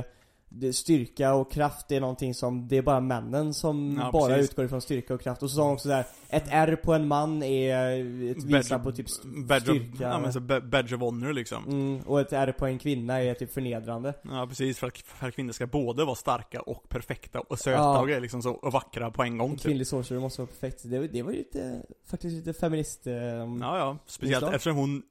det- 0.60 0.72
Styrka 0.72 1.34
och 1.34 1.52
kraft 1.52 1.90
är 1.92 2.00
någonting 2.00 2.34
som, 2.34 2.68
det 2.68 2.76
är 2.76 2.82
bara 2.82 3.00
männen 3.00 3.54
som 3.54 3.96
Ja, 4.00 4.10
bara 4.12 4.28
precis. 4.34 4.50
utgår 4.50 4.64
ifrån 4.64 4.80
styrka 4.80 5.14
och 5.14 5.20
kraft 5.20 5.42
Och 5.42 5.50
så 5.50 5.56
sa 5.56 5.62
hon 5.62 5.72
också 5.72 5.88
där 5.88 6.04
ett 6.28 6.44
R 6.50 6.76
på 6.84 6.92
en 6.94 7.08
man 7.08 7.42
är 7.42 8.00
ett 8.30 8.44
visar 8.44 8.78
på 8.78 8.92
typ 8.92 9.06
st- 9.06 9.28
badge 9.28 9.68
of, 9.70 9.76
styrka 9.76 10.04
ja, 10.04 10.18
men 10.18 10.32
så 10.32 10.40
ba- 10.40 10.60
badge 10.60 10.92
of 10.94 11.00
honor 11.00 11.32
liksom. 11.32 11.64
Mm, 11.66 12.00
och 12.06 12.20
ett 12.20 12.32
R 12.32 12.54
på 12.58 12.66
en 12.66 12.78
kvinna 12.78 13.22
är 13.22 13.34
typ 13.34 13.52
förnedrande. 13.52 14.14
Ja 14.22 14.46
precis, 14.48 14.78
för 14.78 14.86
att, 14.86 14.98
för 14.98 15.28
att 15.28 15.34
kvinnor 15.34 15.52
ska 15.52 15.66
både 15.66 16.04
vara 16.04 16.14
starka 16.16 16.60
och 16.60 16.88
perfekta 16.88 17.40
och 17.40 17.58
söta 17.58 17.70
Ja. 17.78 18.00
och 18.00 18.08
liksom 18.22 18.42
så, 18.42 18.50
och 18.50 18.72
vackra 18.72 19.10
på 19.10 19.22
en 19.22 19.38
gång 19.38 19.50
En 19.50 19.56
typ. 19.56 19.62
kvinnlig 19.66 19.86
sorcerer 19.86 20.20
måste 20.20 20.40
vara 20.40 20.48
perfekt. 20.48 20.80
Det, 20.84 20.98
var- 20.98 21.06
det 21.12 21.22
var 21.22 21.30
ju 21.32 21.38
lite, 21.38 21.82
faktiskt 22.10 22.36
lite 22.46 22.60
feminist... 22.60 23.06
Eh, 23.06 23.14
Ja, 23.14 23.78
ja. 23.78 23.98
Speciellt 24.06 24.42
Inslag. 24.42 24.54
eftersom 24.54 24.76
hon 24.76 25.02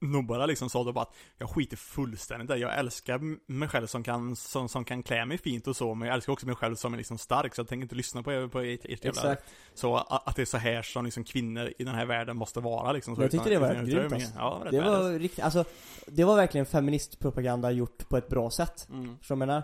nog 0.00 0.26
bara 0.26 0.46
liksom 0.46 0.70
sa 0.70 0.84
då 0.84 0.92
bara 0.92 1.02
att 1.02 1.14
jag 1.38 1.50
skiter 1.50 1.76
fullständigt 1.76 2.48
där. 2.48 2.56
Jag 2.56 2.78
älskar 2.78 3.18
mig 3.52 3.68
själv 3.68 3.86
som 3.86 4.02
kan, 4.02 4.36
som, 4.36 4.68
som 4.68 4.84
kan 4.84 5.02
klä 5.02 5.24
mig 5.26 5.38
fint 5.38 5.66
och 5.66 5.76
så, 5.76 5.94
men 5.94 6.08
jag 6.08 6.14
älskar 6.14 6.32
också 6.32 6.46
mig 6.46 6.54
själv 6.54 6.74
som 6.74 6.92
är 6.92 6.96
liksom 6.98 7.18
stark, 7.18 7.54
så 7.54 7.60
jag 7.60 7.68
tänker 7.68 7.82
inte 7.82 7.94
lyssna 7.94 8.22
på 8.22 8.32
er, 8.32 8.46
på 8.48 8.60
ert, 8.60 8.80
ert 8.84 9.04
jävla... 9.04 9.08
Exakt. 9.32 9.44
Så 9.74 9.96
a- 9.96 10.22
att 10.26 10.36
det 10.36 10.42
är 10.42 10.46
så 10.46 10.58
här 10.58 10.82
som 10.82 11.04
liksom 11.04 11.24
kvinnor 11.24 11.72
i 11.78 11.84
den 11.84 11.94
här 11.94 12.06
världen 12.06 12.36
måste 12.36 12.60
vara 12.60 12.92
liksom. 12.92 13.16
Så 13.16 13.22
Jag 13.22 13.30
tyckte 13.30 13.48
det 13.50 13.58
var 13.58 13.70
utan- 13.70 13.86
rätt 13.86 13.88
utan- 13.94 14.00
grymt, 14.08 14.12
alltså. 14.12 14.38
Ja, 14.38 14.62
Det 14.70 14.78
badass. 14.80 15.02
var 15.02 15.18
riktigt, 15.18 15.44
alltså, 15.44 15.64
det 16.06 16.24
var 16.24 16.36
verkligen 16.36 16.66
feministpropaganda 16.66 17.70
gjort 17.70 18.08
på 18.08 18.16
ett 18.16 18.28
bra 18.28 18.50
sätt. 18.50 18.88
Mm. 18.90 19.16
Så 19.22 19.32
jag 19.32 19.38
menar, 19.38 19.62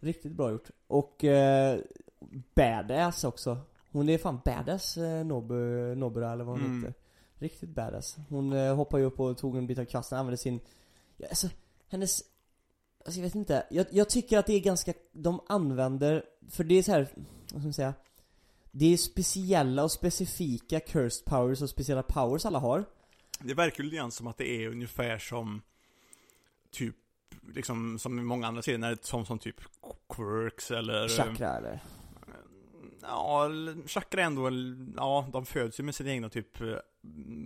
riktigt 0.00 0.32
bra 0.32 0.50
gjort. 0.50 0.70
Och 0.86 1.24
eh, 1.24 1.78
badass 2.54 3.24
också. 3.24 3.58
Hon 3.92 4.08
är 4.08 4.18
fan 4.18 4.40
badass, 4.44 4.96
eh, 4.96 5.24
Nobu, 5.26 5.94
Nobura 5.94 6.32
eller 6.32 6.44
vad 6.44 6.54
hon 6.58 6.64
Mm. 6.66 6.82
heter. 6.84 6.94
Riktigt 7.38 7.70
badass. 7.70 8.16
Hon 8.28 8.52
eh, 8.52 8.76
hoppade 8.76 9.02
ju 9.02 9.06
upp 9.06 9.20
och 9.20 9.38
tog 9.38 9.56
en 9.56 9.66
bit 9.66 9.78
av 9.78 9.84
kvasten, 9.84 10.18
använde 10.18 10.36
sin, 10.36 10.60
ja, 11.16 11.26
alltså, 11.28 11.48
hennes, 11.88 12.22
alltså 13.04 13.20
jag 13.20 13.24
vet 13.24 13.34
inte. 13.34 13.66
Jag, 13.70 13.86
jag 13.90 14.08
tycker 14.08 14.38
att 14.38 14.46
det 14.46 14.52
är 14.52 14.60
ganska, 14.60 14.92
de 15.12 15.40
använder, 15.48 16.24
för 16.50 16.64
det 16.64 16.74
är 16.74 16.82
så 16.82 16.92
här, 16.92 17.08
vad 17.40 17.48
ska 17.48 17.66
man 17.66 17.72
säga? 17.72 17.94
Det 18.70 18.92
är 18.92 18.96
speciella 18.96 19.84
och 19.84 19.92
specifika 19.92 20.80
cursed 20.80 21.24
powers 21.24 21.62
och 21.62 21.70
speciella 21.70 22.02
powers 22.02 22.46
alla 22.46 22.58
har. 22.58 22.84
Det 23.40 23.54
verkar 23.54 23.78
ju 23.78 23.84
lite 23.84 23.96
grann 23.96 24.10
som 24.10 24.26
att 24.26 24.36
det 24.36 24.48
är 24.48 24.68
ungefär 24.68 25.18
som 25.18 25.62
typ 26.70 26.96
liksom 27.54 27.98
som 27.98 28.18
i 28.18 28.22
många 28.22 28.46
andra 28.46 28.62
serier, 28.62 28.78
när 28.78 28.88
det 28.88 29.02
är 29.02 29.06
som, 29.06 29.26
som 29.26 29.38
typ 29.38 29.56
quirks 30.08 30.70
eller 30.70 31.08
Chakra 31.08 31.56
eller? 31.56 31.80
Ja, 33.08 33.50
chakra 33.86 34.22
ändå, 34.22 34.50
ja, 34.96 35.28
de 35.32 35.46
föds 35.46 35.80
ju 35.80 35.84
med 35.84 35.94
sina 35.94 36.10
egna 36.10 36.28
typ 36.28 36.60
eh, 36.60 36.66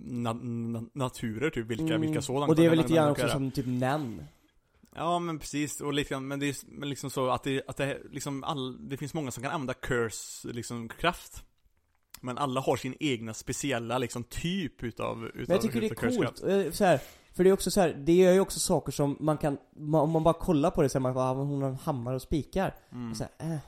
na, 0.05 0.33
na, 0.33 0.83
naturer 0.93 1.51
typ, 1.51 1.67
vilka, 1.67 1.85
Mm. 1.85 2.01
vilka 2.01 2.23
sådana 2.23 2.47
Och 2.47 2.57
det 2.57 2.65
är 2.65 2.69
väl 2.69 2.79
lite 2.79 2.93
grann 2.95 3.11
också 3.11 3.29
som 3.29 3.51
typ 3.51 3.67
Nen. 3.67 4.25
Ja 4.95 5.19
men 5.19 5.39
precis, 5.39 5.81
och 5.81 5.95
grann, 5.95 6.29
men 6.29 6.41
det 6.41 6.47
är 6.47 6.85
liksom 6.85 7.11
så 7.11 7.31
att 7.31 7.43
det, 7.43 7.63
att 7.69 7.77
det 7.77 7.99
liksom 8.11 8.45
all, 8.45 8.89
det 8.89 8.97
finns 8.97 9.15
många 9.15 9.31
som 9.31 9.43
kan 9.43 9.53
använda 9.53 9.75
curse, 9.75 10.49
liksom 10.49 10.89
kraft 10.89 11.45
Men 12.21 12.39
alla 12.39 12.61
har 12.61 12.77
sin 12.77 12.95
egna 13.01 13.35
speciella 13.35 13.99
liksom 13.99 14.25
typ 14.25 14.83
utav, 14.83 15.25
utav 15.25 15.35
Men 15.35 15.47
jag 15.49 15.63
tycker 15.63 15.81
det 15.81 15.87
är 15.87 15.95
coolt, 15.95 16.43
eh, 16.43 16.73
så 16.73 16.85
här, 16.85 17.01
för 17.33 17.45
det 17.45 17.51
är 17.51 17.55
också 17.55 17.71
så 17.71 17.81
här, 17.81 17.95
det 18.07 18.13
gör 18.13 18.33
ju 18.33 18.41
också 18.41 18.61
saker 18.61 18.93
som 18.93 19.17
man 19.21 19.39
kan, 19.39 19.59
om 19.93 20.11
man 20.11 20.23
bara 20.23 20.35
kollar 20.35 20.71
på 20.71 20.83
det 20.83 20.89
så 20.89 20.99
här, 20.99 21.03
man 21.03 21.15
bara, 21.15 21.31
ah, 21.31 21.35
hon 21.35 21.63
har 21.63 21.69
en 21.69 21.75
hammare 21.75 22.15
och 22.15 22.23
spikar. 22.23 22.75
Mm. 22.93 23.11
Och 23.11 23.17
så 23.17 23.25
här, 23.39 23.53
eh. 23.53 23.59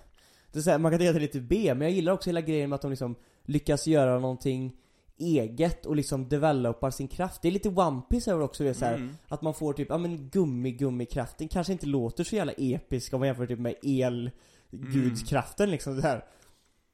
Det 0.52 0.58
är 0.58 0.62
så 0.62 0.70
här, 0.70 0.78
man 0.78 0.92
kan 0.92 0.98
tycka 0.98 1.10
att 1.10 1.14
det 1.14 1.18
är 1.18 1.20
lite 1.20 1.40
B, 1.40 1.74
men 1.74 1.80
jag 1.80 1.90
gillar 1.90 2.12
också 2.12 2.30
hela 2.30 2.40
grejen 2.40 2.70
med 2.70 2.74
att 2.74 2.82
de 2.82 2.90
liksom 2.90 3.14
lyckas 3.44 3.86
göra 3.86 4.18
någonting 4.18 4.76
eget 5.18 5.86
och 5.86 5.96
liksom 5.96 6.28
developar 6.28 6.90
sin 6.90 7.08
kraft. 7.08 7.42
Det 7.42 7.48
är 7.48 7.52
lite 7.52 7.68
One 7.68 8.02
Piece 8.10 8.30
över 8.30 8.42
också, 8.42 8.64
det 8.64 8.74
så 8.74 8.84
här, 8.84 8.94
Mm. 8.94 9.16
att 9.28 9.42
man 9.42 9.54
får 9.54 9.72
typ, 9.72 9.88
ja 9.90 9.98
men 9.98 10.28
gummi 10.28 10.72
gummi 10.72 11.06
kraften 11.06 11.48
kanske 11.48 11.72
inte 11.72 11.86
låter 11.86 12.24
så 12.24 12.36
jävla 12.36 12.52
episk 12.52 13.12
om 13.14 13.20
man 13.20 13.26
jämför 13.26 13.46
typ 13.46 13.58
med 13.58 13.74
el 13.82 14.30
gudskraften 14.70 15.70
liksom 15.70 16.00
så 16.00 16.06
här. 16.06 16.24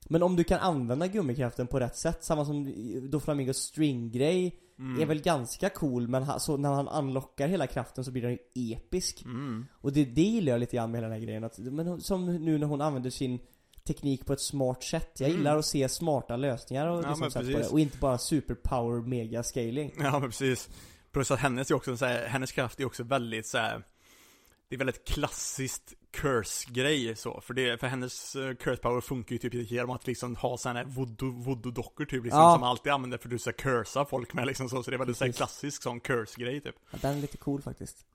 Men 0.09 0.23
om 0.23 0.37
du 0.37 0.45
kan 0.45 0.59
använda 0.61 1.07
gummikraften 1.07 1.67
på 1.67 1.81
rätt 1.81 1.97
sätt, 1.97 2.25
samma 2.25 2.45
som 2.45 2.75
då 3.11 3.21
Flamingos 3.21 3.57
string-grej 3.57 4.59
Mm. 4.79 5.01
är 5.03 5.07
väl 5.07 5.21
ganska 5.23 5.69
cool 5.71 6.09
men 6.09 6.23
ha, 6.23 6.39
så 6.39 6.57
när 6.57 6.69
han 6.73 6.89
unlockar 6.89 7.49
hela 7.49 7.67
kraften 7.67 8.05
så 8.05 8.11
blir 8.11 8.23
den 8.23 8.31
ju 8.31 8.39
episk. 8.75 9.23
Mm. 9.25 9.67
Och 9.73 9.93
det, 9.93 10.05
det 10.05 10.23
gillar 10.23 10.53
jag 10.53 10.61
lite 10.61 10.77
grann 10.77 10.91
med 10.91 10.99
hela 10.99 11.09
den 11.09 11.19
här 11.21 11.25
grejen. 11.27 11.45
Att, 11.45 11.59
men 11.59 12.01
som 12.01 12.27
nu 12.45 12.59
när 12.59 12.67
hon 12.67 12.81
använder 12.81 13.11
sin 13.11 13.39
teknik 13.87 14.27
på 14.27 14.33
ett 14.33 14.41
smart 14.41 14.83
sätt. 14.85 15.11
Jag 15.19 15.29
Mm. 15.29 15.39
gillar 15.39 15.57
att 15.57 15.67
se 15.67 15.89
smarta 15.89 16.37
lösningar 16.37 16.87
och, 16.87 17.05
Ja, 17.05 17.09
liksom 17.09 17.31
sätt 17.31 17.53
på 17.53 17.59
det. 17.59 17.69
och 17.69 17.81
inte 17.81 17.99
bara 17.99 18.19
superpower 18.19 19.01
mega 19.07 19.43
scaling. 19.43 19.93
Ja 19.99 20.19
men 20.19 20.31
precis. 20.31 20.69
Plus 21.13 21.31
att 21.31 21.39
hennes 21.41 21.71
är 21.71 21.75
också 21.75 21.97
så 21.97 22.05
här, 22.05 22.27
hennes 22.27 22.53
kraft 22.53 22.81
är 22.81 22.85
också 22.85 23.03
väldigt 23.03 23.47
så 23.47 23.59
här. 23.59 23.85
Det 24.69 24.75
är 24.77 24.79
väldigt 24.79 25.05
klassiskt 25.09 25.95
curse-grej 26.11 27.17
så, 27.17 27.41
för, 27.41 27.55
det, 27.55 27.81
för 27.81 27.87
hennes 27.87 28.37
eh, 28.37 28.55
curse 28.55 28.77
power 28.83 29.01
funkar 29.01 29.33
ju 29.33 29.39
typ 29.39 29.71
genom 29.71 29.91
att 29.91 30.07
liksom 30.07 30.37
ha 30.37 30.59
sådana 30.59 30.79
här 30.79 30.87
voodoo, 30.87 31.31
voodoo-dockor 31.31 32.05
typ 32.05 32.25
liksom, 32.25 32.41
Ja. 32.41 32.53
som 32.55 32.61
man 32.61 32.71
alltid 32.71 32.93
använder 32.93 33.19
för 33.19 33.29
att 33.29 33.31
du 33.31 33.39
ska 33.39 33.53
cursa 33.53 34.05
folk 34.05 34.35
med 34.35 34.47
liksom 34.47 34.69
så, 34.69 34.83
så 34.83 34.91
det 34.91 34.97
är 34.97 34.99
väldigt 34.99 35.17
så 35.17 35.25
här, 35.25 35.29
Precis. 35.29 35.37
klassisk 35.39 35.83
sån 35.83 36.01
curse-grej 36.01 36.61
typ. 36.61 36.75
Ja, 36.91 36.99
den 37.03 37.17
är 37.17 37.21
lite 37.21 37.37
cool 37.37 37.63
faktiskt. 37.63 38.07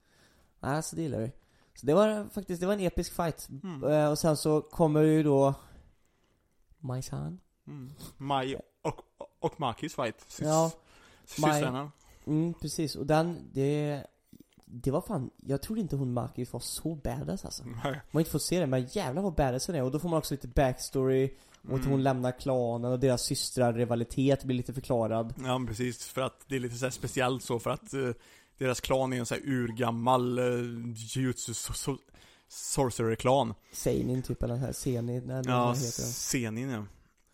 Ja, 0.60 0.82
så 0.82 0.96
det 0.96 1.02
gillar 1.02 1.18
vi. 1.20 1.32
Så 1.74 1.86
det 1.86 1.94
var 1.94 2.28
faktiskt, 2.34 2.60
det 2.60 2.66
var 2.66 2.74
en 2.74 2.80
episk 2.80 3.12
fight. 3.16 3.48
Mm. 3.62 3.84
Eh, 3.84 4.10
och 4.10 4.18
sen 4.18 4.36
så 4.36 4.60
kommer 4.60 5.02
ju 5.02 5.22
då 5.22 5.54
Maisan. 6.78 7.40
Mm. 7.66 7.92
Mai 8.16 8.56
och, 8.82 9.00
och 9.40 9.60
Makis 9.60 9.94
fight. 9.94 10.26
Sys- 10.28 10.44
Ja, 10.44 10.70
Systrarna. 11.24 11.92
Mm, 12.26 12.54
precis. 12.54 12.96
Och 12.96 13.06
den, 13.06 13.50
det 13.52 14.06
det 14.66 14.90
var 14.90 15.00
fan, 15.00 15.30
jag 15.46 15.62
trodde 15.62 15.80
inte 15.80 15.96
hon 15.96 16.12
Maki 16.12 16.46
var 16.50 16.60
så 16.60 16.94
badass 16.94 17.44
alltså. 17.44 17.64
Man 17.66 17.80
Nej. 17.84 18.00
har 18.12 18.20
inte 18.20 18.30
fått 18.30 18.42
se 18.42 18.60
det, 18.60 18.66
men 18.66 18.86
jävlar 18.90 19.22
vad 19.22 19.34
badass 19.34 19.66
hon 19.66 19.76
är. 19.76 19.82
Och 19.82 19.90
då 19.90 19.98
får 19.98 20.08
man 20.08 20.18
också 20.18 20.34
lite 20.34 20.48
backstory, 20.48 21.30
och 21.62 21.74
att 21.74 21.78
Mm. 21.80 21.90
hon 21.90 22.02
lämnar 22.02 22.40
klanen 22.40 22.92
och 22.92 23.00
deras 23.00 23.22
systrar 23.22 23.72
rivalitet 23.72 24.44
blir 24.44 24.56
lite 24.56 24.72
förklarad. 24.72 25.34
Ja 25.38 25.58
men 25.58 25.66
precis, 25.66 26.06
för 26.06 26.20
att 26.20 26.44
det 26.48 26.56
är 26.56 26.60
lite 26.60 26.74
så 26.74 26.84
här 26.86 26.90
speciellt 26.90 27.42
så 27.42 27.58
för 27.58 27.70
att 27.70 27.94
eh, 27.94 28.10
deras 28.58 28.80
klan 28.80 29.12
är 29.12 29.16
en 29.18 29.26
så 29.26 29.34
här 29.34 29.42
urgammal 29.46 30.38
uh, 30.38 30.92
jujutsu 30.96 31.52
so- 31.52 31.72
so- 31.72 31.98
sorcerer-klan. 32.48 33.54
Seinin 33.72 34.22
typ, 34.22 34.42
eller 34.42 34.54
den 34.54 34.62
här 34.64 34.72
Senin, 34.72 35.30
eller 35.30 35.34
vad 35.34 35.46
Ja, 35.46 35.64
den 35.66 35.74
heter. 35.76 36.02
Senin 36.02 36.70
ja. 36.70 36.84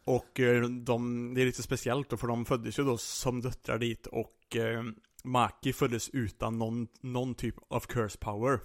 Och 0.05 0.40
eh, 0.40 0.62
de, 0.69 1.35
det 1.35 1.40
är 1.43 1.47
lite 1.47 1.62
speciellt 1.62 2.11
då 2.11 2.16
för 2.16 2.27
de 2.28 2.44
föddes 2.44 2.78
ju 2.78 2.85
då 2.85 2.98
som 2.98 3.40
döttrar 3.40 3.78
dit 3.78 4.07
och 4.07 4.57
eh, 4.57 4.82
Maki 5.25 5.73
föddes 5.73 6.09
utan 6.09 6.59
någon, 6.59 6.89
någon 7.01 7.35
typ 7.35 7.55
av 7.69 7.81
curse 7.81 8.19
power. 8.19 8.61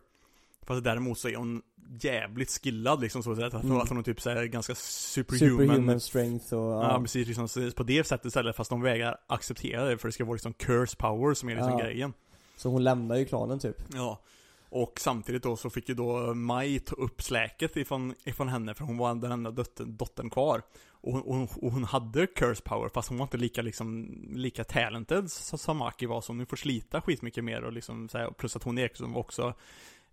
Fast 0.64 0.84
däremot 0.84 1.20
så 1.20 1.28
är 1.30 1.36
hon 1.36 1.62
jävligt 2.02 2.50
skillad 2.64 3.02
liksom 3.02 3.24
så 3.24 3.32
att, 3.32 3.54
Mm. 3.54 3.78
att 3.78 3.90
hon 3.90 3.98
är 3.98 4.04
typ 4.04 4.22
så 4.22 4.30
här 4.30 4.46
ganska 4.46 4.76
superhuman. 4.76 5.60
Superhuman 5.68 6.00
strength 6.00 6.54
och, 6.54 6.72
Ja, 6.84 6.92
ja. 6.92 7.02
precis, 7.02 7.28
liksom, 7.28 7.72
på 7.76 7.84
det 7.84 8.04
sättet 8.08 8.26
istället 8.26 8.56
fast 8.56 8.70
de 8.70 8.82
vägrar 8.82 9.18
acceptera 9.28 9.86
det 9.86 9.98
för 9.98 10.08
det 10.08 10.12
ska 10.12 10.26
vara 10.26 10.34
liksom 10.34 10.54
curse 10.54 10.96
power 10.98 11.34
som 11.34 11.50
är 11.50 11.56
liksom 11.56 11.72
Ja. 11.72 11.80
grejen. 11.86 12.14
Så 12.58 12.70
hon 12.70 12.84
lämnar 12.84 13.16
ju 13.16 13.26
klanen 13.26 13.60
typ. 13.60 13.78
Ja. 13.94 14.22
Och 14.70 15.00
samtidigt 15.00 15.44
då 15.44 15.56
så 15.56 15.70
fick 15.70 15.90
ju 15.90 15.96
då 15.96 16.34
Maj 16.34 16.80
ta 16.80 16.96
upp 16.96 17.22
släket 17.22 17.78
ifrån, 17.78 18.14
ifrån 18.24 18.48
henne 18.50 18.74
för 18.74 18.84
hon 18.86 18.98
var 18.98 19.16
den 19.16 19.32
enda 19.32 19.52
dottern, 19.52 19.98
dottern 19.98 20.30
kvar. 20.30 20.62
Och 21.06 21.12
hon, 21.14 21.22
och, 21.22 21.36
hon, 21.36 21.48
och 21.62 21.72
hon 21.72 21.84
hade 21.84 22.28
curse 22.28 22.62
power 22.62 22.90
fast 22.90 23.10
hon 23.10 23.18
var 23.18 23.26
inte 23.26 23.38
lika 23.38 23.62
liksom, 23.62 24.08
lika 24.34 24.64
talented 24.64 25.32
som 25.32 25.78
Maki 25.78 26.06
var 26.06 26.22
så 26.22 26.34
hon 26.34 26.46
får 26.46 26.58
slita 26.58 27.02
skitmycket 27.02 27.44
mer 27.44 27.62
och 27.64 27.74
liksom 27.74 28.10
så 28.10 28.18
här, 28.18 28.32
plus 28.32 28.56
att 28.56 28.64
hon 28.64 28.78
är 28.78 28.86
också, 28.90 29.06
också 29.16 29.54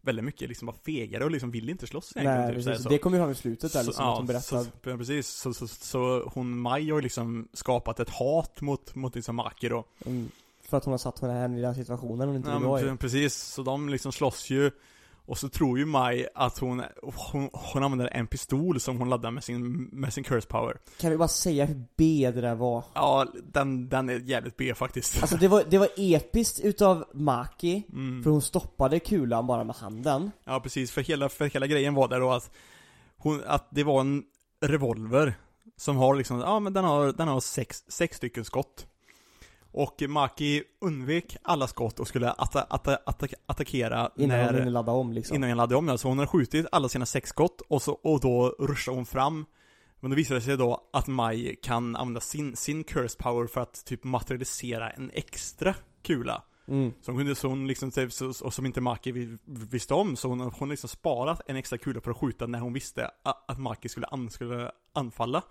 väldigt 0.01 0.25
mycket 0.25 0.49
liksom 0.49 0.67
var 0.67 0.75
fegare 0.85 1.25
och 1.25 1.31
liksom 1.31 1.51
vill 1.51 1.69
inte 1.71 1.87
slåss 1.87 2.13
egentligen, 2.17 2.41
Nej, 2.41 2.55
typ, 2.57 2.65
precis. 2.67 2.83
så. 2.83 2.89
Det 2.89 2.99
kommer 2.99 3.17
ju 3.17 3.23
fram 3.23 3.31
i 3.31 3.35
slutet 3.35 3.73
där 3.73 3.85
liksom, 3.85 4.05
Så- 4.05 4.11
att 4.11 4.17
hon 4.17 4.27
berättar. 4.27 4.65
Så, 4.65 4.97
precis. 4.99 5.29
Så, 5.29 5.55
så, 5.55 5.69
så 5.69 6.31
hon, 6.35 6.59
Maj 6.59 6.91
har 6.91 7.03
liksom 7.03 7.49
skapat 7.53 8.01
ett 8.01 8.11
hat 8.11 8.61
mot, 8.61 8.95
mot 8.95 9.15
liksom 9.15 9.37
Maki 9.37 9.69
då. 9.69 9.85
Mm, 10.07 10.31
för 10.63 10.77
att 10.77 10.85
hon 10.85 10.93
har 10.93 10.99
satt 10.99 11.19
henne 11.21 11.59
i 11.59 11.61
den 11.63 11.75
situationen 11.75 12.29
hon 12.29 12.37
inte 12.37 12.51
Ja, 12.51 12.59
vill 12.59 12.69
vara 12.69 12.81
i. 12.81 12.85
pre- 12.85 12.97
precis, 12.97 13.35
så 13.35 13.63
de 13.63 13.89
liksom 13.89 14.13
slåss 14.13 14.51
ju 14.51 14.71
Och 15.33 15.39
så 15.39 15.49
tror 15.49 15.79
ju 15.79 15.85
Maj 15.85 16.29
att 16.35 16.59
hon, 16.59 16.83
hon, 17.03 17.51
hon 17.53 17.83
använder 17.83 18.07
en 18.07 18.27
pistol 18.27 18.81
som 18.81 18.99
hon 18.99 19.11
laddar 19.11 19.31
med 19.31 19.45
sin, 19.45 19.83
med 19.83 20.13
sin 20.13 20.25
curse 20.25 20.49
power 20.49 20.77
Kan 20.99 21.11
vi 21.11 21.17
bara 21.17 21.29
säga 21.29 21.65
hur 21.65 21.85
B 21.97 22.31
det 22.35 22.41
där 22.41 22.55
var? 22.55 22.85
Ja, 22.95 23.27
den, 23.53 23.89
den 23.89 24.09
är 24.09 24.19
jävligt 24.19 24.57
B 24.57 24.75
faktiskt 24.75 25.23
Alltså 25.23 25.37
det 25.37 25.49
var, 25.49 25.65
det 25.71 25.79
var 25.79 25.89
episkt 25.97 26.61
utav 26.61 27.05
Maki, 27.15 27.83
mm. 27.93 28.23
för 28.23 28.31
hon 28.31 28.43
stoppade 28.43 29.01
kulan 29.01 29.47
bara 29.47 29.65
med 29.65 29.77
handen. 29.77 30.31
Ja 30.45 30.61
precis, 30.61 30.91
för 30.91 31.01
hela, 31.01 31.29
för 31.29 31.45
hela 31.45 31.67
grejen 31.67 31.95
var 31.95 32.09
där 32.09 32.21
då 32.21 32.31
att 32.31 32.51
hon, 33.17 33.43
att 33.47 33.69
det 33.71 33.85
var 33.85 34.01
en 34.01 34.23
revolver 34.61 35.35
Som 35.77 35.97
har 35.97 36.15
liksom, 36.15 36.41
ja 36.41 36.61
men 36.61 36.73
den 36.73 36.85
har, 36.85 37.13
den 37.13 37.29
har 37.29 37.41
sex, 37.41 37.85
sex 37.89 38.17
stycken 38.17 38.45
skott 38.45 38.87
Och 39.73 40.03
Maki 40.09 40.63
undvek 40.81 41.37
alla 41.43 41.67
skott 41.67 42.01
och 42.01 42.09
skulle 42.09 42.31
atta, 42.31 42.63
atta, 42.63 42.99
atta, 43.07 43.27
attackera 43.47 44.11
Innan 44.17 44.39
hon 44.39 44.47
när, 44.47 44.59
hinner 44.59 44.71
ladda 44.71 44.93
om 44.93 45.13
liksom. 45.13 45.37
Innan 45.37 45.49
jag 45.49 45.57
laddade 45.57 45.77
om 45.77 45.87
den, 45.87 45.99
så 45.99 46.09
hon 46.09 46.19
hade 46.19 46.29
skjutit 46.29 46.67
alla 46.73 46.89
sina 46.89 47.07
sex 47.07 47.29
skott 47.31 47.61
och, 47.69 47.83
så, 47.83 47.93
och 47.93 48.21
då 48.21 48.57
ruschade 48.59 48.97
hon 48.97 49.07
fram 49.07 49.47
Men 50.01 50.11
då 50.11 50.17
visade 50.17 50.41
det 50.41 50.45
sig 50.45 50.57
då 50.57 50.91
att 50.93 51.07
Maj 51.07 51.57
kan 51.63 51.97
använda 51.97 52.21
sin, 52.21 52.57
sin 52.57 52.85
curse 52.85 53.17
power 53.19 53.47
för 53.47 53.61
att 53.61 53.85
typ 53.85 54.05
materialisera 54.05 54.91
en 54.91 55.11
extra 55.15 55.75
kula 56.03 56.43
Mm. 56.69 56.93
Så 57.03 57.13
hon 57.13 57.19
kunde, 57.19 57.35
så 57.35 57.49
hon 57.49 57.67
liksom, 57.67 57.91
typ, 57.91 58.13
så, 58.13 58.33
och 58.45 58.55
som 58.55 58.67
inte 58.67 58.81
Maki 58.81 59.13
vi- 59.13 59.39
visste 59.45 59.95
om, 59.95 60.17
så 60.17 60.29
hon 60.29 60.41
hon 60.41 60.69
liksom 60.69 60.89
sparat 60.89 61.41
en 61.47 61.57
extra 61.57 61.79
kula 61.79 62.01
för 62.01 62.11
att 62.11 62.17
skjuta 62.17 62.47
när 62.47 62.59
hon 62.59 62.73
visste 62.73 63.11
att, 63.23 63.51
att 63.51 63.59
Maki 63.59 63.89
skulle, 63.89 64.07
an, 64.07 64.31
skulle 64.31 64.71
anfalla 64.93 65.43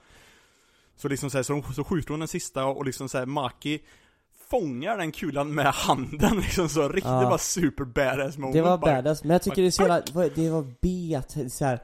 Så 0.96 1.08
liksom 1.08 1.30
så, 1.30 1.38
här, 1.38 1.44
så, 1.44 1.54
hon, 1.54 1.74
så 1.74 1.84
skjuter 1.84 2.10
hon 2.10 2.20
den 2.20 2.28
sista 2.28 2.66
och 2.66 2.86
liksom 2.86 3.10
så 3.10 3.18
här, 3.18 3.26
Maki 3.26 3.80
fångar 4.52 4.98
den 4.98 5.12
kulan 5.12 5.54
med 5.56 5.66
handen 5.66 6.36
liksom 6.42 6.70
så 6.70 6.88
riktigt 6.90 7.06
Ja. 7.12 7.22
bara 7.30 7.38
super 7.38 7.84
badass 7.86 8.38
moment 8.38 8.54
Det 8.54 8.62
var 8.62 8.78
bara. 8.78 8.96
badass, 8.96 9.24
men 9.24 9.32
jag 9.32 9.42
tycker 9.42 9.62
det 9.62 9.68
är 9.68 9.72
så 9.72 9.82
jävla, 9.82 10.02
det 10.36 10.50
var- 10.50 10.74
B 10.82 11.16
att 11.16 11.52
så 11.52 11.66
här, 11.66 11.80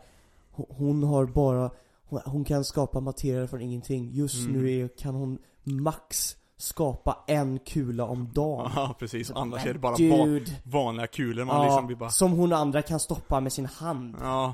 hon- 0.51 1.03
har 1.03 1.25
bara, 1.25 1.71
hon, 2.09 2.21
hon 2.25 2.43
kan 2.45 2.63
skapa 2.63 2.99
materia 2.99 3.47
från 3.47 3.61
ingenting. 3.61 4.09
Just 4.13 4.39
Mm. 4.47 4.51
nu 4.61 4.71
är, 4.83 4.87
kan 4.87 5.15
hon 5.15 5.37
max 5.63 6.35
skapa 6.57 7.17
en 7.27 7.59
kula 7.59 8.05
om 8.05 8.29
dagen. 8.33 8.71
Ja 8.75 8.95
precis, 8.99 9.31
annars 9.31 9.65
är 9.65 9.73
det 9.73 9.79
bara 9.79 9.95
Dude. 9.95 10.51
vanliga 10.63 11.07
kulor 11.07 11.45
man 11.45 11.55
Ja, 11.55 11.63
liksom 11.63 11.87
blir 11.87 11.97
bara 11.97 12.09
som 12.09 12.31
hon 12.31 12.53
andra 12.53 12.81
kan 12.81 12.99
stoppa 12.99 13.39
med 13.39 13.53
sin 13.53 13.65
hand. 13.65 14.15
Ja 14.21 14.53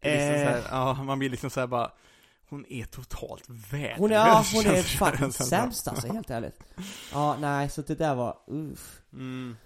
det 0.00 0.08
är 0.08 0.16
liksom 0.36 0.52
Eh. 0.52 0.62
så 0.62 0.68
här, 0.68 0.78
ja 0.96 1.02
man 1.02 1.18
blir 1.18 1.30
liksom 1.30 1.50
såhär 1.50 1.66
bara 1.66 1.90
Hon 2.48 2.66
är 2.68 2.84
totalt 2.84 3.44
värdelös 3.48 3.98
Hon 3.98 4.10
är, 4.10 4.14
ja, 4.14 4.44
hon 4.54 4.66
är 4.66 4.82
fucking 4.82 5.32
sämst 5.32 5.88
alltså, 5.88 6.12
helt 6.12 6.30
ärligt. 6.30 6.58
Ja, 7.12 7.36
nej, 7.40 7.70
så 7.70 7.82
det 7.82 7.94
där 7.94 8.14
var, 8.14 8.38
uff. 8.46 9.02
mm. 9.12 9.56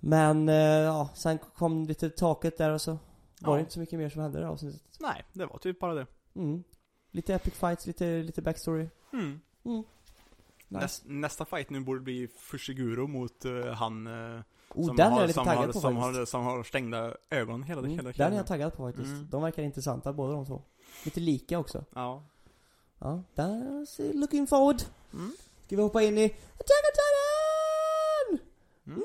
Men, 0.00 0.48
eh, 0.48 0.54
ja, 0.56 1.08
sen 1.14 1.38
kom 1.38 1.84
lite 1.86 2.10
taket 2.10 2.58
där 2.58 2.70
och 2.70 2.80
så 2.80 2.90
var 2.90 2.98
Ja. 3.40 3.54
det 3.54 3.60
inte 3.60 3.72
så 3.72 3.80
mycket 3.80 3.98
mer 3.98 4.08
som 4.08 4.22
hände 4.22 4.38
i 4.38 4.42
det 4.42 4.48
avsnittet. 4.48 4.82
Nej, 5.00 5.24
det 5.32 5.46
var 5.46 5.58
typ 5.58 5.80
bara 5.80 5.94
det 5.94 6.06
Mm. 6.34 6.64
Lite 7.10 7.34
epic 7.34 7.54
fights, 7.54 7.86
lite, 7.86 8.22
lite 8.22 8.42
backstory. 8.42 8.88
mm. 9.12 9.40
Mm. 9.64 9.84
Nice. 10.68 10.80
Näst, 10.84 11.02
Nästa 11.06 11.44
fight 11.44 11.70
nu 11.70 11.80
borde 11.80 12.00
bli 12.00 12.28
Fushiguro 12.38 13.06
mot 13.06 13.44
eh, 13.44 13.66
han 13.66 14.06
eh, 14.06 14.40
Oh, 14.74 14.86
som, 14.86 14.96
den 14.96 15.06
är 15.06 15.10
har, 15.10 15.20
lite 15.22 15.32
som, 15.32 15.46
har, 15.46 15.66
på 15.66 15.72
som, 15.80 15.96
har, 15.96 16.24
som 16.24 16.44
har 16.44 16.62
stängda 16.62 17.14
ögon 17.30 17.62
hela, 17.62 17.78
Mm, 17.80 17.90
hela 17.90 18.02
den 18.02 18.08
är 18.08 18.12
tiden. 18.12 18.34
jag 18.36 18.46
taggad 18.46 18.74
på 18.76 18.86
faktiskt. 18.86 19.12
Mm. 19.12 19.28
De 19.30 19.42
verkar 19.42 19.62
intressanta 19.62 20.12
båda 20.12 20.32
de 20.32 20.46
två. 20.46 20.62
Lite 21.04 21.20
lika 21.20 21.58
också. 21.58 21.84
Ja. 21.94 22.22
Ja, 22.98 23.22
that's 23.34 24.12
looking 24.14 24.46
forward. 24.46 24.82
Mm. 25.12 25.32
Ska 25.66 25.76
vi 25.76 25.82
hoppa 25.82 26.02
in 26.02 26.18
i 26.18 26.24
Attack 26.24 26.82
on 26.86 26.92
Titan! 26.96 28.46
Mm. 28.86 29.02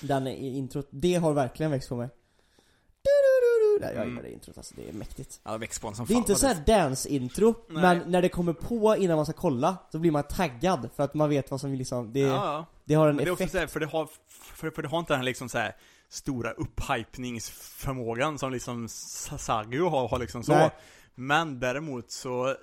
Den 0.00 0.26
är 0.26 0.36
introt, 0.36 0.86
det 0.90 1.14
har 1.14 1.32
verkligen 1.32 1.70
växt 1.72 1.88
på 1.88 1.96
mig. 1.96 2.08
Nej, 3.80 3.90
jag 3.94 4.02
Mm. 4.02 4.08
gillar 4.08 4.22
det 4.22 4.32
introt 4.32 4.56
alltså, 4.58 4.74
det 4.76 4.88
är 4.88 4.92
mäktigt. 4.92 5.40
Ja, 5.44 5.56
växt 5.56 5.80
på 5.82 5.88
en 5.88 5.94
som 5.96 6.06
Det 6.06 6.12
är 6.12 6.14
fan, 6.14 6.18
inte 6.22 6.32
var 6.32 6.38
så 6.38 6.46
här 6.46 6.62
dance-intro, 6.66 7.54
men 7.68 7.98
när 8.10 8.22
det 8.22 8.28
kommer 8.28 8.52
på 8.52 8.96
innan 8.96 9.16
man 9.16 9.26
ska 9.26 9.32
kolla, 9.32 9.76
så 9.92 9.98
blir 9.98 10.10
man 10.10 10.22
taggad 10.22 10.88
för 10.96 11.02
att 11.02 11.14
man 11.14 11.28
vet 11.28 11.50
vad 11.50 11.60
som 11.60 11.74
liksom, 11.74 12.12
det, 12.12 12.20
Ja, 12.20 12.26
ja. 12.34 12.66
det 12.84 12.94
har 12.94 13.08
en 13.08 13.16
Men 13.16 13.24
det 13.24 13.28
är 13.28 13.32
också 13.32 13.42
effekt. 13.44 13.52
så 13.52 13.58
här, 13.58 13.66
för 13.66 13.80
det 13.80 13.86
har, 13.86 14.08
för, 14.28 14.70
för 14.70 14.82
det 14.82 14.88
har 14.88 14.98
inte 14.98 15.12
den 15.12 15.18
här 15.20 15.24
liksom 15.24 15.48
så 15.48 15.58
här 15.58 15.76
stora 16.14 16.50
upphypningsförmågan 16.50 18.38
som 18.38 18.52
liksom 18.52 18.88
Sasagio 18.88 19.88
har, 19.88 20.08
har 20.08 20.18
liksom 20.18 20.42
så. 20.42 20.52
Nej. 20.52 20.70
Men 21.14 21.60
däremot 21.60 22.10
så 22.10 22.54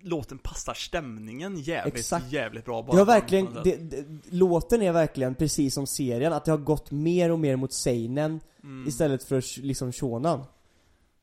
låten 0.00 0.38
passar 0.38 0.74
stämningen 0.74 1.56
jävligt, 1.56 1.94
Exakt. 1.96 2.32
jävligt 2.32 2.64
bra 2.64 2.82
bara. 2.82 2.92
Det 2.92 2.98
har 2.98 3.06
verkligen, 3.06 3.48
det, 3.64 3.76
det, 3.76 4.04
låten 4.30 4.82
är 4.82 4.92
verkligen 4.92 5.34
precis 5.34 5.74
som 5.74 5.86
serien, 5.86 6.32
att 6.32 6.44
det 6.44 6.50
har 6.50 6.58
gått 6.58 6.90
mer 6.90 7.30
och 7.32 7.38
mer 7.38 7.56
mot 7.56 7.72
seinen 7.72 8.40
Mm. 8.62 8.88
istället 8.88 9.24
för 9.24 9.60
liksom 9.62 9.92
shonan. 9.92 10.44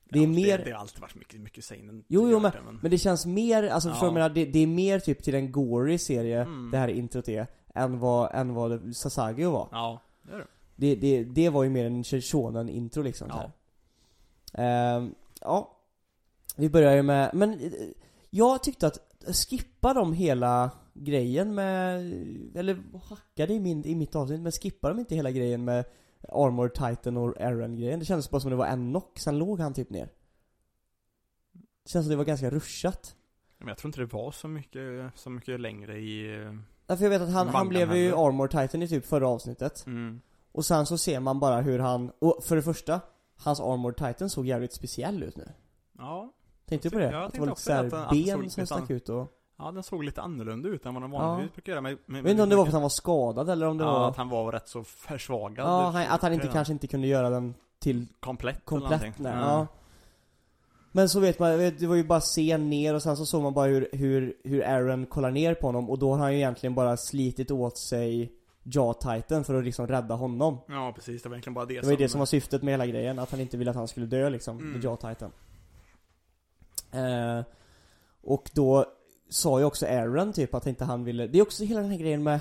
Det 0.10 0.20
är 0.20 0.24
Ja, 0.24 0.30
mer, 0.30 0.58
Det, 0.58 0.64
det 0.64 0.72
har 0.72 0.80
alltid 0.80 1.02
varit 1.02 1.16
mycket, 1.16 1.40
mycket 1.40 1.66
seinen. 1.66 2.04
Jo, 2.08 2.30
jo, 2.30 2.40
tidigare, 2.40 2.62
men 2.82 2.92
det 2.92 2.98
känns 2.98 3.26
mer, 3.26 3.64
alltså 3.64 3.90
förstår 3.90 4.08
Ja. 4.08 4.12
du 4.14 4.20
jag 4.20 4.30
menar? 4.30 4.30
det, 4.30 4.46
det 4.46 4.60
är 4.60 4.68
mer 4.68 5.00
typ 5.00 5.24
till 5.24 5.36
en 5.36 5.52
gory 5.52 5.98
serie, 5.98 6.42
Mm. 6.42 6.72
det 6.72 6.78
här 6.78 6.88
introt 6.88 7.30
är, 7.30 7.48
än 7.76 8.00
vad, 8.00 8.36
än 8.36 8.54
vad 8.54 8.96
Sasagio 8.96 9.52
var. 9.52 9.68
Ja, 9.72 10.02
det 10.24 10.34
är 10.34 10.38
det. 10.38 10.46
Det, 10.76 10.96
det, 10.96 11.24
det 11.24 11.50
var 11.50 11.64
ju 11.64 11.70
mer 11.70 11.86
en 11.86 12.04
shonen 12.04 12.70
intro 12.70 13.02
liksom 13.04 13.28
Ja. 13.32 13.52
här. 14.54 14.98
Ehm, 14.98 15.16
ja. 15.42 15.72
Vi 16.58 16.70
börjar 16.70 16.96
ju 16.96 17.02
med, 17.04 17.30
men 17.34 17.54
eh, 17.54 17.72
jag 18.30 18.64
tyckte 18.64 18.88
att 18.88 19.00
skippa 19.50 19.94
de 19.94 20.14
hela 20.14 20.72
grejen 20.94 21.56
med, 21.56 22.00
eller 22.56 22.84
hackade 23.10 23.54
i, 23.54 23.60
min, 23.60 23.86
i 23.86 23.96
mitt 23.96 24.16
avsnitt, 24.16 24.42
men 24.42 24.52
skippa 24.52 24.90
de 24.90 25.00
inte 25.00 25.16
hela 25.16 25.32
grejen 25.32 25.66
med 25.66 25.86
Armor 26.30 26.70
Titan 26.70 27.18
och 27.18 27.42
Aaron 27.42 27.76
grejen 27.76 28.00
Det 28.00 28.06
kändes 28.06 28.30
bara 28.30 28.42
som 28.42 28.50
det 28.52 28.58
var 28.58 28.66
en 28.66 28.90
knock, 28.92 29.20
sen 29.20 29.38
låg 29.38 29.60
han 29.60 29.74
typ 29.74 29.90
ner. 29.90 30.10
Det 31.84 31.90
känns 31.90 32.06
som 32.06 32.10
det 32.10 32.16
var 32.16 32.26
ganska 32.26 32.50
rushat. 32.50 33.16
Men 33.58 33.68
jag 33.68 33.78
tror 33.78 33.90
inte 33.90 34.00
det 34.00 34.06
var 34.14 34.32
så 34.32 34.48
mycket, 34.48 34.82
så 35.16 35.30
mycket 35.30 35.60
längre 35.60 35.98
i... 36.00 36.42
eh, 36.42 36.54
Därför 36.86 37.04
jag 37.04 37.10
vet 37.10 37.22
att 37.22 37.32
han, 37.34 37.48
han 37.48 37.70
blev 37.70 37.96
ju. 37.96 38.14
Armor 38.16 38.48
Titan 38.48 38.82
i 38.82 38.88
typ 38.88 39.06
förra 39.06 39.28
avsnittet. 39.28 39.86
Mm. 39.86 40.22
Och 40.56 40.66
sen 40.66 40.86
så 40.86 40.98
ser 40.98 41.20
man 41.20 41.40
bara 41.40 41.62
hur 41.62 41.80
han, 41.80 42.12
och 42.20 42.44
för 42.44 42.56
det 42.56 42.62
första, 42.62 43.02
hans 43.44 43.60
Armor 43.60 43.92
Titan 43.92 44.30
såg 44.30 44.46
jävligt 44.46 44.74
speciell 44.74 45.24
ut 45.24 45.38
nu. 45.38 45.48
Ja, 45.98 46.32
Tänkte 46.66 46.90
du 46.90 46.94
på 46.94 47.00
det? 47.00 47.06
Ja, 47.06 47.12
jag 47.12 47.24
att 47.24 47.34
det 47.34 47.40
var 47.40 47.48
lite 47.48 47.62
såhär 47.62 48.12
ben 48.12 48.50
som 48.50 48.66
stack 48.66 48.90
ut 48.90 49.10
och... 49.10 49.28
ja 49.58 49.72
den 49.72 49.84
såg 49.84 50.04
lite 50.04 50.22
annorlunda 50.22 50.70
ut 50.70 50.86
än 50.86 50.94
vad 50.94 51.04
den 51.04 51.12
vanligtvis 51.12 51.54
brukar 51.56 51.72
göra 51.72 51.82
med, 51.82 51.98
med 52.06 52.18
Jag 52.20 52.24
vet 52.24 52.32
inte 52.32 52.44
om 52.44 52.50
det 52.50 52.56
var 52.56 52.64
för 52.64 52.70
att 52.70 52.74
han 52.74 52.82
var 52.82 52.90
skadad 52.90 53.50
eller 53.50 53.68
om 53.68 53.78
det 53.78 53.84
Ja, 53.84 53.92
var... 54.00 54.10
att 54.10 54.18
han 54.18 54.30
var 54.30 54.52
rätt 54.52 54.68
så 54.68 54.84
försvagad 54.84 55.68
Ja, 55.68 55.90
han, 55.90 56.08
att 56.08 56.22
han 56.22 56.34
inte 56.34 56.48
kanske 56.48 56.74
inte 56.74 56.88
kunde 56.88 57.08
göra 57.08 57.30
den 57.30 57.54
till 57.80 58.08
Komplett, 58.20 58.56
eller 58.56 58.66
komplett, 58.66 58.90
någonting. 59.02 59.24
nej. 59.24 59.34
Ja. 59.34 59.40
Ja. 59.60 59.68
Men 60.92 61.10
så 61.10 61.20
vet 61.20 61.40
man, 61.40 61.50
det 61.60 61.88
var 61.88 61.96
ju 61.96 62.04
bara 62.04 62.20
scen 62.22 62.70
ner 62.70 62.94
och 62.94 63.04
sen 63.04 63.18
så 63.18 63.26
såg 63.26 63.44
man 63.44 63.54
bara 63.54 63.68
hur, 63.68 63.90
hur, 63.92 64.34
hur 64.44 64.64
Aaron 64.64 65.06
kollar 65.06 65.32
ner 65.32 65.54
på 65.54 65.68
honom 65.68 65.90
och 65.90 66.00
då 66.00 66.12
har 66.12 66.18
han 66.20 66.32
ju 66.32 66.38
egentligen 66.38 66.76
bara 66.76 66.98
slitit 66.98 67.52
åt 67.52 67.78
sig 67.78 68.32
jaw 68.68 68.94
titan 68.94 69.44
för 69.44 69.54
att 69.56 69.64
liksom 69.66 69.88
rädda 69.88 70.16
honom. 70.16 70.58
Ja, 70.68 70.92
precis. 70.96 71.24
Det 71.24 71.30
var 71.30 71.36
egentligen 71.36 71.54
bara 71.54 71.66
det, 71.66 71.74
Det 71.80 71.84
var 71.86 71.92
ju 71.92 71.98
det 71.98 72.10
som 72.10 72.20
var 72.20 72.26
syftet 72.26 72.64
med 72.64 72.74
hela 72.74 72.86
grejen, 72.86 73.20
att 73.20 73.32
han 73.32 73.40
inte 73.40 73.58
ville 73.58 73.72
att 73.72 73.78
han 73.78 73.88
skulle 73.88 74.06
dö 74.06 74.30
liksom, 74.30 74.58
Mm. 74.60 74.72
med 74.72 74.84
jaw 74.84 74.98
titan. 75.14 75.32
Eh, 76.92 77.44
och 78.24 78.50
då 78.54 78.86
sa 79.30 79.60
ju 79.60 79.66
också 79.66 79.86
Aaron 79.86 80.34
typ 80.34 80.54
att 80.54 80.68
inte 80.68 80.86
han 80.86 81.04
ville, 81.04 81.28
det 81.28 81.38
är 81.38 81.42
också 81.42 81.64
hela 81.64 81.82
den 81.82 81.92
här 81.92 81.98
grejen 81.98 82.24
med 82.24 82.40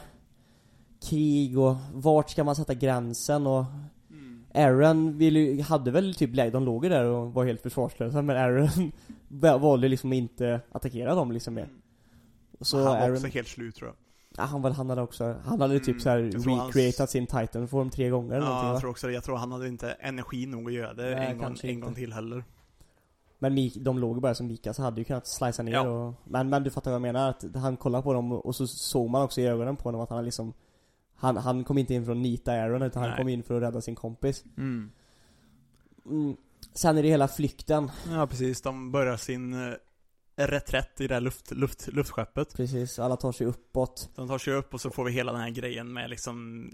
krig 1.02 1.58
och 1.58 1.76
vart 1.92 2.30
ska 2.30 2.44
man 2.44 2.56
sätta 2.56 2.74
gränsen 2.74 3.46
och 3.46 3.64
Mm. 4.10 4.44
Aaron 4.54 5.18
ville, 5.18 5.62
hade 5.62 5.90
väl 5.90 6.14
typ 6.14 6.52
de 6.52 6.64
låg 6.64 6.84
ju 6.84 6.90
där 6.90 7.04
och 7.04 7.32
var 7.34 7.44
helt 7.44 7.62
försvarslösa 7.62 8.22
men 8.22 8.36
Aaron 8.36 8.92
va- 9.28 9.58
valde 9.58 9.88
liksom 9.88 10.12
inte 10.12 10.60
attackera 10.72 11.14
dem 11.14 11.32
liksom 11.32 11.54
mer. 11.54 11.68
Så 12.60 12.76
han 12.76 12.86
var 12.86 12.96
Aaron, 12.96 13.14
också 13.16 13.26
helt 13.26 13.48
slut 13.48 13.74
tror 13.76 13.88
jag. 13.88 13.96
Ja, 14.36 14.44
han, 14.44 14.62
väl, 14.62 14.72
han 14.72 14.88
hade 14.90 15.02
också, 15.02 15.36
han 15.44 15.60
hade 15.60 15.78
typ 15.78 15.88
Mm, 15.88 16.00
så 16.00 16.08
här 16.08 16.18
recreatat 16.66 17.10
sin 17.10 17.26
titan 17.26 17.68
form 17.68 17.90
tre 17.90 18.08
gånger 18.10 18.34
eller 18.34 18.46
Ja, 18.46 18.66
jag 18.66 18.72
va? 18.74 18.80
tror 18.80 18.90
också 18.90 19.06
det. 19.06 19.12
Jag 19.12 19.24
tror 19.24 19.36
han 19.36 19.52
hade 19.52 19.68
inte 19.68 19.90
energi 19.92 20.46
nog 20.46 20.66
att 20.68 20.72
göra 20.74 20.94
det 20.94 21.02
Nej, 21.14 21.30
en, 21.30 21.38
gång, 21.38 21.56
en 21.62 21.80
gång 21.80 21.94
till 21.94 22.12
heller. 22.12 22.44
Men 23.38 23.54
Mik, 23.54 23.74
de 23.76 23.98
låg 23.98 24.20
bara 24.20 24.34
som 24.34 24.46
Mika 24.46 24.74
så 24.74 24.82
hade 24.82 25.00
ju 25.00 25.04
kunnat 25.04 25.26
slicea 25.26 25.62
ner 25.64 25.72
Ja. 25.72 25.80
och, 25.88 26.14
men, 26.24 26.48
men 26.48 26.62
du 26.64 26.70
fattar 26.70 26.90
vad 26.90 26.94
jag 26.96 27.02
menar, 27.02 27.30
att 27.30 27.44
han 27.54 27.76
kollar 27.76 28.02
på 28.02 28.12
dem 28.12 28.32
och 28.32 28.56
så 28.56 28.66
såg 28.66 29.10
man 29.10 29.22
också 29.22 29.40
i 29.40 29.46
ögonen 29.46 29.76
på 29.76 29.82
honom 29.84 30.00
att 30.00 30.10
han 30.10 30.24
liksom 30.24 30.52
han, 31.16 31.36
han 31.36 31.64
kom 31.64 31.78
inte 31.78 31.94
in 31.94 32.04
för 32.04 32.12
att 32.12 32.18
nita 32.18 32.52
Aaron 32.52 32.82
utan 32.82 33.02
han 33.02 33.10
Nej. 33.10 33.18
kom 33.18 33.28
in 33.28 33.42
för 33.42 33.54
att 33.56 33.62
rädda 33.62 33.80
sin 33.80 33.94
kompis. 33.94 34.44
Mm. 34.56 34.90
Mm. 36.06 36.36
Sen 36.72 36.98
är 36.98 37.02
det 37.02 37.08
hela 37.08 37.28
flykten, 37.28 37.90
Ja, 38.10 38.26
precis. 38.26 38.62
De 38.62 38.92
börjar 38.92 39.16
sin 39.16 39.52
eh, 39.68 39.74
reträtt 40.36 41.00
i 41.00 41.06
det 41.06 41.14
här 41.14 41.20
luft, 41.20 41.50
luft, 41.50 41.86
luftskeppet. 41.86 42.56
precis, 42.56 42.98
alla 42.98 43.16
tar 43.16 43.32
sig 43.32 43.46
uppåt. 43.46 44.10
De 44.14 44.28
tar 44.28 44.38
sig 44.38 44.54
upp 44.54 44.74
och 44.74 44.80
så 44.80 44.90
får 44.90 45.04
vi 45.04 45.12
hela 45.12 45.32
den 45.32 45.40
här 45.40 45.50
grejen 45.50 45.92
med 45.92 46.10
liksom 46.10 46.70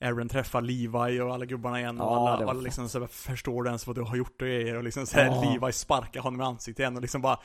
Aaron 0.00 0.28
träffar 0.28 0.60
Levi 0.62 1.20
och 1.20 1.34
alla 1.34 1.44
gubbarna 1.44 1.80
igen 1.80 2.00
och 2.00 2.06
Ja, 2.06 2.30
alla, 2.30 2.50
alla 2.50 2.60
liksom 2.60 2.88
så 2.88 3.00
här, 3.00 3.06
förstår 3.06 3.62
du 3.62 3.68
ens 3.68 3.86
vad 3.86 3.96
du 3.96 4.02
har 4.02 4.16
gjort 4.16 4.42
och 4.42 4.48
grejer 4.48 4.76
och 4.76 4.84
liksom 4.84 5.06
så 5.06 5.16
här, 5.16 5.26
Ja. 5.26 5.52
Levi 5.52 5.72
sparkar 5.72 6.20
honom 6.20 6.40
i 6.40 6.44
ansiktet 6.44 6.78
igen 6.78 6.96
och 6.96 7.02
liksom 7.02 7.22
bara 7.22 7.38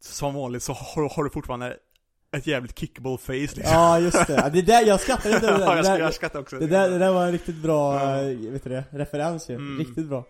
Som 0.00 0.34
vanligt 0.34 0.62
så 0.62 0.72
har, 0.72 1.08
har 1.16 1.24
du 1.24 1.30
fortfarande 1.30 1.76
ett 2.36 2.46
jävligt 2.46 2.78
kickable 2.78 3.18
face 3.18 3.32
liksom. 3.32 3.62
Ja 3.64 3.98
just 4.00 4.26
det, 4.26 4.50
det 4.52 4.62
där, 4.62 4.86
jag 4.86 5.00
skrattade 5.00 5.34
inte 5.34 5.46
Ja, 5.60 5.76
jag, 5.76 5.84
jag 5.86 6.00
där, 6.00 6.10
skrattar 6.10 6.40
också. 6.40 6.58
det 6.58 6.66
där, 6.66 6.90
det 6.90 6.98
där 6.98 7.12
var 7.12 7.26
en 7.26 7.32
riktigt 7.32 7.56
bra, 7.62 8.00
eh, 8.20 8.36
vet 8.50 8.64
du 8.64 8.70
det, 8.70 8.84
referens 8.90 9.50
ju. 9.50 9.54
Mm. 9.54 9.78
Riktigt 9.78 10.06
bra. 10.06 10.24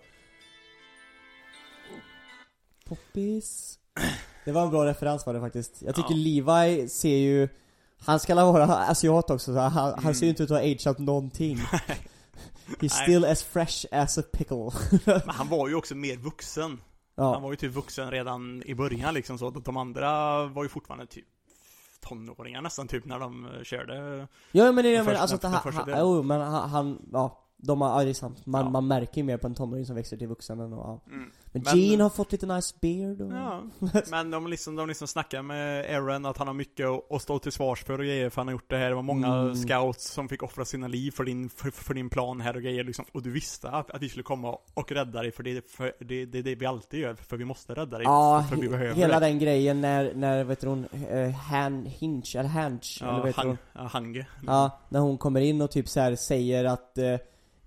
Poppis. 2.88 3.78
Det 4.44 4.52
var 4.52 4.62
en 4.62 4.70
bra 4.70 4.84
referens 4.86 5.26
var 5.26 5.34
det 5.34 5.40
faktiskt. 5.40 5.82
Jag 5.82 5.94
tycker. 5.94 6.14
Levi 6.14 6.88
ser 6.88 7.16
ju, 7.16 7.48
han 8.04 8.20
ska 8.20 8.34
vara 8.34 8.64
asiat 8.76 9.30
också 9.30 9.54
så 9.54 9.58
han, 9.58 9.72
han 9.72 9.98
Mm. 9.98 10.14
ser 10.14 10.26
ju 10.26 10.30
inte 10.30 10.42
ut 10.42 10.50
att 10.50 10.56
ha 10.58 10.64
ageat 10.64 10.98
någonting. 10.98 11.56
He's 12.80 13.02
still 13.02 13.24
as 13.24 13.42
fresh 13.42 13.86
as 13.92 14.18
a 14.18 14.22
pickle. 14.32 14.70
Men 15.04 15.20
han 15.26 15.48
var 15.48 15.68
ju 15.68 15.74
också 15.74 15.94
mer 15.94 16.16
vuxen. 16.16 16.80
Han 17.16 17.26
ja. 17.32 17.38
var 17.38 17.50
ju 17.50 17.56
typ 17.56 17.72
vuxen 17.72 18.10
redan 18.10 18.62
i 18.66 18.74
början 18.74 19.14
liksom 19.14 19.38
så. 19.38 19.50
De 19.50 19.76
andra 19.76 20.44
var 20.46 20.62
ju 20.62 20.68
fortfarande 20.68 21.06
typ 21.06 21.24
tonåringar 22.00 22.62
nästan 22.62 22.88
typ 22.88 23.04
när 23.04 23.18
de 23.18 23.44
eh, 23.46 23.62
körde. 23.62 24.26
ja 24.52 24.72
men 24.72 24.84
det 24.84 24.96
är 24.96 25.02
men 25.02 25.16
alltså 25.16 25.36
att 25.36 25.42
han, 25.42 25.52
han, 25.52 26.26
men 26.26 26.40
han, 26.40 26.70
han, 26.70 26.98
ja. 27.12 27.38
De 27.64 27.80
har, 27.80 27.98
ja 27.98 28.04
det 28.04 28.10
är 28.10 28.14
sant. 28.14 28.46
Man, 28.46 28.64
Ja. 28.64 28.70
man 28.70 28.86
märker 28.86 29.16
ju 29.16 29.22
mer 29.24 29.36
på 29.36 29.46
en 29.46 29.54
tonåring 29.54 29.86
som 29.86 29.96
växer 29.96 30.16
till 30.16 30.26
vuxen 30.28 30.60
än 30.60 30.72
och, 30.72 30.78
ja. 30.78 31.00
Mm. 31.12 31.30
Men, 31.52 31.62
Men- 31.62 31.78
Gene 31.78 32.02
har 32.02 32.10
fått 32.10 32.32
lite 32.32 32.46
nice 32.46 32.74
beard 32.80 33.20
och... 33.20 33.32
Ja, 33.32 33.62
men 34.10 34.30
de 34.30 34.46
liksom, 34.46 34.76
de 34.76 34.88
liksom 34.88 35.08
snackar 35.08 35.42
med 35.42 35.96
Aaron 35.96 36.26
att 36.26 36.36
han 36.38 36.46
har 36.46 36.54
mycket 36.54 36.86
att- 37.10 37.22
stå 37.22 37.38
till 37.38 37.52
svars 37.52 37.84
för 37.84 37.92
och 37.98 38.04
grejer 38.04 38.30
för 38.30 38.40
han 38.40 38.46
har 38.48 38.52
gjort 38.52 38.70
det 38.70 38.76
här. 38.76 38.88
Det 38.88 38.94
var 38.94 39.02
många 39.02 39.26
Mm. 39.34 39.54
scouts 39.56 40.10
som 40.10 40.28
fick 40.28 40.42
offra 40.42 40.64
sina 40.64 40.88
liv 40.88 41.10
för 41.10 41.24
din, 41.24 41.48
för, 41.50 41.70
för 41.70 41.94
din 41.94 42.10
plan 42.10 42.40
här 42.40 42.56
och 42.56 42.62
grejer 42.62 42.84
liksom. 42.84 43.04
Och 43.12 43.22
du 43.22 43.30
visste 43.30 43.70
att, 43.70 43.90
att 43.90 44.02
vi 44.02 44.08
skulle 44.08 44.22
komma 44.22 44.58
och 44.74 44.92
rädda 44.92 45.22
dig 45.22 45.32
för 45.32 45.42
det, 45.42 45.70
för 45.70 45.92
det, 46.00 46.24
det 46.26 46.38
är 46.38 46.42
det 46.42 46.54
vi 46.54 46.66
alltid 46.66 47.00
gör, 47.00 47.14
för 47.14 47.36
vi 47.36 47.44
måste 47.44 47.74
rädda 47.74 47.98
dig. 47.98 48.04
Ja, 48.04 48.46
för 48.50 48.56
vi 48.56 48.68
behöver 48.68 48.94
hela 48.94 49.20
det. 49.20 49.26
den 49.26 49.38
grejen 49.38 49.80
när, 49.80 50.14
när 50.14 50.44
vet 50.44 50.60
du 50.60 50.68
hon, 50.68 50.84
uh, 51.12 51.30
Han 51.30 51.86
Hinch, 51.86 52.36
eller 52.36 52.48
Hanch, 52.48 52.98
eller 53.02 53.12
Ja, 53.12 53.22
vet 53.22 53.34
du 53.36 53.40
han, 53.40 53.48
hon? 53.48 53.58
ja, 53.72 53.80
Hange. 53.86 54.26
Ja, 54.46 54.80
när 54.88 55.00
hon 55.00 55.18
kommer 55.18 55.40
in 55.40 55.60
och 55.62 55.70
typ 55.70 55.88
så 55.88 56.00
här 56.00 56.16
säger 56.16 56.64
att 56.64 56.98
eh, 56.98 57.16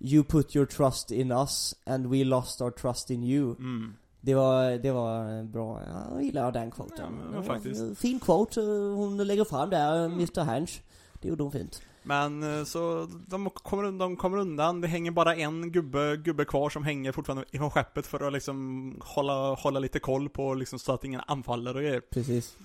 You 0.06 0.24
put 0.24 0.56
your 0.56 0.66
trust 0.66 1.12
in 1.12 1.32
us 1.32 1.76
and 1.86 2.08
we 2.08 2.24
lost 2.24 2.62
our 2.62 2.72
trust 2.72 3.12
in 3.12 3.24
you. 3.24 3.56
Mm. 3.60 3.94
Det 4.22 4.36
var, 4.36 4.72
det 4.72 4.92
var 4.92 5.44
bra, 5.44 5.82
ja, 5.88 6.06
jag 6.12 6.24
gillar 6.24 6.52
den 6.52 6.72
quoten. 6.72 7.20
Ja, 7.34 7.44
faktiskt. 7.44 7.98
Fin 7.98 8.20
quote 8.20 8.62
eh, 8.62 8.96
hon 8.96 9.18
lägger 9.18 9.44
fram 9.44 9.70
där, 9.70 10.06
Mr 10.06 10.44
Hanch. 10.44 10.82
Det 11.22 11.28
gjorde 11.28 11.44
hon 11.44 11.52
fint. 11.52 11.82
Men 12.04 12.44
eh, 12.60 12.64
så 12.64 13.10
de 13.28 13.50
kommer, 13.50 14.00
de 14.00 14.16
kommer 14.16 14.38
undan, 14.38 14.82
det 14.82 14.88
hänger 14.88 15.12
bara 15.12 15.36
en 15.36 15.72
gubbe, 15.72 16.18
gubbe 16.18 16.46
kvar 16.46 16.70
som 16.70 16.84
hänger 16.84 17.12
fortfarande 17.12 17.46
ifrån 17.52 17.72
skeppet 17.72 18.08
för 18.08 18.28
att 18.28 18.34
liksom 18.34 18.96
hålla, 19.04 19.54
hålla 19.54 19.80
lite 19.80 20.00
koll 20.00 20.30
på 20.30 20.54
liksom 20.54 20.80
så 20.80 20.94
att 20.94 21.04
ingen 21.04 21.22
anfaller 21.28 21.76
och 21.76 21.82
grejer. 21.82 22.02
Precis. 22.10 22.58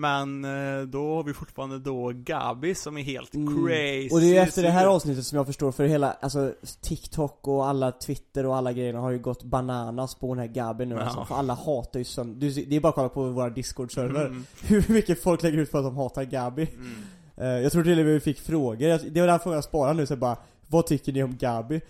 Men 0.00 0.44
eh, 0.44 0.82
då 0.86 1.14
har 1.16 1.22
vi 1.24 1.32
fortfarande 1.34 1.78
då 1.78 2.12
Gabi 2.14 2.74
som 2.74 2.98
är 2.98 3.02
helt 3.02 3.34
Mm. 3.34 3.66
crazy. 3.66 4.08
Och 4.12 4.20
det 4.20 4.26
är 4.26 4.30
ju 4.30 4.36
efter 4.36 4.62
det 4.62 4.70
här 4.70 4.86
avsnittet 4.86 5.26
som 5.26 5.36
jag 5.36 5.46
förstår, 5.46 5.72
för 5.72 5.84
hela, 5.84 6.12
alltså 6.20 6.52
TikTok 6.80 7.48
och 7.48 7.66
alla 7.66 7.92
Twitter 7.92 8.46
och 8.46 8.56
alla 8.56 8.72
grejerna 8.72 9.00
har 9.00 9.10
ju 9.10 9.18
gått 9.18 9.42
bananas 9.42 10.14
på 10.14 10.34
den 10.34 10.38
här 10.38 10.54
Gabi 10.54 10.86
nu 10.86 10.94
Ja. 10.94 11.00
alltså, 11.00 11.24
för 11.24 11.34
alla 11.34 11.54
hatar 11.54 11.98
ju 11.98 12.04
sönder, 12.04 12.66
det 12.66 12.76
är 12.76 12.80
bara 12.80 12.88
att 12.88 12.94
kolla 12.94 13.08
på 13.08 13.22
våra 13.28 13.48
discord-server 13.50 14.26
Mm. 14.26 14.44
Hur 14.62 14.84
mycket 14.92 15.22
folk 15.22 15.42
lägger 15.42 15.58
ut 15.58 15.72
på 15.72 15.78
att 15.78 15.84
de 15.84 15.96
hatar 15.96 16.24
Gabi 16.24 16.68
Mm. 16.74 17.02
Eh, 17.36 17.62
Jag 17.62 17.72
tror 17.72 17.82
till 17.84 17.98
och 17.98 18.04
med 18.04 18.14
vi 18.14 18.20
fick 18.20 18.40
frågor, 18.40 19.10
det 19.10 19.20
var 19.20 19.26
den 19.28 19.38
frågan 19.40 19.54
jag 19.56 19.64
sparade 19.64 19.94
nu 19.94 20.06
så 20.06 20.12
jag 20.12 20.18
bara 20.18 20.36
Vad 20.66 20.86
tycker 20.86 21.12
ni 21.12 21.22
om 21.22 21.36
Gabi? 21.36 21.80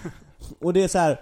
och 0.60 0.72
det 0.72 0.82
är 0.82 0.88
så 0.88 0.98
här, 0.98 1.20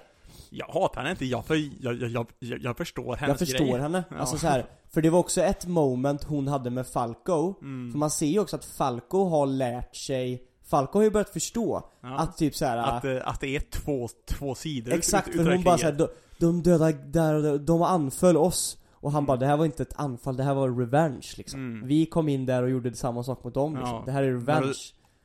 Jag 0.57 0.67
hatar 0.67 1.01
henne 1.01 1.11
inte, 1.11 1.25
jag, 1.25 1.45
för, 1.47 1.55
jag, 1.85 1.95
jag, 2.03 2.27
jag, 2.39 2.59
jag, 2.61 2.77
förstår 2.77 3.17
hennes 3.17 3.41
jag 3.41 3.49
förstår 3.49 3.65
grej. 3.67 3.81
henne, 3.81 4.05
Ja. 4.11 4.17
alltså 4.17 4.39
så 4.39 4.47
här, 4.47 4.67
För 4.95 5.03
det 5.03 5.11
var 5.11 5.19
också 5.19 5.41
ett 5.43 5.67
moment 5.67 6.25
hon 6.25 6.49
hade 6.49 6.71
med 6.71 6.87
Falco 6.87 7.55
Mm. 7.63 7.91
För 7.93 7.99
man 7.99 8.11
ser 8.11 8.27
ju 8.27 8.39
också 8.41 8.57
att 8.57 8.65
Falco 8.65 9.25
har 9.29 9.47
lärt 9.47 9.97
sig 9.97 10.43
Falco 10.67 10.99
har 10.99 11.05
ju 11.05 11.11
börjat 11.11 11.29
förstå 11.31 11.83
Ja. 12.03 12.17
att 12.19 12.37
typ 12.37 12.55
så 12.57 12.65
här, 12.65 12.77
att, 12.79 13.03
det- 13.03 13.23
att 13.23 13.41
det 13.41 13.57
är 13.57 13.61
två, 13.61 14.09
två 14.27 14.55
sidor 14.55 14.93
Exakt, 14.93 15.29
ut, 15.29 15.35
för 15.45 15.53
hon 15.53 15.63
bara 15.63 15.79
såhär, 15.79 15.93
de, 15.93 16.09
de 16.39 16.63
dödade 16.63 16.93
där 16.93 17.35
och 17.35 17.43
där, 17.43 17.59
de 17.59 17.83
anföll 17.83 18.37
oss 18.37 18.79
Och 18.93 19.13
han 19.13 19.27
bara, 19.27 19.37
det 19.37 19.47
här 19.47 19.57
var 19.57 19.65
inte 19.65 19.83
ett 19.83 19.95
anfall, 19.97 20.37
det 20.37 20.43
här 20.43 20.55
var 20.55 20.71
revenge 20.71 21.35
liksom 21.37 21.61
Mm. 21.61 21.89
Vi 21.89 22.07
kom 22.07 22.29
in 22.29 22.47
där 22.47 22.63
och 22.63 22.71
gjorde 22.71 22.95
samma 22.95 23.23
sak 23.25 23.45
mot 23.45 23.55
dem 23.55 23.77
liksom. 23.77 23.95
Ja. 23.97 24.03
Det 24.07 24.13
här 24.13 24.23
är 24.23 24.33
revenge 24.33 24.75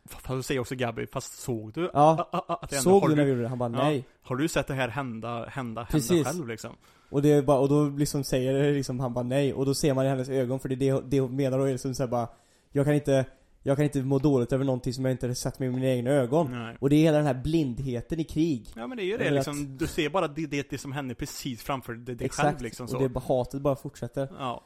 Fast 0.10 0.28
du 0.30 0.44
säger 0.44 0.62
också 0.62 0.76
Gabi, 0.76 1.08
fast 1.08 1.40
såg 1.40 1.74
du? 1.74 1.90
Ja, 1.94 2.30
a- 2.32 2.44
a- 2.48 2.58
att 2.62 2.74
såg 2.84 3.02
har 3.02 3.10
du 3.10 3.16
när 3.16 3.24
vi 3.24 3.30
gjorde 3.30 3.42
det? 3.42 3.48
Han 3.48 3.58
bara, 3.58 3.72
Ja. 3.72 3.84
nej 3.84 4.06
Har 4.22 4.36
du 4.36 4.48
sett 4.48 4.68
det 4.68 4.74
här 4.74 4.88
hända, 4.90 5.28
hända, 5.30 5.46
hända 5.50 5.86
Precis. 5.92 6.28
själv 6.28 6.48
liksom? 6.48 6.76
Och 7.10 7.22
det 7.22 7.30
är 7.32 7.42
bara, 7.42 7.60
och 7.60 7.70
då 7.70 7.90
liksom 7.90 8.24
säger 8.24 8.74
liksom, 8.74 9.00
han 9.00 9.14
bara 9.14 9.24
nej 9.24 9.54
Och 9.54 9.66
då 9.66 9.74
ser 9.74 9.94
man 9.94 10.06
i 10.06 10.10
hennes 10.10 10.30
ögon, 10.30 10.60
för 10.60 10.70
det 10.70 10.76
är 10.90 10.94
det, 10.94 11.02
det 11.10 11.20
hon 11.20 11.36
menar 11.36 11.58
då 11.58 11.64
är 11.64 11.72
liksom 11.72 11.96
såhär 11.96 12.08
bara 12.08 12.28
Jag 12.72 12.86
kan 12.86 12.94
inte, 12.94 13.26
jag 13.64 13.76
kan 13.78 13.86
inte 13.86 14.00
må 14.02 14.20
dåligt 14.20 14.54
över 14.54 14.66
någonting 14.66 14.94
som 14.94 15.06
jag 15.06 15.12
inte 15.12 15.28
har 15.28 15.34
sett 15.34 15.60
med 15.60 15.74
mina 15.74 15.88
egna 15.88 16.10
ögon 16.12 16.52
Nej. 16.52 16.78
Och 16.80 16.90
det 16.90 16.96
är 16.96 17.00
hela 17.02 17.18
den 17.18 17.26
här 17.28 17.34
blindheten 17.34 18.20
i 18.20 18.24
krig 18.24 18.68
Ja 18.76 18.88
men 18.88 18.98
det 18.98 19.04
är 19.04 19.06
ju 19.06 19.18
det 19.18 19.32
liksom, 19.32 19.78
du 19.78 19.88
ser 19.88 20.10
bara 20.10 20.28
det, 20.28 20.46
det, 20.46 20.70
det 20.70 20.78
som 20.78 20.92
händer 20.92 21.16
precis 21.16 21.64
framför 21.64 21.94
dig 21.94 22.30
själv 22.30 22.62
liksom 22.62 22.88
så. 22.88 22.98
och 22.98 23.10
det 23.12 23.20
hatet 23.20 23.62
bara 23.62 23.76
fortsätter 23.76 24.28
Ja. 24.40 24.64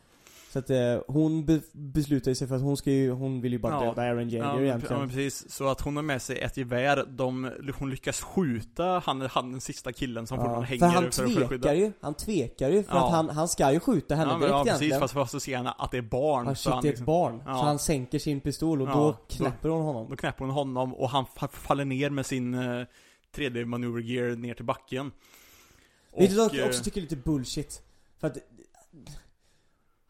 Så 0.53 0.59
att 0.59 0.69
eh, 0.69 1.01
hon 1.07 1.45
be, 1.45 1.61
beslutar 1.71 2.33
sig 2.33 2.47
för 2.47 2.55
att 2.55 2.61
hon 2.61 2.77
ska 2.77 2.91
ju, 2.91 3.11
hon 3.11 3.41
vill 3.41 3.51
ju 3.51 3.57
bara 3.59 3.73
Ja. 3.73 3.79
döda 3.89 4.01
Aaron 4.01 4.29
Ja, 4.29 4.37
Jaeger 4.37 4.53
men, 4.55 4.63
egentligen 4.65 4.93
ja 4.95 4.99
men 4.99 5.09
precis, 5.09 5.51
så 5.51 5.67
att 5.67 5.81
hon 5.81 5.95
har 5.95 6.03
med 6.03 6.21
sig 6.21 6.39
ett 6.39 6.57
gevär, 6.57 7.05
de, 7.09 7.51
hon 7.79 7.89
lyckas 7.89 8.21
skjuta 8.21 9.01
han, 9.05 9.21
han 9.21 9.51
den 9.51 9.61
sista 9.61 9.91
killen 9.93 10.27
som 10.27 10.37
fortfarande 10.37 10.65
hänger 10.67 10.79
för 10.79 10.87
han 10.87 11.03
för, 11.03 11.11
för 11.11 11.23
att 11.43 11.49
skydda 11.49 11.63
tvekar 11.67 11.73
ju, 11.73 11.91
han 12.01 12.13
tvekar 12.13 12.69
ju 12.69 12.83
för 12.83 12.95
Ja. 12.95 13.05
att 13.05 13.11
han, 13.11 13.29
han 13.29 13.47
ska 13.47 13.71
ju 13.73 13.79
skjuta 13.79 14.15
henne 14.15 14.31
Ja, 14.31 14.37
men, 14.37 14.41
direkt 14.41 14.51
ja 14.57 14.63
precis, 14.63 14.81
egentligen 14.81 14.99
fast, 15.01 15.13
fast 15.13 15.31
så 15.31 15.39
ser 15.39 15.57
han 15.57 15.67
att 15.77 15.91
det 15.91 15.97
är 15.97 16.01
barn 16.01 16.47
Ah, 16.47 16.55
så 16.55 16.63
shit, 16.63 16.73
han 16.73 16.81
det 16.81 16.87
är 16.87 16.89
liksom- 16.89 17.03
ett 17.03 17.05
barn. 17.05 17.41
Ja. 17.45 17.53
Så 17.57 17.65
han 17.65 17.79
sänker 17.79 18.19
sin 18.19 18.41
pistol 18.41 18.81
och 18.81 18.87
Ja, 18.89 18.93
då 18.93 19.13
knäpper 19.35 19.69
hon 19.69 19.81
honom. 19.81 20.09
Då 20.09 20.15
knäpper 20.15 20.45
hon 20.45 20.53
honom 20.53 20.93
och 20.95 21.09
han 21.09 21.25
fa- 21.25 21.51
faller 21.51 21.85
ner 21.85 22.09
med 22.09 22.25
sin 22.25 22.53
eh, 22.53 22.85
3D 23.35 23.65
manövergear 23.65 24.35
ner 24.35 24.53
till 24.53 24.65
backen 24.65 25.11
Vet 26.17 26.29
du 26.29 26.35
vad 26.35 26.53
jag 26.53 26.67
också 26.67 26.83
tycker 26.83 26.97
är 26.97 27.01
lite 27.01 27.15
bullshit? 27.15 27.81
För 28.19 28.27
att 28.27 28.37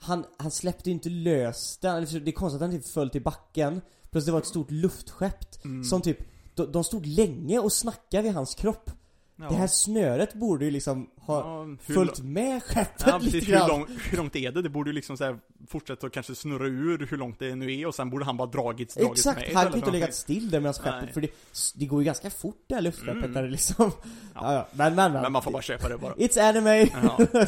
han, 0.03 0.25
han 0.37 0.51
släppte 0.51 0.89
ju 0.89 0.93
inte 0.93 1.09
lös 1.09 1.77
den, 1.77 2.05
det 2.05 2.29
är 2.29 2.31
konstigt 2.31 2.61
att 2.61 2.71
han 2.71 2.81
typ 2.81 2.87
föll 2.91 3.09
till 3.09 3.23
backen 3.23 3.81
Plus 4.11 4.25
det 4.25 4.31
var 4.31 4.39
ett 4.39 4.45
stort 4.45 4.71
luftskepp 4.71 5.65
Mm. 5.65 5.83
som 5.83 6.01
typ, 6.01 6.17
de, 6.55 6.71
de 6.71 6.83
stod 6.83 7.05
länge 7.05 7.59
och 7.59 7.73
snackade 7.73 8.23
vid 8.23 8.33
hans 8.33 8.55
kropp 8.55 8.91
Ja. 9.35 9.49
Det 9.49 9.55
här 9.55 9.67
snöret 9.67 10.33
borde 10.33 10.65
ju 10.65 10.71
liksom 10.71 11.09
ha 11.17 11.39
ja, 11.39 11.77
följt 11.93 12.19
med 12.19 12.63
skeppet 12.63 13.03
Ja, 13.07 13.17
lite 13.17 13.31
precis. 13.31 13.47
Hur, 13.49 13.53
grann. 13.53 13.67
lång, 13.69 13.87
hur 14.09 14.17
långt 14.17 14.35
är 14.35 14.51
det? 14.51 14.61
Det 14.61 14.69
borde 14.69 14.89
ju 14.89 14.93
liksom 14.93 15.17
så 15.17 15.23
här 15.23 15.39
fortsätta 15.67 16.07
och 16.07 16.13
kanske 16.13 16.35
snurra 16.35 16.67
ur 16.67 17.07
hur 17.09 17.17
långt 17.17 17.39
det 17.39 17.55
nu 17.55 17.73
är 17.79 17.85
och 17.87 17.95
sen 17.95 18.09
borde 18.09 18.25
han 18.25 18.37
bara 18.37 18.47
dragits, 18.47 18.95
dragits 18.95 19.19
Exakt, 19.25 19.39
med 19.47 19.55
han 19.55 19.63
kan 19.65 19.73
ju 19.73 19.77
inte 19.79 19.91
legat 19.91 20.13
still 20.13 20.49
där 20.51 20.59
medan 20.59 20.73
Nej. 20.83 20.93
skeppet, 20.93 21.13
för 21.13 21.21
det, 21.21 21.27
det 21.75 21.85
går 21.85 22.01
ju 22.01 22.05
ganska 22.05 22.29
fort 22.29 22.63
det 22.67 22.75
här 22.75 22.81
luftskeppet 22.81 23.15
Mm. 23.17 23.31
när 23.31 23.43
det 23.43 23.49
liksom 23.49 23.91
Ja. 24.03 24.13
ja. 24.35 24.53
ja, 24.53 24.67
men 24.71 24.95
men 24.95 25.11
Men 25.13 25.31
man 25.31 25.41
får 25.41 25.51
bara 25.51 25.61
köpa 25.61 25.89
det 25.89 25.97
bara. 25.97 26.13
It's 26.15 26.39
anime! 26.49 26.87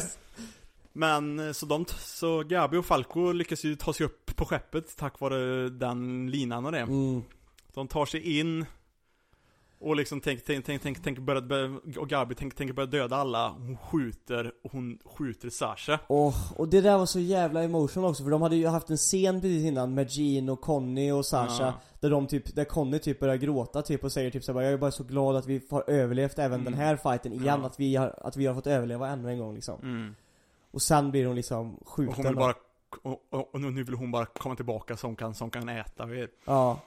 Men 0.96 1.38
eh, 1.38 1.52
så 1.52 1.66
de, 1.66 1.84
så 1.98 2.42
Gabi 2.42 2.76
och 2.76 2.86
Falco 2.86 3.32
lyckas 3.32 3.64
ju 3.64 3.76
ta 3.76 3.92
sig 3.92 4.06
upp 4.06 4.36
på 4.36 4.44
skeppet 4.44 4.96
tack 4.96 5.20
vare 5.20 5.68
den 5.68 6.30
linan 6.30 6.66
och 6.66 6.72
det. 6.72 6.78
mm. 6.80 7.22
De 7.74 7.88
tar 7.88 8.06
sig 8.06 8.38
in 8.40 8.66
och 9.78 9.96
liksom 9.96 10.20
tänker, 10.20 10.44
tänk, 10.46 10.64
tänk, 10.64 10.82
tänk, 10.82 11.02
tänk 11.04 11.18
börja, 11.18 11.40
börja- 11.42 11.80
och 12.00 12.08
Gabi 12.08 12.34
tänker, 12.34 12.56
tänker 12.56 12.74
börja 12.74 12.86
döda 12.86 13.16
alla. 13.16 13.48
Hon 13.48 13.76
skjuter, 13.76 14.52
och 14.64 14.72
hon 14.72 14.98
skjuter 15.04 15.50
Sasha. 15.50 15.98
Åh, 16.08 16.52
och 16.56 16.68
det 16.68 16.80
där 16.80 16.98
var 16.98 17.06
så 17.06 17.20
jävla 17.20 17.62
emotional 17.62 18.10
också 18.10 18.22
för 18.24 18.30
de 18.30 18.42
hade 18.42 18.56
ju 18.56 18.66
haft 18.66 18.90
en 18.90 18.96
scen 18.96 19.40
precis 19.40 19.64
innan 19.64 19.94
med 19.94 20.10
Jean 20.10 20.48
och 20.48 20.60
Conny 20.60 21.10
och 21.12 21.26
Sasha 21.26 21.62
Ja. 21.64 21.74
Där 22.00 22.10
de 22.10 22.26
typ, 22.26 22.54
där 22.54 22.64
Conny 22.64 22.98
typ 22.98 23.20
börjar 23.20 23.36
gråta 23.36 23.82
typ 23.82 24.04
och 24.04 24.12
säger 24.12 24.30
typ 24.30 24.44
såhär 24.44 24.60
Jag 24.62 24.72
är 24.72 24.76
bara 24.78 24.90
så 24.90 25.04
glad 25.04 25.36
att 25.36 25.46
vi 25.46 25.60
har 25.70 25.90
överlevt 25.90 26.38
även 26.38 26.60
Mm. 26.60 26.64
den 26.72 26.74
här 26.82 26.96
fighten 26.96 27.32
igen, 27.32 27.58
Ja. 27.60 27.66
att 27.66 27.80
vi 27.80 27.96
har, 27.96 28.14
att 28.22 28.36
vi 28.36 28.46
har 28.46 28.54
fått 28.54 28.66
överleva 28.66 29.08
ännu 29.08 29.30
en 29.30 29.38
gång 29.38 29.54
liksom 29.54 29.80
Mm. 29.82 30.14
Och 30.70 30.82
sen 30.82 31.10
blir 31.10 31.26
hon 31.26 31.36
liksom 31.36 31.74
Och 31.74 31.88
skjuten 31.88 32.14
hon 32.16 32.26
vill 32.26 32.36
bara, 32.36 32.54
och, 33.02 33.26
och, 33.30 33.54
och 33.54 33.60
nu 33.60 33.82
vill 33.84 33.94
hon 33.94 34.10
bara 34.10 34.26
komma 34.26 34.56
tillbaka 34.56 34.96
så 34.96 35.06
hon 35.06 35.16
kan, 35.16 35.34
så 35.34 35.44
hon 35.44 35.50
kan 35.50 35.68
äta. 35.68 36.08
Ja. 36.44 36.80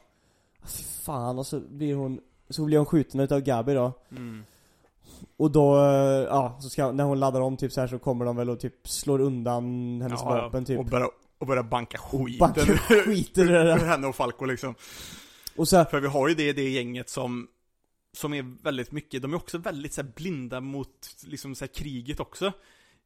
Fy 0.63 0.83
fan, 0.83 1.39
och 1.39 1.47
så 1.47 1.59
blir 1.59 1.95
hon, 1.95 2.19
så 2.49 2.65
blir 2.65 2.77
hon 2.77 2.85
skjuten 2.85 3.19
utav 3.19 3.39
Gabi 3.41 3.73
då. 3.73 3.93
Mm. 4.11 4.43
Och 5.37 5.51
då, 5.51 5.77
eh, 5.77 6.23
ja, 6.23 6.57
så 6.61 6.69
ska, 6.69 6.91
när 6.91 7.03
hon 7.03 7.19
laddar 7.19 7.41
om 7.41 7.57
typ 7.57 7.71
så 7.71 7.81
här 7.81 7.87
så 7.87 7.99
kommer 7.99 8.25
de 8.25 8.35
väl 8.35 8.49
och 8.49 8.59
typ 8.59 8.87
slår 8.87 9.21
undan 9.21 9.63
hennes 10.01 10.21
Ja, 10.21 10.29
vapen 10.29 10.65
typ. 10.65 10.79
Och 10.79 10.85
börjar, 10.85 11.09
och 11.37 11.47
börjar 11.47 11.63
banka 11.63 11.97
skiten 11.97 12.39
Banka 12.39 12.61
skiten 13.05 13.49
ur 13.49 13.85
henne. 13.85 14.07
och 14.07 14.15
Falco 14.15 14.45
liksom. 14.45 14.75
Och 15.55 15.67
så, 15.67 15.85
För 15.85 15.99
vi 15.99 16.07
har 16.07 16.27
ju 16.27 16.35
det, 16.35 16.53
det 16.53 16.69
gänget 16.69 17.09
som 17.09 17.47
Som 18.17 18.33
är 18.33 18.63
väldigt 18.63 18.91
mycket, 18.91 19.21
de 19.21 19.33
är 19.33 19.37
också 19.37 19.57
väldigt 19.57 19.93
så 19.93 20.03
blinda 20.03 20.61
mot 20.61 21.15
liksom 21.23 21.55
så 21.55 21.67
kriget 21.67 22.19
också 22.19 22.53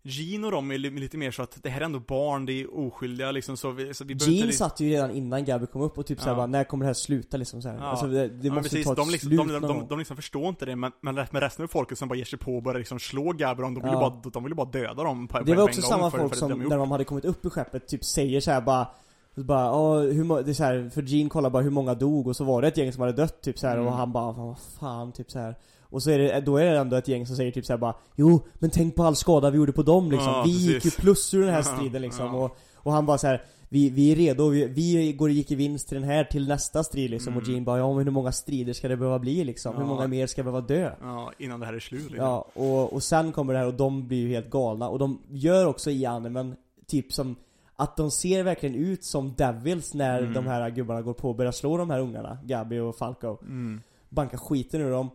Jean 0.05 0.43
och 0.45 0.51
de 0.51 0.71
är 0.71 0.77
li- 0.77 0.89
lite 0.89 1.17
mer 1.17 1.31
så 1.31 1.43
att 1.43 1.57
det 1.63 1.69
här 1.69 1.81
är 1.81 1.85
ändå 1.85 1.99
barn, 1.99 2.45
det 2.45 2.53
är 2.61 2.77
oskyldiga 2.77 3.31
liksom 3.31 3.57
så 3.57 3.71
vi, 3.71 3.93
så 3.93 4.03
vi 4.03 4.13
Jean 4.13 4.33
inte 4.33 4.53
satt 4.57 4.79
ju 4.79 4.89
redan 4.89 5.11
innan 5.11 5.45
Gabi 5.45 5.65
kom 5.67 5.81
upp 5.81 5.97
och 5.97 6.05
typ 6.05 6.19
såhär 6.19 6.31
Ja. 6.31 6.35
bara, 6.35 6.47
när 6.47 6.63
kommer 6.63 6.83
det 6.85 6.89
här 6.89 6.93
sluta 6.93 7.37
liksom 7.37 7.61
så 7.61 7.69
här. 7.69 7.75
Ja. 7.77 7.83
Alltså 7.83 8.07
det, 8.07 8.27
det 8.27 8.47
Ja, 8.47 8.53
måste 8.53 8.69
precis, 8.69 8.85
ta 8.85 8.91
ett 8.91 8.97
de, 8.97 9.09
liksom, 9.09 9.27
slut 9.29 9.39
de, 9.39 9.47
de, 9.47 9.61
de, 9.61 9.67
gång. 9.67 9.87
de 9.89 9.99
liksom 9.99 10.15
förstår 10.15 10.49
inte 10.49 10.65
det, 10.65 10.75
men, 10.75 10.91
men 11.01 11.17
resten 11.17 11.63
av 11.63 11.67
folket 11.67 11.97
som 11.97 12.07
bara 12.09 12.15
ger 12.15 12.25
sig 12.25 12.39
på 12.39 12.55
och 12.55 12.63
börjar 12.63 12.79
liksom 12.79 12.99
slå 12.99 13.31
Gabi, 13.31 13.61
de, 13.61 13.73
de 13.73 13.81
vill 13.83 13.91
ju 13.91 13.97
Ja. 13.97 14.19
bara, 14.23 14.31
de 14.31 14.43
vill 14.43 14.51
ju 14.51 14.55
bara 14.55 14.69
döda 14.69 15.03
dem 15.03 15.27
på, 15.27 15.39
Det 15.39 15.45
på 15.45 15.51
var 15.51 15.57
en 15.57 15.63
också 15.63 15.81
samma 15.81 16.11
för, 16.11 16.17
folk 16.17 16.31
för 16.33 16.39
som, 16.39 16.49
de 16.49 16.63
när 16.63 16.77
de 16.77 16.91
hade 16.91 17.03
kommit 17.03 17.25
upp 17.25 17.45
i 17.45 17.49
skeppet, 17.49 17.87
typ 17.87 18.03
säger 18.05 18.39
så 18.41 18.51
här 18.51 18.61
bara 18.61 18.87
så 19.35 19.43
bara, 19.43 19.75
"Åh, 19.75 19.99
hur 20.01 20.23
må-" 20.23 20.41
det 20.41 20.51
är 20.51 20.53
så 20.53 20.63
här, 20.63 20.89
för 20.93 21.01
Jean 21.01 21.29
kollar 21.29 21.49
bara 21.49 21.63
hur 21.63 21.69
många 21.71 21.93
dog 21.93 22.27
och 22.27 22.35
så 22.35 22.43
var 22.43 22.61
det 22.61 22.67
ett 22.67 22.77
gäng 22.77 22.91
som 22.93 23.01
hade 23.01 23.13
dött 23.13 23.41
typ 23.41 23.59
så 23.59 23.67
här 23.67 23.75
Mm. 23.75 23.87
och 23.87 23.93
han 23.93 24.11
bara, 24.11 24.33
"Fan, 24.33 24.45
vad 24.47 24.59
fan, 24.79 25.11
typ 25.11 25.31
så 25.31 25.39
här. 25.39 25.55
Och 25.93 26.03
så 26.03 26.09
är 26.11 26.19
det, 26.19 26.39
då 26.39 26.57
är 26.57 26.65
det 26.65 26.77
ändå 26.79 26.95
ett 26.95 27.07
gäng 27.07 27.27
som 27.27 27.35
säger 27.35 27.51
typ 27.51 27.65
så 27.65 27.73
här 27.73 27.77
bara 27.77 27.95
Jo, 28.15 28.41
men 28.53 28.69
tänk 28.69 28.95
på 28.95 29.03
all 29.03 29.15
skada 29.15 29.49
vi 29.49 29.57
gjorde 29.57 29.71
på 29.71 29.83
dem 29.83 30.11
liksom. 30.11 30.27
Ja, 30.31 30.43
vi 30.45 30.51
gick 30.51 30.67
ju 30.69 30.73
precis. 30.73 30.95
plus 30.95 31.33
ur 31.33 31.41
den 31.45 31.53
här 31.53 31.61
striden 31.75 32.01
liksom. 32.01 32.25
ja. 32.25 32.33
Och, 32.45 32.57
och 32.75 32.91
han 32.91 33.05
bara 33.05 33.17
så 33.17 33.27
här. 33.27 33.43
Vi, 33.69 33.89
vi 33.89 34.11
är 34.11 34.15
redo, 34.15 34.49
vi, 34.49 34.65
vi 34.67 35.13
går, 35.13 35.29
gick 35.31 35.51
i 35.51 35.55
vinst 35.55 35.87
till 35.87 35.95
den 36.01 36.09
här, 36.09 36.23
till 36.23 36.47
nästa 36.47 36.83
strid 36.83 37.09
liksom. 37.11 37.37
Och 37.37 37.41
Mm. 37.43 37.53
Jean 37.53 37.63
bara, 37.65 37.77
ja 37.77 37.93
men 37.93 38.03
hur 38.05 38.11
många 38.11 38.31
strider 38.31 38.73
ska 38.73 38.87
det 38.87 38.97
behöva 38.97 39.19
bli 39.19 39.43
liksom? 39.43 39.75
Hur 39.75 39.81
Ja. 39.81 39.87
många 39.87 40.07
mer 40.07 40.27
ska 40.27 40.43
behöva 40.43 40.61
dö? 40.61 40.91
Ja, 41.01 41.31
innan 41.37 41.59
det 41.59 41.65
här 41.65 41.73
är 41.73 41.79
slut 41.79 42.01
liksom. 42.11 42.17
Ja, 42.27 42.45
och, 42.53 42.93
och 42.93 43.03
sen 43.03 43.31
kommer 43.31 43.53
det 43.53 43.59
här 43.59 43.67
och 43.67 43.73
de 43.73 44.07
blir 44.07 44.17
ju 44.17 44.27
helt 44.29 44.49
galna 44.49 44.89
och 44.89 44.99
de 44.99 45.19
gör 45.29 45.65
också 45.67 45.91
i 45.91 46.05
animen 46.05 46.55
typ 46.87 47.13
som 47.13 47.35
att 47.75 47.97
de 47.97 48.11
ser 48.11 48.43
verkligen 48.43 48.75
ut 48.75 49.03
som 49.03 49.33
devils 49.37 49.93
när 49.93 50.19
Mm. 50.19 50.33
de 50.33 50.47
här 50.47 50.69
gubbarna 50.69 51.01
går 51.01 51.13
på 51.13 51.29
och 51.29 51.35
börjar 51.35 51.51
slå 51.51 51.77
de 51.77 51.89
här 51.89 51.99
ungarna, 51.99 52.37
Gabi 52.43 52.79
och 52.79 52.95
Falco. 52.95 53.37
Mm. 53.41 53.81
Bankar 54.09 54.37
skiten 54.37 54.81
ur 54.81 54.91
dem. 54.91 55.09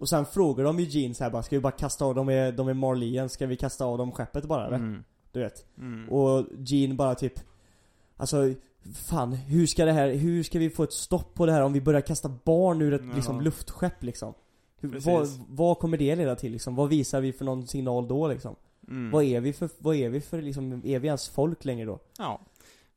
Och 0.00 0.08
sen 0.08 0.26
frågar 0.26 0.64
de 0.64 0.78
Jean 0.80 1.14
så 1.14 1.24
här 1.24 1.30
bara, 1.30 1.42
ska 1.42 1.56
vi 1.56 1.60
bara 1.60 1.72
kasta 1.72 2.04
av 2.04 2.14
dem, 2.14 2.26
de 2.26 2.32
är, 2.34 2.52
de 2.52 2.68
är 2.68 2.74
Marlian, 2.74 3.28
ska 3.28 3.46
vi 3.46 3.56
kasta 3.56 3.84
av 3.84 3.98
dem 3.98 4.12
skeppet 4.12 4.44
bara 4.44 4.66
eller? 4.66 4.76
Mm. 4.76 5.04
Du 5.32 5.40
vet. 5.40 5.66
Mm. 5.78 6.08
Och 6.08 6.46
Jean 6.58 6.96
bara 6.96 7.14
typ 7.14 7.40
Alltså, 8.16 8.54
fan, 8.94 9.32
hur 9.32 9.66
ska 9.66 9.84
det 9.84 9.92
här, 9.92 10.08
hur 10.14 10.42
ska 10.42 10.58
vi 10.58 10.70
få 10.70 10.82
ett 10.82 10.92
stopp 10.92 11.34
på 11.34 11.46
det 11.46 11.52
här 11.52 11.62
om 11.62 11.72
vi 11.72 11.80
börjar 11.80 12.00
kasta 12.00 12.28
barn 12.44 12.82
ur 12.82 12.92
ett 12.94 13.02
Ja. 13.08 13.14
liksom 13.14 13.40
luftskepp 13.40 14.02
liksom? 14.02 14.34
Hur, 14.80 15.00
vad, 15.00 15.28
vad 15.48 15.78
kommer 15.78 15.96
det 15.96 16.16
leda 16.16 16.36
till 16.36 16.52
liksom? 16.52 16.74
Vad 16.76 16.88
visar 16.88 17.20
vi 17.20 17.32
för 17.32 17.44
någon 17.44 17.66
signal 17.66 18.08
då 18.08 18.28
liksom? 18.28 18.56
Mm. 18.88 19.10
Vad 19.10 19.24
är 19.24 19.40
vi 19.40 19.52
för, 19.52 19.68
vad 19.78 19.96
är 19.96 20.08
vi 20.08 20.20
för 20.20 20.42
liksom, 20.42 20.72
är 20.84 20.98
vi 20.98 21.06
ens 21.06 21.28
folk 21.28 21.64
längre 21.64 21.86
då? 21.86 21.98
Ja. 22.18 22.40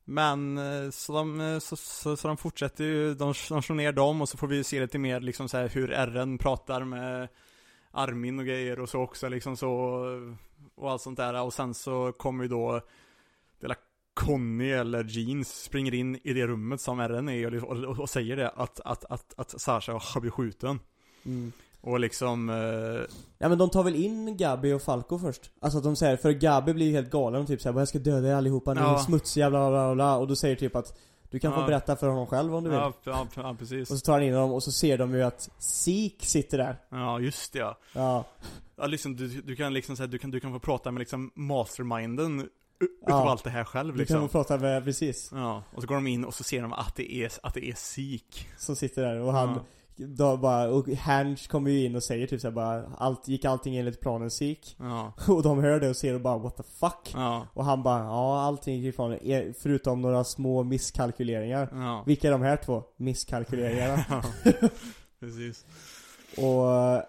Men 0.05 0.57
eh, 0.57 0.89
så 0.89 1.13
de, 1.13 1.41
eh, 1.41 1.59
så, 1.59 1.75
så, 1.75 2.17
så 2.17 2.27
de 2.27 2.37
fortsätter 2.37 2.83
ju, 2.83 3.13
de, 3.13 3.33
de 3.49 3.61
slår 3.61 3.75
ner 3.75 3.91
dem 3.91 4.21
och 4.21 4.29
så 4.29 4.37
får 4.37 4.47
vi 4.47 4.55
ju 4.55 4.63
se 4.63 4.81
lite 4.81 4.97
mer 4.97 5.19
liksom 5.19 5.49
så 5.49 5.57
här 5.57 5.69
hur 5.69 5.87
RN 5.87 6.37
pratar 6.37 6.83
med 6.83 7.27
Armin 7.91 8.39
och 8.39 8.45
grejer 8.45 8.79
och 8.79 8.89
så 8.89 8.99
också 8.99 9.29
liksom 9.29 9.57
så 9.57 9.69
och 10.75 10.91
allt 10.91 11.01
sånt 11.01 11.17
där. 11.17 11.41
Och 11.41 11.53
sen 11.53 11.73
så 11.73 12.11
kommer 12.11 12.43
ju 12.43 12.47
då 12.47 12.81
Dela 13.59 13.75
Conny 14.13 14.71
eller 14.71 15.03
Jeans 15.03 15.63
springer 15.63 15.93
in 15.93 16.19
i 16.23 16.33
det 16.33 16.47
rummet 16.47 16.81
som 16.81 16.99
RN 17.01 17.29
är 17.29 17.63
och, 17.63 17.77
och, 17.77 17.99
och 17.99 18.09
säger 18.09 18.35
det 18.35 18.49
att, 18.49 18.79
att, 18.79 19.05
att, 19.05 19.33
att 19.37 19.61
Sasha 19.61 19.91
har 19.93 20.21
blivit 20.21 20.33
skjuten. 20.33 20.79
Mm 21.25 21.51
och 21.83 21.99
liksom 21.99 22.49
eh, 22.49 23.15
Ja 23.37 23.49
men 23.49 23.57
de 23.57 23.69
tar 23.69 23.83
väl 23.83 23.95
in 23.95 24.37
Gabi 24.37 24.73
och 24.73 24.81
Falco 24.81 25.19
först? 25.19 25.51
Alltså 25.61 25.77
att 25.77 25.83
de 25.83 25.95
säger, 25.95 26.17
för 26.17 26.31
Gabi 26.31 26.73
blir 26.73 26.85
ju 26.85 26.91
helt 26.91 27.09
galen 27.11 27.41
och 27.41 27.47
typ 27.47 27.61
såhär, 27.61 27.79
jag 27.79 27.87
ska 27.87 27.99
döda 27.99 28.27
er 28.29 28.33
allihopa, 28.35 28.73
ni 28.73 28.79
är 28.81 28.85
Ja. 28.85 28.99
smutsiga 28.99 29.49
bla 29.49 29.69
bla 29.69 29.95
bla 29.95 30.17
och 30.17 30.27
då 30.27 30.35
säger 30.35 30.55
typ 30.55 30.75
att 30.75 30.97
Du 31.29 31.39
kan 31.39 31.53
få 31.53 31.59
Ja. 31.61 31.65
berätta 31.65 31.95
för 31.95 32.07
honom 32.07 32.27
själv 32.27 32.55
om 32.55 32.63
du 32.63 32.69
vill 32.69 32.79
ja, 32.79 32.93
ja, 33.03 33.27
ja, 33.35 33.55
precis. 33.59 33.91
Och 33.91 33.97
så 33.97 34.05
tar 34.05 34.13
han 34.13 34.23
in 34.23 34.33
dem 34.33 34.51
och 34.51 34.63
så 34.63 34.71
ser 34.71 34.97
de 34.97 35.13
ju 35.13 35.21
att 35.23 35.49
Sik 35.57 36.25
sitter 36.25 36.57
där 36.57 36.77
Ja, 36.89 37.19
just 37.19 37.53
det 37.53 37.59
ja. 37.59 37.77
Ja, 37.95 38.25
Ja, 38.75 38.87
liksom, 38.87 39.15
du, 39.15 39.27
du 39.27 39.55
kan 39.55 39.73
liksom 39.73 39.95
säga, 39.97 40.07
du 40.07 40.17
kan, 40.17 40.31
du 40.31 40.39
kan 40.39 40.53
få 40.53 40.59
prata 40.59 40.91
med 40.91 40.99
liksom 40.99 41.31
masterminden 41.35 42.41
u- 42.41 42.47
Ja. 42.79 42.87
utav 43.07 43.27
allt 43.27 43.43
det 43.43 43.49
här 43.49 43.63
själv 43.63 43.93
du 43.93 43.99
liksom. 43.99 44.19
kan 44.19 44.29
få 44.29 44.31
prata 44.31 44.57
med, 44.57 44.83
precis, 44.83 45.29
Ja, 45.33 45.63
och 45.75 45.81
så 45.81 45.87
går 45.87 45.95
de 45.95 46.07
in 46.07 46.25
och 46.25 46.33
så 46.33 46.43
ser 46.43 46.61
de 46.61 46.73
att 46.73 46.95
det 46.95 47.13
är, 47.13 47.31
att 47.43 47.53
det 47.53 47.65
är 47.69 47.73
sik. 47.75 48.47
som 48.57 48.75
sitter 48.75 49.01
där 49.03 49.19
och 49.19 49.33
han. 49.33 49.59
Då 49.95 50.37
bara, 50.37 50.69
och 50.69 50.87
Hanch 50.89 51.47
kommer 51.47 51.71
ju 51.71 51.85
in 51.85 51.95
och 51.95 52.03
säger 52.03 52.27
typ 52.27 52.41
såhär 52.41 52.51
bara, 52.55 52.83
allt, 52.97 53.27
gick 53.27 53.45
allting 53.45 53.77
enligt 53.77 54.01
planen 54.01 54.31
Sik? 54.31 54.75
Ja, 54.79 55.13
Och 55.27 55.43
de 55.43 55.59
hör 55.59 55.79
det 55.79 55.89
och 55.89 55.95
ser 55.95 56.13
och 56.15 56.21
bara 56.21 56.37
what 56.37 56.57
the 56.57 56.63
fuck? 56.63 57.11
ja, 57.13 57.47
Och 57.53 57.65
han 57.65 57.83
bara, 57.83 57.99
ja 58.03 58.41
allting 58.41 58.75
gick 58.79 58.93
ifrån 58.93 59.13
er, 59.21 59.53
förutom 59.59 60.01
några 60.01 60.23
små 60.23 60.63
misskalkyleringar 60.63 61.69
ja. 61.73 62.03
Vilka 62.05 62.27
är 62.27 62.31
de 62.31 62.41
här 62.41 62.57
två? 62.57 62.83
Misskalkyleringarna 62.97 64.05
Ja. 64.43 64.49
Precis. 65.19 65.65
Och, 66.37 66.65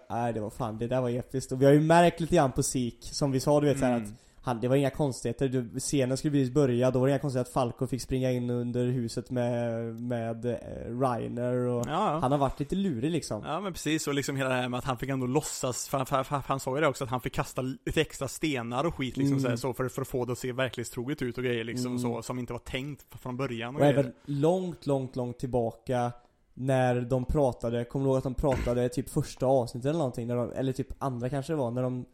nej 0.09 0.33
det 0.33 0.39
var 0.39 0.49
fan, 0.49 0.77
det 0.77 0.87
där 0.87 1.01
var 1.01 1.09
episkt 1.09 1.51
Och 1.51 1.61
vi 1.61 1.65
har 1.65 1.73
ju 1.73 1.81
märkt 1.81 2.19
lite 2.19 2.35
grann 2.35 2.51
på 2.51 2.63
Sik, 2.63 2.97
som 3.01 3.31
vi 3.31 3.39
sa 3.39 3.59
du 3.61 3.67
vet 3.67 3.79
såhär 3.79 3.91
Mm. 3.97 4.03
att 4.03 4.09
han, 4.45 4.59
det 4.59 4.67
var 4.67 4.75
inga 4.75 4.89
konstigheter, 4.89 5.47
du, 5.47 5.79
scenen 5.79 6.17
skulle 6.17 6.31
precis 6.31 6.53
börja, 6.53 6.91
då 6.91 6.99
var 6.99 7.07
det 7.07 7.11
inga 7.11 7.19
konstigheter 7.19 7.49
att 7.49 7.53
Falco 7.53 7.87
fick 7.87 8.01
springa 8.01 8.31
in 8.31 8.49
under 8.49 8.85
huset 8.85 9.29
med, 9.31 9.83
med 10.01 10.45
eh, 10.45 10.99
Reiner 10.99 11.53
och 11.55 11.83
Ja, 11.87 12.11
ja. 12.13 12.19
Han 12.19 12.31
har 12.31 12.39
varit 12.39 12.59
lite 12.59 12.75
lurig 12.75 13.11
liksom 13.11 13.43
Ja 13.45 13.59
men 13.59 13.73
precis, 13.73 14.07
och 14.07 14.13
liksom 14.13 14.35
hela 14.35 14.49
det 14.49 14.55
här 14.55 14.69
med 14.69 14.77
att 14.77 14.83
han 14.85 14.97
fick 14.97 15.09
ändå 15.09 15.27
låtsas, 15.27 15.87
för, 15.89 16.05
för, 16.05 16.23
för, 16.23 16.35
han 16.47 16.59
sa 16.59 16.75
ju 16.75 16.81
det 16.81 16.87
också 16.87 17.03
att 17.03 17.09
han 17.09 17.21
fick 17.21 17.33
kasta 17.33 17.61
lite 17.61 18.01
extra 18.01 18.27
stenar 18.27 18.83
och 18.83 18.95
skit 18.95 19.17
liksom 19.17 19.37
Mm. 19.45 19.57
så, 19.57 19.73
för, 19.73 19.89
för 19.89 20.01
att 20.01 20.07
få 20.07 20.25
det 20.25 20.31
att 20.31 20.37
se 20.39 20.51
verklighetstroget 20.51 21.21
ut 21.21 21.37
och 21.37 21.43
grejer 21.43 21.63
liksom 21.63 21.85
Mm. 21.91 21.99
så, 21.99 22.21
som 22.21 22.39
inte 22.39 22.53
var 22.53 22.59
tänkt 22.59 23.05
från 23.21 23.37
början 23.37 23.75
och, 23.75 23.81
Och 23.81 23.87
grejer. 23.87 23.99
även 23.99 24.13
långt, 24.25 24.85
långt, 24.85 25.15
långt 25.15 25.39
tillbaka 25.39 26.11
När 26.53 27.01
de 27.01 27.25
pratade, 27.25 27.85
kommer 27.85 28.05
du 28.05 28.09
ihåg 28.09 28.17
att 28.17 28.23
de 28.23 28.33
pratade 28.33 28.89
typ 28.89 29.09
första 29.09 29.45
avsnittet 29.45 29.89
eller 29.89 29.97
någonting? 29.97 30.27
De, 30.27 30.51
eller 30.55 30.73
typ 30.73 30.87
andra 30.99 31.29
kanske 31.29 31.53
det 31.53 31.57
var, 31.57 31.71
när 31.71 31.83
de 31.83 32.05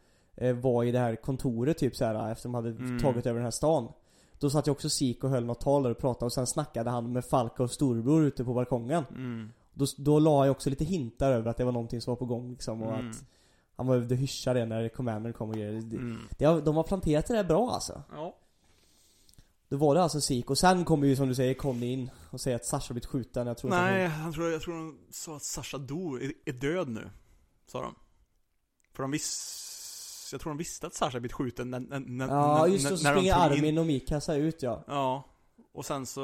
var 0.62 0.84
i 0.84 0.92
det 0.92 1.00
här 1.00 1.16
kontoret 1.16 1.78
typ 1.78 1.96
så 1.96 2.06
här 2.06 2.32
efter 2.32 2.50
de 2.50 2.54
hade 2.56 2.70
Mm. 2.70 3.00
tagit 3.00 3.26
över 3.26 3.36
den 3.40 3.44
här 3.44 3.52
stan 3.52 3.92
Då 4.40 4.50
satt 4.50 4.68
ju 4.68 4.72
också 4.72 4.90
Sik 4.90 5.24
och 5.24 5.30
höll 5.30 5.46
något 5.46 5.60
tal 5.62 5.84
där 5.84 5.90
och 5.90 5.98
pratade 5.98 6.26
och 6.26 6.34
sen 6.34 6.48
snackade 6.48 6.90
han 6.90 7.14
med 7.14 7.26
Falco 7.26 7.64
och 7.64 7.72
storebror 7.72 8.24
ute 8.24 8.44
på 8.46 8.54
balkongen 8.54 9.04
Mm. 9.12 9.50
Då, 9.74 9.86
då 9.98 10.20
la 10.20 10.46
jag 10.46 10.52
också 10.52 10.70
lite 10.70 10.84
hintar 10.86 11.32
över 11.32 11.50
att 11.50 11.58
det 11.58 11.64
var 11.64 11.72
någonting 11.72 12.02
som 12.02 12.12
var 12.12 12.16
på 12.16 12.26
gång 12.26 12.50
liksom 12.52 12.82
och 12.84 12.94
Mm. 12.94 13.10
att 13.10 13.24
Han 13.76 13.90
och 13.90 14.18
hyschade 14.18 14.60
det 14.60 14.66
när 14.66 14.90
Commander 14.90 15.32
kom 15.32 15.50
och 15.50 15.56
grejer 15.56 15.70
Mm. 15.74 16.18
det, 16.38 16.46
De 16.62 16.76
har 16.76 16.84
planterat 16.84 17.28
det 17.28 17.34
där 17.36 17.44
bra 17.44 17.72
alltså 17.72 18.04
Ja. 18.12 18.36
Då 19.70 19.78
var 19.78 19.96
det 19.96 20.04
alltså 20.04 20.22
Sik 20.22 20.50
och 20.50 20.58
sen 20.58 20.86
kommer 20.86 21.08
ju 21.08 21.16
som 21.16 21.28
du 21.28 21.36
säger 21.36 21.54
Conny 21.54 21.86
in 21.94 22.12
och 22.30 22.42
säger 22.42 22.56
att 22.56 22.66
Sasha 22.66 22.88
har 22.90 22.94
blivit 22.94 23.06
skjuten, 23.06 23.48
jag 23.48 23.58
tror 23.58 23.72
att 23.74 23.78
Nej, 23.82 24.08
han 24.08 24.34
tror, 24.34 24.52
jag 24.52 24.62
tror 24.62 24.74
de 24.76 24.98
sa 25.12 25.36
att 25.36 25.44
Sasha 25.44 25.78
Do 25.78 26.16
är, 26.18 26.32
är 26.46 26.54
död 26.54 26.90
nu. 26.90 27.10
Sa 27.68 27.82
de. 27.82 27.96
För 28.94 29.04
de 29.04 29.12
visste, 29.12 29.71
jag 30.36 30.42
tror 30.42 30.52
de 30.52 30.58
visste 30.58 30.88
att 30.88 30.94
Sasha 30.94 31.20
blivit 31.20 31.34
skjuten 31.34 31.70
när, 31.70 31.80
när, 31.80 32.00
när, 32.00 32.28
Ja 32.28 32.68
just 32.68 32.90
det, 32.90 32.98
så 32.98 33.04
när 33.04 33.14
de 33.14 33.20
springer 33.20 33.36
Armin 33.36 33.78
och 33.78 33.86
Mikasa 33.86 34.36
ut 34.36 34.64
ja 34.64 34.84
Ja. 34.88 35.28
Och 35.74 35.86
sen 35.86 36.06
så, 36.06 36.24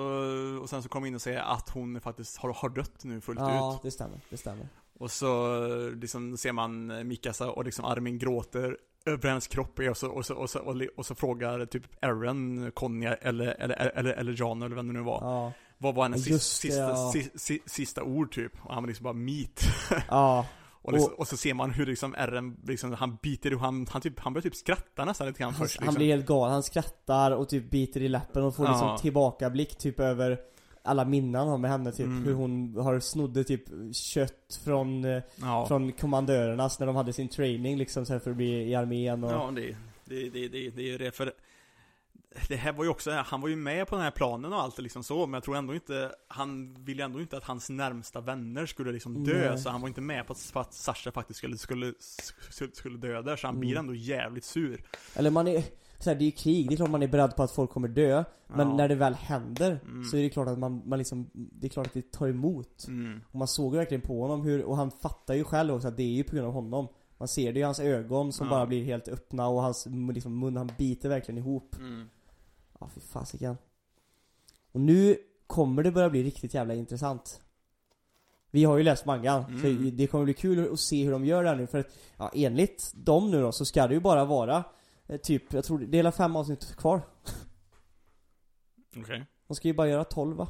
och 0.61 0.69
sen 0.69 0.83
så 0.83 0.89
kom 0.89 1.05
in 1.05 1.15
och 1.15 1.21
säger 1.21 1.39
att 1.39 1.69
hon 1.69 2.01
faktiskt 2.01 2.37
har, 2.37 2.53
har 2.53 2.69
dött 2.69 3.03
nu 3.03 3.21
fullt 3.21 3.39
Ja, 3.39 3.75
ut. 3.75 3.81
det 3.83 3.91
stämmer, 3.91 4.19
det 4.29 4.37
stämmer 4.37 4.69
Och 4.99 5.11
så 5.11 5.57
liksom 5.89 6.37
ser 6.37 6.51
man 6.51 6.91
eh, 6.91 7.03
Mikasa 7.03 7.51
och 7.51 7.65
liksom 7.65 7.85
Armin 7.85 8.17
gråter 8.17 8.77
över 9.05 9.29
hennes 9.29 9.47
kropp 9.47 9.79
och 9.79 9.97
så, 9.97 10.09
och 10.09 10.25
så, 10.25 10.35
och 10.35 10.49
så, 10.49 10.59
och, 10.59 10.81
och 10.97 11.05
så 11.05 11.15
frågar 11.15 11.65
typ 11.65 11.83
Aaron, 12.01 12.71
Conny 12.71 13.05
eller, 13.05 13.47
eller, 13.47 13.75
eller, 13.75 14.13
eller 14.13 14.31
John 14.33 14.61
eller 14.61 14.75
vem 14.75 14.87
det 14.87 14.93
nu 14.93 15.01
var. 15.01 15.19
Ja, 15.21 15.53
Vad 15.77 15.95
var 15.95 16.03
hennes 16.03 16.27
Just 16.27 16.57
sista, 16.57 16.87
det, 16.87 17.11
sista, 17.11 17.29
ja. 17.29 17.31
si, 17.35 17.39
si, 17.55 17.61
sista 17.65 18.03
ord 18.03 18.31
typ? 18.33 18.51
Och 18.65 18.73
han 18.73 18.83
var 18.83 18.87
liksom 18.87 19.03
bara 19.03 19.13
meat. 19.13 19.61
ja, 20.09 20.45
Och, 20.87 20.93
liksom, 20.93 21.13
och, 21.17 21.27
så 21.27 21.37
ser 21.37 21.53
man 21.53 21.71
hur 21.71 21.85
liksom 21.85 22.15
Aaron, 22.17 22.57
liksom, 22.67 22.93
han 22.93 23.17
biter 23.21 23.53
och 23.53 23.59
han, 23.59 23.87
han, 23.89 24.01
typ, 24.01 24.19
han 24.19 24.33
börjar 24.33 24.43
typ 24.43 24.55
skratta 24.55 25.05
nästan 25.05 25.27
lite 25.27 25.39
grann 25.39 25.53
han, 25.53 25.67
först 25.67 25.77
han 25.79 25.85
liksom. 25.85 25.97
blir 25.99 26.07
helt 26.07 26.25
galen, 26.25 26.53
han 26.53 26.63
skrattar 26.63 27.31
och 27.31 27.49
typ 27.49 27.71
biter 27.71 28.01
i 28.01 28.09
läppen 28.09 28.43
och 28.43 28.55
får 28.55 28.65
Ja. 28.65 28.71
liksom 28.71 28.97
tillbakablick 29.01 29.75
typ 29.77 29.99
över 29.99 30.39
alla 30.83 31.05
minnen 31.05 31.35
han 31.35 31.47
har 31.47 31.57
med 31.57 31.71
henne 31.71 31.91
typ, 31.91 32.05
Mm. 32.05 32.23
hur 32.25 32.33
hon 32.33 32.75
har 32.77 32.99
snodde 32.99 33.43
typ 33.43 33.63
kött 33.93 34.59
från, 34.65 35.05
eh, 35.05 35.21
Ja. 35.41 35.65
från 35.67 35.91
kommandörernas 35.91 36.79
när 36.79 36.87
de 36.87 36.95
hade 36.95 37.13
sin 37.13 37.27
training 37.29 37.77
liksom 37.77 38.05
så 38.05 38.13
här 38.13 38.19
för 38.19 38.31
att 38.31 38.37
bli 38.37 38.69
i 38.69 38.75
armén 38.75 39.23
och 39.23 39.31
Ja, 39.31 39.51
det, 39.55 39.75
det, 40.05 40.29
det, 40.29 40.47
det, 40.47 40.69
det 40.69 40.81
är 40.81 40.85
ju 40.85 40.97
det 42.49 42.55
här 42.55 42.73
var 42.73 42.83
ju 42.83 42.89
också, 42.89 43.11
han 43.11 43.41
var 43.41 43.49
ju 43.49 43.55
med 43.55 43.87
på 43.87 43.95
den 43.95 44.03
här 44.03 44.11
planen 44.11 44.53
och 44.53 44.59
allt 44.61 44.77
liksom 44.79 45.03
så, 45.03 45.25
men 45.27 45.33
jag 45.33 45.43
tror 45.43 45.55
ändå 45.57 45.73
inte, 45.75 46.11
han 46.27 46.73
ville 46.83 47.03
ändå 47.03 47.21
inte 47.21 47.37
att 47.37 47.43
hans 47.43 47.69
närmsta 47.69 48.21
vänner 48.21 48.65
skulle 48.65 48.91
liksom 48.91 49.23
dö, 49.23 49.49
Nej. 49.49 49.57
så 49.59 49.69
han 49.69 49.81
var 49.81 49.87
inte 49.87 50.01
med 50.01 50.27
på 50.27 50.33
att, 50.33 50.49
på 50.53 50.59
att 50.59 50.73
Sasha 50.73 51.11
faktiskt 51.11 51.37
skulle, 51.39 51.57
skulle, 51.57 51.93
skulle, 52.73 52.97
dö 52.97 53.21
där, 53.21 53.35
så 53.35 53.47
han 53.47 53.59
blir 53.59 53.71
Mm. 53.71 53.79
ändå 53.79 53.95
jävligt 53.95 54.43
sur. 54.45 54.83
Eller 55.15 55.31
man 55.31 55.47
är, 55.47 55.63
så 55.99 56.09
här, 56.09 56.17
det 56.17 56.23
är 56.23 56.25
ju 56.25 56.31
krig, 56.31 56.67
det 56.69 56.75
är 56.75 56.77
klart 56.77 56.89
man 56.89 57.03
är 57.03 57.07
beredd 57.07 57.35
på 57.35 57.43
att 57.43 57.51
folk 57.51 57.69
kommer 57.71 57.87
dö 57.87 58.23
Men 58.47 58.67
Ja. 58.69 58.75
när 58.75 58.87
det 58.89 58.95
väl 58.95 59.13
händer 59.13 59.79
Mm. 59.85 60.03
så 60.03 60.17
är 60.17 60.21
det 60.21 60.29
klart 60.29 60.47
att 60.47 60.59
man, 60.59 60.81
man 60.85 60.99
liksom, 60.99 61.29
det 61.33 61.67
är 61.67 61.69
klart 61.69 61.87
att 61.87 61.93
det 61.93 62.11
tar 62.11 62.27
emot 62.27 62.85
Mm. 62.87 63.21
Och 63.31 63.35
man 63.39 63.47
såg 63.47 63.75
verkligen 63.75 64.01
på 64.01 64.21
honom 64.21 64.41
hur, 64.41 64.63
och 64.63 64.77
han 64.77 64.91
fattar 64.91 65.33
ju 65.33 65.43
själv 65.43 65.73
också 65.73 65.87
att 65.87 65.97
det 65.97 66.03
är 66.03 66.15
ju 66.15 66.23
på 66.23 66.35
grund 66.35 66.47
av 66.47 66.53
honom 66.53 66.87
Man 67.19 67.27
ser 67.27 67.53
det 67.53 67.59
i 67.59 67.63
hans 67.63 67.79
ögon 67.79 68.33
som 68.33 68.47
Ja. 68.47 68.49
bara 68.51 68.65
blir 68.65 68.83
helt 68.83 69.07
öppna 69.07 69.47
och 69.47 69.61
hans 69.61 69.87
liksom, 70.13 70.39
mun, 70.39 70.57
han 70.57 70.71
biter 70.77 71.09
verkligen 71.09 71.37
ihop 71.37 71.75
Mm. 71.79 72.09
Ja 72.79 72.89
fy 72.95 73.01
fasiken 73.01 73.57
Och 74.71 74.79
nu 74.81 75.17
kommer 75.47 75.83
det 75.83 75.91
börja 75.91 76.09
bli 76.09 76.23
riktigt 76.23 76.53
jävla 76.53 76.73
intressant 76.73 77.41
Vi 78.51 78.63
har 78.63 78.77
ju 78.77 78.83
läst 78.83 79.05
mangan, 79.05 79.43
så 79.61 79.67
Mm. 79.67 79.97
det 79.97 80.07
kommer 80.07 80.23
bli 80.25 80.33
kul 80.33 80.73
att 80.73 80.79
se 80.79 81.03
hur 81.03 81.11
de 81.11 81.25
gör 81.25 81.43
det 81.43 81.49
här 81.49 81.55
nu 81.55 81.67
för 81.67 81.77
att, 81.79 81.87
ja 82.17 82.31
enligt 82.33 82.91
dem 82.95 83.31
nu 83.31 83.41
då 83.41 83.51
så 83.51 83.65
ska 83.65 83.87
det 83.87 83.93
ju 83.93 83.99
bara 83.99 84.25
vara 84.25 84.63
eh, 85.07 85.17
Typ, 85.17 85.53
jag 85.53 85.65
tror 85.65 85.79
det 85.79 85.99
är 85.99 86.11
fem 86.11 86.35
avsnitt 86.35 86.75
kvar 86.75 87.01
Okej, 88.97 89.25
De 89.47 89.55
ska 89.55 89.67
ju 89.67 89.73
bara 89.73 89.87
göra 89.87 90.03
12 90.03 90.37
va? 90.37 90.47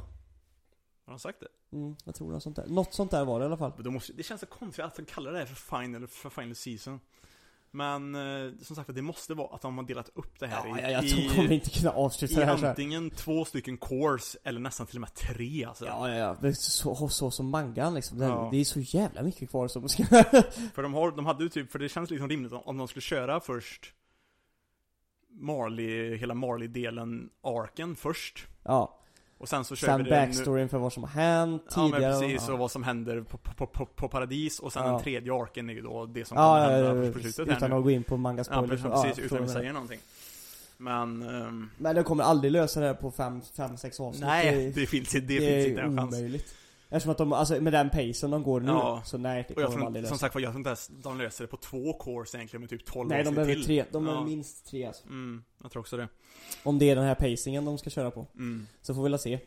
har 1.04 1.12
han 1.12 1.18
sagt 1.18 1.40
det? 1.40 1.76
Mm, 1.76 1.96
jag 2.04 2.14
tror 2.14 2.32
något 2.32 2.42
sånt 2.42 2.56
där. 2.56 2.66
Något 2.66 2.94
sånt 2.94 3.10
där 3.10 3.24
var 3.24 3.38
det 3.40 3.44
i 3.44 3.46
alla 3.46 3.56
fall. 3.56 3.72
Men 3.76 3.84
då 3.84 3.90
måste, 3.90 4.12
det 4.12 4.22
känns 4.22 4.40
så 4.40 4.46
konstigt 4.46 4.84
att 4.84 4.96
de 4.96 5.04
kallar 5.04 5.32
det 5.32 5.38
här 5.38 5.46
för 5.46 5.80
final, 5.80 6.06
för 6.06 6.30
final 6.30 6.54
season. 6.54 7.00
Men 7.78 8.14
eh, 8.14 8.52
som 8.62 8.76
sagt, 8.76 8.94
det 8.94 9.02
måste 9.02 9.34
vara 9.34 9.54
att 9.54 9.62
de 9.62 9.78
har 9.78 9.84
delat 9.84 10.10
upp 10.14 10.40
det 10.40 10.46
här 10.46 10.68
Ja, 10.68 10.78
i, 10.78 10.92
jag, 10.92 11.04
i, 11.04 11.10
tror 11.10 11.34
kommer 11.34 11.52
inte 11.52 11.70
kunna 11.70 11.90
avsluta 11.90 12.34
i 12.34 12.36
det 12.36 12.44
här 12.44 12.56
så 12.56 12.66
antingen 12.66 13.10
två 13.10 13.44
stycken 13.44 13.78
course 13.78 14.38
eller 14.44 14.60
nästan 14.60 14.86
till 14.86 14.96
och 14.96 15.00
med 15.00 15.14
tre 15.14 15.64
alltså. 15.64 15.86
Ja, 15.86 16.08
ja, 16.08 16.14
ja. 16.14 16.36
Det 16.40 16.48
är 16.48 16.52
så, 16.52 17.08
så 17.08 17.30
som 17.30 17.50
mangan 17.50 17.94
liksom. 17.94 18.18
Den, 18.18 18.28
Ja. 18.28 18.48
Det 18.52 18.56
är 18.56 18.64
så 18.64 18.80
jävla 18.80 19.22
mycket 19.22 19.50
kvar 19.50 19.68
som 19.68 19.88
ska... 19.88 20.04
För 20.74 20.82
de, 20.82 20.94
har, 20.94 21.10
de 21.10 21.26
hade 21.26 21.42
ju 21.42 21.48
typ, 21.48 21.72
för 21.72 21.78
det 21.78 21.88
känns 21.88 22.10
liksom 22.10 22.28
rimligt 22.28 22.52
om, 22.52 22.62
om 22.64 22.78
de 22.78 22.88
skulle 22.88 23.02
köra 23.02 23.40
först 23.40 23.94
Marley, 25.30 26.16
hela 26.16 26.34
Marley-delen, 26.34 27.30
arken 27.42 27.96
först. 27.96 28.46
ja. 28.64 28.97
Och 29.38 29.48
sen 29.48 29.64
så 29.64 29.76
kör 29.76 29.86
Sen 29.86 30.04
vi 30.04 30.10
det 30.10 30.20
nu, 30.20 30.26
backstoryn 30.26 30.68
för 30.68 30.78
vad 30.78 30.92
som 30.92 31.02
har 31.04 31.10
hänt 31.10 31.62
Ja 31.74 31.82
men 31.82 31.92
tidigare. 31.92 32.20
precis, 32.20 32.44
ja. 32.48 32.52
och 32.52 32.58
vad 32.58 32.70
som 32.70 32.82
händer 32.82 33.20
på, 33.20 33.38
på, 33.38 33.66
på, 33.66 33.86
på 33.86 34.08
Paradis 34.08 34.58
och 34.58 34.72
sen 34.72 34.82
Ja. 34.86 34.90
den 34.92 35.00
tredje 35.02 35.34
arken 35.34 35.70
är 35.70 35.74
ju 35.74 35.80
då 35.80 36.06
det 36.06 36.24
som 36.24 36.36
Ja, 36.38 36.42
kommer 36.44 36.72
ja, 36.78 36.86
hända 36.88 37.06
ja, 37.06 37.12
på 37.12 37.18
slutet 37.18 37.48
här 37.48 37.56
utan 37.56 37.72
att 37.72 37.82
gå 37.84 37.90
in 37.90 38.02
på 38.04 38.14
Ja 38.14 38.18
manga-spoilers. 38.18 38.68
precis, 38.68 38.84
Ja, 38.84 39.02
precis 39.02 39.24
utan 39.24 39.38
att 39.38 39.44
vi 39.44 39.46
det. 39.46 39.52
säger 39.52 39.72
någonting. 39.72 40.00
Men, 40.76 41.22
ehm, 41.22 41.70
Men 41.78 41.96
de 41.96 42.04
kommer 42.04 42.24
aldrig 42.24 42.52
lösa 42.52 42.80
det 42.80 42.86
här 42.86 42.94
på 42.94 43.10
5-6 43.10 44.00
avsnitt. 44.00 44.24
nej, 44.26 44.72
det 44.74 44.86
finns, 44.86 45.08
det, 45.10 45.20
det 45.20 45.26
finns 45.38 45.40
är 45.42 45.68
inte 45.68 45.80
en 45.82 45.96
chans. 45.96 46.14
omöjligt. 46.14 46.54
Eftersom 46.90 47.10
att 47.10 47.18
de, 47.18 47.32
alltså 47.32 47.60
med 47.60 47.72
den 47.72 47.90
pacen 47.90 48.30
de 48.30 48.42
går 48.42 48.60
nu, 48.60 48.68
Ja. 48.72 49.02
så 49.04 49.18
nej, 49.18 49.44
det 49.48 49.54
Och 49.54 49.62
jag 49.62 49.66
kommer 49.68 49.80
de 49.80 49.86
aldrig 49.86 50.04
som 50.06 50.14
lösa. 50.14 50.20
sagt 50.20 50.34
var, 50.34 50.42
jag 50.42 50.50
tror 50.50 50.58
inte 50.60 50.68
ens 50.68 50.88
de 50.88 51.18
löser 51.18 51.44
det 51.44 51.48
på 51.48 51.56
två 51.56 51.92
course 51.92 52.36
egentligen 52.36 52.60
med 52.60 52.70
typ 52.70 52.84
12 52.86 53.08
Nej, 53.08 53.24
de 53.24 53.34
behöver 53.34 53.54
till. 53.54 53.64
tre, 53.64 53.84
de 53.92 54.04
behöver 54.04 54.22
Ja. 54.22 54.26
minst 54.28 54.66
tre 54.66 54.84
alltså. 54.84 55.06
Mm, 55.06 55.42
jag 55.62 55.72
tror 55.72 55.80
också 55.80 55.96
det. 55.96 56.08
Om 56.62 56.78
det 56.78 56.90
är 56.90 56.96
den 56.96 57.04
här 57.04 57.14
pacingen 57.14 57.64
de 57.64 57.78
ska 57.78 57.90
köra 57.90 58.10
på. 58.10 58.26
Mm. 58.34 58.66
Så 58.82 58.94
får 58.94 59.02
vi 59.02 59.08
väl 59.10 59.18
se. 59.18 59.38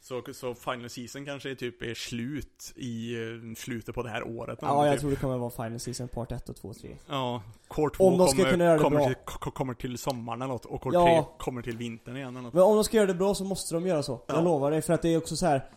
Så, 0.00 0.22
så 0.32 0.54
final 0.54 0.90
season 0.90 1.24
kanske 1.24 1.54
typ 1.54 1.82
är 1.82 1.94
slut 1.94 2.72
i 2.76 3.14
slutet 3.56 3.94
på 3.94 4.02
det 4.02 4.10
här 4.10 4.22
året. 4.38 4.58
Ja, 4.62 4.86
jag 4.86 4.94
typ. 4.94 5.00
tror 5.00 5.10
det 5.10 5.16
kommer 5.16 5.38
vara 5.38 5.50
Final 5.50 5.80
Season 5.80 6.08
Part 6.08 6.32
1 6.32 6.48
och 6.48 6.56
2 6.56 6.68
och 6.68 6.76
3. 6.78 6.96
Ja, 7.08 7.42
Core 7.68 7.90
2 7.94 8.04
Om 8.04 8.18
de 8.18 8.28
ska 8.28 8.36
kommer, 8.36 8.50
kunna 8.50 8.64
göra 8.64 8.76
det 8.76 8.82
kommer, 8.82 8.96
bra. 8.96 9.06
till, 9.06 9.16
ko- 9.24 9.50
kommer 9.50 9.74
till 9.74 9.98
sommaren 9.98 10.42
eller 10.42 10.52
något, 10.52 10.64
och 10.64 10.80
Core 10.80 10.94
Ja. 10.94 11.04
3 11.36 11.44
kommer 11.44 11.62
till 11.62 11.76
vintern 11.76 12.16
igen 12.16 12.28
eller 12.28 12.40
något. 12.40 12.54
Men 12.54 12.62
om 12.62 12.74
de 12.74 12.84
ska 12.84 12.96
göra 12.96 13.06
det 13.06 13.14
bra 13.14 13.34
så 13.34 13.44
måste 13.44 13.74
de 13.74 13.86
göra 13.86 14.02
så. 14.02 14.20
Ja. 14.26 14.34
Jag 14.34 14.44
lovar 14.44 14.70
dig, 14.70 14.82
för 14.82 14.92
att 14.92 15.02
det 15.02 15.08
är 15.08 15.18
också 15.18 15.36
så 15.36 15.46
här. 15.46 15.70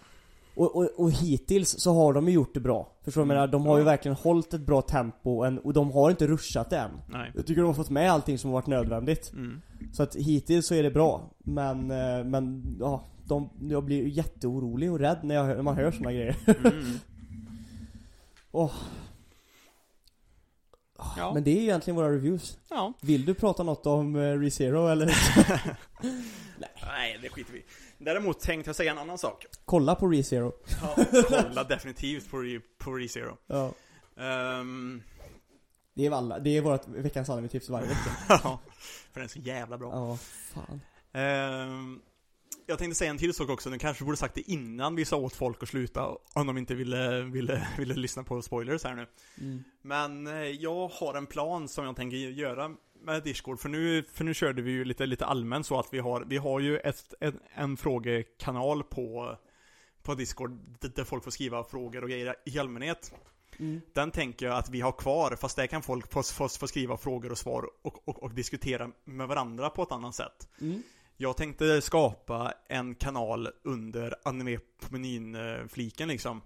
Och, 0.55 0.75
och, 0.75 0.89
och 0.97 1.11
hittills 1.11 1.79
så 1.79 1.93
har 1.93 2.13
de 2.13 2.27
ju 2.27 2.33
gjort 2.33 2.53
det 2.53 2.59
bra. 2.59 2.91
Förstår 3.03 3.21
du 3.21 3.23
jag 3.23 3.27
menar? 3.27 3.47
De 3.47 3.65
har 3.65 3.77
ju 3.77 3.83
verkligen 3.83 4.15
hållit 4.15 4.53
ett 4.53 4.61
bra 4.61 4.81
tempo 4.81 5.45
och, 5.63 5.73
de 5.73 5.91
har 5.91 6.09
inte 6.09 6.27
ruschat 6.27 6.73
än. 6.73 6.91
Nej. 7.07 7.31
Jag 7.35 7.45
tycker 7.45 7.61
de 7.61 7.67
har 7.67 7.73
fått 7.73 7.89
med 7.89 8.11
allting 8.11 8.37
som 8.37 8.49
har 8.49 8.57
varit 8.57 8.67
nödvändigt. 8.67 9.31
Mm. 9.33 9.61
Så 9.93 10.03
att 10.03 10.15
hittills 10.15 10.67
så 10.67 10.73
är 10.75 10.83
det 10.83 10.91
bra. 10.91 11.31
Men, 11.37 11.91
eh, 11.91 12.23
men 12.23 12.75
ja, 12.79 13.03
de, 13.25 13.49
jag 13.61 13.83
blir 13.83 14.07
jätteorolig 14.07 14.91
och 14.91 14.99
rädd 14.99 15.19
när, 15.23 15.35
jag, 15.35 15.47
när 15.47 15.63
man 15.63 15.75
hör 15.75 15.91
såna 15.91 16.13
grejer. 16.13 16.35
Mm. 16.47 16.83
Åh. 18.51 18.71
Ja. 21.17 21.33
Men 21.33 21.43
det 21.43 21.51
är 21.51 21.61
egentligen 21.61 21.95
våra 21.95 22.11
reviews. 22.11 22.57
ja. 22.69 22.93
Vill 23.01 23.25
du 23.25 23.33
prata 23.33 23.63
något 23.63 23.85
om 23.85 24.15
uh, 24.15 24.39
ReZero 24.39 24.87
eller? 24.87 25.05
Nej, 26.87 27.19
det 27.21 27.29
skiter 27.29 27.53
vi 27.53 27.59
i. 27.59 27.63
Däremot 28.03 28.39
tänkte 28.39 28.69
jag 28.69 28.75
säga 28.75 28.91
en 28.91 28.97
annan 28.97 29.17
sak. 29.17 29.45
Kolla 29.65 29.95
på 29.95 30.07
ReZero. 30.07 30.53
Ja, 30.81 31.05
kolla 31.27 31.63
definitivt 31.63 32.31
på, 32.31 32.37
Re, 32.39 32.59
på 32.77 32.91
ReZero. 32.93 33.37
Ja. 33.47 33.73
Ehm, 34.17 35.03
Det 35.93 36.05
är 36.05 36.11
alla, 36.11 36.39
det 36.39 36.57
är 36.57 36.61
vårt 36.61 36.87
veckans 36.87 37.29
anime-tips 37.29 37.69
varje 37.69 37.87
vecka. 37.87 38.09
ja, 38.29 38.59
för 39.11 39.19
den 39.19 39.23
är 39.23 39.27
så 39.27 39.39
jävla 39.39 39.77
bra. 39.77 39.89
Ja, 39.93 40.17
fan. 40.53 40.81
Ehm, 41.13 42.01
jag 42.65 42.77
tänkte 42.77 42.95
säga 42.97 43.11
en 43.11 43.17
till 43.17 43.33
sak 43.33 43.49
också, 43.49 43.69
nu 43.69 43.77
kanske 43.77 44.03
borde 44.03 44.17
sagt 44.17 44.35
det 44.35 44.51
innan 44.51 44.95
vi 44.95 45.05
sa 45.05 45.17
åt 45.17 45.35
folk 45.35 45.63
att 45.63 45.69
sluta, 45.69 46.07
om 46.33 46.47
de 46.47 46.57
inte 46.57 46.75
ville, 46.75 47.21
ville, 47.21 47.67
ville 47.77 47.93
lyssna 47.93 48.23
på 48.23 48.41
spoilers 48.41 48.83
här 48.83 48.95
nu. 48.95 49.07
Mm. 49.41 49.63
Men 49.81 50.27
eh, 50.27 50.33
jag 50.33 50.87
har 50.87 51.13
en 51.13 51.25
plan 51.27 51.67
som 51.67 51.85
jag 51.85 51.95
tänker 51.95 52.17
göra 52.17 52.71
med 53.01 53.23
Discord, 53.23 53.59
för 53.59 53.69
nu, 53.69 54.03
för 54.13 54.23
nu 54.23 54.33
körde 54.33 54.61
vi 54.61 54.71
ju 54.71 54.85
lite, 54.85 55.05
lite 55.05 55.25
allmänt 55.25 55.65
så 55.65 55.79
att 55.79 55.87
vi 55.91 55.99
har, 55.99 56.23
vi 56.27 56.37
har 56.37 56.59
ju 56.59 56.77
ett, 56.77 57.13
en, 57.19 57.39
en 57.53 57.77
frågekanal 57.77 58.83
på, 58.83 59.37
på 60.03 60.15
Discord 60.15 60.51
där 60.79 61.03
folk 61.03 61.23
får 61.23 61.31
skriva 61.31 61.63
frågor 61.63 62.03
och 62.03 62.09
grejer 62.09 62.35
i 62.45 62.59
allmänhet. 62.59 63.13
Mm. 63.59 63.81
Den 63.93 64.11
tänker 64.11 64.45
jag 64.45 64.57
att 64.57 64.69
vi 64.69 64.81
har 64.81 64.91
kvar, 64.91 65.35
fast 65.35 65.55
där 65.55 65.67
kan 65.67 65.81
folk 65.81 66.11
få, 66.11 66.23
få, 66.23 66.49
få 66.49 66.67
skriva 66.67 66.97
frågor 66.97 67.31
och 67.31 67.37
svar 67.37 67.69
och, 67.81 68.07
och, 68.07 68.23
och 68.23 68.33
diskutera 68.33 68.91
med 69.03 69.27
varandra 69.27 69.69
på 69.69 69.83
ett 69.83 69.91
annat 69.91 70.15
sätt. 70.15 70.49
Mm. 70.61 70.83
Jag 71.17 71.37
tänkte 71.37 71.81
skapa 71.81 72.53
en 72.67 72.95
kanal 72.95 73.49
under 73.63 74.15
anime 74.23 74.57
på 74.57 74.93
menyn-fliken 74.93 76.07
liksom. 76.07 76.41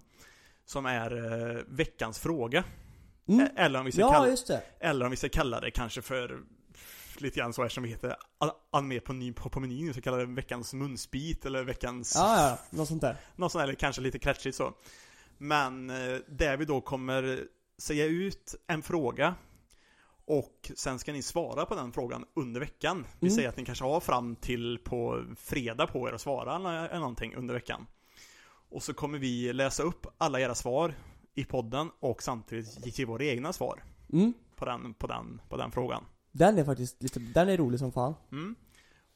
Som 0.64 0.86
är 0.86 1.16
eh, 1.16 1.62
veckans 1.68 2.18
fråga. 2.18 2.64
Mm. 3.28 3.48
Eller 3.56 3.78
om 3.78 3.84
vi 3.84 3.92
ska 3.92 4.00
Ja, 4.00 4.12
kalla 4.12 4.60
eller 4.80 5.04
om 5.04 5.10
vi 5.10 5.16
ska 5.16 5.28
kalla 5.28 5.60
det 5.60 5.70
kanske 5.70 6.02
för 6.02 6.40
lite 7.18 7.38
grann 7.40 7.52
så 7.52 7.62
här 7.62 7.68
som 7.68 7.82
vi 7.82 7.88
heter 7.88 8.16
anime 8.72 9.00
på, 9.00 9.12
ny- 9.12 9.32
på, 9.32 9.48
på 9.48 9.60
menyn, 9.60 9.94
så 9.94 10.00
kallar 10.00 10.18
det 10.18 10.26
veckans 10.26 10.74
munsbit 10.74 11.46
eller 11.46 11.64
veckans 11.64 12.12
Ja, 12.14 12.48
ja, 12.48 12.58
något 12.78 12.88
sånt 12.88 13.00
där. 13.02 13.16
något 13.36 13.52
sånt 13.52 13.60
där, 13.60 13.64
eller 13.68 13.74
kanske 13.74 14.02
lite 14.02 14.18
klatschigt 14.18 14.56
så. 14.56 14.72
Men 15.38 15.90
eh, 15.90 16.18
där 16.28 16.56
vi 16.56 16.64
då 16.64 16.80
kommer 16.80 17.44
säga 17.78 18.04
ut 18.06 18.54
en 18.66 18.82
fråga 18.82 19.34
och 20.26 20.70
sen 20.76 20.98
ska 20.98 21.12
ni 21.12 21.22
svara 21.22 21.66
på 21.66 21.74
den 21.74 21.92
frågan 21.92 22.24
under 22.34 22.60
veckan. 22.60 23.06
Vi 23.20 23.26
Mm. 23.26 23.36
säger 23.36 23.48
att 23.48 23.56
ni 23.56 23.64
kanske 23.64 23.84
har 23.84 24.00
fram 24.00 24.36
till 24.36 24.78
på 24.84 25.24
fredag 25.38 25.86
på 25.86 26.08
er 26.08 26.12
att 26.12 26.20
svara 26.20 26.54
eller 26.56 26.98
någonting 26.98 27.34
under 27.34 27.54
veckan. 27.54 27.86
Och 28.70 28.82
så 28.82 28.94
kommer 28.94 29.18
vi 29.18 29.52
läsa 29.52 29.82
upp 29.82 30.06
alla 30.18 30.40
era 30.40 30.54
svar 30.54 30.94
i 31.36 31.44
podden 31.44 31.90
och 32.00 32.22
samtidigt 32.22 32.98
ge 32.98 33.04
våra 33.04 33.24
egna 33.24 33.52
svar 33.52 33.82
Mm. 34.12 34.32
på 34.56 34.64
den, 34.64 34.94
på 34.94 35.06
den, 35.06 35.40
på 35.48 35.56
den 35.56 35.70
frågan. 35.72 36.04
Den 36.32 36.58
är 36.58 36.64
faktiskt 36.64 37.02
lite, 37.02 37.18
den 37.20 37.48
är 37.48 37.56
rolig 37.56 37.78
som 37.80 37.92
fan. 37.92 38.14
Mm. 38.32 38.54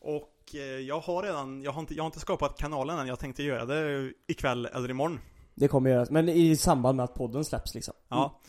Och 0.01 0.55
eh, 0.55 0.61
jag 0.61 1.01
har 1.01 1.23
redan, 1.23 1.63
jag 1.63 1.73
har, 1.73 1.81
inte, 1.81 1.95
jag 1.95 2.03
har 2.03 2.07
inte 2.07 2.21
skapat 2.21 2.59
kanalen 2.59 2.99
än, 2.99 3.07
jag 3.07 3.19
tänkte 3.19 3.43
göra 3.43 3.65
det 3.65 4.13
ikväll 4.27 4.67
eller 4.67 4.91
imorgon. 4.91 5.19
Det 5.55 5.69
kommer 5.69 5.91
göras, 5.91 6.11
men 6.11 6.29
i 6.29 6.57
samband 6.57 6.97
med 6.97 7.05
att 7.05 7.15
podden 7.15 7.45
släpps 7.45 7.75
liksom. 7.75 7.95
Ja. 8.09 8.41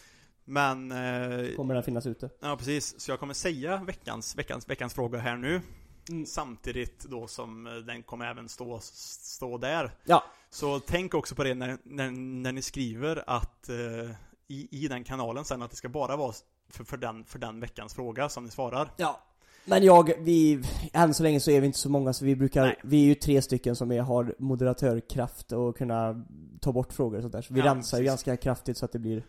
Men, 0.45 0.91
eh, 0.91 1.55
Kommer 1.55 1.73
den 1.73 1.83
finnas 1.83 2.05
ute. 2.05 2.29
ja 2.41 2.55
precis. 2.57 2.99
Så 2.99 3.11
jag 3.11 3.19
kommer 3.19 3.33
säga 3.33 3.83
veckans, 3.83 4.35
veckans, 4.37 4.69
veckans 4.69 4.93
fråga 4.93 5.19
här 5.19 5.37
nu. 5.37 5.61
Mm. 6.09 6.25
Samtidigt 6.25 6.99
då 7.09 7.27
som 7.27 7.67
eh, 7.67 7.73
den 7.73 8.03
kommer 8.03 8.25
även 8.25 8.49
stå, 8.49 8.79
stå 8.81 9.57
där. 9.57 9.91
Ja. 10.05 10.23
Så 10.53 10.79
tänk 10.79 11.13
också 11.13 11.35
på 11.35 11.43
det 11.43 11.55
när, 11.55 11.77
när, 11.83 12.11
när 12.11 12.51
ni 12.51 12.61
skriver 12.61 13.23
att 13.27 13.69
eh, 13.69 13.75
i, 14.47 14.67
i 14.71 14.87
den 14.87 15.03
kanalen 15.03 15.45
sen 15.45 15.61
att 15.61 15.69
det 15.71 15.77
ska 15.77 15.89
bara 15.89 16.15
vara 16.15 16.33
för, 16.69 16.83
för, 16.83 16.97
den, 16.97 17.23
för 17.23 17.39
den 17.39 17.59
veckans 17.59 17.93
fråga 17.93 18.29
som 18.29 18.43
ni 18.43 18.51
svarar. 18.51 18.91
Ja. 18.97 19.21
Men 19.65 19.83
jag, 19.83 20.11
vi, 20.19 20.63
än 20.93 21.13
så 21.13 21.23
länge 21.23 21.39
så 21.39 21.51
är 21.51 21.61
vi 21.61 21.67
inte 21.67 21.79
så 21.79 21.89
många 21.89 22.13
så 22.13 22.25
vi 22.25 22.35
brukar, 22.35 22.65
Nej. 22.65 22.79
vi 22.83 23.01
är 23.01 23.05
ju 23.05 23.15
tre 23.15 23.41
stycken 23.41 23.75
som 23.75 23.91
är, 23.91 24.01
har 24.01 24.35
moderatörkraft 24.39 25.51
och 25.51 25.77
kunna 25.77 26.25
ta 26.61 26.71
bort 26.71 26.93
frågor 26.93 27.17
och 27.17 27.23
sånt 27.23 27.33
där. 27.33 27.41
Så 27.41 27.53
vi 27.53 27.59
Ja, 27.59 27.65
rensar 27.65 27.99
ju 27.99 28.05
ganska 28.05 28.37
kraftigt 28.37 28.77
så 28.77 28.85
att 28.85 28.91
det 28.91 28.99
blir 28.99 29.23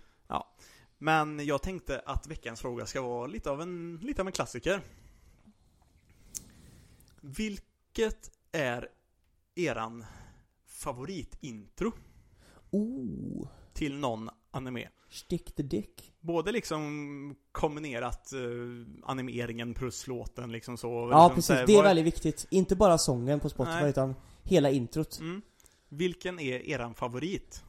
Men 0.98 1.46
jag 1.46 1.62
tänkte 1.62 2.02
att 2.06 2.26
veckans 2.26 2.60
fråga 2.60 2.86
ska 2.86 3.02
vara 3.02 3.26
lite 3.26 3.50
av 3.50 3.62
en, 3.62 3.98
lite 4.02 4.22
av 4.22 4.26
en 4.26 4.32
klassiker. 4.32 4.80
Vilket 7.20 8.30
är 8.52 8.88
eran 9.54 10.04
favoritintro 10.82 11.92
Oh, 12.70 13.48
till 13.72 13.94
någon 13.98 14.30
anime? 14.50 14.88
stick 15.10 15.52
the 15.54 15.62
dick. 15.62 16.12
Både 16.20 16.52
liksom 16.52 17.36
kombinerat 17.52 18.32
eh, 18.32 18.40
animeringen 19.10 19.74
plus 19.74 20.06
låten 20.06 20.52
liksom 20.52 20.76
så. 20.76 21.08
Ja 21.12 21.32
liksom 21.34 21.34
precis, 21.54 21.66
det 21.66 21.72
är 21.72 21.76
vad- 21.76 21.84
väldigt 21.84 22.04
viktigt. 22.06 22.46
Inte 22.50 22.76
bara 22.76 22.98
sången 22.98 23.40
på 23.40 23.48
Spotify 23.48 23.80
Nej. 23.80 23.90
utan 23.90 24.14
hela 24.42 24.70
introt. 24.70 25.18
Mm. 25.20 25.42
Vilken 25.88 26.38
är 26.38 26.68
eran 26.68 26.94
favorit? 26.94 27.64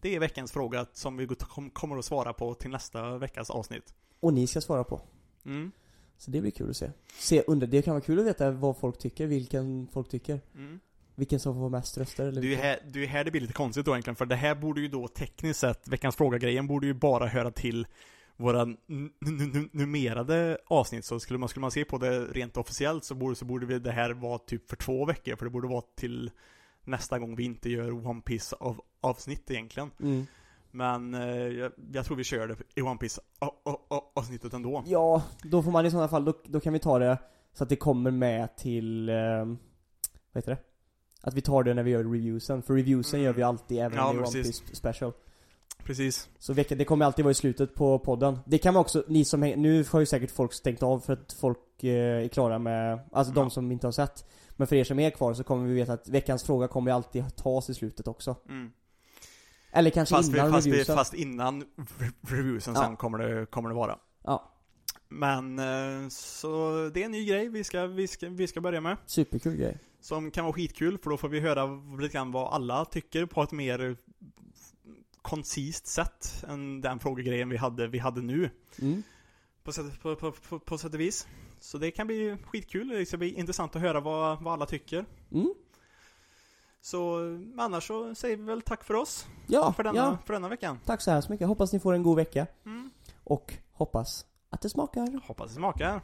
Det 0.00 0.14
är 0.14 0.20
veckans 0.20 0.52
fråga 0.52 0.86
som 0.92 1.16
vi 1.16 1.26
kom- 1.26 1.70
kommer 1.70 1.98
att 1.98 2.04
svara 2.04 2.32
på 2.32 2.54
till 2.54 2.70
nästa 2.70 3.18
veckas 3.18 3.50
avsnitt. 3.50 3.94
Och 4.20 4.34
ni 4.34 4.46
ska 4.46 4.60
svara 4.60 4.84
på. 4.84 5.00
Mm. 5.44 5.70
Så 6.18 6.30
det 6.30 6.40
blir 6.40 6.50
kul 6.50 6.70
att 6.70 6.76
se. 6.76 6.90
se 7.18 7.42
under, 7.46 7.66
det 7.66 7.82
kan 7.82 7.94
vara 7.94 8.04
kul 8.04 8.18
att 8.18 8.26
veta 8.26 8.50
vad 8.50 8.76
folk 8.76 8.98
tycker, 8.98 9.26
vilken 9.26 9.88
folk 9.92 10.08
tycker. 10.08 10.40
Mm. 10.54 10.80
Vilken 11.14 11.40
som 11.40 11.54
får 11.54 11.70
mest 11.70 11.98
röster 11.98 12.26
eller 12.26 12.42
Det 12.42 12.54
är 12.54 12.58
här, 12.62 12.78
det 12.92 13.02
är 13.02 13.06
här 13.06 13.24
det 13.24 13.30
blir 13.30 13.40
lite 13.40 13.52
konstigt 13.52 13.86
då 13.86 13.92
egentligen, 13.92 14.16
för 14.16 14.26
det 14.26 14.36
här 14.36 14.54
borde 14.54 14.80
ju 14.80 14.88
då 14.88 15.08
tekniskt 15.08 15.60
sett, 15.60 15.88
veckans 15.88 16.16
fråga-grejen 16.16 16.66
borde 16.66 16.86
ju 16.86 16.94
bara 16.94 17.26
höra 17.26 17.50
till 17.50 17.86
våra 18.36 18.62
n- 18.62 18.76
n- 18.88 19.10
n- 19.54 19.68
nummerade 19.72 20.58
avsnitt, 20.66 21.04
så 21.04 21.20
skulle 21.20 21.38
man, 21.38 21.48
skulle 21.48 21.60
man 21.60 21.70
se 21.70 21.84
på 21.84 21.98
det 21.98 22.24
rent 22.24 22.56
officiellt 22.56 23.04
så 23.04 23.14
borde, 23.14 23.34
så 23.34 23.44
borde 23.44 23.66
vi 23.66 23.78
det 23.78 23.92
här 23.92 24.10
vara 24.10 24.38
typ 24.38 24.68
för 24.68 24.76
två 24.76 25.04
veckor, 25.04 25.36
för 25.36 25.44
det 25.44 25.50
borde 25.50 25.68
vara 25.68 25.82
till 25.96 26.30
nästa 26.84 27.18
gång 27.18 27.36
vi 27.36 27.44
inte 27.44 27.70
gör 27.70 28.06
One 28.06 28.20
Piece 28.20 28.56
av, 28.60 28.80
avsnitt 29.00 29.50
egentligen. 29.50 29.90
Mm. 30.00 30.26
Men 30.70 31.14
eh, 31.14 31.28
jag, 31.36 31.72
jag 31.92 32.04
tror 32.04 32.16
vi 32.16 32.24
kör 32.24 32.48
det 32.48 32.56
i 32.74 32.82
One 32.82 32.98
Piece 32.98 33.20
avsnittet 34.14 34.52
ändå. 34.52 34.82
Ja, 34.86 35.22
då 35.42 35.62
får 35.62 35.70
man 35.70 35.86
i 35.86 35.90
sådana 35.90 36.08
fall, 36.08 36.24
då, 36.24 36.32
då 36.44 36.60
kan 36.60 36.72
vi 36.72 36.78
ta 36.78 36.98
det 36.98 37.18
så 37.52 37.62
att 37.62 37.68
det 37.68 37.76
kommer 37.76 38.10
med 38.10 38.56
till, 38.56 39.08
eh, 39.08 39.14
vad 39.44 39.56
heter 40.34 40.50
det? 40.50 40.58
Att 41.26 41.34
vi 41.34 41.40
tar 41.40 41.62
det 41.62 41.74
när 41.74 41.82
vi 41.82 41.90
gör 41.90 42.04
reviewsen, 42.04 42.62
för 42.62 42.74
reviewsen 42.74 43.20
Mm. 43.20 43.24
gör 43.26 43.32
vi 43.32 43.42
alltid 43.42 43.78
även 43.78 43.98
Ja, 43.98 44.14
i 44.14 44.18
One. 44.18 44.30
Piece 44.32 44.62
special. 44.72 45.12
Precis. 45.84 46.28
Så 46.38 46.52
veckan, 46.52 46.78
det 46.78 46.84
kommer 46.84 47.04
alltid 47.06 47.24
vara 47.24 47.30
i 47.30 47.34
slutet 47.34 47.74
på 47.74 47.98
podden. 47.98 48.38
Det 48.46 48.58
kan 48.58 48.74
man 48.74 48.80
också, 48.80 49.04
ni 49.08 49.24
som 49.24 49.42
häng, 49.42 49.62
nu 49.62 49.84
har 49.90 50.00
ju 50.00 50.06
säkert 50.06 50.30
folk 50.30 50.52
stängt 50.52 50.82
av 50.82 51.00
för 51.00 51.12
att 51.12 51.32
folk 51.32 51.84
eh, 51.84 51.90
är 52.24 52.28
klara 52.28 52.58
med, 52.58 52.98
alltså 53.12 53.32
Ja. 53.36 53.40
de 53.40 53.50
som 53.50 53.72
inte 53.72 53.86
har 53.86 53.92
sett. 53.92 54.24
Men 54.56 54.66
för 54.66 54.76
er 54.76 54.84
som 54.84 54.98
är 54.98 55.10
kvar 55.10 55.34
så 55.34 55.44
kommer 55.44 55.66
vi 55.66 55.74
veta 55.74 55.92
att 55.92 56.08
veckans 56.08 56.42
fråga 56.44 56.68
kommer 56.68 56.90
ju 56.90 56.94
alltid 56.94 57.36
tas 57.36 57.70
i 57.70 57.74
slutet 57.74 58.08
också. 58.08 58.36
Mm. 58.48 58.70
Eller 59.72 59.90
kanske 59.90 60.14
Fast, 60.14 60.32
vi, 60.32 60.38
innan 60.38 60.52
fast, 60.52 60.66
vi, 60.66 60.70
reviewsen. 60.70 60.96
fast 60.96 61.14
innan 61.14 61.62
re- 61.62 62.12
reviewsen 62.20 62.74
Ja. 62.74 62.82
sen 62.82 62.96
kommer 62.96 63.18
det, 63.18 63.46
kommer 63.46 63.68
det 63.68 63.74
vara. 63.74 63.98
Ja, 64.24 64.50
Men, 65.08 65.58
eh, 65.58 66.08
så 66.08 66.90
det 66.94 67.00
är 67.00 67.04
en 67.04 67.10
ny 67.10 67.26
grej 67.26 67.48
vi 67.48 67.64
ska, 67.64 67.86
vi 67.86 68.06
ska, 68.08 68.28
vi 68.28 68.46
ska 68.46 68.60
börja 68.60 68.80
med. 68.80 68.96
superkul 69.06 69.56
grej. 69.56 69.78
Som 70.04 70.30
kan 70.30 70.44
vara 70.44 70.54
skitkul, 70.54 70.98
för 70.98 71.10
då 71.10 71.16
får 71.16 71.28
vi 71.28 71.40
höra 71.40 71.66
lite 71.98 72.12
grann 72.12 72.32
vad 72.32 72.52
alla 72.52 72.84
tycker 72.84 73.26
på 73.26 73.42
ett 73.42 73.52
mer 73.52 73.96
koncist 75.22 75.86
sätt 75.86 76.44
än 76.48 76.80
den 76.80 76.98
frågegrejen 76.98 77.48
vi 77.48 77.56
hade, 77.56 77.86
vi 77.86 77.98
hade 77.98 78.22
nu. 78.22 78.50
Mm. 78.78 79.02
På 79.62 79.72
sätt, 79.72 80.00
på, 80.02 80.16
på, 80.16 80.32
på, 80.32 80.58
på 80.58 80.78
sätt 80.78 80.94
och 80.94 81.00
vis. 81.00 81.26
Så 81.60 81.78
det 81.78 81.90
kan 81.90 82.06
bli 82.06 82.36
skitkul, 82.46 82.88
det 82.88 83.06
ska 83.06 83.16
bli 83.16 83.34
intressant 83.34 83.76
att 83.76 83.82
höra 83.82 84.00
vad, 84.00 84.42
vad 84.42 84.52
alla 84.52 84.66
tycker. 84.66 85.04
Mm. 85.32 85.54
Så 86.80 87.18
annars 87.58 87.86
så 87.86 88.14
säger 88.14 88.36
vi 88.36 88.42
väl 88.42 88.62
tack 88.62 88.84
för 88.84 88.94
oss, 88.94 89.26
Ja, 89.46 89.72
för 89.72 89.82
denna, 89.82 89.98
ja. 89.98 90.18
för 90.24 90.32
denna 90.32 90.48
veckan. 90.48 90.78
Tack 90.84 91.00
så 91.00 91.10
hemskt 91.10 91.28
mycket. 91.28 91.48
Hoppas 91.48 91.72
ni 91.72 91.80
får 91.80 91.94
en 91.94 92.02
god 92.02 92.16
vecka. 92.16 92.46
Mm. 92.64 92.90
Och 93.24 93.54
hoppas 93.72 94.26
att 94.50 94.60
det 94.60 94.70
smakar. 94.70 95.20
Hoppas 95.26 95.48
det 95.48 95.54
smakar. 95.54 96.00